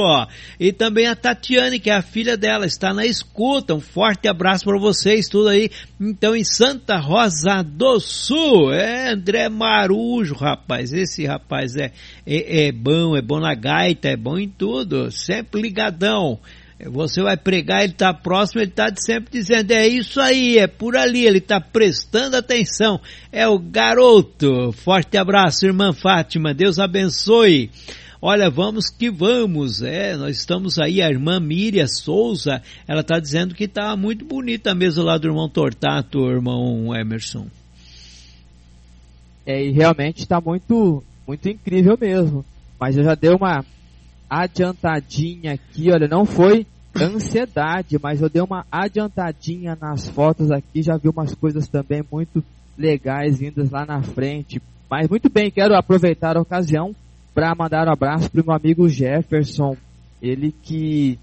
e 0.58 0.72
também 0.72 1.06
a 1.06 1.14
Tatiane, 1.14 1.78
que 1.78 1.90
é 1.90 1.94
a 1.94 2.00
filha 2.00 2.38
dela, 2.38 2.64
está 2.64 2.94
na 2.94 3.04
escuta, 3.04 3.74
um 3.74 3.80
forte 3.80 4.28
abraço 4.28 4.64
para 4.64 4.78
vocês, 4.78 5.28
tudo 5.28 5.50
aí, 5.50 5.70
então 6.00 6.34
em 6.34 6.42
Santa 6.42 6.96
Rosa 6.96 7.62
do 7.62 8.00
Sul, 8.00 8.72
é 8.72 9.12
André 9.12 9.50
Marujo, 9.50 10.34
rapaz, 10.36 10.90
esse 10.94 11.26
rapaz 11.26 11.76
é, 11.76 11.92
é, 12.26 12.68
é 12.68 12.72
bom, 12.72 13.14
é 13.14 13.20
bom 13.20 13.41
na 13.42 13.54
gaita, 13.54 14.08
é 14.08 14.16
bom 14.16 14.38
em 14.38 14.48
tudo, 14.48 15.10
sempre 15.10 15.60
ligadão. 15.60 16.38
Você 16.84 17.22
vai 17.22 17.36
pregar, 17.36 17.84
ele 17.84 17.92
está 17.92 18.12
próximo, 18.12 18.60
ele 18.60 18.70
está 18.70 18.88
sempre 18.96 19.30
dizendo, 19.30 19.70
é 19.70 19.86
isso 19.86 20.20
aí, 20.20 20.58
é 20.58 20.66
por 20.66 20.96
ali, 20.96 21.24
ele 21.24 21.38
está 21.38 21.60
prestando 21.60 22.36
atenção. 22.36 23.00
É 23.30 23.46
o 23.46 23.58
garoto. 23.58 24.72
Forte 24.72 25.16
abraço, 25.16 25.64
irmã 25.64 25.92
Fátima. 25.92 26.52
Deus 26.52 26.80
abençoe. 26.80 27.70
Olha, 28.24 28.48
vamos 28.48 28.88
que 28.88 29.10
vamos, 29.10 29.82
é, 29.82 30.16
nós 30.16 30.36
estamos 30.36 30.78
aí, 30.78 31.02
a 31.02 31.08
irmã 31.08 31.40
Miriam 31.40 31.88
Souza, 31.88 32.62
ela 32.86 33.00
está 33.00 33.18
dizendo 33.18 33.52
que 33.52 33.64
está 33.64 33.96
muito 33.96 34.24
bonita 34.24 34.76
mesa 34.76 35.02
lá 35.02 35.18
do 35.18 35.26
irmão 35.26 35.48
Tortato, 35.48 36.30
irmão 36.30 36.94
Emerson. 36.94 37.48
É, 39.44 39.64
e 39.64 39.72
realmente 39.72 40.18
está 40.18 40.40
muito, 40.40 41.02
muito 41.26 41.48
incrível 41.48 41.98
mesmo. 42.00 42.44
Mas 42.82 42.96
eu 42.96 43.04
já 43.04 43.14
dei 43.14 43.30
uma 43.30 43.64
adiantadinha 44.28 45.52
aqui, 45.52 45.92
olha, 45.92 46.08
não 46.08 46.24
foi 46.24 46.66
ansiedade, 47.00 47.96
mas 48.02 48.20
eu 48.20 48.28
dei 48.28 48.42
uma 48.42 48.66
adiantadinha 48.72 49.78
nas 49.80 50.08
fotos 50.08 50.50
aqui, 50.50 50.82
já 50.82 50.96
vi 50.96 51.08
umas 51.08 51.32
coisas 51.32 51.68
também 51.68 52.02
muito 52.10 52.42
legais 52.76 53.38
vindas 53.38 53.70
lá 53.70 53.86
na 53.86 54.02
frente. 54.02 54.60
Mas 54.90 55.08
muito 55.08 55.30
bem, 55.30 55.48
quero 55.48 55.76
aproveitar 55.76 56.36
a 56.36 56.40
ocasião 56.40 56.92
para 57.32 57.54
mandar 57.54 57.86
um 57.86 57.92
abraço 57.92 58.28
para 58.28 58.42
o 58.42 58.46
meu 58.46 58.56
amigo 58.56 58.88
Jefferson, 58.88 59.76
ele 60.20 60.50
que 60.50 61.20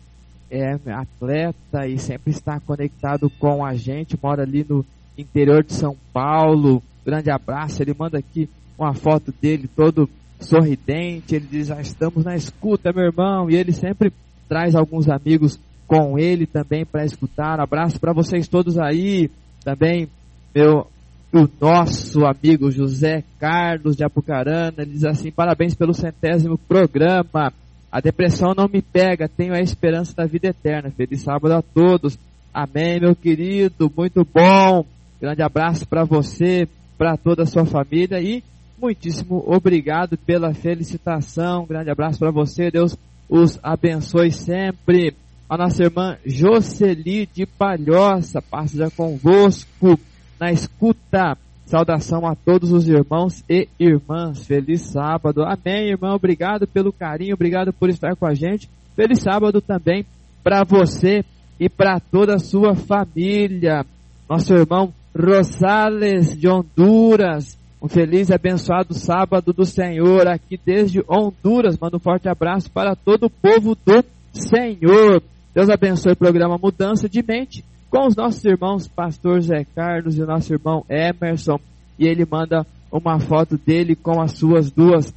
é 0.49 0.75
atleta 0.93 1.85
e 1.85 1.99
sempre 1.99 2.31
está 2.31 2.57
conectado 2.61 3.29
com 3.37 3.65
a 3.65 3.73
gente, 3.73 4.17
mora 4.23 4.43
ali 4.43 4.65
no 4.67 4.85
interior 5.17 5.61
de 5.61 5.73
São 5.73 5.93
Paulo. 6.13 6.81
Grande 7.05 7.29
abraço, 7.29 7.83
ele 7.83 7.93
manda 7.93 8.17
aqui 8.17 8.49
uma 8.77 8.93
foto 8.93 9.33
dele 9.41 9.67
todo 9.67 10.09
sorridente, 10.39 11.35
ele 11.35 11.47
diz: 11.49 11.67
"Já 11.67 11.81
estamos 11.81 12.23
na 12.23 12.35
escuta, 12.35 12.93
meu 12.93 13.05
irmão", 13.05 13.49
e 13.49 13.55
ele 13.55 13.71
sempre 13.71 14.11
traz 14.47 14.75
alguns 14.75 15.09
amigos 15.09 15.59
com 15.87 16.17
ele 16.17 16.45
também 16.45 16.85
para 16.85 17.05
escutar. 17.05 17.59
abraço 17.59 17.99
para 17.99 18.13
vocês 18.13 18.47
todos 18.47 18.77
aí, 18.77 19.29
também 19.63 20.07
meu 20.53 20.87
o 21.31 21.47
nosso 21.61 22.25
amigo 22.25 22.71
José 22.71 23.23
Carlos 23.39 23.95
de 23.95 24.03
Apucarana, 24.03 24.73
ele 24.79 24.93
diz 24.93 25.05
assim, 25.05 25.29
parabéns 25.29 25.75
pelo 25.75 25.93
centésimo 25.93 26.57
programa, 26.57 27.53
a 27.91 27.99
depressão 27.99 28.53
não 28.55 28.67
me 28.67 28.81
pega, 28.81 29.29
tenho 29.29 29.53
a 29.53 29.59
esperança 29.59 30.15
da 30.15 30.25
vida 30.25 30.47
eterna, 30.47 30.89
feliz 30.89 31.21
sábado 31.21 31.53
a 31.53 31.61
todos, 31.61 32.17
amém 32.51 32.99
meu 32.99 33.15
querido, 33.15 33.91
muito 33.95 34.25
bom, 34.25 34.83
grande 35.21 35.43
abraço 35.43 35.87
para 35.87 36.03
você, 36.03 36.67
para 36.97 37.15
toda 37.15 37.43
a 37.43 37.45
sua 37.45 37.65
família. 37.65 38.19
E 38.19 38.43
muitíssimo 38.79 39.43
obrigado 39.45 40.17
pela 40.17 40.53
felicitação, 40.53 41.65
grande 41.65 41.89
abraço 41.89 42.19
para 42.19 42.31
você, 42.31 42.71
Deus 42.71 42.97
os 43.29 43.59
abençoe 43.61 44.31
sempre, 44.31 45.13
a 45.47 45.57
nossa 45.57 45.83
irmã 45.83 46.17
Jocely 46.25 47.27
de 47.27 47.45
Palhoça, 47.45 48.41
passa 48.41 48.89
convosco, 48.89 49.99
na 50.39 50.51
escuta. 50.51 51.37
Saudação 51.65 52.25
a 52.25 52.33
todos 52.33 52.71
os 52.71 52.89
irmãos 52.89 53.43
e 53.47 53.67
irmãs. 53.79 54.47
Feliz 54.47 54.89
sábado. 54.91 55.43
Amém, 55.43 55.89
irmão. 55.89 56.15
Obrigado 56.15 56.65
pelo 56.65 56.91
carinho, 56.91 57.35
obrigado 57.35 57.71
por 57.71 57.89
estar 57.89 58.15
com 58.15 58.25
a 58.25 58.33
gente. 58.33 58.67
Feliz 58.95 59.19
sábado 59.19 59.61
também 59.61 60.03
para 60.43 60.63
você 60.63 61.23
e 61.59 61.69
para 61.69 61.99
toda 61.99 62.33
a 62.33 62.39
sua 62.39 62.73
família. 62.73 63.85
Nosso 64.27 64.51
irmão 64.55 64.91
Rosales 65.15 66.35
de 66.35 66.47
Honduras. 66.47 67.58
Um 67.81 67.87
feliz 67.87 68.27
e 68.27 68.33
abençoado 68.33 68.93
sábado 68.93 69.53
do 69.53 69.65
Senhor 69.65 70.27
aqui 70.27 70.59
desde 70.65 71.01
Honduras. 71.07 71.77
Manda 71.79 71.95
um 71.95 71.99
forte 71.99 72.27
abraço 72.27 72.69
para 72.69 72.93
todo 72.93 73.27
o 73.27 73.29
povo 73.29 73.73
do 73.73 74.03
Senhor. 74.33 75.23
Deus 75.55 75.69
abençoe 75.69 76.11
o 76.11 76.17
programa 76.17 76.57
Mudança 76.61 77.07
de 77.07 77.23
Mente 77.23 77.63
com 77.89 78.05
os 78.05 78.17
nossos 78.17 78.43
irmãos 78.43 78.85
Pastor 78.85 79.39
Zé 79.39 79.65
Carlos 79.73 80.17
e 80.17 80.21
o 80.21 80.25
nosso 80.25 80.53
irmão 80.53 80.83
Emerson. 80.89 81.57
E 81.97 82.05
ele 82.05 82.25
manda 82.29 82.67
uma 82.91 83.17
foto 83.17 83.57
dele 83.57 83.95
com 83.95 84.21
as 84.21 84.33
suas 84.33 84.69
duas 84.69 85.13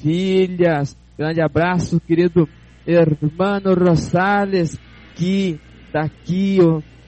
filhas. 0.00 0.96
Grande 1.18 1.40
abraço, 1.40 2.00
querido 2.00 2.48
irmão 2.86 3.60
Rosales, 3.76 4.78
que 5.16 5.58
daqui 5.92 6.58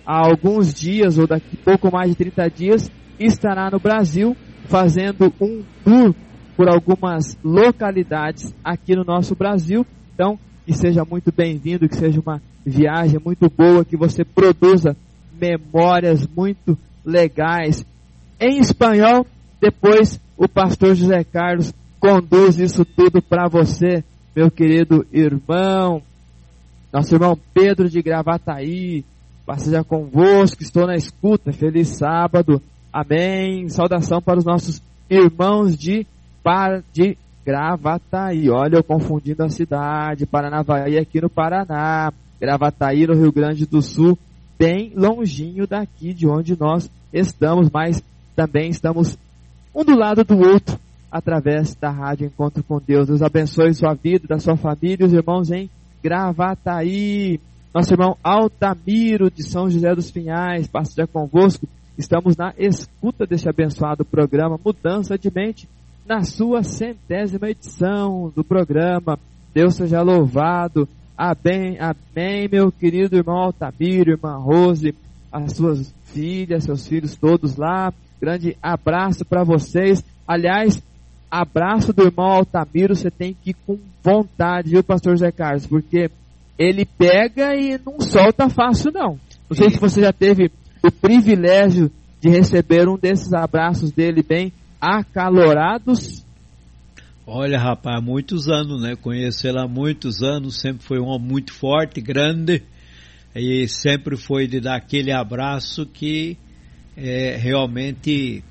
a 0.04 0.26
alguns 0.26 0.74
dias, 0.74 1.16
ou 1.16 1.28
daqui 1.28 1.56
pouco 1.56 1.92
mais 1.92 2.10
de 2.10 2.16
30 2.16 2.50
dias, 2.50 2.90
estará 3.20 3.70
no 3.70 3.78
Brasil 3.78 4.36
fazendo 4.66 5.32
um 5.40 5.62
tour 5.84 6.14
por 6.56 6.68
algumas 6.68 7.36
localidades 7.44 8.54
aqui 8.64 8.94
no 8.94 9.04
nosso 9.04 9.34
Brasil. 9.34 9.86
Então, 10.14 10.38
que 10.64 10.72
seja 10.72 11.04
muito 11.04 11.32
bem-vindo, 11.32 11.88
que 11.88 11.96
seja 11.96 12.20
uma 12.20 12.40
viagem 12.64 13.20
muito 13.24 13.48
boa, 13.50 13.84
que 13.84 13.96
você 13.96 14.24
produza 14.24 14.96
memórias 15.38 16.26
muito 16.26 16.76
legais 17.04 17.84
em 18.40 18.58
espanhol. 18.58 19.26
Depois 19.60 20.20
o 20.36 20.48
pastor 20.48 20.94
José 20.94 21.22
Carlos 21.24 21.72
conduz 22.00 22.58
isso 22.58 22.84
tudo 22.84 23.22
para 23.22 23.48
você, 23.48 24.02
meu 24.34 24.50
querido 24.50 25.06
irmão. 25.12 26.02
Nosso 26.92 27.14
irmão 27.14 27.38
Pedro 27.54 27.88
de 27.88 28.00
Gravataí, 28.02 29.04
passeja 29.44 29.84
convosco, 29.84 30.62
estou 30.62 30.86
na 30.86 30.96
escuta, 30.96 31.52
feliz 31.52 31.88
sábado, 31.88 32.60
amém. 32.96 33.68
Saudação 33.68 34.22
para 34.22 34.38
os 34.38 34.44
nossos 34.44 34.82
irmãos 35.10 35.76
de, 35.76 36.06
para, 36.42 36.82
de 36.92 37.16
Gravataí, 37.44 38.48
olha 38.50 38.76
eu 38.76 38.84
confundindo 38.84 39.44
a 39.44 39.48
cidade, 39.48 40.26
Paranavaí 40.26 40.98
aqui 40.98 41.20
no 41.20 41.28
Paraná, 41.28 42.12
Gravataí 42.40 43.06
no 43.06 43.14
Rio 43.14 43.30
Grande 43.30 43.66
do 43.66 43.82
Sul, 43.82 44.18
bem 44.58 44.92
longinho 44.96 45.66
daqui 45.66 46.12
de 46.12 46.26
onde 46.26 46.58
nós 46.58 46.90
estamos, 47.12 47.70
mas 47.70 48.02
também 48.34 48.70
estamos 48.70 49.16
um 49.74 49.84
do 49.84 49.94
lado 49.94 50.24
do 50.24 50.38
outro 50.38 50.78
através 51.12 51.74
da 51.74 51.90
rádio 51.90 52.26
Encontro 52.26 52.64
com 52.64 52.80
Deus. 52.80 53.06
Deus 53.06 53.22
abençoe 53.22 53.72
sua 53.74 53.94
vida, 53.94 54.26
da 54.26 54.38
sua 54.38 54.56
família, 54.56 55.06
os 55.06 55.12
irmãos 55.12 55.50
em 55.50 55.70
Gravataí. 56.02 57.38
Nosso 57.72 57.92
irmão 57.92 58.16
Altamiro 58.24 59.30
de 59.30 59.42
São 59.42 59.68
José 59.70 59.94
dos 59.94 60.10
Pinhais, 60.10 60.66
passa 60.66 60.94
já 60.96 61.06
convosco. 61.06 61.68
Estamos 61.98 62.36
na 62.36 62.52
escuta 62.58 63.26
deste 63.26 63.48
abençoado 63.48 64.04
programa 64.04 64.60
Mudança 64.62 65.16
de 65.16 65.32
Mente, 65.34 65.66
na 66.06 66.22
sua 66.24 66.62
centésima 66.62 67.48
edição 67.48 68.30
do 68.36 68.44
programa. 68.44 69.18
Deus 69.54 69.76
seja 69.76 70.02
louvado. 70.02 70.86
Amém, 71.16 71.78
amém, 71.80 72.48
meu 72.52 72.70
querido 72.70 73.16
irmão 73.16 73.38
Altamiro, 73.38 74.10
irmã 74.10 74.36
Rose, 74.36 74.94
as 75.32 75.54
suas 75.54 75.94
filhas, 76.04 76.64
seus 76.64 76.86
filhos 76.86 77.16
todos 77.16 77.56
lá. 77.56 77.90
Grande 78.20 78.54
abraço 78.62 79.24
para 79.24 79.42
vocês. 79.42 80.04
Aliás, 80.28 80.82
abraço 81.30 81.94
do 81.94 82.02
irmão 82.02 82.26
Altamiro, 82.26 82.94
você 82.94 83.10
tem 83.10 83.34
que 83.34 83.50
ir 83.50 83.56
com 83.66 83.78
vontade, 84.02 84.68
viu, 84.68 84.84
pastor 84.84 85.16
Zé 85.16 85.32
Carlos? 85.32 85.66
Porque 85.66 86.10
ele 86.58 86.84
pega 86.84 87.56
e 87.56 87.80
não 87.82 87.98
solta 88.00 88.50
fácil, 88.50 88.92
não. 88.92 89.18
Não 89.48 89.56
sei 89.56 89.70
se 89.70 89.80
você 89.80 90.02
já 90.02 90.12
teve 90.12 90.50
o 90.86 90.92
privilégio 90.92 91.90
de 92.20 92.28
receber 92.28 92.88
um 92.88 92.96
desses 92.96 93.32
abraços 93.32 93.90
dele 93.90 94.22
bem 94.22 94.52
acalorados. 94.80 96.24
Olha, 97.26 97.58
rapaz, 97.58 98.02
muitos 98.02 98.48
anos, 98.48 98.80
né? 98.80 98.94
Conheço 98.94 99.48
ele 99.48 99.58
há 99.58 99.66
muitos 99.66 100.22
anos, 100.22 100.60
sempre 100.60 100.84
foi 100.84 101.00
um 101.00 101.06
homem 101.06 101.28
muito 101.28 101.52
forte, 101.52 102.00
grande, 102.00 102.62
e 103.34 103.66
sempre 103.66 104.16
foi 104.16 104.46
de 104.46 104.60
dar 104.60 104.76
aquele 104.76 105.12
abraço 105.12 105.84
que 105.86 106.36
é, 106.96 107.36
realmente 107.36 108.44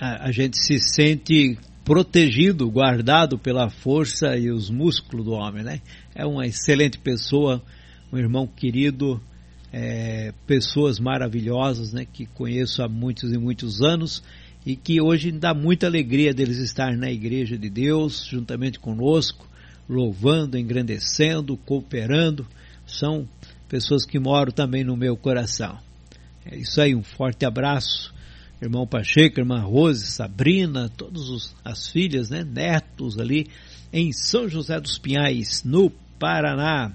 a, 0.00 0.28
a 0.28 0.32
gente 0.32 0.56
se 0.58 0.78
sente 0.78 1.58
protegido, 1.84 2.70
guardado 2.70 3.38
pela 3.38 3.68
força 3.68 4.38
e 4.38 4.50
os 4.50 4.70
músculos 4.70 5.26
do 5.26 5.32
homem, 5.32 5.62
né? 5.62 5.80
É 6.14 6.24
uma 6.24 6.46
excelente 6.46 6.98
pessoa, 6.98 7.62
um 8.10 8.16
irmão 8.16 8.46
querido, 8.46 9.20
é, 9.76 10.32
pessoas 10.46 11.00
maravilhosas, 11.00 11.92
né? 11.92 12.06
Que 12.10 12.26
conheço 12.26 12.80
há 12.80 12.88
muitos 12.88 13.32
e 13.32 13.38
muitos 13.38 13.82
anos 13.82 14.22
e 14.64 14.76
que 14.76 15.00
hoje 15.00 15.32
dá 15.32 15.52
muita 15.52 15.88
alegria 15.88 16.32
deles 16.32 16.58
estar 16.58 16.96
na 16.96 17.10
igreja 17.10 17.58
de 17.58 17.68
Deus, 17.68 18.24
juntamente 18.24 18.78
conosco, 18.78 19.48
louvando, 19.88 20.56
engrandecendo, 20.56 21.56
cooperando. 21.56 22.46
São 22.86 23.28
pessoas 23.68 24.06
que 24.06 24.18
moram 24.18 24.52
também 24.52 24.84
no 24.84 24.96
meu 24.96 25.16
coração. 25.16 25.76
É 26.46 26.56
isso 26.56 26.80
aí, 26.80 26.94
um 26.94 27.02
forte 27.02 27.44
abraço, 27.44 28.14
irmão 28.62 28.86
Pacheco, 28.86 29.40
irmã 29.40 29.58
Rose, 29.58 30.06
Sabrina, 30.06 30.88
todas 30.88 31.52
as 31.64 31.88
filhas, 31.88 32.30
né, 32.30 32.44
netos 32.44 33.18
ali 33.18 33.48
em 33.92 34.12
São 34.12 34.48
José 34.48 34.78
dos 34.80 34.98
Pinhais, 34.98 35.64
no 35.64 35.90
Paraná. 36.18 36.92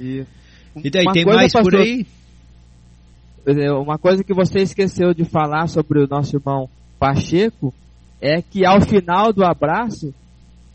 E, 0.00 0.24
e 0.84 0.90
daí, 0.90 1.04
tem 1.12 1.24
mais 1.24 1.52
por 1.52 1.76
aí? 1.76 2.06
Uma 3.80 3.98
coisa 3.98 4.22
que 4.22 4.34
você 4.34 4.58
esqueceu 4.58 5.14
de 5.14 5.24
falar 5.24 5.68
sobre 5.68 6.00
o 6.00 6.06
nosso 6.06 6.36
irmão 6.36 6.68
Pacheco 6.98 7.72
é 8.20 8.42
que 8.42 8.66
ao 8.66 8.80
final 8.80 9.32
do 9.32 9.44
abraço 9.44 10.12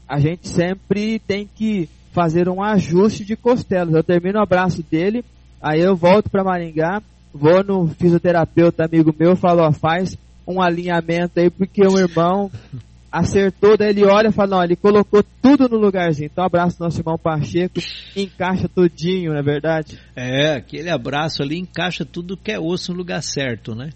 a 0.08 0.20
gente 0.20 0.48
sempre 0.48 1.20
tem 1.20 1.48
que 1.48 1.88
fazer 2.12 2.48
um 2.48 2.64
ajuste 2.64 3.26
de 3.26 3.36
costelas. 3.36 3.94
Eu 3.94 4.04
termino 4.04 4.40
o 4.40 4.44
abraço 4.44 4.84
dele, 4.90 5.24
aí 5.62 5.82
eu 5.82 5.96
volto 5.96 6.30
para 6.30 6.44
Maringá, 6.44 7.02
vou 7.34 7.64
no 7.64 7.88
fisioterapeuta 7.88 8.86
amigo 8.86 9.14
meu, 9.18 9.36
falo, 9.36 9.64
ó, 9.64 9.72
faz 9.72 10.18
um 10.48 10.62
alinhamento 10.62 11.40
aí, 11.40 11.50
porque 11.50 11.82
o 11.86 11.98
irmão 11.98 12.52
acertou, 13.14 13.78
daí 13.78 13.90
ele 13.90 14.04
olha 14.04 14.30
e 14.30 14.32
fala, 14.32 14.58
não, 14.58 14.64
ele 14.64 14.76
colocou 14.76 15.24
tudo 15.40 15.70
no 15.70 15.78
lugarzinho. 15.78 16.30
Então 16.32 16.44
abraço 16.44 16.82
nosso 16.82 17.00
irmão 17.00 17.16
Pacheco, 17.16 17.80
encaixa 18.16 18.68
tudinho, 18.68 19.32
não 19.32 19.40
é 19.40 19.44
verdade? 19.44 20.00
É, 20.16 20.56
aquele 20.56 20.90
abraço 20.90 21.44
ali 21.44 21.60
encaixa 21.60 22.04
tudo 22.04 22.36
que 22.36 22.52
é 22.52 22.60
osso 22.60 22.92
no 22.92 22.98
lugar 22.98 23.22
certo, 23.22 23.76
né? 23.76 23.92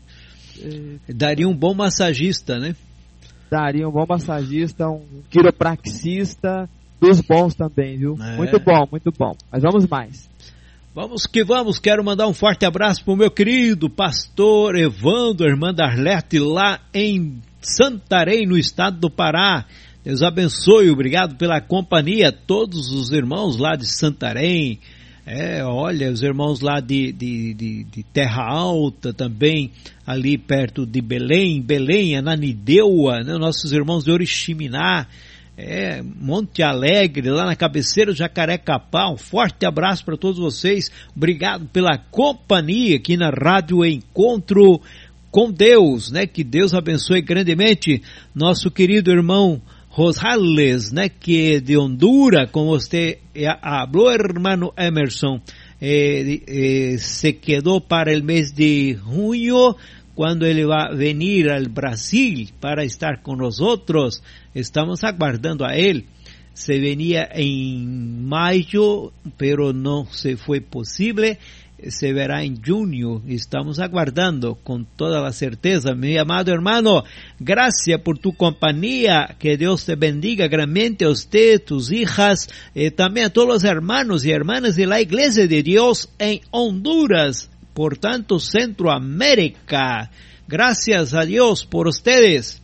É... 0.62 1.14
Daria 1.14 1.50
um 1.50 1.56
bom 1.56 1.74
massagista, 1.74 2.60
né? 2.60 2.76
Daria 3.50 3.88
um 3.88 3.92
bom 3.92 4.06
massagista, 4.08 4.88
um 4.88 5.02
quiropraxista, 5.32 6.70
dos 7.02 7.20
bons 7.22 7.56
também, 7.56 7.98
viu? 7.98 8.16
É. 8.22 8.36
Muito 8.36 8.60
bom, 8.60 8.88
muito 8.92 9.12
bom. 9.18 9.36
Mas 9.52 9.64
vamos 9.64 9.88
mais. 9.88 10.30
Vamos 10.94 11.26
que 11.26 11.44
vamos, 11.44 11.80
quero 11.80 12.04
mandar 12.04 12.28
um 12.28 12.34
forte 12.34 12.66
abraço 12.66 13.04
para 13.04 13.14
o 13.14 13.18
meu 13.18 13.32
querido 13.32 13.90
pastor 13.90 14.76
Evandro, 14.76 15.48
irmã 15.48 15.74
Darlete, 15.74 16.40
lá 16.40 16.80
em 16.94 17.40
Santarém, 17.68 18.46
no 18.48 18.58
estado 18.58 18.98
do 18.98 19.10
Pará. 19.10 19.66
Deus 20.04 20.22
abençoe, 20.22 20.90
obrigado 20.90 21.36
pela 21.36 21.60
companhia, 21.60 22.32
todos 22.32 22.94
os 22.94 23.12
irmãos 23.12 23.58
lá 23.58 23.76
de 23.76 23.86
Santarém. 23.86 24.80
É, 25.26 25.62
olha, 25.66 26.10
os 26.10 26.24
irmãos 26.24 26.62
lá 26.62 26.80
de, 26.80 27.12
de, 27.12 27.54
de, 27.54 27.84
de 27.84 28.04
Terra 28.04 28.44
Alta 28.50 29.12
também, 29.12 29.72
ali 30.06 30.38
perto 30.38 30.86
de 30.86 31.02
Belém, 31.02 31.62
Belém, 31.62 32.16
Ananideua, 32.16 33.22
né, 33.26 33.38
nossos 33.38 33.74
irmãos 33.74 34.06
de 34.06 34.12
Oriximiná, 34.12 35.06
é, 35.58 36.02
Monte 36.02 36.64
Alegre, 36.64 37.30
lá 37.30 37.46
na 37.46 37.58
cabeceira 37.58 38.14
do 38.14 38.18
Jacarecapá. 38.18 39.10
Um 39.10 39.18
forte 39.18 39.66
abraço 39.66 40.06
para 40.06 40.16
todos 40.16 40.40
vocês. 40.40 40.90
Obrigado 41.14 41.66
pela 41.66 41.98
companhia 41.98 42.96
aqui 42.96 43.18
na 43.18 43.30
Rádio 43.30 43.84
Encontro 43.84 44.80
com 45.32 45.52
Deus, 45.52 46.12
né? 46.12 46.26
Que 46.26 46.44
Deus 46.44 46.74
abençoe 46.74 47.22
grandemente 47.22 48.02
nosso 48.34 48.72
querido 48.72 49.12
irmão 49.12 49.62
Rosales, 49.90 50.92
né? 50.92 51.10
Que 51.10 51.56
é 51.56 51.60
de 51.60 51.78
Honduras, 51.78 52.50
como 52.52 52.72
você 52.72 53.20
falou, 53.62 54.12
hermano 54.12 54.74
Emerson. 54.78 55.42
Eh, 55.80 56.42
eh, 56.48 56.98
se 56.98 57.34
quedou 57.34 57.80
para 57.80 58.18
o 58.18 58.24
mês 58.24 58.52
de 58.52 58.96
junho 58.96 59.76
quando 60.18 60.48
ele 60.48 60.66
vai 60.66 60.96
vir 60.96 61.52
ao 61.52 61.64
Brasil 61.70 62.48
para 62.60 62.84
estar 62.84 63.22
com 63.22 63.36
nós 63.36 63.60
outros, 63.60 64.20
estamos 64.56 65.04
aguardando 65.04 65.64
a 65.64 65.78
ele. 65.78 66.08
Se 66.56 66.80
venia 66.80 67.30
em 67.36 67.86
maio, 67.88 69.14
pero 69.38 69.72
não 69.72 70.08
se 70.08 70.36
foi 70.36 70.60
possível. 70.60 71.38
Se 71.90 72.12
verá 72.12 72.44
em 72.44 72.56
junho. 72.62 73.22
Estamos 73.28 73.80
aguardando 73.80 74.56
com 74.64 74.84
toda 74.84 75.26
a 75.28 75.32
certeza. 75.32 75.94
Meu 75.94 76.22
amado 76.22 76.50
hermano, 76.50 77.04
graças 77.40 77.96
por 78.04 78.18
tu 78.18 78.34
companhia. 78.34 79.36
Que 79.38 79.56
Deus 79.56 79.86
te 79.86 79.96
bendiga 79.96 80.48
grandemente 80.48 81.06
a 81.06 81.10
você, 81.10 81.60
tus 81.60 81.92
hijas, 81.92 82.48
e 82.76 82.90
também 82.90 83.26
a 83.26 83.30
todos 83.30 83.58
os 83.58 83.64
hermanos 83.64 84.26
e 84.26 84.32
hermanas 84.32 84.76
de 84.76 84.86
la 84.86 85.00
Iglesia 85.00 85.48
de 85.48 85.62
Deus 85.62 86.08
em 86.20 86.42
Honduras 86.52 87.50
portanto, 87.78 88.40
Centroamérica. 88.40 90.10
Graças 90.48 91.14
a 91.14 91.24
Deus 91.24 91.64
por 91.64 91.88
ustedes. 91.88 92.60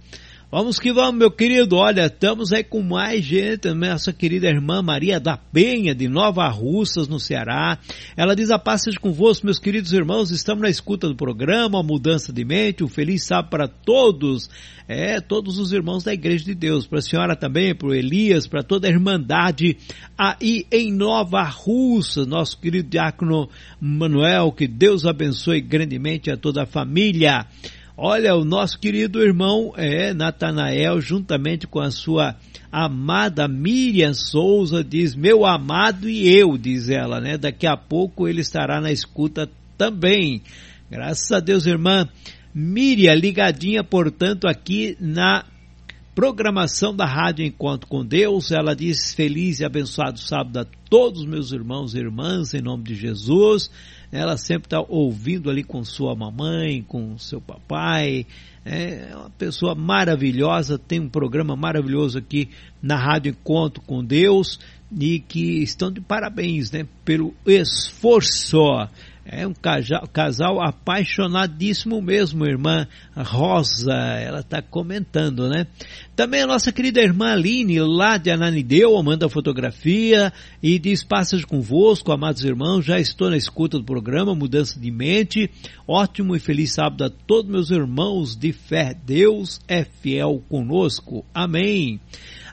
Vamos 0.55 0.77
que 0.77 0.93
vamos, 0.93 1.15
meu 1.15 1.31
querido. 1.31 1.77
Olha, 1.77 2.05
estamos 2.05 2.53
aí 2.53 2.63
com 2.63 2.83
mais 2.83 3.25
gente. 3.25 3.73
Nossa 3.73 4.13
querida 4.13 4.47
irmã 4.47 4.83
Maria 4.83 5.19
da 5.19 5.35
Penha, 5.35 5.95
de 5.95 6.07
Nova 6.07 6.47
Russas, 6.47 7.07
no 7.07 7.19
Ceará. 7.19 7.79
Ela 8.15 8.35
diz 8.35 8.51
a 8.51 8.59
paz 8.59 8.83
seja 8.83 8.99
convosco, 8.99 9.47
meus 9.47 9.57
queridos 9.57 9.91
irmãos. 9.93 10.29
Estamos 10.29 10.61
na 10.61 10.69
escuta 10.69 11.07
do 11.07 11.15
programa, 11.15 11.81
mudança 11.81 12.31
de 12.31 12.45
mente. 12.45 12.83
Um 12.83 12.87
feliz 12.87 13.23
sábado 13.23 13.49
para 13.49 13.67
todos. 13.67 14.47
É, 14.87 15.19
todos 15.19 15.57
os 15.57 15.73
irmãos 15.73 16.03
da 16.03 16.13
Igreja 16.13 16.45
de 16.45 16.53
Deus. 16.53 16.85
Para 16.85 16.99
a 16.99 17.01
senhora 17.01 17.35
também, 17.35 17.73
para 17.73 17.87
o 17.87 17.95
Elias, 17.95 18.45
para 18.45 18.61
toda 18.61 18.87
a 18.87 18.91
Irmandade 18.91 19.75
aí 20.15 20.67
em 20.71 20.93
Nova 20.93 21.41
Russa. 21.41 22.27
Nosso 22.27 22.59
querido 22.59 22.89
diácono 22.89 23.49
Manuel, 23.81 24.51
que 24.51 24.67
Deus 24.67 25.03
abençoe 25.03 25.61
grandemente 25.61 26.29
a 26.29 26.37
toda 26.37 26.61
a 26.61 26.67
família. 26.67 27.47
Olha, 27.95 28.35
o 28.35 28.43
nosso 28.43 28.79
querido 28.79 29.21
irmão 29.21 29.71
é 29.77 30.15
Natanael, 30.15 30.99
juntamente 30.99 31.67
com 31.67 31.79
a 31.79 31.91
sua 31.91 32.35
amada 32.71 33.47
Miriam 33.47 34.15
Souza, 34.15 34.83
diz: 34.83 35.15
Meu 35.15 35.45
amado 35.45 36.09
e 36.09 36.27
eu, 36.27 36.57
diz 36.57 36.89
ela, 36.89 37.21
né? 37.21 37.37
Daqui 37.37 37.67
a 37.67 37.77
pouco 37.77 38.27
ele 38.27 38.41
estará 38.41 38.81
na 38.81 38.91
escuta 38.91 39.47
também. 39.77 40.41
Graças 40.89 41.31
a 41.31 41.39
Deus, 41.39 41.67
irmã 41.67 42.09
Miriam, 42.53 43.13
ligadinha, 43.13 43.83
portanto, 43.83 44.47
aqui 44.47 44.97
na 44.99 45.45
programação 46.15 46.95
da 46.95 47.05
Rádio 47.05 47.45
Encontro 47.45 47.87
com 47.87 48.03
Deus. 48.03 48.51
Ela 48.51 48.75
diz: 48.75 49.13
Feliz 49.13 49.59
e 49.59 49.65
abençoado 49.65 50.19
sábado 50.19 50.57
a 50.57 50.65
todos 50.89 51.25
meus 51.25 51.51
irmãos 51.51 51.93
e 51.93 51.99
irmãs, 51.99 52.55
em 52.55 52.61
nome 52.61 52.85
de 52.85 52.95
Jesus. 52.95 53.69
Ela 54.13 54.37
sempre 54.37 54.67
está 54.67 54.79
ouvindo 54.79 55.49
ali 55.49 55.63
com 55.63 55.83
sua 55.83 56.15
mamãe, 56.15 56.83
com 56.83 57.17
seu 57.17 57.41
papai. 57.41 58.27
É 58.63 59.09
uma 59.15 59.31
pessoa 59.31 59.73
maravilhosa, 59.73 60.77
tem 60.77 60.99
um 60.99 61.09
programa 61.09 61.55
maravilhoso 61.55 62.19
aqui 62.19 62.47
na 62.79 62.95
Rádio 62.95 63.31
Encontro 63.31 63.81
com 63.81 64.05
Deus 64.05 64.59
e 64.95 65.19
que 65.19 65.63
estão 65.63 65.91
de 65.91 65.99
parabéns, 65.99 66.71
né, 66.71 66.85
pelo 67.03 67.33
esforço 67.43 68.61
é 69.35 69.47
um 69.47 69.53
casal, 69.53 70.07
casal 70.07 70.61
apaixonadíssimo 70.61 72.01
mesmo, 72.01 72.45
irmã 72.45 72.87
Rosa, 73.15 73.93
ela 73.93 74.41
está 74.41 74.61
comentando, 74.61 75.49
né? 75.49 75.67
Também 76.15 76.41
a 76.41 76.47
nossa 76.47 76.71
querida 76.71 77.01
irmã 77.01 77.31
Aline, 77.31 77.79
lá 77.79 78.17
de 78.17 78.29
Ananideu, 78.29 79.01
manda 79.01 79.27
fotografia 79.27 80.31
e 80.61 80.77
diz, 80.77 81.03
passas 81.03 81.43
convosco, 81.43 82.11
amados 82.11 82.43
irmãos, 82.43 82.85
já 82.85 82.99
estou 82.99 83.29
na 83.29 83.37
escuta 83.37 83.77
do 83.79 83.83
programa, 83.83 84.35
mudança 84.35 84.79
de 84.79 84.91
mente, 84.91 85.49
ótimo 85.87 86.35
e 86.35 86.39
feliz 86.39 86.73
sábado 86.73 87.03
a 87.03 87.09
todos 87.09 87.51
meus 87.51 87.71
irmãos 87.71 88.35
de 88.35 88.53
fé, 88.53 88.95
Deus 89.05 89.59
é 89.67 89.83
fiel 89.83 90.43
conosco, 90.47 91.25
amém. 91.33 91.99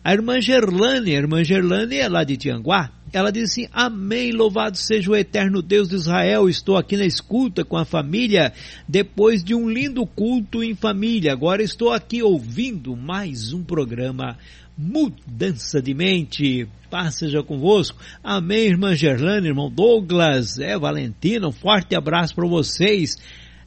A 0.03 0.15
irmã 0.15 0.41
Gerlane, 0.41 1.15
a 1.15 1.19
irmã 1.19 1.45
Gerlane 1.45 1.97
é 1.97 2.09
lá 2.09 2.25
de 2.25 2.39
Tianguá, 2.39 2.91
ela 3.13 3.33
diz 3.33 3.51
assim: 3.51 3.67
Amém, 3.73 4.33
louvado 4.33 4.77
seja 4.77 5.11
o 5.11 5.17
eterno 5.17 5.61
Deus 5.61 5.89
de 5.89 5.97
Israel. 5.97 6.49
Estou 6.49 6.77
aqui 6.77 6.97
na 6.97 7.05
escuta 7.05 7.65
com 7.65 7.77
a 7.77 7.85
família 7.85 8.53
depois 8.89 9.43
de 9.43 9.55
um 9.55 9.69
lindo 9.69 10.07
culto 10.07 10.63
em 10.63 10.75
família. 10.75 11.33
Agora 11.33 11.63
estou 11.63 11.93
aqui 11.93 12.23
ouvindo 12.23 12.97
mais 12.97 13.53
um 13.53 13.65
programa 13.65 14.39
Mudança 14.79 15.83
de 15.83 15.93
Mente. 15.93 16.69
Paz 16.89 17.17
seja 17.17 17.43
convosco. 17.43 17.99
Amém, 18.23 18.67
irmã 18.67 18.95
Gerlane, 18.95 19.49
irmão 19.49 19.71
Douglas, 19.71 20.59
é 20.59 20.79
Valentina. 20.79 21.49
Um 21.49 21.53
forte 21.53 21.95
abraço 21.97 22.35
para 22.35 22.47
vocês. 22.47 23.17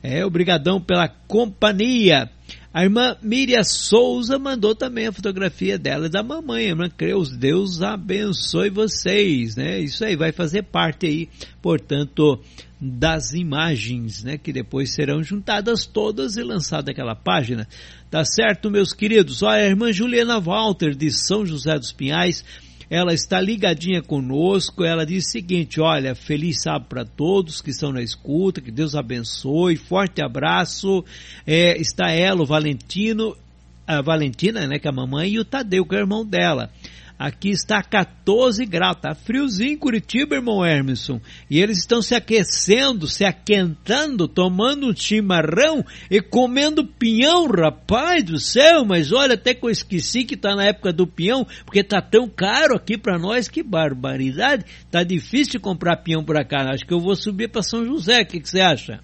É, 0.02 0.26
obrigadão 0.26 0.82
pela 0.82 1.08
companhia. 1.08 2.30
A 2.74 2.84
irmã 2.84 3.16
Miriam 3.22 3.64
Souza 3.64 4.40
mandou 4.40 4.74
também 4.74 5.06
a 5.06 5.12
fotografia 5.12 5.78
dela 5.78 6.10
da 6.10 6.24
mamãe. 6.24 6.66
A 6.66 6.70
irmã 6.70 6.90
Creus, 6.90 7.30
Deus 7.30 7.84
abençoe 7.84 8.72
vocês, 8.72 9.56
né? 9.56 9.80
Isso 9.80 10.04
aí 10.04 10.16
vai 10.16 10.32
fazer 10.32 10.64
parte 10.64 11.06
aí, 11.06 11.30
portanto, 11.62 12.42
das 12.82 13.34
imagens, 13.34 14.24
né? 14.24 14.40
Que 14.40 14.52
depois 14.52 14.92
serão 14.92 15.22
juntadas 15.22 15.86
todas 15.86 16.36
e 16.36 16.42
lançada 16.42 16.90
aquela 16.90 17.14
página. 17.14 17.68
Tá 18.10 18.26
certo, 18.26 18.72
meus 18.72 18.92
queridos? 18.92 19.44
Olha, 19.44 19.62
a 19.62 19.68
irmã 19.68 19.92
Juliana 19.92 20.40
Walter, 20.40 20.96
de 20.96 21.12
São 21.12 21.46
José 21.46 21.78
dos 21.78 21.92
Pinhais, 21.92 22.44
ela 22.94 23.12
está 23.12 23.42
ligadinha 23.42 24.04
conosco. 24.04 24.84
Ela 24.84 25.04
diz 25.04 25.26
o 25.26 25.32
seguinte: 25.32 25.82
olha, 25.82 26.14
feliz 26.14 26.62
sábado 26.62 26.86
para 26.88 27.04
todos 27.04 27.60
que 27.60 27.72
estão 27.72 27.92
na 27.92 28.04
escuta, 28.04 28.62
que 28.62 28.70
Deus 28.70 28.94
abençoe. 28.94 29.76
Forte 29.78 30.22
abraço. 30.22 31.04
É, 31.46 31.76
está 31.82 32.12
ela, 32.12 32.44
o 32.44 32.46
Valentino, 32.46 33.36
a 33.88 34.00
Valentina, 34.00 34.68
né, 34.68 34.78
que 34.78 34.88
é 34.88 34.92
a 34.92 34.94
mamãe, 34.94 35.32
e 35.32 35.40
o 35.40 35.46
Tadeu, 35.46 35.88
que 35.88 35.96
é 35.96 35.98
o 35.98 36.02
irmão 36.02 36.24
dela. 36.24 36.70
Aqui 37.18 37.52
está 37.52 37.82
14 37.82 38.66
graus, 38.66 38.98
tá 39.00 39.14
friozinho 39.14 39.74
em 39.74 39.78
Curitiba, 39.78 40.36
irmão 40.36 40.66
Hermeson. 40.66 41.22
E 41.50 41.60
eles 41.60 41.78
estão 41.78 42.02
se 42.02 42.16
aquecendo, 42.16 43.08
se 43.08 43.24
aquentando, 43.24 44.28
tomando 44.28 44.94
chimarrão 45.00 45.86
e 46.10 46.20
comendo 46.20 46.86
pinhão, 46.86 47.48
rapaz 47.48 48.24
do 48.24 48.40
céu. 48.40 48.84
Mas 48.84 49.12
olha, 49.12 49.36
até 49.36 49.54
que 49.54 49.64
eu 49.64 49.70
esqueci 49.70 50.26
que 50.26 50.34
está 50.34 50.56
na 50.56 50.66
época 50.66 50.92
do 50.92 51.06
pinhão, 51.06 51.46
porque 51.66 51.80
está 51.80 52.02
tão 52.02 52.28
caro 52.28 52.76
aqui 52.76 52.98
para 52.98 53.18
nós, 53.20 53.48
que 53.48 53.62
barbaridade. 53.62 54.66
Tá 54.92 55.04
difícil 55.04 55.62
comprar 55.62 55.98
pinhão 55.98 56.24
por 56.24 56.36
cá. 56.46 56.72
Acho 56.72 56.86
que 56.86 56.94
eu 56.94 57.00
vou 57.00 57.16
subir 57.16 57.48
para 57.48 57.62
São 57.62 57.86
José, 57.86 58.22
o 58.22 58.26
que, 58.26 58.40
você 58.40 58.60
acha? 58.60 59.00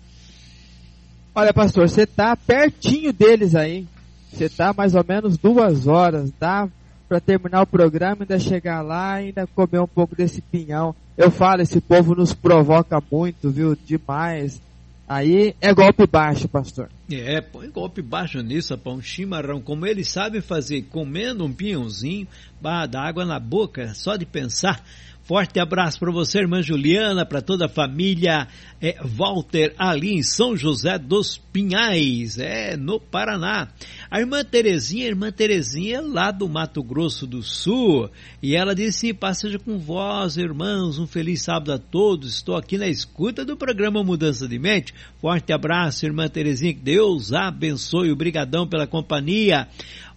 Olha, 1.34 1.54
pastor, 1.54 1.88
você 1.88 2.06
tá 2.06 2.36
pertinho 2.36 3.14
deles 3.14 3.56
aí. 3.56 3.88
Você 4.32 4.50
tá 4.50 4.74
mais 4.74 4.94
ou 4.94 5.06
menos 5.08 5.38
duas 5.38 5.88
horas, 5.88 6.32
dá 6.40 6.68
para 7.10 7.20
terminar 7.20 7.64
o 7.64 7.68
programa, 7.68 8.18
ainda 8.22 8.38
chegar 8.38 8.84
lá 8.84 9.20
e 9.20 9.26
ainda 9.26 9.48
comer 9.48 9.82
um 9.82 9.88
pouco 9.88 10.16
desse 10.16 10.42
pinhão. 10.44 10.96
Eu 11.18 11.32
falo, 11.32 11.64
esse 11.64 11.82
povo 11.82 12.14
nos 12.14 12.34
provoca 12.36 13.02
muito, 13.12 13.50
viu? 13.50 13.76
Demais. 13.76 14.62
Aí 15.08 15.56
é 15.60 15.74
golpe 15.74 16.06
baixo, 16.06 16.48
pastor. 16.48 16.88
É, 17.12 17.42
põe 17.42 17.68
golpe 17.72 18.00
baixo 18.00 18.40
nisso, 18.44 18.76
rapaz, 18.76 18.96
um 18.96 19.02
chimarrão. 19.02 19.60
Como 19.60 19.88
eles 19.88 20.08
sabem 20.08 20.40
fazer, 20.40 20.84
comendo 20.84 21.44
um 21.44 21.52
pinhãozinho, 21.52 22.28
barra 22.62 22.86
da 22.86 23.02
água 23.02 23.26
na 23.26 23.40
boca, 23.40 23.92
só 23.96 24.16
de 24.16 24.28
pensar. 24.28 24.84
Forte 25.24 25.60
abraço 25.60 26.00
para 26.00 26.12
você, 26.12 26.40
irmã 26.40 26.62
Juliana, 26.62 27.26
para 27.26 27.42
toda 27.42 27.66
a 27.66 27.70
família 27.70 28.48
é, 28.80 28.98
Walter, 29.04 29.74
ali 29.80 30.14
em 30.14 30.24
São 30.24 30.56
José 30.56 31.00
dos 31.00 31.38
Pinhais, 31.52 32.38
é, 32.38 32.78
no 32.78 33.00
Paraná. 33.00 33.70
A 34.10 34.20
irmã 34.20 34.44
Terezinha, 34.44 35.06
a 35.06 35.10
irmã 35.10 35.32
Terezinha, 35.32 36.02
lá 36.02 36.32
do 36.32 36.48
Mato 36.48 36.84
Grosso 36.84 37.26
do 37.26 37.42
Sul, 37.42 38.10
e 38.42 38.56
ela 38.56 38.76
disse, 38.76 39.14
passeja 39.14 39.58
com 39.58 39.78
vós, 39.80 40.38
irmãos, 40.38 41.00
um 41.00 41.08
feliz 41.08 41.44
sábado 41.44 41.74
a 41.74 41.80
todos, 41.80 42.36
estou 42.36 42.56
aqui 42.56 42.78
na 42.78 42.88
escuta 42.88 43.44
do 43.44 43.58
programa 43.58 44.04
Mudança 44.04 44.48
de 44.48 44.60
Mente. 44.60 44.94
Forte 45.20 45.52
abraço, 45.52 46.06
irmã 46.06 46.28
Terezinha, 46.28 46.74
que 46.74 46.82
Deus 46.82 47.34
abençoe, 47.34 48.12
obrigadão 48.12 48.68
pela 48.68 48.86
companhia. 48.86 49.68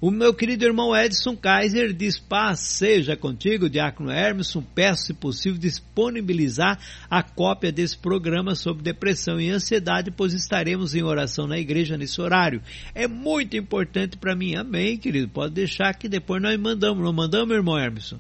O 0.01 0.11
meu 0.11 0.35
querido 0.35 0.65
irmão 0.65 0.97
Edson 0.97 1.37
Kaiser 1.37 1.93
diz: 1.93 2.19
Paz 2.19 2.59
seja 2.59 3.17
contigo, 3.17 3.71
Diácono 3.71 4.11
Hermes. 4.11 4.53
Peço, 4.75 5.05
se 5.05 5.15
possível, 5.15 5.61
disponibilizar 5.61 6.77
a 7.09 7.23
cópia 7.23 7.71
desse 7.71 7.97
programa 7.97 8.57
sobre 8.57 8.83
depressão 8.83 9.41
e 9.41 9.49
ansiedade, 9.49 10.11
pois 10.11 10.33
estaremos 10.33 10.97
em 10.97 11.05
oração 11.05 11.22
na 11.47 11.59
igreja 11.59 11.97
nesse 11.97 12.21
horário. 12.21 12.63
É 12.95 13.07
muito 13.07 13.57
importante 13.57 14.17
para 14.17 14.35
mim. 14.35 14.55
Amém, 14.55 14.97
querido. 14.97 15.29
Pode 15.29 15.55
deixar 15.55 15.95
que 15.95 16.09
depois 16.09 16.43
nós 16.43 16.59
mandamos. 16.59 17.03
Não 17.03 17.13
mandamos, 17.13 17.55
irmão 17.55 17.79
Hermes? 17.79 18.15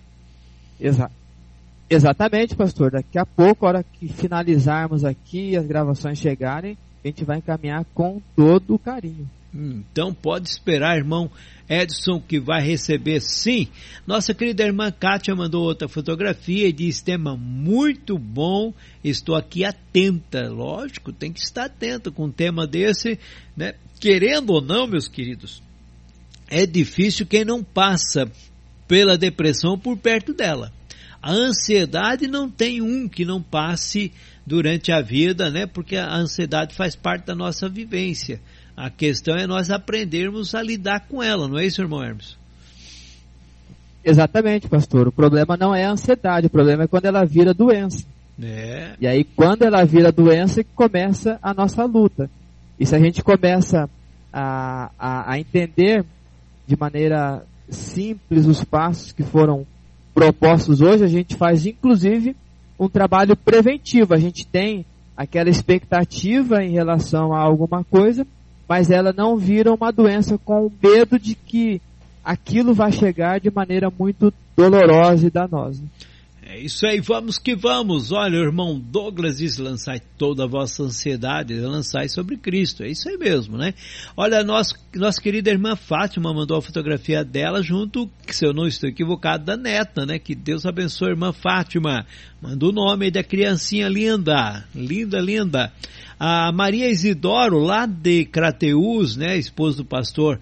Exa 0.81 1.11
exatamente, 1.89 2.55
pastor. 2.55 2.91
Daqui 2.91 3.19
a 3.19 3.27
pouco, 3.27 3.67
a 3.67 3.69
hora 3.69 3.85
que 3.85 4.09
finalizarmos 4.09 5.05
aqui 5.05 5.51
e 5.51 5.57
as 5.57 5.67
gravações 5.67 6.19
chegarem, 6.19 6.77
a 7.05 7.09
gente 7.09 7.25
vai 7.25 7.39
encaminhar 7.39 7.85
com 7.95 8.21
todo 8.35 8.75
o 8.75 8.79
carinho. 8.79 9.29
Então 9.55 10.15
pode 10.15 10.49
esperar, 10.49 10.97
irmão 10.97 11.31
Edson, 11.73 12.21
que 12.21 12.39
vai 12.39 12.63
receber 12.63 13.21
sim. 13.21 13.69
Nossa 14.07 14.35
querida 14.35 14.65
irmã 14.65 14.91
Kátia 14.91 15.35
mandou 15.35 15.65
outra 15.65 15.89
fotografia 15.89 16.69
e 16.69 16.73
diz: 16.73 17.01
tema 17.01 17.37
muito 17.37 18.19
bom, 18.19 18.75
estou 19.03 19.35
aqui 19.35 19.65
atenta. 19.65 20.49
Lógico, 20.51 21.13
tem 21.13 21.33
que 21.33 21.41
estar 21.41 21.65
atento 21.65 22.13
com 22.13 22.27
um 22.27 22.31
tema 22.31 22.67
desse, 22.67 23.19
né? 23.57 23.75
Querendo 23.99 24.51
ou 24.51 24.61
não, 24.61 24.87
meus 24.87 25.09
queridos, 25.09 25.63
é 26.51 26.67
difícil 26.67 27.25
quem 27.25 27.45
não 27.45 27.65
passa 27.65 28.31
pela 28.87 29.17
depressão 29.17 29.79
por 29.79 29.97
perto 29.97 30.35
dela. 30.35 30.73
A 31.23 31.33
ansiedade 31.33 32.27
não 32.27 32.51
tem 32.51 32.83
um 32.83 33.09
que 33.09 33.25
não 33.25 33.41
passe 33.41 34.13
durante 34.45 34.91
a 34.91 35.01
vida, 35.01 35.51
né? 35.51 35.67
Porque 35.67 35.97
a 35.97 36.13
ansiedade 36.15 36.75
faz 36.75 36.97
parte 36.97 37.27
da 37.27 37.35
nossa 37.35 37.69
vivência. 37.69 38.41
A 38.77 38.91
questão 38.91 39.37
é 39.37 39.47
nós 39.47 39.71
aprendermos 39.71 40.55
a 40.55 40.63
lidar 40.63 41.01
com 41.09 41.23
ela, 41.23 41.47
não 41.47 41.59
é 41.59 41.67
isso, 41.67 41.83
irmão 41.83 42.03
Hermes? 42.03 42.37
Exatamente, 44.05 44.69
pastor. 44.69 45.09
O 45.09 45.13
problema 45.13 45.57
não 45.57 45.75
é 45.75 45.85
a 45.85 45.93
ansiedade, 45.93 46.47
o 46.47 46.51
problema 46.51 46.85
é 46.85 46.87
quando 46.87 47.05
ela 47.05 47.25
vira 47.25 47.55
doença. 47.55 48.05
É. 48.43 48.95
E 49.01 49.07
aí, 49.07 49.25
quando 49.25 49.63
ela 49.63 49.85
vira 49.85 50.11
doença, 50.11 50.65
começa 50.75 51.39
a 51.43 51.55
nossa 51.55 51.85
luta. 51.85 52.31
E 52.79 52.87
se 52.87 52.97
a 52.97 52.99
gente 52.99 53.23
começa 53.23 53.89
a, 54.33 54.91
a, 54.99 55.33
a 55.33 55.39
entender 55.39 56.05
de 56.67 56.77
maneira 56.77 57.45
simples 57.69 58.47
os 58.47 58.65
passos 58.65 59.13
que 59.13 59.23
foram 59.23 59.67
propostos 60.15 60.81
hoje, 60.81 61.05
a 61.05 61.09
gente 61.09 61.37
faz 61.37 61.67
inclusive 61.67 62.35
um 62.79 62.89
trabalho 62.89 63.37
preventivo. 63.37 64.15
A 64.15 64.19
gente 64.19 64.47
tem 64.47 64.85
aquela 65.17 65.49
expectativa 65.49 66.65
em 66.65 66.73
relação 66.73 67.33
a 67.33 67.41
alguma 67.41 67.85
coisa 67.85 68.27
mas 68.69 68.91
ela 68.91 69.13
não 69.13 69.37
vira 69.37 69.73
uma 69.73 69.91
doença 69.91 70.39
com 70.39 70.71
medo 70.83 71.19
de 71.19 71.35
que 71.35 71.81
aquilo 72.25 72.73
vai 72.73 72.93
chegar 72.93 73.41
de 73.41 73.51
maneira 73.51 73.91
muito 73.91 74.33
dolorosa 74.57 75.27
e 75.27 75.31
danosa. 75.31 75.83
É 76.45 76.59
isso 76.59 76.87
aí, 76.87 77.01
vamos 77.01 77.39
que 77.39 77.55
vamos. 77.57 78.13
Olha, 78.13 78.39
o 78.39 78.43
irmão 78.43 78.79
Douglas 78.79 79.39
diz: 79.39 79.57
lançai 79.57 80.03
toda 80.19 80.45
a 80.45 80.47
vossa 80.47 80.83
ansiedade, 80.83 81.55
lançai 81.55 82.11
sobre 82.11 82.37
Cristo. 82.37 82.83
É 82.83 82.89
isso 82.89 83.09
aí 83.09 83.17
mesmo, 83.17 83.57
né? 83.57 83.73
Olha, 84.15 84.45
nossa, 84.45 84.75
nossa 84.95 85.19
querida 85.19 85.51
irmã 85.51 85.75
Fátima 85.77 86.35
mandou 86.35 86.59
a 86.59 86.63
fotografia 86.63 87.25
dela 87.25 87.63
junto, 87.63 88.11
se 88.27 88.45
eu 88.45 88.53
não 88.53 88.67
estou 88.67 88.87
equivocado, 88.87 89.47
da 89.47 89.57
neta, 89.57 90.05
né? 90.05 90.19
Que 90.19 90.35
Deus 90.35 90.67
abençoe 90.67 91.09
a 91.09 91.13
irmã 91.13 91.33
Fátima. 91.33 92.05
Manda 92.43 92.67
o 92.67 92.73
nome 92.73 93.11
da 93.11 93.25
criancinha 93.25 93.89
linda, 93.89 94.63
linda, 94.75 95.21
linda. 95.21 95.73
A 96.25 96.53
Maria 96.53 96.89
Isidoro, 96.89 97.59
lá 97.59 97.85
de 97.85 98.25
Crateus, 98.27 99.17
né, 99.17 99.37
esposa 99.37 99.79
do 99.79 99.85
pastor 99.85 100.39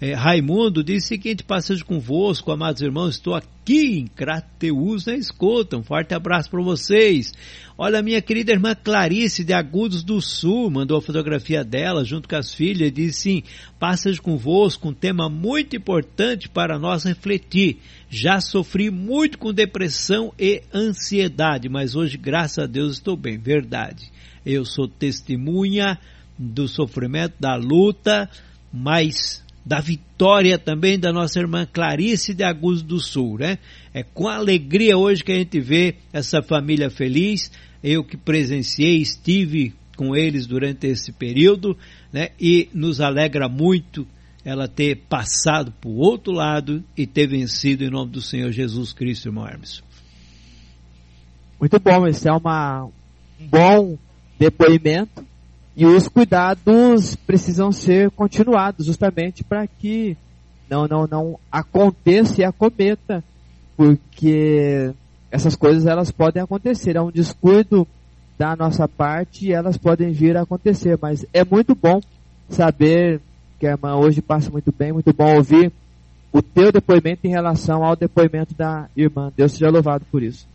é, 0.00 0.14
Raimundo, 0.14 0.82
diz 0.82 1.04
o 1.04 1.06
seguinte, 1.06 1.44
passejo 1.44 1.84
convosco, 1.84 2.50
amados 2.50 2.80
irmãos, 2.80 3.16
estou 3.16 3.34
aqui 3.34 3.98
em 3.98 4.06
Crateus 4.06 5.04
na 5.04 5.14
escuta, 5.14 5.76
um 5.76 5.82
forte 5.82 6.14
abraço 6.14 6.48
para 6.48 6.62
vocês. 6.62 7.34
Olha, 7.76 8.00
minha 8.00 8.22
querida 8.22 8.52
irmã 8.52 8.74
Clarice 8.74 9.44
de 9.44 9.52
Agudos 9.52 10.02
do 10.02 10.18
Sul 10.22 10.70
mandou 10.70 10.96
a 10.96 11.02
fotografia 11.02 11.62
dela 11.62 12.06
junto 12.06 12.26
com 12.26 12.36
as 12.36 12.54
filhas 12.54 12.88
e 12.88 12.90
disse 12.90 13.20
sim, 13.20 13.42
passejo 13.78 14.22
convosco, 14.22 14.88
um 14.88 14.94
tema 14.94 15.28
muito 15.28 15.76
importante 15.76 16.48
para 16.48 16.78
nós 16.78 17.04
refletir. 17.04 17.80
Já 18.08 18.40
sofri 18.40 18.90
muito 18.90 19.36
com 19.36 19.52
depressão 19.52 20.32
e 20.38 20.62
ansiedade, 20.72 21.68
mas 21.68 21.94
hoje, 21.94 22.16
graças 22.16 22.64
a 22.64 22.66
Deus, 22.66 22.94
estou 22.94 23.14
bem, 23.14 23.36
verdade 23.36 24.10
eu 24.48 24.64
sou 24.64 24.88
testemunha 24.88 25.98
do 26.38 26.66
sofrimento, 26.66 27.34
da 27.38 27.54
luta, 27.54 28.28
mas 28.72 29.44
da 29.64 29.78
vitória 29.78 30.58
também 30.58 30.98
da 30.98 31.12
nossa 31.12 31.38
irmã 31.38 31.66
Clarice 31.70 32.32
de 32.32 32.42
Agudos 32.42 32.82
do 32.82 32.98
Sul, 32.98 33.38
né? 33.38 33.58
É 33.92 34.02
com 34.02 34.26
alegria 34.26 34.96
hoje 34.96 35.22
que 35.22 35.32
a 35.32 35.38
gente 35.38 35.60
vê 35.60 35.96
essa 36.12 36.40
família 36.40 36.88
feliz. 36.88 37.52
Eu 37.84 38.02
que 38.02 38.16
presenciei, 38.16 38.96
estive 38.96 39.74
com 39.96 40.16
eles 40.16 40.46
durante 40.46 40.86
esse 40.86 41.12
período, 41.12 41.76
né? 42.10 42.30
E 42.40 42.70
nos 42.72 43.02
alegra 43.02 43.48
muito 43.48 44.06
ela 44.42 44.66
ter 44.66 44.96
passado 45.08 45.70
para 45.78 45.90
o 45.90 45.98
outro 45.98 46.32
lado 46.32 46.82
e 46.96 47.06
ter 47.06 47.26
vencido 47.26 47.84
em 47.84 47.90
nome 47.90 48.10
do 48.10 48.22
Senhor 48.22 48.50
Jesus 48.50 48.94
Cristo, 48.94 49.28
irmão 49.28 49.46
Hermes. 49.46 49.82
Muito 51.60 51.78
bom, 51.78 52.06
esse 52.06 52.26
é 52.26 52.32
uma, 52.32 52.84
um 53.38 53.46
bom 53.46 53.98
depoimento 54.38 55.24
e 55.76 55.86
os 55.86 56.08
cuidados 56.08 57.14
precisam 57.14 57.70
ser 57.70 58.10
continuados 58.10 58.86
justamente 58.86 59.44
para 59.44 59.66
que 59.66 60.16
não, 60.68 60.86
não, 60.86 61.06
não 61.06 61.38
aconteça 61.50 62.40
e 62.40 62.44
acometa, 62.44 63.24
porque 63.76 64.92
essas 65.30 65.56
coisas 65.56 65.86
elas 65.86 66.10
podem 66.10 66.42
acontecer, 66.42 66.96
é 66.96 67.00
um 67.00 67.10
descuido 67.10 67.86
da 68.36 68.54
nossa 68.54 68.86
parte 68.86 69.46
e 69.46 69.52
elas 69.52 69.76
podem 69.76 70.12
vir 70.12 70.36
a 70.36 70.42
acontecer, 70.42 70.98
mas 71.00 71.24
é 71.32 71.44
muito 71.44 71.74
bom 71.74 72.00
saber 72.48 73.20
que 73.58 73.66
a 73.66 73.70
irmã 73.70 73.96
hoje 73.96 74.22
passa 74.22 74.50
muito 74.50 74.72
bem, 74.76 74.92
muito 74.92 75.12
bom 75.12 75.36
ouvir 75.36 75.72
o 76.32 76.42
teu 76.42 76.70
depoimento 76.70 77.26
em 77.26 77.30
relação 77.30 77.84
ao 77.84 77.96
depoimento 77.96 78.54
da 78.54 78.88
irmã. 78.96 79.32
Deus 79.36 79.52
seja 79.52 79.70
louvado 79.70 80.04
por 80.10 80.22
isso. 80.22 80.46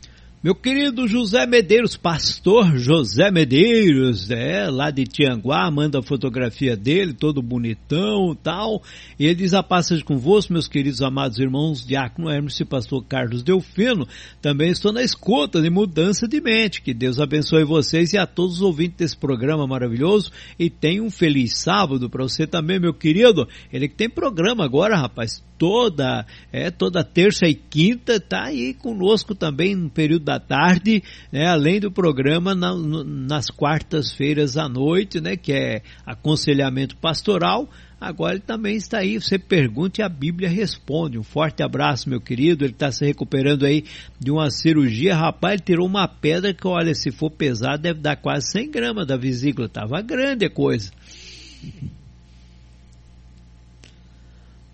Meu 0.44 0.53
querido 0.53 1.07
José 1.07 1.45
Medeiros, 1.45 1.95
pastor 1.95 2.78
José 2.78 3.32
Medeiros, 3.32 4.30
é, 4.30 4.70
lá 4.70 4.91
de 4.91 5.06
Tianguá, 5.06 5.72
manda 5.72 5.99
a 5.99 6.03
fotografia 6.03 6.76
dele, 6.76 7.14
todo 7.14 7.41
bonitão 7.41 8.36
tal. 8.36 8.84
E 9.18 9.26
ele 9.26 9.36
diz 9.36 9.53
a 9.53 9.64
passagem 9.64 10.03
convosco, 10.03 10.52
meus 10.52 10.68
queridos 10.68 11.02
amados 11.02 11.40
irmãos, 11.40 11.86
Diácono 11.88 12.30
Hermes 12.30 12.60
e 12.60 12.65
pastor 12.65 13.06
Carlos 13.06 13.41
Delfino. 13.41 14.06
Também 14.41 14.70
estou 14.70 14.91
na 14.91 15.02
escuta 15.02 15.61
de 15.61 15.70
mudança 15.70 16.28
de 16.28 16.41
mente. 16.41 16.82
Que 16.82 16.94
Deus 16.94 17.22
abençoe 17.22 17.64
vocês 17.64 18.11
e 18.11 18.18
a 18.18 18.28
todos 18.28 18.56
os 18.56 18.61
ouvintes 18.61 18.98
desse 18.98 19.15
programa 19.15 19.65
maravilhoso. 19.65 20.30
E 20.60 20.70
tenha 20.70 21.02
um 21.02 21.10
feliz 21.10 21.57
sábado 21.57 22.10
para 22.10 22.22
você 22.22 22.45
também, 22.45 22.82
meu 22.82 22.94
querido. 22.94 23.48
Ele 23.72 23.88
que 23.88 23.95
tem 23.95 24.10
programa 24.10 24.65
agora, 24.65 24.98
rapaz 24.98 25.41
toda, 25.64 26.26
é, 26.52 26.70
toda 26.70 27.06
terça 27.06 27.45
e 27.48 27.56
quinta, 27.56 28.20
tá 28.20 28.48
aí 28.48 28.74
conosco 28.74 29.34
também 29.34 29.74
no 29.74 29.90
período 29.90 30.26
da 30.26 30.32
tarde, 30.39 31.03
né, 31.31 31.47
além 31.47 31.80
do 31.80 31.91
programa 31.91 32.53
na, 32.55 32.73
nas 32.76 33.49
quartas-feiras 33.49 34.57
à 34.57 34.68
noite, 34.68 35.22
né, 35.22 35.35
que 35.35 35.53
é 35.53 35.81
aconselhamento 36.05 36.95
pastoral. 36.97 37.69
Agora 37.99 38.34
ele 38.34 38.41
também 38.41 38.76
está 38.76 38.97
aí, 38.97 39.18
você 39.18 39.39
pergunta 39.39 40.01
e 40.01 40.03
a 40.03 40.10
Bíblia 40.10 40.49
responde. 40.49 41.18
Um 41.18 41.23
forte 41.23 41.64
abraço, 41.64 42.10
meu 42.10 42.19
querido. 42.19 42.65
Ele 42.65 42.73
está 42.73 42.91
se 42.91 43.05
recuperando 43.05 43.65
aí 43.65 43.85
de 44.19 44.30
uma 44.30 44.49
cirurgia. 44.49 45.15
Rapaz, 45.15 45.53
ele 45.53 45.64
tirou 45.64 45.88
uma 45.88 46.05
pedra 46.05 46.53
que, 46.53 46.68
olha, 46.68 46.93
se 46.93 47.11
for 47.11 47.31
pesado, 47.31 47.81
deve 47.81 48.01
dar 48.01 48.18
quase 48.18 48.51
100 48.51 48.72
gramas 48.72 49.07
da 49.07 49.15
vesícula. 49.15 49.69
Tava 49.69 50.01
grande 50.01 50.45
a 50.45 50.49
coisa. 50.49 50.91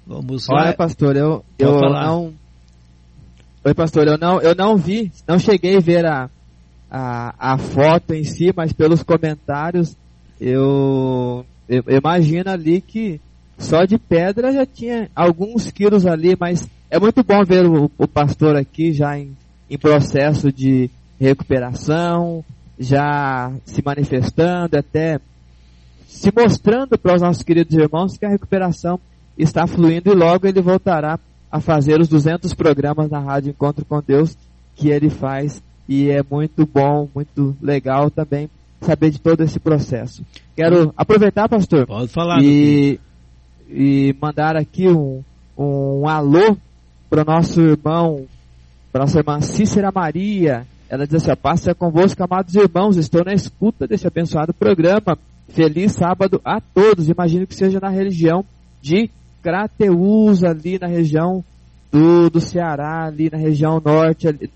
Vamos 0.07 0.47
lá. 0.47 0.63
Olha, 0.63 0.73
pastor, 0.73 1.15
eu, 1.15 1.45
eu 1.59 1.81
não, 1.81 2.33
Oi, 3.61 3.73
pastor, 3.73 4.07
eu 4.07 4.17
não, 4.17 4.41
eu 4.41 4.55
não 4.55 4.77
vi, 4.77 5.11
não 5.27 5.37
cheguei 5.37 5.75
a 5.75 5.81
ver 5.81 6.05
a, 6.05 6.29
a, 6.89 7.53
a 7.53 7.57
foto 7.57 8.13
em 8.13 8.23
si, 8.23 8.53
mas 8.55 8.71
pelos 8.71 9.03
comentários 9.03 9.97
eu, 10.39 11.45
eu, 11.67 11.83
imagino 11.89 12.49
ali 12.49 12.79
que 12.79 13.19
só 13.57 13.83
de 13.83 13.97
pedra 13.97 14.53
já 14.53 14.65
tinha 14.65 15.11
alguns 15.13 15.69
quilos 15.71 16.05
ali, 16.05 16.37
mas 16.39 16.69
é 16.89 16.97
muito 16.97 17.21
bom 17.21 17.43
ver 17.43 17.65
o, 17.65 17.91
o 17.97 18.07
pastor 18.07 18.55
aqui 18.55 18.93
já 18.93 19.19
em, 19.19 19.35
em 19.69 19.77
processo 19.77 20.53
de 20.53 20.89
recuperação, 21.19 22.45
já 22.79 23.51
se 23.65 23.83
manifestando, 23.83 24.79
até 24.79 25.19
se 26.07 26.31
mostrando 26.33 26.97
para 26.97 27.15
os 27.15 27.21
nossos 27.21 27.43
queridos 27.43 27.75
irmãos 27.75 28.17
que 28.17 28.25
a 28.25 28.29
recuperação 28.29 28.97
está 29.37 29.67
fluindo 29.67 30.09
e 30.09 30.15
logo 30.15 30.47
ele 30.47 30.61
voltará 30.61 31.19
a 31.51 31.59
fazer 31.59 31.99
os 31.99 32.07
200 32.07 32.53
programas 32.53 33.09
na 33.09 33.19
Rádio 33.19 33.49
Encontro 33.51 33.85
com 33.85 34.01
Deus 34.01 34.37
que 34.75 34.89
ele 34.89 35.09
faz 35.09 35.61
e 35.87 36.09
é 36.09 36.21
muito 36.29 36.65
bom, 36.65 37.09
muito 37.13 37.57
legal 37.61 38.11
também 38.11 38.49
saber 38.81 39.09
de 39.09 39.19
todo 39.19 39.41
esse 39.41 39.59
processo. 39.59 40.23
Quero 40.55 40.93
aproveitar, 40.95 41.49
pastor, 41.49 41.87
Pode 41.87 42.09
falar. 42.09 42.41
e, 42.41 42.99
e 43.67 44.15
mandar 44.21 44.55
aqui 44.55 44.87
um, 44.87 45.23
um 45.57 46.07
alô 46.07 46.55
para 47.09 47.23
o 47.23 47.25
nosso 47.25 47.59
irmão, 47.59 48.25
para 48.91 49.01
nossa 49.01 49.19
irmã 49.19 49.41
Cícera 49.41 49.91
Maria. 49.91 50.65
Ela 50.87 51.05
diz 51.05 51.27
assim: 51.27 51.69
é 51.69 51.73
convosco, 51.73 52.23
amados 52.23 52.55
irmãos, 52.55 52.95
estou 52.95 53.23
na 53.25 53.33
escuta 53.33 53.87
desse 53.87 54.07
abençoado 54.07 54.53
programa. 54.53 55.17
Feliz 55.49 55.93
sábado 55.93 56.39
a 56.45 56.61
todos. 56.61 57.09
Imagino 57.09 57.47
que 57.47 57.55
seja 57.55 57.79
na 57.79 57.89
região 57.89 58.45
de 58.81 59.09
Crateús, 59.41 60.43
ali 60.43 60.77
na 60.79 60.87
região 60.87 61.43
do, 61.91 62.29
do 62.29 62.41
Ceará, 62.41 63.05
ali 63.05 63.29
na 63.31 63.37
região 63.37 63.81
norte, 63.83 64.27
ali, 64.27 64.49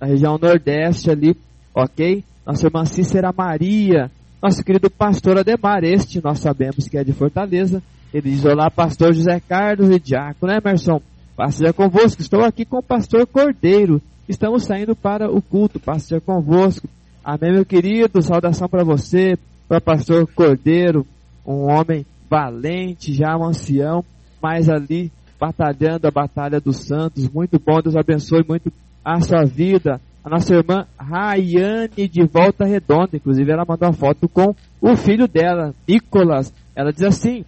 na 0.00 0.06
região 0.06 0.38
nordeste 0.38 1.10
ali, 1.10 1.36
ok? 1.74 2.24
Nossa 2.46 2.66
irmã 2.66 2.84
Cícera 2.84 3.32
Maria, 3.36 4.10
nosso 4.42 4.64
querido 4.64 4.90
pastor 4.90 5.38
Ademar, 5.38 5.84
este 5.84 6.22
nós 6.24 6.38
sabemos 6.38 6.88
que 6.88 6.96
é 6.96 7.04
de 7.04 7.12
Fortaleza. 7.12 7.82
Ele 8.12 8.30
diz: 8.30 8.44
Olá, 8.44 8.70
pastor 8.70 9.12
José 9.12 9.38
Carlos 9.40 9.90
e 9.90 10.00
Diácono 10.00 10.52
Emerson. 10.52 11.02
Paz 11.36 11.56
seja 11.56 11.72
convosco. 11.72 12.22
Estou 12.22 12.42
aqui 12.42 12.64
com 12.64 12.78
o 12.78 12.82
pastor 12.82 13.26
Cordeiro. 13.26 14.00
Estamos 14.28 14.64
saindo 14.64 14.96
para 14.96 15.30
o 15.30 15.42
culto. 15.42 15.78
Paz 15.78 16.04
seja 16.04 16.20
convosco. 16.20 16.88
Amém, 17.22 17.52
meu 17.52 17.66
querido. 17.66 18.22
Saudação 18.22 18.68
para 18.68 18.82
você, 18.82 19.38
para 19.68 19.80
pastor 19.80 20.26
Cordeiro, 20.34 21.06
um 21.46 21.70
homem 21.70 22.06
valente, 22.28 23.12
já 23.12 23.36
um 23.36 23.44
ancião, 23.44 24.04
mas 24.42 24.68
ali 24.68 25.12
batalhando 25.38 26.06
a 26.06 26.10
batalha 26.10 26.60
dos 26.60 26.84
santos. 26.84 27.28
Muito 27.28 27.58
bom. 27.58 27.80
Deus 27.80 27.96
abençoe 27.96 28.44
muito 28.46 28.72
a 29.04 29.20
sua 29.20 29.44
vida. 29.44 30.00
A 30.22 30.28
nossa 30.28 30.54
irmã 30.54 30.86
Rayane 30.98 32.08
de 32.08 32.22
Volta 32.26 32.66
Redonda, 32.66 33.16
inclusive 33.16 33.50
ela 33.50 33.64
mandou 33.66 33.88
uma 33.88 33.94
foto 33.94 34.28
com 34.28 34.54
o 34.80 34.96
filho 34.96 35.26
dela, 35.26 35.74
Nicolas. 35.88 36.52
Ela 36.76 36.92
diz 36.92 37.02
assim: 37.02 37.44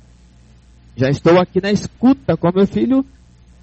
Já 0.97 1.11
estou 1.11 1.39
aqui 1.39 1.61
na 1.61 1.71
escuta 1.71 2.37
com 2.37 2.51
meu 2.51 2.67
filho 2.67 3.05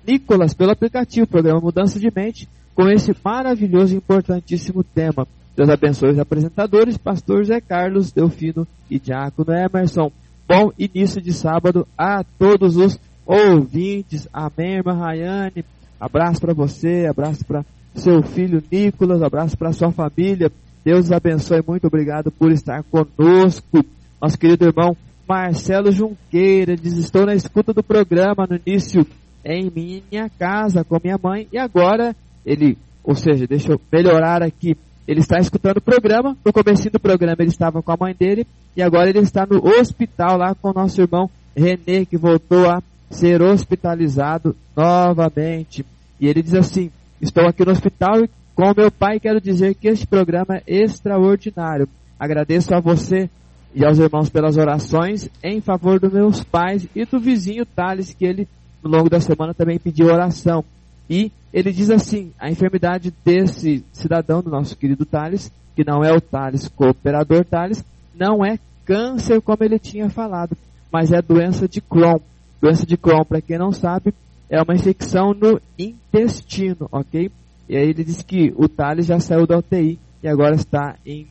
Nicolas 0.06 0.54
pelo 0.54 0.72
aplicativo, 0.72 1.26
programa 1.26 1.60
Mudança 1.60 2.00
de 2.00 2.12
Mente, 2.16 2.48
com 2.76 2.88
esse 2.88 3.16
maravilhoso 3.24 3.96
e 3.96 3.98
importantíssimo 3.98 4.84
tema. 4.84 5.28
Deus 5.56 5.70
abençoe 5.70 6.12
os 6.12 6.20
apresentadores, 6.20 6.98
pastor 6.98 7.44
Zé 7.44 7.60
Carlos, 7.60 8.12
Delfino 8.12 8.66
e 8.90 9.00
Diácono 9.00 9.52
Emerson. 9.52 10.12
Bom 10.48 10.72
início 10.80 11.22
de 11.22 11.34
sábado 11.34 11.88
a 11.98 12.24
todos 12.24 12.78
os 12.78 13.00
ouvintes. 13.30 14.28
Amém, 14.34 14.78
irmã 14.78 14.94
Rayane. 14.94 15.64
Abraço 16.00 16.42
para 16.42 16.54
você, 16.54 17.06
abraço 17.08 17.46
para 17.46 17.64
seu 17.94 18.24
filho 18.24 18.64
Nicolas, 18.72 19.22
abraço 19.22 19.56
para 19.56 19.72
sua 19.72 19.92
família. 19.92 20.52
Deus 20.84 21.12
abençoe, 21.12 21.64
muito 21.66 21.86
obrigado 21.86 22.32
por 22.32 22.52
estar 22.52 22.84
conosco. 22.84 23.86
Nosso 24.20 24.38
querido 24.40 24.66
irmão 24.66 24.98
Marcelo 25.28 25.92
Junqueira 25.92 26.76
diz: 26.76 26.98
Estou 26.98 27.26
na 27.26 27.36
escuta 27.36 27.72
do 27.74 27.84
programa 27.84 28.48
no 28.50 28.60
início 28.66 29.06
em 29.46 29.70
minha 29.70 30.30
casa 30.30 30.84
com 30.84 31.00
minha 31.04 31.18
mãe 31.22 31.48
e 31.52 31.58
agora 31.58 32.16
ele, 32.46 32.78
ou 33.04 33.16
seja, 33.16 33.46
deixa 33.46 33.74
eu 33.74 33.82
melhorar 33.92 34.42
aqui. 34.42 34.76
Ele 35.08 35.20
está 35.20 35.40
escutando 35.40 35.78
o 35.78 35.82
programa, 35.82 36.38
no 36.46 36.54
começo 36.54 36.90
do 36.90 37.00
programa 37.00 37.38
ele 37.40 37.50
estava 37.50 37.82
com 37.82 37.92
a 37.92 37.98
mãe 38.00 38.16
dele 38.18 38.46
e 38.76 38.82
agora 38.82 39.10
ele 39.10 39.20
está 39.20 39.46
no 39.46 39.64
hospital 39.66 40.38
lá 40.38 40.56
com 40.56 40.70
o 40.70 40.74
nosso 40.74 41.02
irmão 41.02 41.30
Renê, 41.56 42.06
que 42.06 42.18
voltou 42.18 42.70
a 42.70 42.82
ser 43.10 43.42
hospitalizado 43.42 44.56
novamente. 44.76 45.86
E 46.20 46.28
ele 46.28 46.42
diz 46.42 46.54
assim: 46.54 46.92
Estou 47.22 47.48
aqui 47.48 47.66
no 47.66 47.72
hospital 47.72 48.24
e 48.24 48.30
com 48.56 48.74
meu 48.76 48.92
pai 48.92 49.20
quero 49.20 49.40
dizer 49.40 49.76
que 49.76 49.88
este 49.88 50.06
programa 50.06 50.58
é 50.58 50.84
extraordinário. 50.84 51.88
Agradeço 52.20 52.74
a 52.76 52.80
você 52.80 53.30
e 53.74 53.86
aos 53.86 54.00
irmãos 54.00 54.30
pelas 54.30 54.58
orações 54.58 55.30
em 55.44 55.62
favor 55.62 56.00
dos 56.00 56.12
meus 56.12 56.44
pais 56.44 56.88
e 56.96 57.06
do 57.06 57.20
vizinho 57.20 57.66
Thales, 57.66 58.14
que 58.14 58.26
ele 58.26 58.48
no 58.84 58.90
longo 58.90 59.10
da 59.10 59.20
semana 59.20 59.54
também 59.54 59.80
pediu 59.80 60.08
oração. 60.08 60.64
E 61.10 61.32
ele 61.54 61.72
diz 61.72 61.90
assim: 61.90 62.32
a 62.40 62.50
enfermidade 62.50 63.14
desse 63.24 63.84
cidadão, 63.92 64.42
do 64.42 64.50
nosso 64.50 64.76
querido 64.76 65.06
Thales, 65.06 65.52
que 65.76 65.84
não 65.84 66.04
é 66.04 66.14
o 66.14 66.22
Thales, 66.22 66.68
cooperador 66.68 67.46
Thales, 67.46 67.84
não 68.14 68.46
é 68.46 68.60
câncer 68.86 69.42
como 69.42 69.64
ele 69.64 69.80
tinha 69.80 70.10
falado, 70.10 70.58
mas 70.92 71.12
é 71.12 71.22
doença 71.22 71.68
de 71.68 71.82
Crohn. 71.82 72.20
Doença 72.62 72.86
de 72.86 72.98
Crohn, 72.98 73.24
para 73.24 73.42
quem 73.42 73.58
não 73.58 73.72
sabe, 73.72 74.14
é 74.50 74.62
uma 74.62 74.76
infecção 74.76 75.34
no 75.34 75.62
intestino, 75.78 76.88
ok? 76.92 77.32
E 77.68 77.78
aí 77.78 77.90
ele 77.90 78.04
diz 78.04 78.22
que 78.24 78.54
o 78.58 78.68
Thales 78.68 79.06
já 79.06 79.20
saiu 79.20 79.46
da 79.46 79.58
UTI 79.58 80.00
e 80.24 80.28
agora 80.28 80.56
está 80.56 80.96
em 81.06 81.28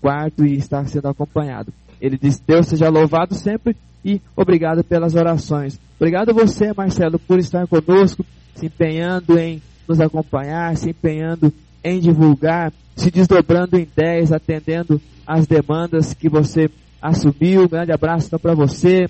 quarto 0.00 0.44
e 0.44 0.56
está 0.56 0.84
sendo 0.84 1.08
acompanhado. 1.08 1.72
Ele 2.00 2.18
diz: 2.18 2.38
Deus 2.38 2.66
seja 2.66 2.88
louvado 2.88 3.34
sempre 3.34 3.76
e 4.04 4.20
obrigado 4.36 4.84
pelas 4.84 5.14
orações. 5.14 5.80
Obrigado 5.98 6.34
você, 6.34 6.72
Marcelo, 6.72 7.18
por 7.18 7.38
estar 7.38 7.66
conosco, 7.66 8.24
se 8.54 8.66
empenhando 8.66 9.38
em 9.38 9.60
nos 9.88 10.00
acompanhar, 10.00 10.76
se 10.76 10.90
empenhando 10.90 11.52
em 11.82 11.98
divulgar, 11.98 12.72
se 12.94 13.10
desdobrando 13.10 13.78
em 13.78 13.88
10, 13.96 14.32
atendendo 14.32 15.00
as 15.26 15.46
demandas 15.46 16.14
que 16.14 16.28
você 16.28 16.70
assumiu. 17.00 17.64
Um 17.64 17.68
grande 17.68 17.92
abraço 17.92 18.26
então 18.26 18.38
para 18.38 18.54
você, 18.54 19.08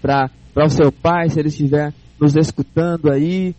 para 0.00 0.30
o 0.56 0.68
seu 0.70 0.90
pai, 0.90 1.28
se 1.28 1.38
ele 1.38 1.48
estiver 1.48 1.92
nos 2.20 2.36
escutando 2.36 3.10
aí. 3.10 3.54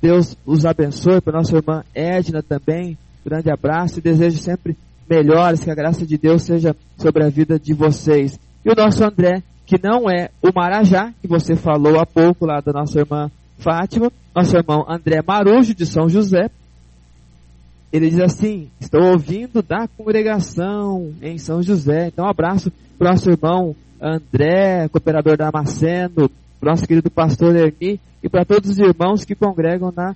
Deus 0.00 0.36
os 0.44 0.66
abençoe, 0.66 1.20
para 1.20 1.38
nossa 1.38 1.56
irmã 1.56 1.82
Edna 1.94 2.42
também. 2.42 2.98
Grande 3.24 3.50
abraço 3.50 3.98
e 3.98 4.02
desejo 4.02 4.36
sempre 4.36 4.76
melhores, 5.08 5.64
que 5.64 5.70
a 5.70 5.74
graça 5.74 6.06
de 6.06 6.18
Deus 6.18 6.42
seja 6.42 6.76
sobre 6.96 7.24
a 7.24 7.28
vida 7.28 7.58
de 7.58 7.72
vocês. 7.72 8.38
E 8.64 8.70
o 8.70 8.74
nosso 8.74 9.02
André, 9.02 9.42
que 9.66 9.80
não 9.82 10.08
é 10.08 10.30
o 10.42 10.50
Marajá, 10.54 11.12
que 11.20 11.28
você 11.28 11.56
falou 11.56 11.98
há 11.98 12.06
pouco 12.06 12.46
lá 12.46 12.60
da 12.60 12.72
nossa 12.72 12.98
irmã 12.98 13.30
Fátima, 13.58 14.12
nosso 14.34 14.56
irmão 14.56 14.84
André 14.88 15.22
Marujo 15.26 15.74
de 15.74 15.86
São 15.86 16.08
José. 16.08 16.50
Ele 17.92 18.10
diz 18.10 18.20
assim: 18.20 18.68
Estou 18.80 19.02
ouvindo 19.04 19.62
da 19.62 19.86
congregação 19.86 21.14
em 21.22 21.38
São 21.38 21.62
José. 21.62 22.08
Então, 22.08 22.26
um 22.26 22.28
abraço 22.28 22.70
para 22.98 23.08
o 23.08 23.10
nosso 23.10 23.30
irmão 23.30 23.76
André, 24.04 24.86
cooperador 24.90 25.38
da 25.38 25.50
Maceno, 25.50 26.28
para 26.60 26.68
o 26.68 26.70
nosso 26.72 26.86
querido 26.86 27.10
pastor 27.10 27.56
Erni 27.56 27.98
e 28.22 28.28
para 28.28 28.44
todos 28.44 28.68
os 28.68 28.78
irmãos 28.78 29.24
que 29.24 29.34
congregam 29.34 29.90
na 29.96 30.14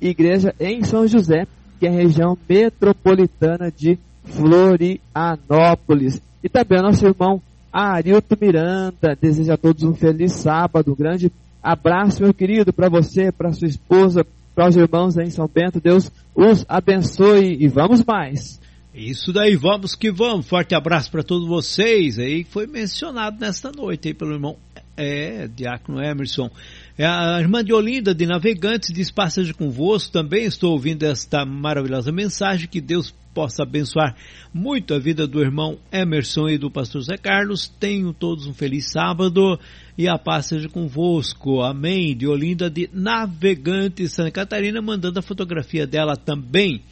igreja 0.00 0.54
em 0.58 0.82
São 0.82 1.06
José, 1.06 1.46
que 1.78 1.86
é 1.86 1.90
a 1.90 1.92
região 1.92 2.38
metropolitana 2.48 3.70
de 3.70 3.98
Florianópolis. 4.24 6.22
E 6.42 6.48
também 6.48 6.78
o 6.78 6.84
nosso 6.84 7.06
irmão 7.06 7.42
Arilto 7.70 8.38
Miranda 8.40 9.14
deseja 9.20 9.52
a 9.52 9.58
todos 9.58 9.82
um 9.82 9.92
feliz 9.92 10.32
sábado, 10.32 10.92
um 10.92 10.96
grande 10.96 11.30
abraço, 11.62 12.22
meu 12.22 12.32
querido, 12.32 12.72
para 12.72 12.88
você, 12.88 13.30
para 13.30 13.52
sua 13.52 13.68
esposa, 13.68 14.26
para 14.54 14.66
os 14.68 14.76
irmãos 14.76 15.18
em 15.18 15.28
São 15.28 15.46
Bento. 15.46 15.78
Deus 15.78 16.10
os 16.34 16.64
abençoe 16.66 17.58
e 17.60 17.68
vamos 17.68 18.02
mais. 18.02 18.58
Isso 18.96 19.30
daí, 19.30 19.56
vamos 19.56 19.94
que 19.94 20.10
vamos. 20.10 20.48
Forte 20.48 20.74
abraço 20.74 21.10
para 21.10 21.22
todos 21.22 21.46
vocês 21.46 22.18
aí, 22.18 22.44
que 22.44 22.50
foi 22.50 22.66
mencionado 22.66 23.38
nesta 23.38 23.70
noite 23.70 24.08
aí 24.08 24.14
pelo 24.14 24.32
irmão 24.32 24.56
é, 24.96 25.46
Diácono 25.48 26.02
Emerson. 26.02 26.50
É 26.96 27.04
a 27.04 27.38
irmã 27.38 27.62
de 27.62 27.74
Olinda, 27.74 28.14
de 28.14 28.24
Navegantes, 28.24 28.90
diz 28.94 29.10
passagem 29.10 29.52
convosco. 29.52 30.14
Também 30.14 30.46
estou 30.46 30.72
ouvindo 30.72 31.02
esta 31.02 31.44
maravilhosa 31.44 32.10
mensagem. 32.10 32.66
Que 32.66 32.80
Deus 32.80 33.14
possa 33.34 33.64
abençoar 33.64 34.16
muito 34.50 34.94
a 34.94 34.98
vida 34.98 35.26
do 35.26 35.42
irmão 35.42 35.78
Emerson 35.92 36.48
e 36.48 36.56
do 36.56 36.70
pastor 36.70 37.02
Zé 37.02 37.18
Carlos. 37.18 37.68
Tenham 37.68 38.14
todos 38.14 38.46
um 38.46 38.54
feliz 38.54 38.90
sábado 38.90 39.60
e 39.98 40.08
a 40.08 40.16
paz 40.16 40.46
seja 40.46 40.70
convosco. 40.70 41.60
Amém. 41.60 42.16
De 42.16 42.26
Olinda, 42.26 42.70
de 42.70 42.88
Navegantes, 42.94 44.12
Santa 44.12 44.30
Catarina, 44.30 44.80
mandando 44.80 45.18
a 45.18 45.22
fotografia 45.22 45.86
dela 45.86 46.16
também. 46.16 46.82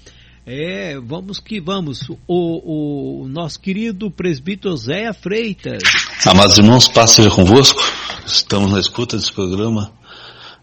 É, 0.47 0.99
vamos 1.01 1.41
que 1.41 1.59
vamos. 1.59 2.07
O, 2.29 3.23
o 3.23 3.29
nosso 3.29 3.59
querido 3.59 4.11
presbítero 4.11 4.77
Zé 4.77 5.11
Freitas. 5.15 5.83
Amados 6.27 6.59
irmãos, 6.59 6.87
paz 6.87 7.13
seja 7.13 7.31
convosco. 7.31 7.83
Estamos 8.27 8.71
na 8.71 8.79
escuta 8.79 9.17
desse 9.17 9.33
programa 9.33 9.91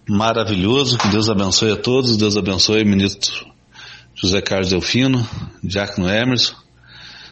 maravilhoso. 0.08 1.00
Que 1.00 1.08
Deus 1.08 1.30
abençoe 1.30 1.72
a 1.72 1.76
todos. 1.76 2.16
Deus 2.16 2.38
abençoe 2.38 2.84
o 2.84 2.86
ministro 2.86 3.44
José 4.14 4.40
Carlos 4.40 4.70
Delfino, 4.70 5.28
Diácono 5.64 6.08
Emerson. 6.08 6.54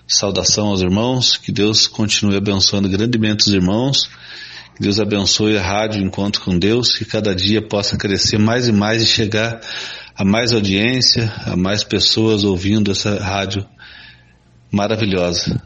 Saudação 0.08 0.70
aos 0.70 0.82
irmãos. 0.82 1.38
Que 1.38 1.52
Deus 1.52 1.86
continue 1.86 2.36
abençoando 2.36 2.90
grandemente 2.90 3.48
os 3.48 3.54
irmãos. 3.54 4.10
Que 4.76 4.82
Deus 4.82 5.00
abençoe 5.00 5.56
a 5.56 5.62
rádio 5.62 6.02
Encontro 6.02 6.42
com 6.42 6.58
Deus. 6.58 6.96
Que 6.96 7.06
cada 7.06 7.36
dia 7.36 7.62
possa 7.62 7.96
crescer 7.96 8.40
mais 8.40 8.68
e 8.68 8.72
mais 8.72 9.04
e 9.04 9.06
chegar 9.06 9.62
a 10.20 10.26
mais 10.26 10.52
audiência, 10.52 11.32
a 11.46 11.56
mais 11.56 11.82
pessoas 11.82 12.44
ouvindo 12.44 12.92
essa 12.92 13.24
rádio 13.24 13.66
maravilhosa. 14.70 15.64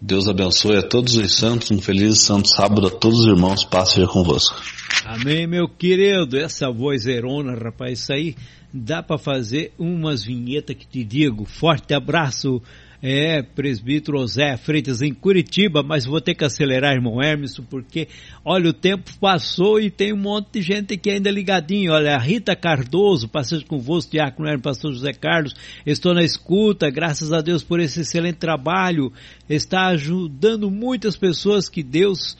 Deus 0.00 0.26
abençoe 0.26 0.76
a 0.76 0.82
todos 0.82 1.14
os 1.14 1.36
santos, 1.36 1.70
um 1.70 1.80
feliz 1.80 2.18
santo 2.18 2.48
sábado 2.48 2.88
a 2.88 2.90
todos 2.90 3.20
os 3.20 3.26
irmãos, 3.26 3.64
paz 3.64 3.90
seja 3.90 4.08
convosco. 4.08 4.60
Amém, 5.04 5.46
meu 5.46 5.68
querido, 5.68 6.36
essa 6.36 6.68
voz 6.68 7.06
erona, 7.06 7.54
rapaz, 7.54 8.00
isso 8.00 8.12
aí 8.12 8.34
dá 8.74 9.04
para 9.04 9.18
fazer 9.18 9.72
umas 9.78 10.24
vinhetas 10.24 10.74
que 10.74 10.84
te 10.84 11.04
digo. 11.04 11.44
Forte 11.44 11.94
abraço, 11.94 12.60
é, 13.02 13.42
presbítero 13.42 14.18
José 14.18 14.56
Freitas 14.56 15.02
em 15.02 15.12
Curitiba, 15.12 15.82
mas 15.82 16.04
vou 16.04 16.20
ter 16.20 16.36
que 16.36 16.44
acelerar, 16.44 16.94
irmão 16.94 17.20
Hermes, 17.20 17.58
porque, 17.68 18.06
olha, 18.44 18.70
o 18.70 18.72
tempo 18.72 19.10
passou 19.18 19.80
e 19.80 19.90
tem 19.90 20.12
um 20.12 20.18
monte 20.18 20.52
de 20.52 20.62
gente 20.62 20.94
aqui 20.94 21.10
ainda 21.10 21.30
ligadinho. 21.30 21.92
Olha, 21.92 22.14
a 22.14 22.18
Rita 22.18 22.54
Cardoso, 22.54 23.28
passeio 23.28 23.66
convosco, 23.66 24.12
Diácono 24.12 24.48
Hermes, 24.48 24.62
pastor 24.62 24.92
José 24.92 25.12
Carlos, 25.12 25.54
estou 25.84 26.14
na 26.14 26.22
escuta, 26.22 26.88
graças 26.90 27.32
a 27.32 27.40
Deus 27.40 27.64
por 27.64 27.80
esse 27.80 28.02
excelente 28.02 28.36
trabalho, 28.36 29.12
está 29.48 29.88
ajudando 29.88 30.70
muitas 30.70 31.16
pessoas 31.16 31.68
que 31.68 31.82
Deus 31.82 32.38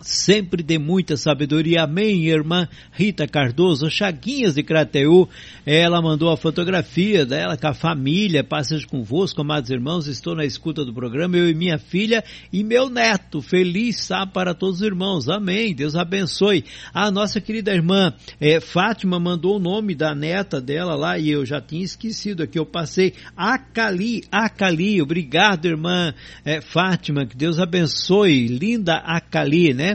sempre 0.00 0.62
de 0.62 0.78
muita 0.78 1.16
sabedoria. 1.16 1.82
Amém, 1.82 2.26
irmã 2.26 2.68
Rita 2.92 3.26
Cardoso, 3.26 3.90
Chaguinhas 3.90 4.54
de 4.54 4.62
Crateú. 4.62 5.28
Ela 5.64 6.02
mandou 6.02 6.30
a 6.30 6.36
fotografia 6.36 7.24
dela 7.24 7.56
com 7.56 7.68
a 7.68 7.74
família. 7.74 8.44
Passagem 8.44 8.86
convosco, 8.86 9.40
amados 9.40 9.70
irmãos. 9.70 10.06
Estou 10.06 10.34
na 10.34 10.44
escuta 10.44 10.84
do 10.84 10.92
programa, 10.92 11.36
eu 11.36 11.48
e 11.48 11.54
minha 11.54 11.78
filha 11.78 12.22
e 12.52 12.62
meu 12.62 12.88
neto. 12.88 13.40
Feliz 13.40 14.00
sábado 14.00 14.32
para 14.32 14.54
todos 14.54 14.80
os 14.80 14.86
irmãos. 14.86 15.28
Amém. 15.28 15.74
Deus 15.74 15.96
abençoe. 15.96 16.64
A 16.92 17.10
nossa 17.10 17.40
querida 17.40 17.72
irmã 17.72 18.12
é, 18.40 18.60
Fátima 18.60 19.18
mandou 19.18 19.56
o 19.56 19.60
nome 19.60 19.94
da 19.94 20.14
neta 20.14 20.60
dela 20.60 20.94
lá 20.94 21.18
e 21.18 21.30
eu 21.30 21.44
já 21.44 21.60
tinha 21.60 21.84
esquecido 21.84 22.42
aqui. 22.42 22.58
Eu 22.58 22.66
passei 22.66 23.14
Acali, 23.36 24.22
Acali. 24.30 25.00
Obrigado, 25.00 25.66
irmã 25.66 26.12
é, 26.44 26.60
Fátima. 26.60 27.26
Que 27.26 27.36
Deus 27.36 27.58
abençoe. 27.58 28.46
Linda 28.46 28.96
Acali, 28.96 29.72
né? 29.72 29.85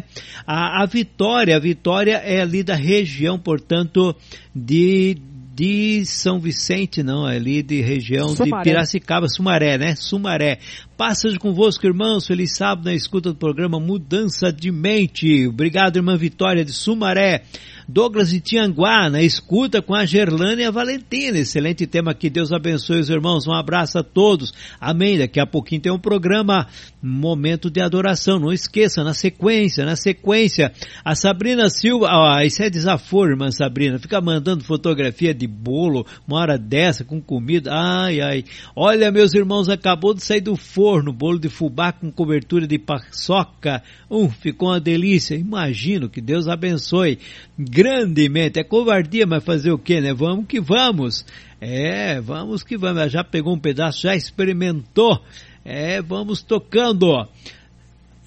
A, 0.45 0.84
a 0.84 0.85
Vitória, 0.85 1.55
a 1.55 1.59
Vitória 1.59 2.18
é 2.18 2.41
ali 2.41 2.63
da 2.63 2.76
região, 2.76 3.38
portanto, 3.38 4.15
de 4.55 5.18
de 5.53 6.05
São 6.05 6.39
Vicente, 6.39 7.03
não, 7.03 7.30
é 7.30 7.35
ali 7.35 7.61
de 7.61 7.81
região 7.81 8.30
Sumaré. 8.30 8.63
de 8.63 8.69
Piracicaba, 8.69 9.27
Sumaré, 9.27 9.77
né? 9.77 9.95
Sumaré. 9.95 10.59
Passagem 11.02 11.40
convosco, 11.40 11.84
irmãos. 11.84 12.28
Feliz 12.28 12.56
sábado 12.56 12.86
na 12.86 12.94
escuta 12.94 13.30
do 13.32 13.36
programa 13.36 13.80
Mudança 13.80 14.53
de 14.53 14.72
Mente. 14.72 15.48
Obrigado, 15.48 15.98
irmã 15.98 16.15
Vitória 16.15 16.64
de 16.64 16.72
Sumaré. 16.72 17.41
Douglas 17.88 18.30
de 18.30 18.40
Tianguá, 18.40 19.10
na 19.10 19.22
escuta 19.22 19.82
com 19.82 19.95
a 19.95 20.06
Gerlane 20.06 20.61
e 20.61 20.65
a 20.65 20.72
Valentina. 20.72 21.40
Excelente 21.40 21.88
tema 21.88 22.14
que 22.14 22.30
Deus 22.30 22.52
abençoe 22.52 22.99
os 22.99 23.10
irmãos. 23.10 23.48
Um 23.48 23.53
abraço 23.53 23.98
a 23.98 24.03
todos. 24.03 24.53
Amém. 24.80 25.18
Daqui 25.18 25.40
a 25.40 25.45
pouquinho 25.48 25.82
tem 25.82 25.91
um 25.91 25.99
programa 25.99 26.68
Momento 27.02 27.69
de 27.69 27.82
Adoração. 27.82 28.40
Não 28.40 28.53
esqueça, 28.53 29.03
na 29.03 29.14
sequência, 29.14 29.86
na 29.86 29.95
sequência, 29.95 30.72
a 31.03 31.15
Sabrina 31.15 31.69
Silva, 31.69 32.07
ah, 32.10 32.45
isso 32.45 32.61
é 32.61 32.69
desaforo, 32.69 33.32
irmã 33.32 33.49
Sabrina. 33.52 33.98
Fica 33.98 34.22
mandando 34.22 34.64
fotografia 34.64 35.34
de 35.34 35.48
bolo, 35.48 36.06
uma 36.28 36.40
hora 36.40 36.57
dessa, 36.57 37.03
com 37.03 37.19
comida. 37.19 37.72
Ai, 37.73 38.22
ai. 38.22 38.45
Olha, 38.76 39.11
meus 39.11 39.34
irmãos, 39.34 39.68
acabou 39.68 40.14
de 40.14 40.23
sair 40.23 40.41
do 40.41 40.56
forno, 40.56 40.90
bolo 41.13 41.39
de 41.39 41.49
fubá 41.49 41.91
com 41.91 42.11
cobertura 42.11 42.68
de 42.68 42.80
paçoca. 42.80 43.84
Um, 44.09 44.30
ficou 44.30 44.69
uma 44.69 44.80
delícia. 44.80 45.35
Imagino 45.35 46.09
que 46.09 46.19
Deus 46.19 46.47
abençoe 46.47 47.19
grandemente. 47.57 48.59
É 48.59 48.63
covardia, 48.63 49.26
mas 49.26 49.43
fazer 49.43 49.72
o 49.72 49.77
que, 49.77 50.01
né? 50.01 50.13
Vamos 50.13 50.47
que 50.47 50.59
vamos. 50.59 51.26
É, 51.59 52.19
vamos 52.19 52.63
que 52.63 52.77
vamos. 52.77 53.11
Já 53.11 53.23
pegou 53.23 53.53
um 53.53 53.59
pedaço, 53.59 54.01
já 54.01 54.15
experimentou. 54.15 55.22
É, 55.63 56.01
vamos 56.01 56.41
tocando. 56.41 57.27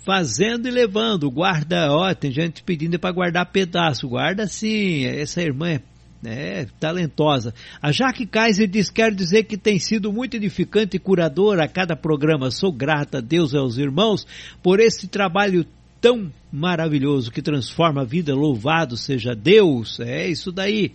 Fazendo 0.05 0.69
e 0.69 0.71
levando. 0.71 1.31
Guarda, 1.31 1.91
ó, 1.91 2.15
tem 2.15 2.31
gente 2.31 2.63
pedindo 2.63 2.99
para 2.99 3.13
guardar 3.13 3.51
pedaço. 3.51 4.09
Guarda 4.09 4.47
sim. 4.47 5.05
Essa 5.05 5.43
irmã 5.43 5.71
é 5.71 5.81
é, 6.27 6.67
talentosa. 6.79 7.55
A 7.81 7.93
Jaque 7.93 8.27
Kaiser 8.27 8.69
diz: 8.69 8.91
quero 8.91 9.15
dizer 9.15 9.45
que 9.45 9.57
tem 9.57 9.79
sido 9.79 10.13
muito 10.13 10.37
edificante 10.37 10.97
e 10.97 11.01
curadora 11.01 11.65
a 11.65 11.69
cada 11.69 11.97
programa. 11.97 12.51
Sou 12.51 12.73
grata 12.73 13.19
a 13.19 13.21
Deus 13.21 13.53
e 13.53 13.57
aos 13.57 13.79
irmãos 13.79 14.27
por 14.63 14.81
esse 14.81 15.07
trabalho 15.09 15.67
tão 16.01 16.31
maravilhoso 16.53 17.31
que 17.31 17.41
transforma 17.41 18.03
a 18.03 18.05
vida. 18.05 18.35
Louvado 18.35 18.97
seja 18.97 19.35
Deus. 19.35 19.99
É 20.01 20.29
isso 20.29 20.53
daí. 20.53 20.93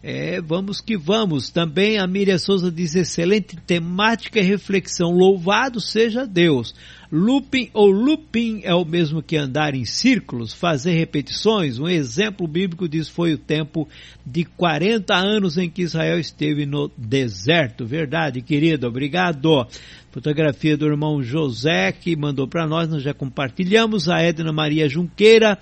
É, 0.00 0.40
vamos 0.40 0.80
que 0.80 0.96
vamos. 0.96 1.50
Também 1.50 1.98
a 1.98 2.06
Miriam 2.06 2.38
Souza 2.38 2.70
diz 2.70 2.94
excelente 2.94 3.56
temática 3.56 4.38
e 4.38 4.42
reflexão. 4.42 5.10
Louvado 5.10 5.80
seja 5.80 6.24
Deus. 6.24 6.72
Looping 7.10 7.70
ou 7.72 7.90
looping 7.90 8.60
é 8.64 8.74
o 8.74 8.84
mesmo 8.84 9.22
que 9.22 9.36
andar 9.36 9.74
em 9.74 9.84
círculos, 9.84 10.52
fazer 10.52 10.92
repetições. 10.92 11.78
Um 11.78 11.88
exemplo 11.88 12.46
bíblico 12.46 12.88
diz 12.88 13.08
foi 13.08 13.32
o 13.32 13.38
tempo 13.38 13.88
de 14.24 14.44
40 14.44 15.14
anos 15.16 15.56
em 15.56 15.68
que 15.68 15.82
Israel 15.82 16.20
esteve 16.20 16.64
no 16.64 16.90
deserto. 16.96 17.84
Verdade, 17.84 18.40
querido. 18.40 18.86
Obrigado. 18.86 19.66
Fotografia 20.12 20.76
do 20.76 20.86
irmão 20.86 21.22
José 21.22 21.90
que 21.90 22.14
mandou 22.14 22.46
para 22.46 22.66
nós, 22.66 22.88
nós 22.88 23.02
já 23.02 23.14
compartilhamos. 23.14 24.08
A 24.08 24.20
Edna 24.20 24.52
Maria 24.52 24.88
Junqueira 24.88 25.58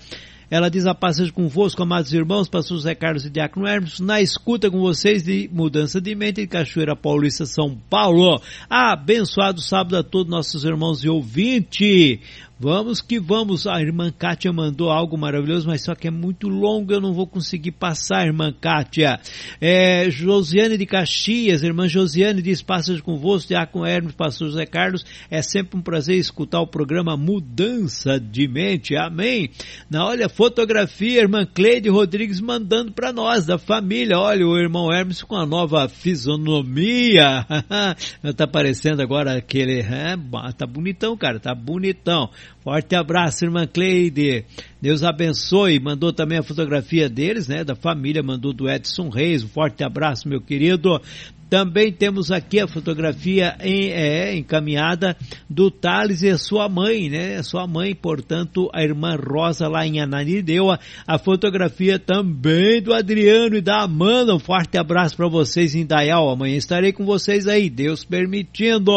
ela 0.48 0.70
diz 0.70 0.86
a 0.86 0.94
passagem 0.94 1.32
convosco, 1.32 1.82
amados 1.82 2.12
irmãos, 2.12 2.48
pastor 2.48 2.77
José 2.77 2.94
Carlos 2.94 3.24
e 3.24 3.31
Diácono 3.31 3.66
Hermes, 3.66 3.98
na 3.98 4.20
escuta 4.20 4.70
com 4.70 4.78
vocês 4.78 5.24
de 5.24 5.51
Mudança 5.52 6.01
de 6.01 6.14
Mente 6.14 6.43
de 6.43 6.47
Cachoeira 6.47 6.94
Paulista, 6.94 7.44
São 7.44 7.77
Paulo. 7.90 8.40
Abençoado 8.70 9.60
sábado 9.60 9.97
a 9.97 10.05
todos 10.05 10.31
nossos 10.31 10.64
irmãos 10.64 11.02
e 11.02 11.09
ouvintes. 11.09 12.20
Vamos 12.59 13.03
que 13.03 13.20
vamos. 13.20 13.66
A 13.66 13.83
irmã 13.83 14.11
Kátia 14.11 14.51
mandou 14.51 14.91
algo 14.91 15.19
maravilhoso, 15.19 15.69
mas 15.69 15.83
só 15.83 15.95
que 15.95 16.09
é 16.09 16.11
muito 16.11 16.49
longo, 16.49 16.91
eu 16.91 17.03
não 17.03 17.12
vou 17.12 17.27
conseguir 17.27 17.73
passar, 17.73 18.27
irmã 18.27 18.51
Kátia. 18.51 19.20
É, 19.61 20.11
Josiane 20.11 20.78
de 20.78 20.87
Caxias, 20.87 21.62
irmã 21.62 21.87
Josiane 21.87 22.41
diz, 22.41 22.62
passas 22.62 23.03
convosco, 23.03 23.53
com 23.70 23.85
Hermes, 23.85 24.15
pastor 24.15 24.49
José 24.49 24.65
Carlos, 24.65 25.05
é 25.31 25.43
sempre 25.43 25.78
um 25.78 25.83
prazer 25.83 26.16
escutar 26.16 26.61
o 26.61 26.66
programa 26.66 27.15
Mudança 27.15 28.19
de 28.19 28.49
Mente, 28.49 28.97
amém. 28.97 29.51
Na 29.91 30.07
olha, 30.07 30.27
fotografia, 30.27 31.20
irmã 31.20 31.45
Cleide 31.45 31.91
Rodrigues 31.91 32.41
mandando 32.41 32.91
para 32.93 33.12
nós, 33.12 33.45
da 33.45 33.59
família, 33.59 34.19
olha 34.19 34.47
o 34.47 34.57
irmão 34.57 34.91
Hermes 34.91 35.23
com 35.23 35.37
a 35.37 35.45
nova 35.45 35.87
fisionomia, 35.91 37.45
tá 38.35 38.47
parecendo 38.47 39.03
agora 39.03 39.37
aquele, 39.37 39.81
é, 39.81 40.16
tá 40.57 40.66
bonitão, 40.66 41.15
cara, 41.19 41.39
tá 41.39 41.55
bonitão. 41.55 42.31
Forte 42.60 42.97
abraço, 42.97 43.44
irmã 43.44 43.66
Cleide. 43.66 44.44
Deus 44.81 45.02
abençoe. 45.02 45.78
Mandou 45.78 46.12
também 46.12 46.39
a 46.39 46.43
fotografia 46.43 47.09
deles, 47.09 47.47
né? 47.47 47.62
Da 47.62 47.74
família, 47.74 48.23
mandou 48.23 48.52
do 48.52 48.68
Edson 48.68 49.09
Reis. 49.09 49.44
Um 49.44 49.48
forte 49.48 49.85
abraço, 49.85 50.28
meu 50.28 50.40
querido. 50.40 51.01
Também 51.48 51.93
temos 51.93 52.32
aqui 52.32 52.59
a 52.59 52.66
fotografia 52.66 53.56
em, 53.60 53.90
é, 53.90 54.35
encaminhada 54.36 55.16
do 55.48 55.70
Thales 55.70 56.23
e 56.23 56.36
sua 56.36 56.68
mãe, 56.68 57.09
né? 57.09 57.40
Sua 57.43 57.66
mãe, 57.66 57.94
portanto, 57.94 58.68
a 58.74 58.82
irmã 58.82 59.16
Rosa 59.16 59.68
lá 59.68 59.86
em 59.86 60.01
Ananindeua. 60.01 60.81
A 61.06 61.18
fotografia 61.18 61.98
também 61.98 62.82
do 62.82 62.93
Adriano 62.93 63.56
e 63.56 63.60
da 63.60 63.82
Amanda. 63.82 64.35
Um 64.35 64.40
forte 64.40 64.77
abraço 64.77 65.16
para 65.16 65.28
vocês 65.28 65.74
em 65.74 65.86
Dayal. 65.86 66.28
Amanhã 66.28 66.56
estarei 66.56 66.93
com 66.93 67.05
vocês 67.05 67.47
aí, 67.47 67.70
Deus 67.70 68.05
permitindo. 68.05 68.93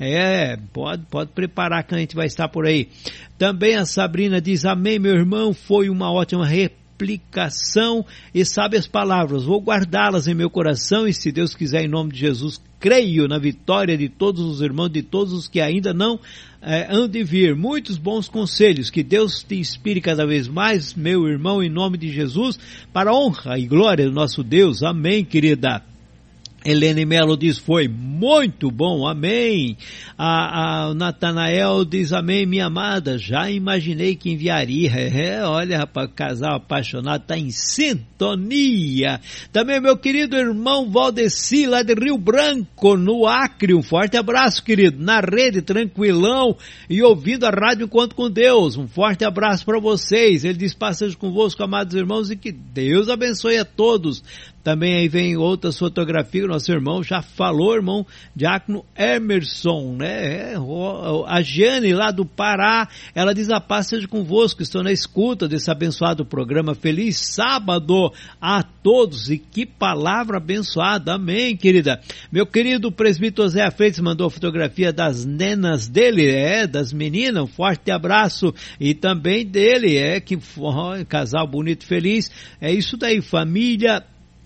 É, 0.00 0.56
pode, 0.72 1.04
pode 1.10 1.30
preparar 1.30 1.84
que 1.84 1.94
a 1.94 1.98
gente 1.98 2.16
vai 2.16 2.26
estar 2.26 2.48
por 2.48 2.66
aí. 2.66 2.88
Também 3.38 3.76
a 3.76 3.84
Sabrina 3.84 4.40
diz, 4.40 4.64
amém, 4.64 4.98
meu 4.98 5.14
irmão, 5.14 5.52
foi 5.52 5.88
uma 5.88 6.12
ótima 6.12 6.44
reportagem 6.44 6.83
aplicação 6.94 8.06
e 8.32 8.44
sabe 8.44 8.76
as 8.76 8.86
palavras. 8.86 9.44
Vou 9.44 9.60
guardá-las 9.60 10.28
em 10.28 10.34
meu 10.34 10.48
coração 10.48 11.06
e, 11.06 11.12
se 11.12 11.32
Deus 11.32 11.54
quiser, 11.54 11.84
em 11.84 11.88
nome 11.88 12.12
de 12.12 12.20
Jesus, 12.20 12.60
creio 12.78 13.26
na 13.26 13.38
vitória 13.38 13.96
de 13.96 14.08
todos 14.08 14.40
os 14.42 14.60
irmãos, 14.60 14.90
de 14.90 15.02
todos 15.02 15.32
os 15.32 15.48
que 15.48 15.60
ainda 15.60 15.92
não 15.92 16.18
é, 16.62 16.86
hão 16.94 17.08
de 17.08 17.24
vir. 17.24 17.54
Muitos 17.56 17.98
bons 17.98 18.28
conselhos. 18.28 18.90
Que 18.90 19.02
Deus 19.02 19.42
te 19.42 19.56
inspire 19.56 20.00
cada 20.00 20.24
vez 20.24 20.46
mais, 20.48 20.94
meu 20.94 21.26
irmão, 21.26 21.62
em 21.62 21.68
nome 21.68 21.98
de 21.98 22.10
Jesus, 22.10 22.58
para 22.92 23.10
a 23.10 23.14
honra 23.14 23.58
e 23.58 23.66
glória 23.66 24.06
do 24.06 24.12
nosso 24.12 24.42
Deus. 24.42 24.82
Amém, 24.82 25.24
querida. 25.24 25.93
Helene 26.64 27.04
Melo 27.04 27.36
diz, 27.36 27.58
foi 27.58 27.86
muito 27.88 28.70
bom, 28.70 29.06
amém. 29.06 29.76
A, 30.16 30.86
a 30.86 30.94
Natanael 30.94 31.84
diz, 31.84 32.10
amém, 32.10 32.46
minha 32.46 32.66
amada, 32.66 33.18
já 33.18 33.50
imaginei 33.50 34.16
que 34.16 34.30
enviaria. 34.30 34.90
É, 35.14 35.44
olha, 35.44 35.78
rapaz, 35.78 36.10
casal 36.14 36.56
apaixonado 36.56 37.22
está 37.22 37.36
em 37.36 37.50
sintonia. 37.50 39.20
Também 39.52 39.80
meu 39.80 39.96
querido 39.96 40.36
irmão 40.36 40.90
Valdeci, 40.90 41.66
lá 41.66 41.82
de 41.82 41.94
Rio 41.94 42.16
Branco, 42.16 42.96
no 42.96 43.26
Acre, 43.26 43.74
um 43.74 43.82
forte 43.82 44.16
abraço, 44.16 44.62
querido, 44.62 45.02
na 45.02 45.20
rede, 45.20 45.62
tranquilão, 45.62 46.56
e 46.88 47.02
ouvindo 47.02 47.44
a 47.44 47.50
rádio 47.50 47.84
Enquanto 47.84 48.14
com 48.14 48.30
Deus. 48.30 48.76
Um 48.76 48.88
forte 48.88 49.24
abraço 49.24 49.64
para 49.64 49.78
vocês. 49.78 50.44
Ele 50.44 50.58
diz, 50.58 50.74
passagem 50.74 51.16
convosco, 51.16 51.62
amados 51.62 51.94
irmãos, 51.94 52.30
e 52.30 52.36
que 52.36 52.50
Deus 52.50 53.08
abençoe 53.08 53.58
a 53.58 53.64
todos. 53.64 54.22
Também 54.64 54.96
aí 54.96 55.08
vem 55.08 55.36
outras 55.36 55.78
fotografias, 55.78 56.48
nosso 56.48 56.72
irmão 56.72 57.02
já 57.02 57.20
falou, 57.20 57.74
irmão 57.74 58.06
Diácono 58.34 58.82
Emerson, 58.96 59.96
né? 59.98 60.54
É, 60.54 60.54
a 61.26 61.42
Jane 61.42 61.92
lá 61.92 62.10
do 62.10 62.24
Pará, 62.24 62.88
ela 63.14 63.34
diz 63.34 63.50
a 63.50 63.60
paz 63.60 63.88
seja 63.88 64.08
convosco, 64.08 64.62
estou 64.62 64.82
na 64.82 64.90
escuta 64.90 65.46
desse 65.46 65.70
abençoado 65.70 66.24
programa. 66.24 66.74
Feliz 66.74 67.18
sábado 67.18 68.10
a 68.40 68.62
todos 68.62 69.30
e 69.30 69.36
que 69.36 69.66
palavra 69.66 70.38
abençoada, 70.38 71.16
amém, 71.16 71.54
querida. 71.54 72.00
Meu 72.32 72.46
querido 72.46 72.90
presbítero 72.90 73.46
Zé 73.46 73.70
Freitas 73.70 74.00
mandou 74.00 74.28
a 74.28 74.30
fotografia 74.30 74.90
das 74.94 75.26
nenas 75.26 75.88
dele, 75.88 76.26
é, 76.30 76.66
das 76.66 76.90
meninas, 76.90 77.44
um 77.44 77.46
forte 77.46 77.90
abraço 77.90 78.54
e 78.80 78.94
também 78.94 79.44
dele, 79.44 79.98
é, 79.98 80.20
que 80.20 80.38
casal 81.06 81.46
bonito, 81.46 81.84
feliz. 81.84 82.30
É 82.58 82.72
isso 82.72 82.96
daí, 82.96 83.20
família 83.20 84.02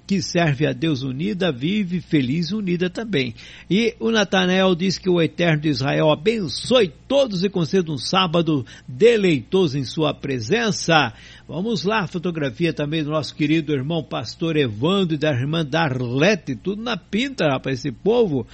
que 0.09 0.23
serve 0.23 0.67
a 0.67 0.73
Deus 0.73 1.03
unida, 1.03 1.53
vive 1.53 2.01
feliz 2.01 2.51
unida 2.51 2.89
também. 2.89 3.35
E 3.69 3.95
o 4.01 4.11
Natanael 4.11 4.75
diz 4.75 4.97
que 4.97 5.11
o 5.11 5.21
Eterno 5.21 5.61
de 5.61 5.69
Israel 5.69 6.11
abençoe 6.11 6.91
todos 7.07 7.45
e 7.45 7.51
conceda 7.51 7.93
um 7.93 7.99
sábado 7.99 8.65
deleitoso 8.89 9.77
em 9.77 9.85
sua 9.85 10.15
presença. 10.15 11.13
Vamos 11.47 11.85
lá, 11.85 12.07
fotografia 12.07 12.73
também 12.73 13.05
do 13.05 13.11
nosso 13.11 13.35
querido 13.35 13.71
irmão 13.71 14.03
pastor 14.03 14.57
Evandro 14.57 15.15
e 15.15 15.19
da 15.19 15.31
irmã 15.31 15.63
Darlete, 15.63 16.57
tudo 16.57 16.83
na 16.83 16.97
pinta, 16.97 17.45
rapaz, 17.47 17.81
esse 17.81 17.93
povo. 17.93 18.47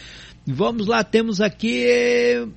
Vamos 0.44 0.88
lá, 0.88 1.04
temos 1.04 1.40
aqui... 1.40 2.48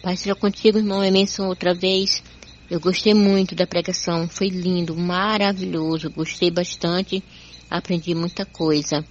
Pai 0.00 0.16
seja 0.16 0.36
contigo, 0.36 0.78
irmão 0.78 1.02
Emerson, 1.02 1.48
outra 1.48 1.74
vez. 1.74 2.22
Eu 2.70 2.80
gostei 2.80 3.12
muito 3.12 3.54
da 3.54 3.66
pregação, 3.66 4.26
foi 4.26 4.48
lindo, 4.48 4.96
maravilhoso, 4.96 6.10
gostei 6.10 6.50
bastante, 6.50 7.22
aprendi 7.70 8.14
muita 8.14 8.46
coisa. 8.46 9.04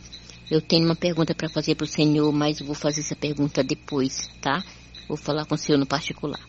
Eu 0.49 0.59
tenho 0.59 0.85
uma 0.85 0.95
pergunta 0.95 1.35
para 1.35 1.49
fazer 1.49 1.75
para 1.75 1.85
o 1.85 1.87
Senhor, 1.87 2.31
mas 2.31 2.59
vou 2.59 2.75
fazer 2.75 3.01
essa 3.01 3.15
pergunta 3.15 3.63
depois, 3.63 4.29
tá? 4.41 4.63
Vou 5.07 5.17
falar 5.17 5.45
com 5.45 5.55
o 5.55 5.57
Senhor 5.57 5.77
no 5.77 5.85
particular. 5.85 6.39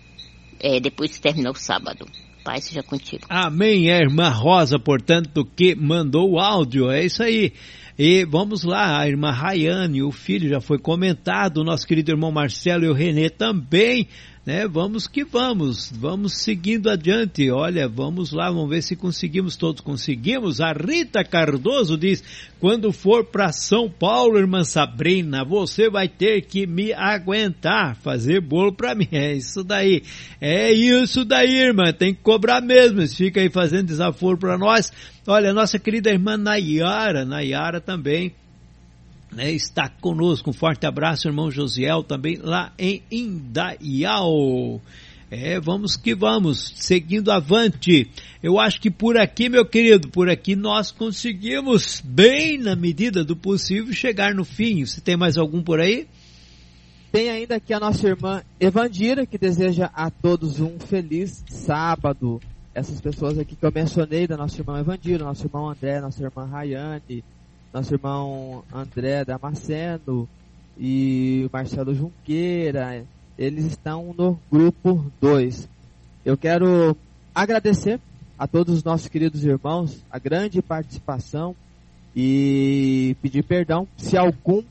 É, 0.59 0.81
depois 0.81 1.13
que 1.13 1.21
terminar 1.21 1.51
o 1.51 1.55
sábado. 1.55 2.07
Pai 2.43 2.61
seja 2.61 2.83
contigo. 2.83 3.25
Amém, 3.29 3.89
é 3.89 3.95
a 3.95 4.03
irmã 4.03 4.29
Rosa, 4.29 4.79
portanto, 4.79 5.45
que 5.57 5.75
mandou 5.75 6.33
o 6.33 6.39
áudio, 6.39 6.91
é 6.91 7.05
isso 7.05 7.23
aí. 7.23 7.53
E 7.99 8.25
vamos 8.25 8.65
lá, 8.65 9.01
a 9.01 9.09
irmã 9.09 9.31
Rayane, 9.31 10.03
o 10.03 10.11
filho 10.11 10.49
já 10.49 10.61
foi 10.61 10.79
comentado, 10.79 11.59
o 11.59 11.65
nosso 11.65 11.87
querido 11.87 12.11
irmão 12.11 12.33
Marcelo 12.33 12.85
e 12.85 12.89
o 12.89 12.93
Renê 12.93 13.31
também 13.31 14.09
né? 14.47 14.69
Vamos 14.69 15.07
que 15.07 15.25
vamos, 15.25 15.91
vamos 15.91 16.35
seguindo 16.35 16.91
adiante. 16.91 17.51
Olha, 17.51 17.89
vamos 17.89 18.31
lá, 18.33 18.51
vamos 18.51 18.69
ver 18.69 18.83
se 18.83 18.95
conseguimos, 18.95 19.57
todos 19.57 19.81
conseguimos. 19.81 20.61
A 20.61 20.73
Rita 20.73 21.25
Cardoso 21.25 21.97
diz: 21.97 22.23
quando 22.61 22.93
for 22.93 23.25
para 23.25 23.53
São 23.53 23.91
Paulo, 23.91 24.39
irmã 24.39 24.63
Sabrina, 24.63 25.45
você 25.45 25.89
vai 25.89 26.09
ter 26.09 26.43
que 26.43 26.67
me 26.67 26.93
aguentar, 26.93 27.97
fazer 27.97 28.41
bolo 28.41 28.73
para 28.73 28.95
mim. 28.95 29.09
É 29.13 29.33
isso 29.33 29.65
daí, 29.65 30.03
é 30.41 30.73
isso 30.73 31.25
daí, 31.25 31.57
irmã. 31.57 31.93
Tem 31.93 32.13
que 32.13 32.21
cobrar 32.21 32.61
mesmo. 32.61 33.07
Fica 33.09 33.41
aí 33.41 33.49
fazendo 33.49 33.87
desaforo 33.87 34.37
para 34.37 34.59
nós. 34.59 34.93
Olha, 35.27 35.55
nossa 35.55 35.79
querida 35.79 36.11
irmã 36.11 36.37
Nayara, 36.37 37.25
Nayara 37.25 37.81
também 37.81 38.35
né, 39.35 39.53
está 39.53 39.89
conosco. 39.89 40.51
Um 40.51 40.53
forte 40.53 40.87
abraço, 40.87 41.29
irmão 41.29 41.51
Josiel, 41.51 42.03
também 42.03 42.37
lá 42.37 42.73
em 42.79 43.03
Indaial. 43.11 44.81
É, 45.31 45.59
vamos 45.59 45.97
que 45.97 46.15
vamos, 46.15 46.73
seguindo 46.77 47.33
avante. 47.33 48.09
Eu 48.43 48.61
acho 48.61 48.81
que 48.81 48.91
por 48.91 49.17
aqui, 49.17 49.49
meu 49.49 49.67
querido, 49.67 50.09
por 50.09 50.29
aqui 50.29 50.55
nós 50.55 50.93
conseguimos, 50.93 52.01
bem 52.05 52.59
na 52.59 52.77
medida 52.77 53.25
do 53.25 53.35
possível, 53.35 53.93
chegar 53.93 54.35
no 54.35 54.45
fim. 54.45 54.85
Você 54.85 55.01
tem 55.01 55.17
mais 55.17 55.37
algum 55.37 55.63
por 55.63 55.81
aí? 55.81 56.07
Tem 57.11 57.31
ainda 57.31 57.57
aqui 57.57 57.73
a 57.73 57.81
nossa 57.81 58.07
irmã 58.07 58.43
Evandira, 58.61 59.27
que 59.27 59.39
deseja 59.39 59.91
a 59.95 60.11
todos 60.11 60.61
um 60.61 60.79
feliz 60.79 61.45
sábado. 61.49 62.41
Essas 62.75 63.01
pessoas 63.01 63.39
aqui 63.39 63.55
que 63.57 63.65
eu 63.65 63.73
mencionei, 63.73 64.27
da 64.27 64.37
nossa 64.37 64.61
irmã 64.61 64.81
Evandira, 64.81 65.25
nosso 65.25 65.47
irmão 65.47 65.69
André, 65.69 66.01
nossa 66.01 66.23
irmã 66.23 66.45
Rayane, 66.45 67.25
nosso 67.75 67.93
irmão 67.93 68.63
André 68.73 69.25
Damasceno 69.25 70.29
e 70.79 71.51
Marcelo 71.53 71.93
Junqueira, 71.93 73.05
eles 73.37 73.65
estão 73.65 74.15
no 74.17 74.39
grupo 74.51 75.05
2. 75.21 75.69
Eu 76.25 76.37
quero 76.37 76.97
agradecer 77.35 77.99
a 78.39 78.47
todos 78.47 78.77
os 78.77 78.85
nossos 78.85 79.09
queridos 79.09 79.45
irmãos 79.45 80.01
a 80.09 80.21
grande 80.21 80.63
participação 80.63 81.57
e 82.15 83.17
pedir 83.21 83.43
perdão 83.43 83.89
se 83.97 84.17
algum 84.17 84.63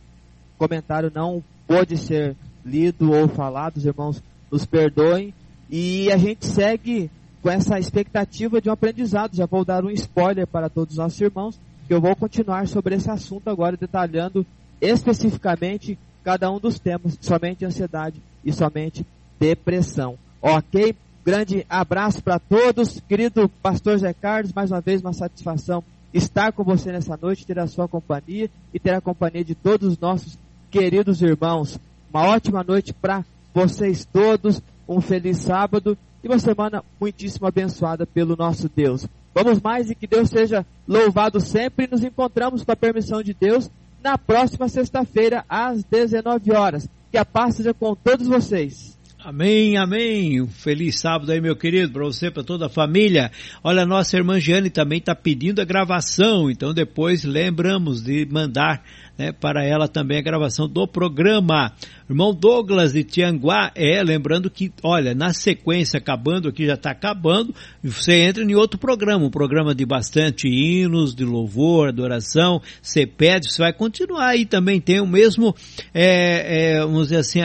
comentário 0.58 1.12
não 1.14 1.44
pôde 1.68 1.98
ser 1.98 2.38
lido 2.66 3.12
ou 3.12 3.28
falado, 3.28 3.76
os 3.76 3.86
irmãos 3.86 4.24
nos 4.50 4.66
perdoem 4.66 5.34
e 5.70 6.10
a 6.10 6.16
gente 6.16 6.46
segue 6.46 7.12
com 7.42 7.50
essa 7.50 7.78
expectativa 7.78 8.62
de 8.62 8.70
um 8.70 8.74
aprendizado. 8.74 9.36
Já 9.36 9.46
vou 9.46 9.66
dar 9.66 9.84
um 9.84 9.90
spoiler 9.90 10.48
para 10.48 10.70
todos 10.70 10.94
os 10.94 11.00
nossos 11.00 11.20
irmãos 11.20 11.60
eu 11.94 12.02
vou 12.02 12.16
continuar 12.16 12.68
sobre 12.68 12.96
esse 12.96 13.10
assunto 13.10 13.50
agora, 13.50 13.78
detalhando 13.78 14.46
especificamente 14.82 15.98
cada 16.24 16.50
um 16.52 16.60
dos 16.60 16.80
temas, 16.80 17.18
somente 17.22 17.66
ansiedade 17.66 18.22
e 18.44 18.52
somente 18.52 19.06
depressão. 19.40 20.18
Ok? 20.42 20.96
Grande 21.26 21.66
abraço 21.70 22.22
para 22.22 22.40
todos. 22.40 23.00
Querido 23.08 23.48
pastor 23.62 23.98
Zé 23.98 24.14
Carlos, 24.14 24.52
mais 24.54 24.72
uma 24.72 24.82
vez 24.82 25.02
uma 25.02 25.14
satisfação 25.14 25.84
estar 26.14 26.52
com 26.52 26.64
você 26.64 26.92
nessa 26.92 27.18
noite, 27.20 27.46
ter 27.46 27.58
a 27.60 27.68
sua 27.68 27.88
companhia 27.88 28.50
e 28.74 28.80
ter 28.80 28.94
a 28.94 29.02
companhia 29.02 29.44
de 29.44 29.56
todos 29.56 29.94
os 29.94 29.98
nossos 29.98 30.38
queridos 30.70 31.22
irmãos. 31.22 31.80
Uma 32.14 32.28
ótima 32.28 32.64
noite 32.64 32.94
para 32.94 33.26
vocês 33.54 34.06
todos, 34.06 34.62
um 34.88 35.00
feliz 35.00 35.38
sábado 35.38 35.98
e 36.24 36.28
uma 36.28 36.40
semana 36.40 36.84
muitíssimo 37.00 37.48
abençoada 37.48 38.06
pelo 38.06 38.36
nosso 38.36 38.70
Deus. 38.70 39.08
Vamos 39.34 39.60
mais 39.62 39.90
e 39.90 39.96
que 39.96 40.08
Deus 40.08 40.30
seja 40.30 40.66
louvado 40.88 41.40
sempre. 41.40 41.88
Nos 41.92 42.04
encontramos 42.04 42.64
com 42.64 42.72
a 42.72 42.76
permissão 42.76 43.24
de 43.24 43.34
Deus 43.34 43.70
na 44.04 44.18
próxima 44.18 44.68
sexta-feira, 44.68 45.46
às 45.48 45.84
19 45.84 46.52
horas. 46.52 46.88
Que 47.12 47.18
a 47.18 47.26
paz 47.26 47.56
seja 47.56 47.74
com 47.74 47.96
todos 47.96 48.28
vocês. 48.28 48.98
Amém, 49.26 49.78
amém. 49.78 50.42
Um 50.42 50.48
feliz 50.48 51.00
sábado 51.00 51.32
aí, 51.32 51.40
meu 51.40 51.56
querido, 51.56 51.94
para 51.94 52.04
você, 52.04 52.30
para 52.30 52.44
toda 52.44 52.66
a 52.66 52.70
família. 52.70 53.32
Olha, 53.64 53.86
nossa 53.86 54.18
irmã 54.18 54.38
Jane 54.38 54.70
também 54.70 55.00
está 55.00 55.16
pedindo 55.16 55.62
a 55.62 55.66
gravação, 55.66 56.52
então 56.52 56.74
depois 56.74 57.24
lembramos 57.24 58.04
de 58.04 58.28
mandar 58.30 58.84
né, 59.18 59.32
para 59.32 59.64
ela 59.64 59.88
também 59.88 60.18
a 60.18 60.22
gravação 60.22 60.68
do 60.68 60.86
programa. 60.86 61.72
Irmão 62.10 62.36
Douglas 62.36 62.92
de 62.92 63.06
Tianguá, 63.06 63.72
é, 63.76 64.04
lembrando 64.04 64.50
que, 64.50 64.74
olha, 64.84 65.16
na 65.16 65.32
sequência, 65.32 66.00
acabando 66.00 66.50
aqui, 66.50 66.66
já 66.66 66.74
está 66.74 66.92
acabando, 66.92 67.56
você 67.82 68.24
entra 68.24 68.44
em 68.44 68.56
outro 68.56 68.78
programa, 68.78 69.26
um 69.26 69.32
programa 69.32 69.74
de 69.74 69.86
bastante 69.86 70.50
hinos, 70.50 71.16
de 71.16 71.24
louvor, 71.24 71.88
adoração, 71.88 72.62
você 72.82 73.08
pede, 73.08 73.50
você 73.50 73.62
vai 73.62 73.72
continuar 73.72 74.28
aí 74.28 74.46
também, 74.46 74.82
tem 74.82 75.00
o 75.00 75.08
mesmo, 75.08 75.56
é, 75.94 76.74
é, 76.74 76.80
vamos 76.82 77.04
dizer 77.04 77.20
assim, 77.20 77.40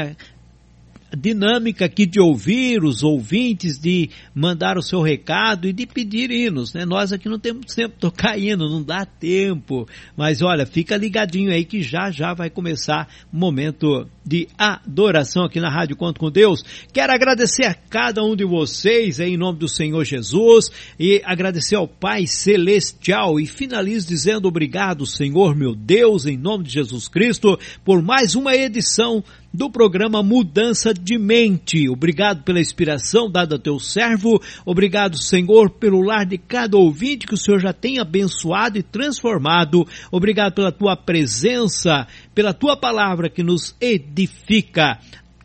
dinâmica 1.16 1.86
aqui 1.86 2.06
de 2.06 2.20
ouvir 2.20 2.84
os 2.84 3.02
ouvintes, 3.02 3.78
de 3.78 4.10
mandar 4.34 4.76
o 4.76 4.82
seu 4.82 5.00
recado 5.00 5.68
e 5.68 5.72
de 5.72 5.86
pedir 5.86 6.30
hinos, 6.30 6.74
né? 6.74 6.84
Nós 6.84 7.12
aqui 7.12 7.28
não 7.28 7.38
temos 7.38 7.74
tempo 7.74 7.94
de 7.94 8.00
tocar 8.00 8.38
hino, 8.38 8.68
não 8.68 8.82
dá 8.82 9.04
tempo. 9.04 9.88
Mas 10.16 10.42
olha, 10.42 10.66
fica 10.66 10.96
ligadinho 10.96 11.50
aí 11.50 11.64
que 11.64 11.82
já 11.82 12.10
já 12.10 12.34
vai 12.34 12.50
começar 12.50 13.08
o 13.32 13.36
momento 13.36 14.06
de 14.24 14.46
adoração 14.58 15.44
aqui 15.44 15.58
na 15.58 15.70
Rádio 15.70 15.96
Conto 15.96 16.20
com 16.20 16.30
Deus. 16.30 16.62
Quero 16.92 17.12
agradecer 17.12 17.64
a 17.64 17.74
cada 17.74 18.22
um 18.22 18.36
de 18.36 18.44
vocês 18.44 19.18
em 19.20 19.36
nome 19.38 19.58
do 19.58 19.68
Senhor 19.68 20.04
Jesus 20.04 20.66
e 21.00 21.22
agradecer 21.24 21.76
ao 21.76 21.88
Pai 21.88 22.26
Celestial 22.26 23.40
e 23.40 23.46
finalizo 23.46 24.06
dizendo 24.06 24.46
obrigado, 24.46 25.06
Senhor 25.06 25.56
meu 25.56 25.74
Deus, 25.74 26.26
em 26.26 26.36
nome 26.36 26.64
de 26.64 26.72
Jesus 26.72 27.08
Cristo, 27.08 27.58
por 27.84 28.02
mais 28.02 28.34
uma 28.34 28.54
edição 28.54 29.24
do 29.52 29.70
programa 29.70 30.22
Mudança 30.22 30.92
de 30.92 31.18
Mente. 31.18 31.88
Obrigado 31.88 32.42
pela 32.42 32.60
inspiração 32.60 33.30
dada 33.30 33.56
a 33.56 33.58
teu 33.58 33.78
servo. 33.78 34.40
Obrigado, 34.64 35.16
Senhor, 35.16 35.70
pelo 35.70 36.02
lar 36.02 36.26
de 36.26 36.38
cada 36.38 36.76
ouvinte 36.76 37.26
que 37.26 37.34
o 37.34 37.38
Senhor 37.38 37.58
já 37.58 37.72
tem 37.72 37.98
abençoado 37.98 38.78
e 38.78 38.82
transformado. 38.82 39.86
Obrigado 40.10 40.54
pela 40.54 40.72
tua 40.72 40.96
presença, 40.96 42.06
pela 42.34 42.52
tua 42.52 42.76
palavra 42.76 43.30
que 43.30 43.42
nos 43.42 43.74
edifica. 43.80 44.98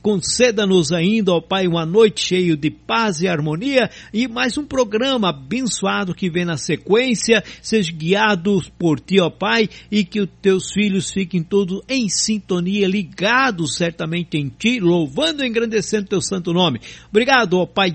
Conceda-nos 0.04 0.92
ainda, 0.92 1.32
ó 1.32 1.40
Pai, 1.40 1.66
uma 1.66 1.86
noite 1.86 2.20
cheia 2.20 2.58
de 2.58 2.70
paz 2.70 3.22
e 3.22 3.28
harmonia 3.30 3.90
e 4.14 4.28
mais 4.28 4.58
um 4.58 4.66
programa 4.66 5.30
abençoado 5.30 6.14
que 6.14 6.30
vem 6.30 6.44
na 6.44 6.58
sequência. 6.58 7.42
Seja 7.62 7.90
guiados 7.94 8.68
por 8.68 9.00
Ti, 9.00 9.22
ó 9.22 9.30
Pai, 9.30 9.70
e 9.90 10.04
que 10.04 10.20
os 10.20 10.28
Teus 10.42 10.74
filhos 10.74 11.10
fiquem 11.10 11.42
todos 11.42 11.82
em 11.88 12.10
sintonia, 12.10 12.86
ligados 12.86 13.78
certamente 13.78 14.36
em 14.36 14.50
Ti, 14.50 14.82
louvando 14.82 15.42
e 15.42 15.48
engrandecendo 15.48 16.10
Teu 16.10 16.22
santo 16.22 16.52
nome. 16.52 16.82
Obrigado, 17.10 17.58
ó 17.58 17.66
Pai. 17.66 17.94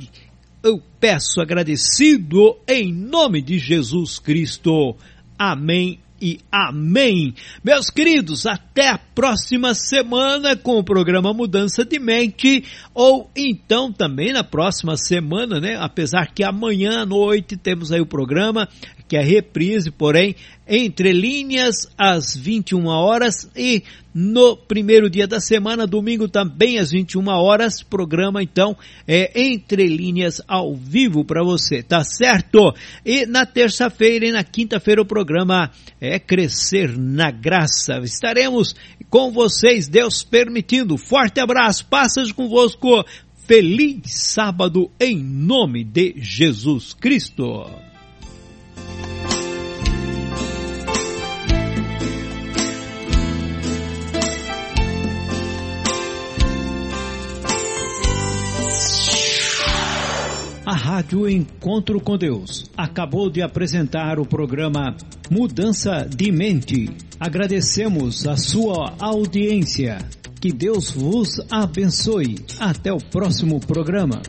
Eu 0.62 0.82
peço 0.98 1.42
agradecido 1.42 2.56
em 2.66 2.90
nome 2.90 3.42
de 3.42 3.58
Jesus 3.58 4.18
Cristo. 4.18 4.96
Amém 5.38 6.00
e 6.20 6.40
amém. 6.50 7.34
Meus 7.62 7.90
queridos, 7.90 8.46
até 8.46 8.88
a 8.88 8.98
próxima 8.98 9.74
semana 9.74 10.56
com 10.56 10.78
o 10.78 10.84
programa 10.84 11.32
Mudança 11.32 11.84
de 11.84 11.98
Mente, 11.98 12.64
ou 12.94 13.30
então 13.36 13.92
também 13.92 14.32
na 14.32 14.44
próxima 14.44 14.96
semana, 14.96 15.60
né? 15.60 15.76
Apesar 15.78 16.32
que 16.32 16.42
amanhã 16.42 17.02
à 17.02 17.06
noite 17.06 17.56
temos 17.56 17.92
aí 17.92 18.00
o 18.00 18.06
programa, 18.06 18.68
que 19.08 19.16
é 19.16 19.22
reprise, 19.22 19.90
porém, 19.90 20.36
entre 20.66 21.12
linhas 21.12 21.88
às 21.96 22.36
21 22.36 22.86
horas 22.86 23.50
e 23.56 23.82
no 24.14 24.56
primeiro 24.56 25.08
dia 25.08 25.26
da 25.26 25.40
semana, 25.40 25.86
domingo 25.86 26.28
também 26.28 26.78
às 26.78 26.90
21 26.90 27.26
horas, 27.28 27.82
programa 27.82 28.42
então 28.42 28.76
é 29.06 29.30
entre 29.40 29.86
linhas 29.86 30.42
ao 30.46 30.74
vivo 30.74 31.24
para 31.24 31.42
você, 31.42 31.82
tá 31.82 32.04
certo? 32.04 32.74
E 33.04 33.24
na 33.24 33.46
terça-feira 33.46 34.26
e 34.26 34.32
na 34.32 34.44
quinta-feira 34.44 35.00
o 35.00 35.06
programa 35.06 35.70
é 36.00 36.18
Crescer 36.18 36.98
na 36.98 37.30
Graça. 37.30 37.98
Estaremos 38.02 38.74
com 39.08 39.30
vocês, 39.30 39.88
Deus 39.88 40.22
permitindo. 40.22 40.98
Forte 40.98 41.40
abraço, 41.40 41.86
passas 41.86 42.30
convosco. 42.30 43.04
Feliz 43.46 44.02
sábado 44.12 44.90
em 45.00 45.16
nome 45.16 45.82
de 45.82 46.16
Jesus 46.18 46.92
Cristo. 46.92 47.87
A 60.68 60.74
Rádio 60.74 61.26
Encontro 61.26 61.98
com 61.98 62.18
Deus 62.18 62.70
acabou 62.76 63.30
de 63.30 63.40
apresentar 63.40 64.18
o 64.18 64.26
programa 64.26 64.94
Mudança 65.30 66.06
de 66.06 66.30
Mente. 66.30 66.90
Agradecemos 67.18 68.26
a 68.26 68.36
sua 68.36 68.94
audiência. 68.98 69.98
Que 70.38 70.52
Deus 70.52 70.90
vos 70.90 71.40
abençoe. 71.50 72.36
Até 72.60 72.92
o 72.92 72.98
próximo 72.98 73.58
programa. 73.60 74.20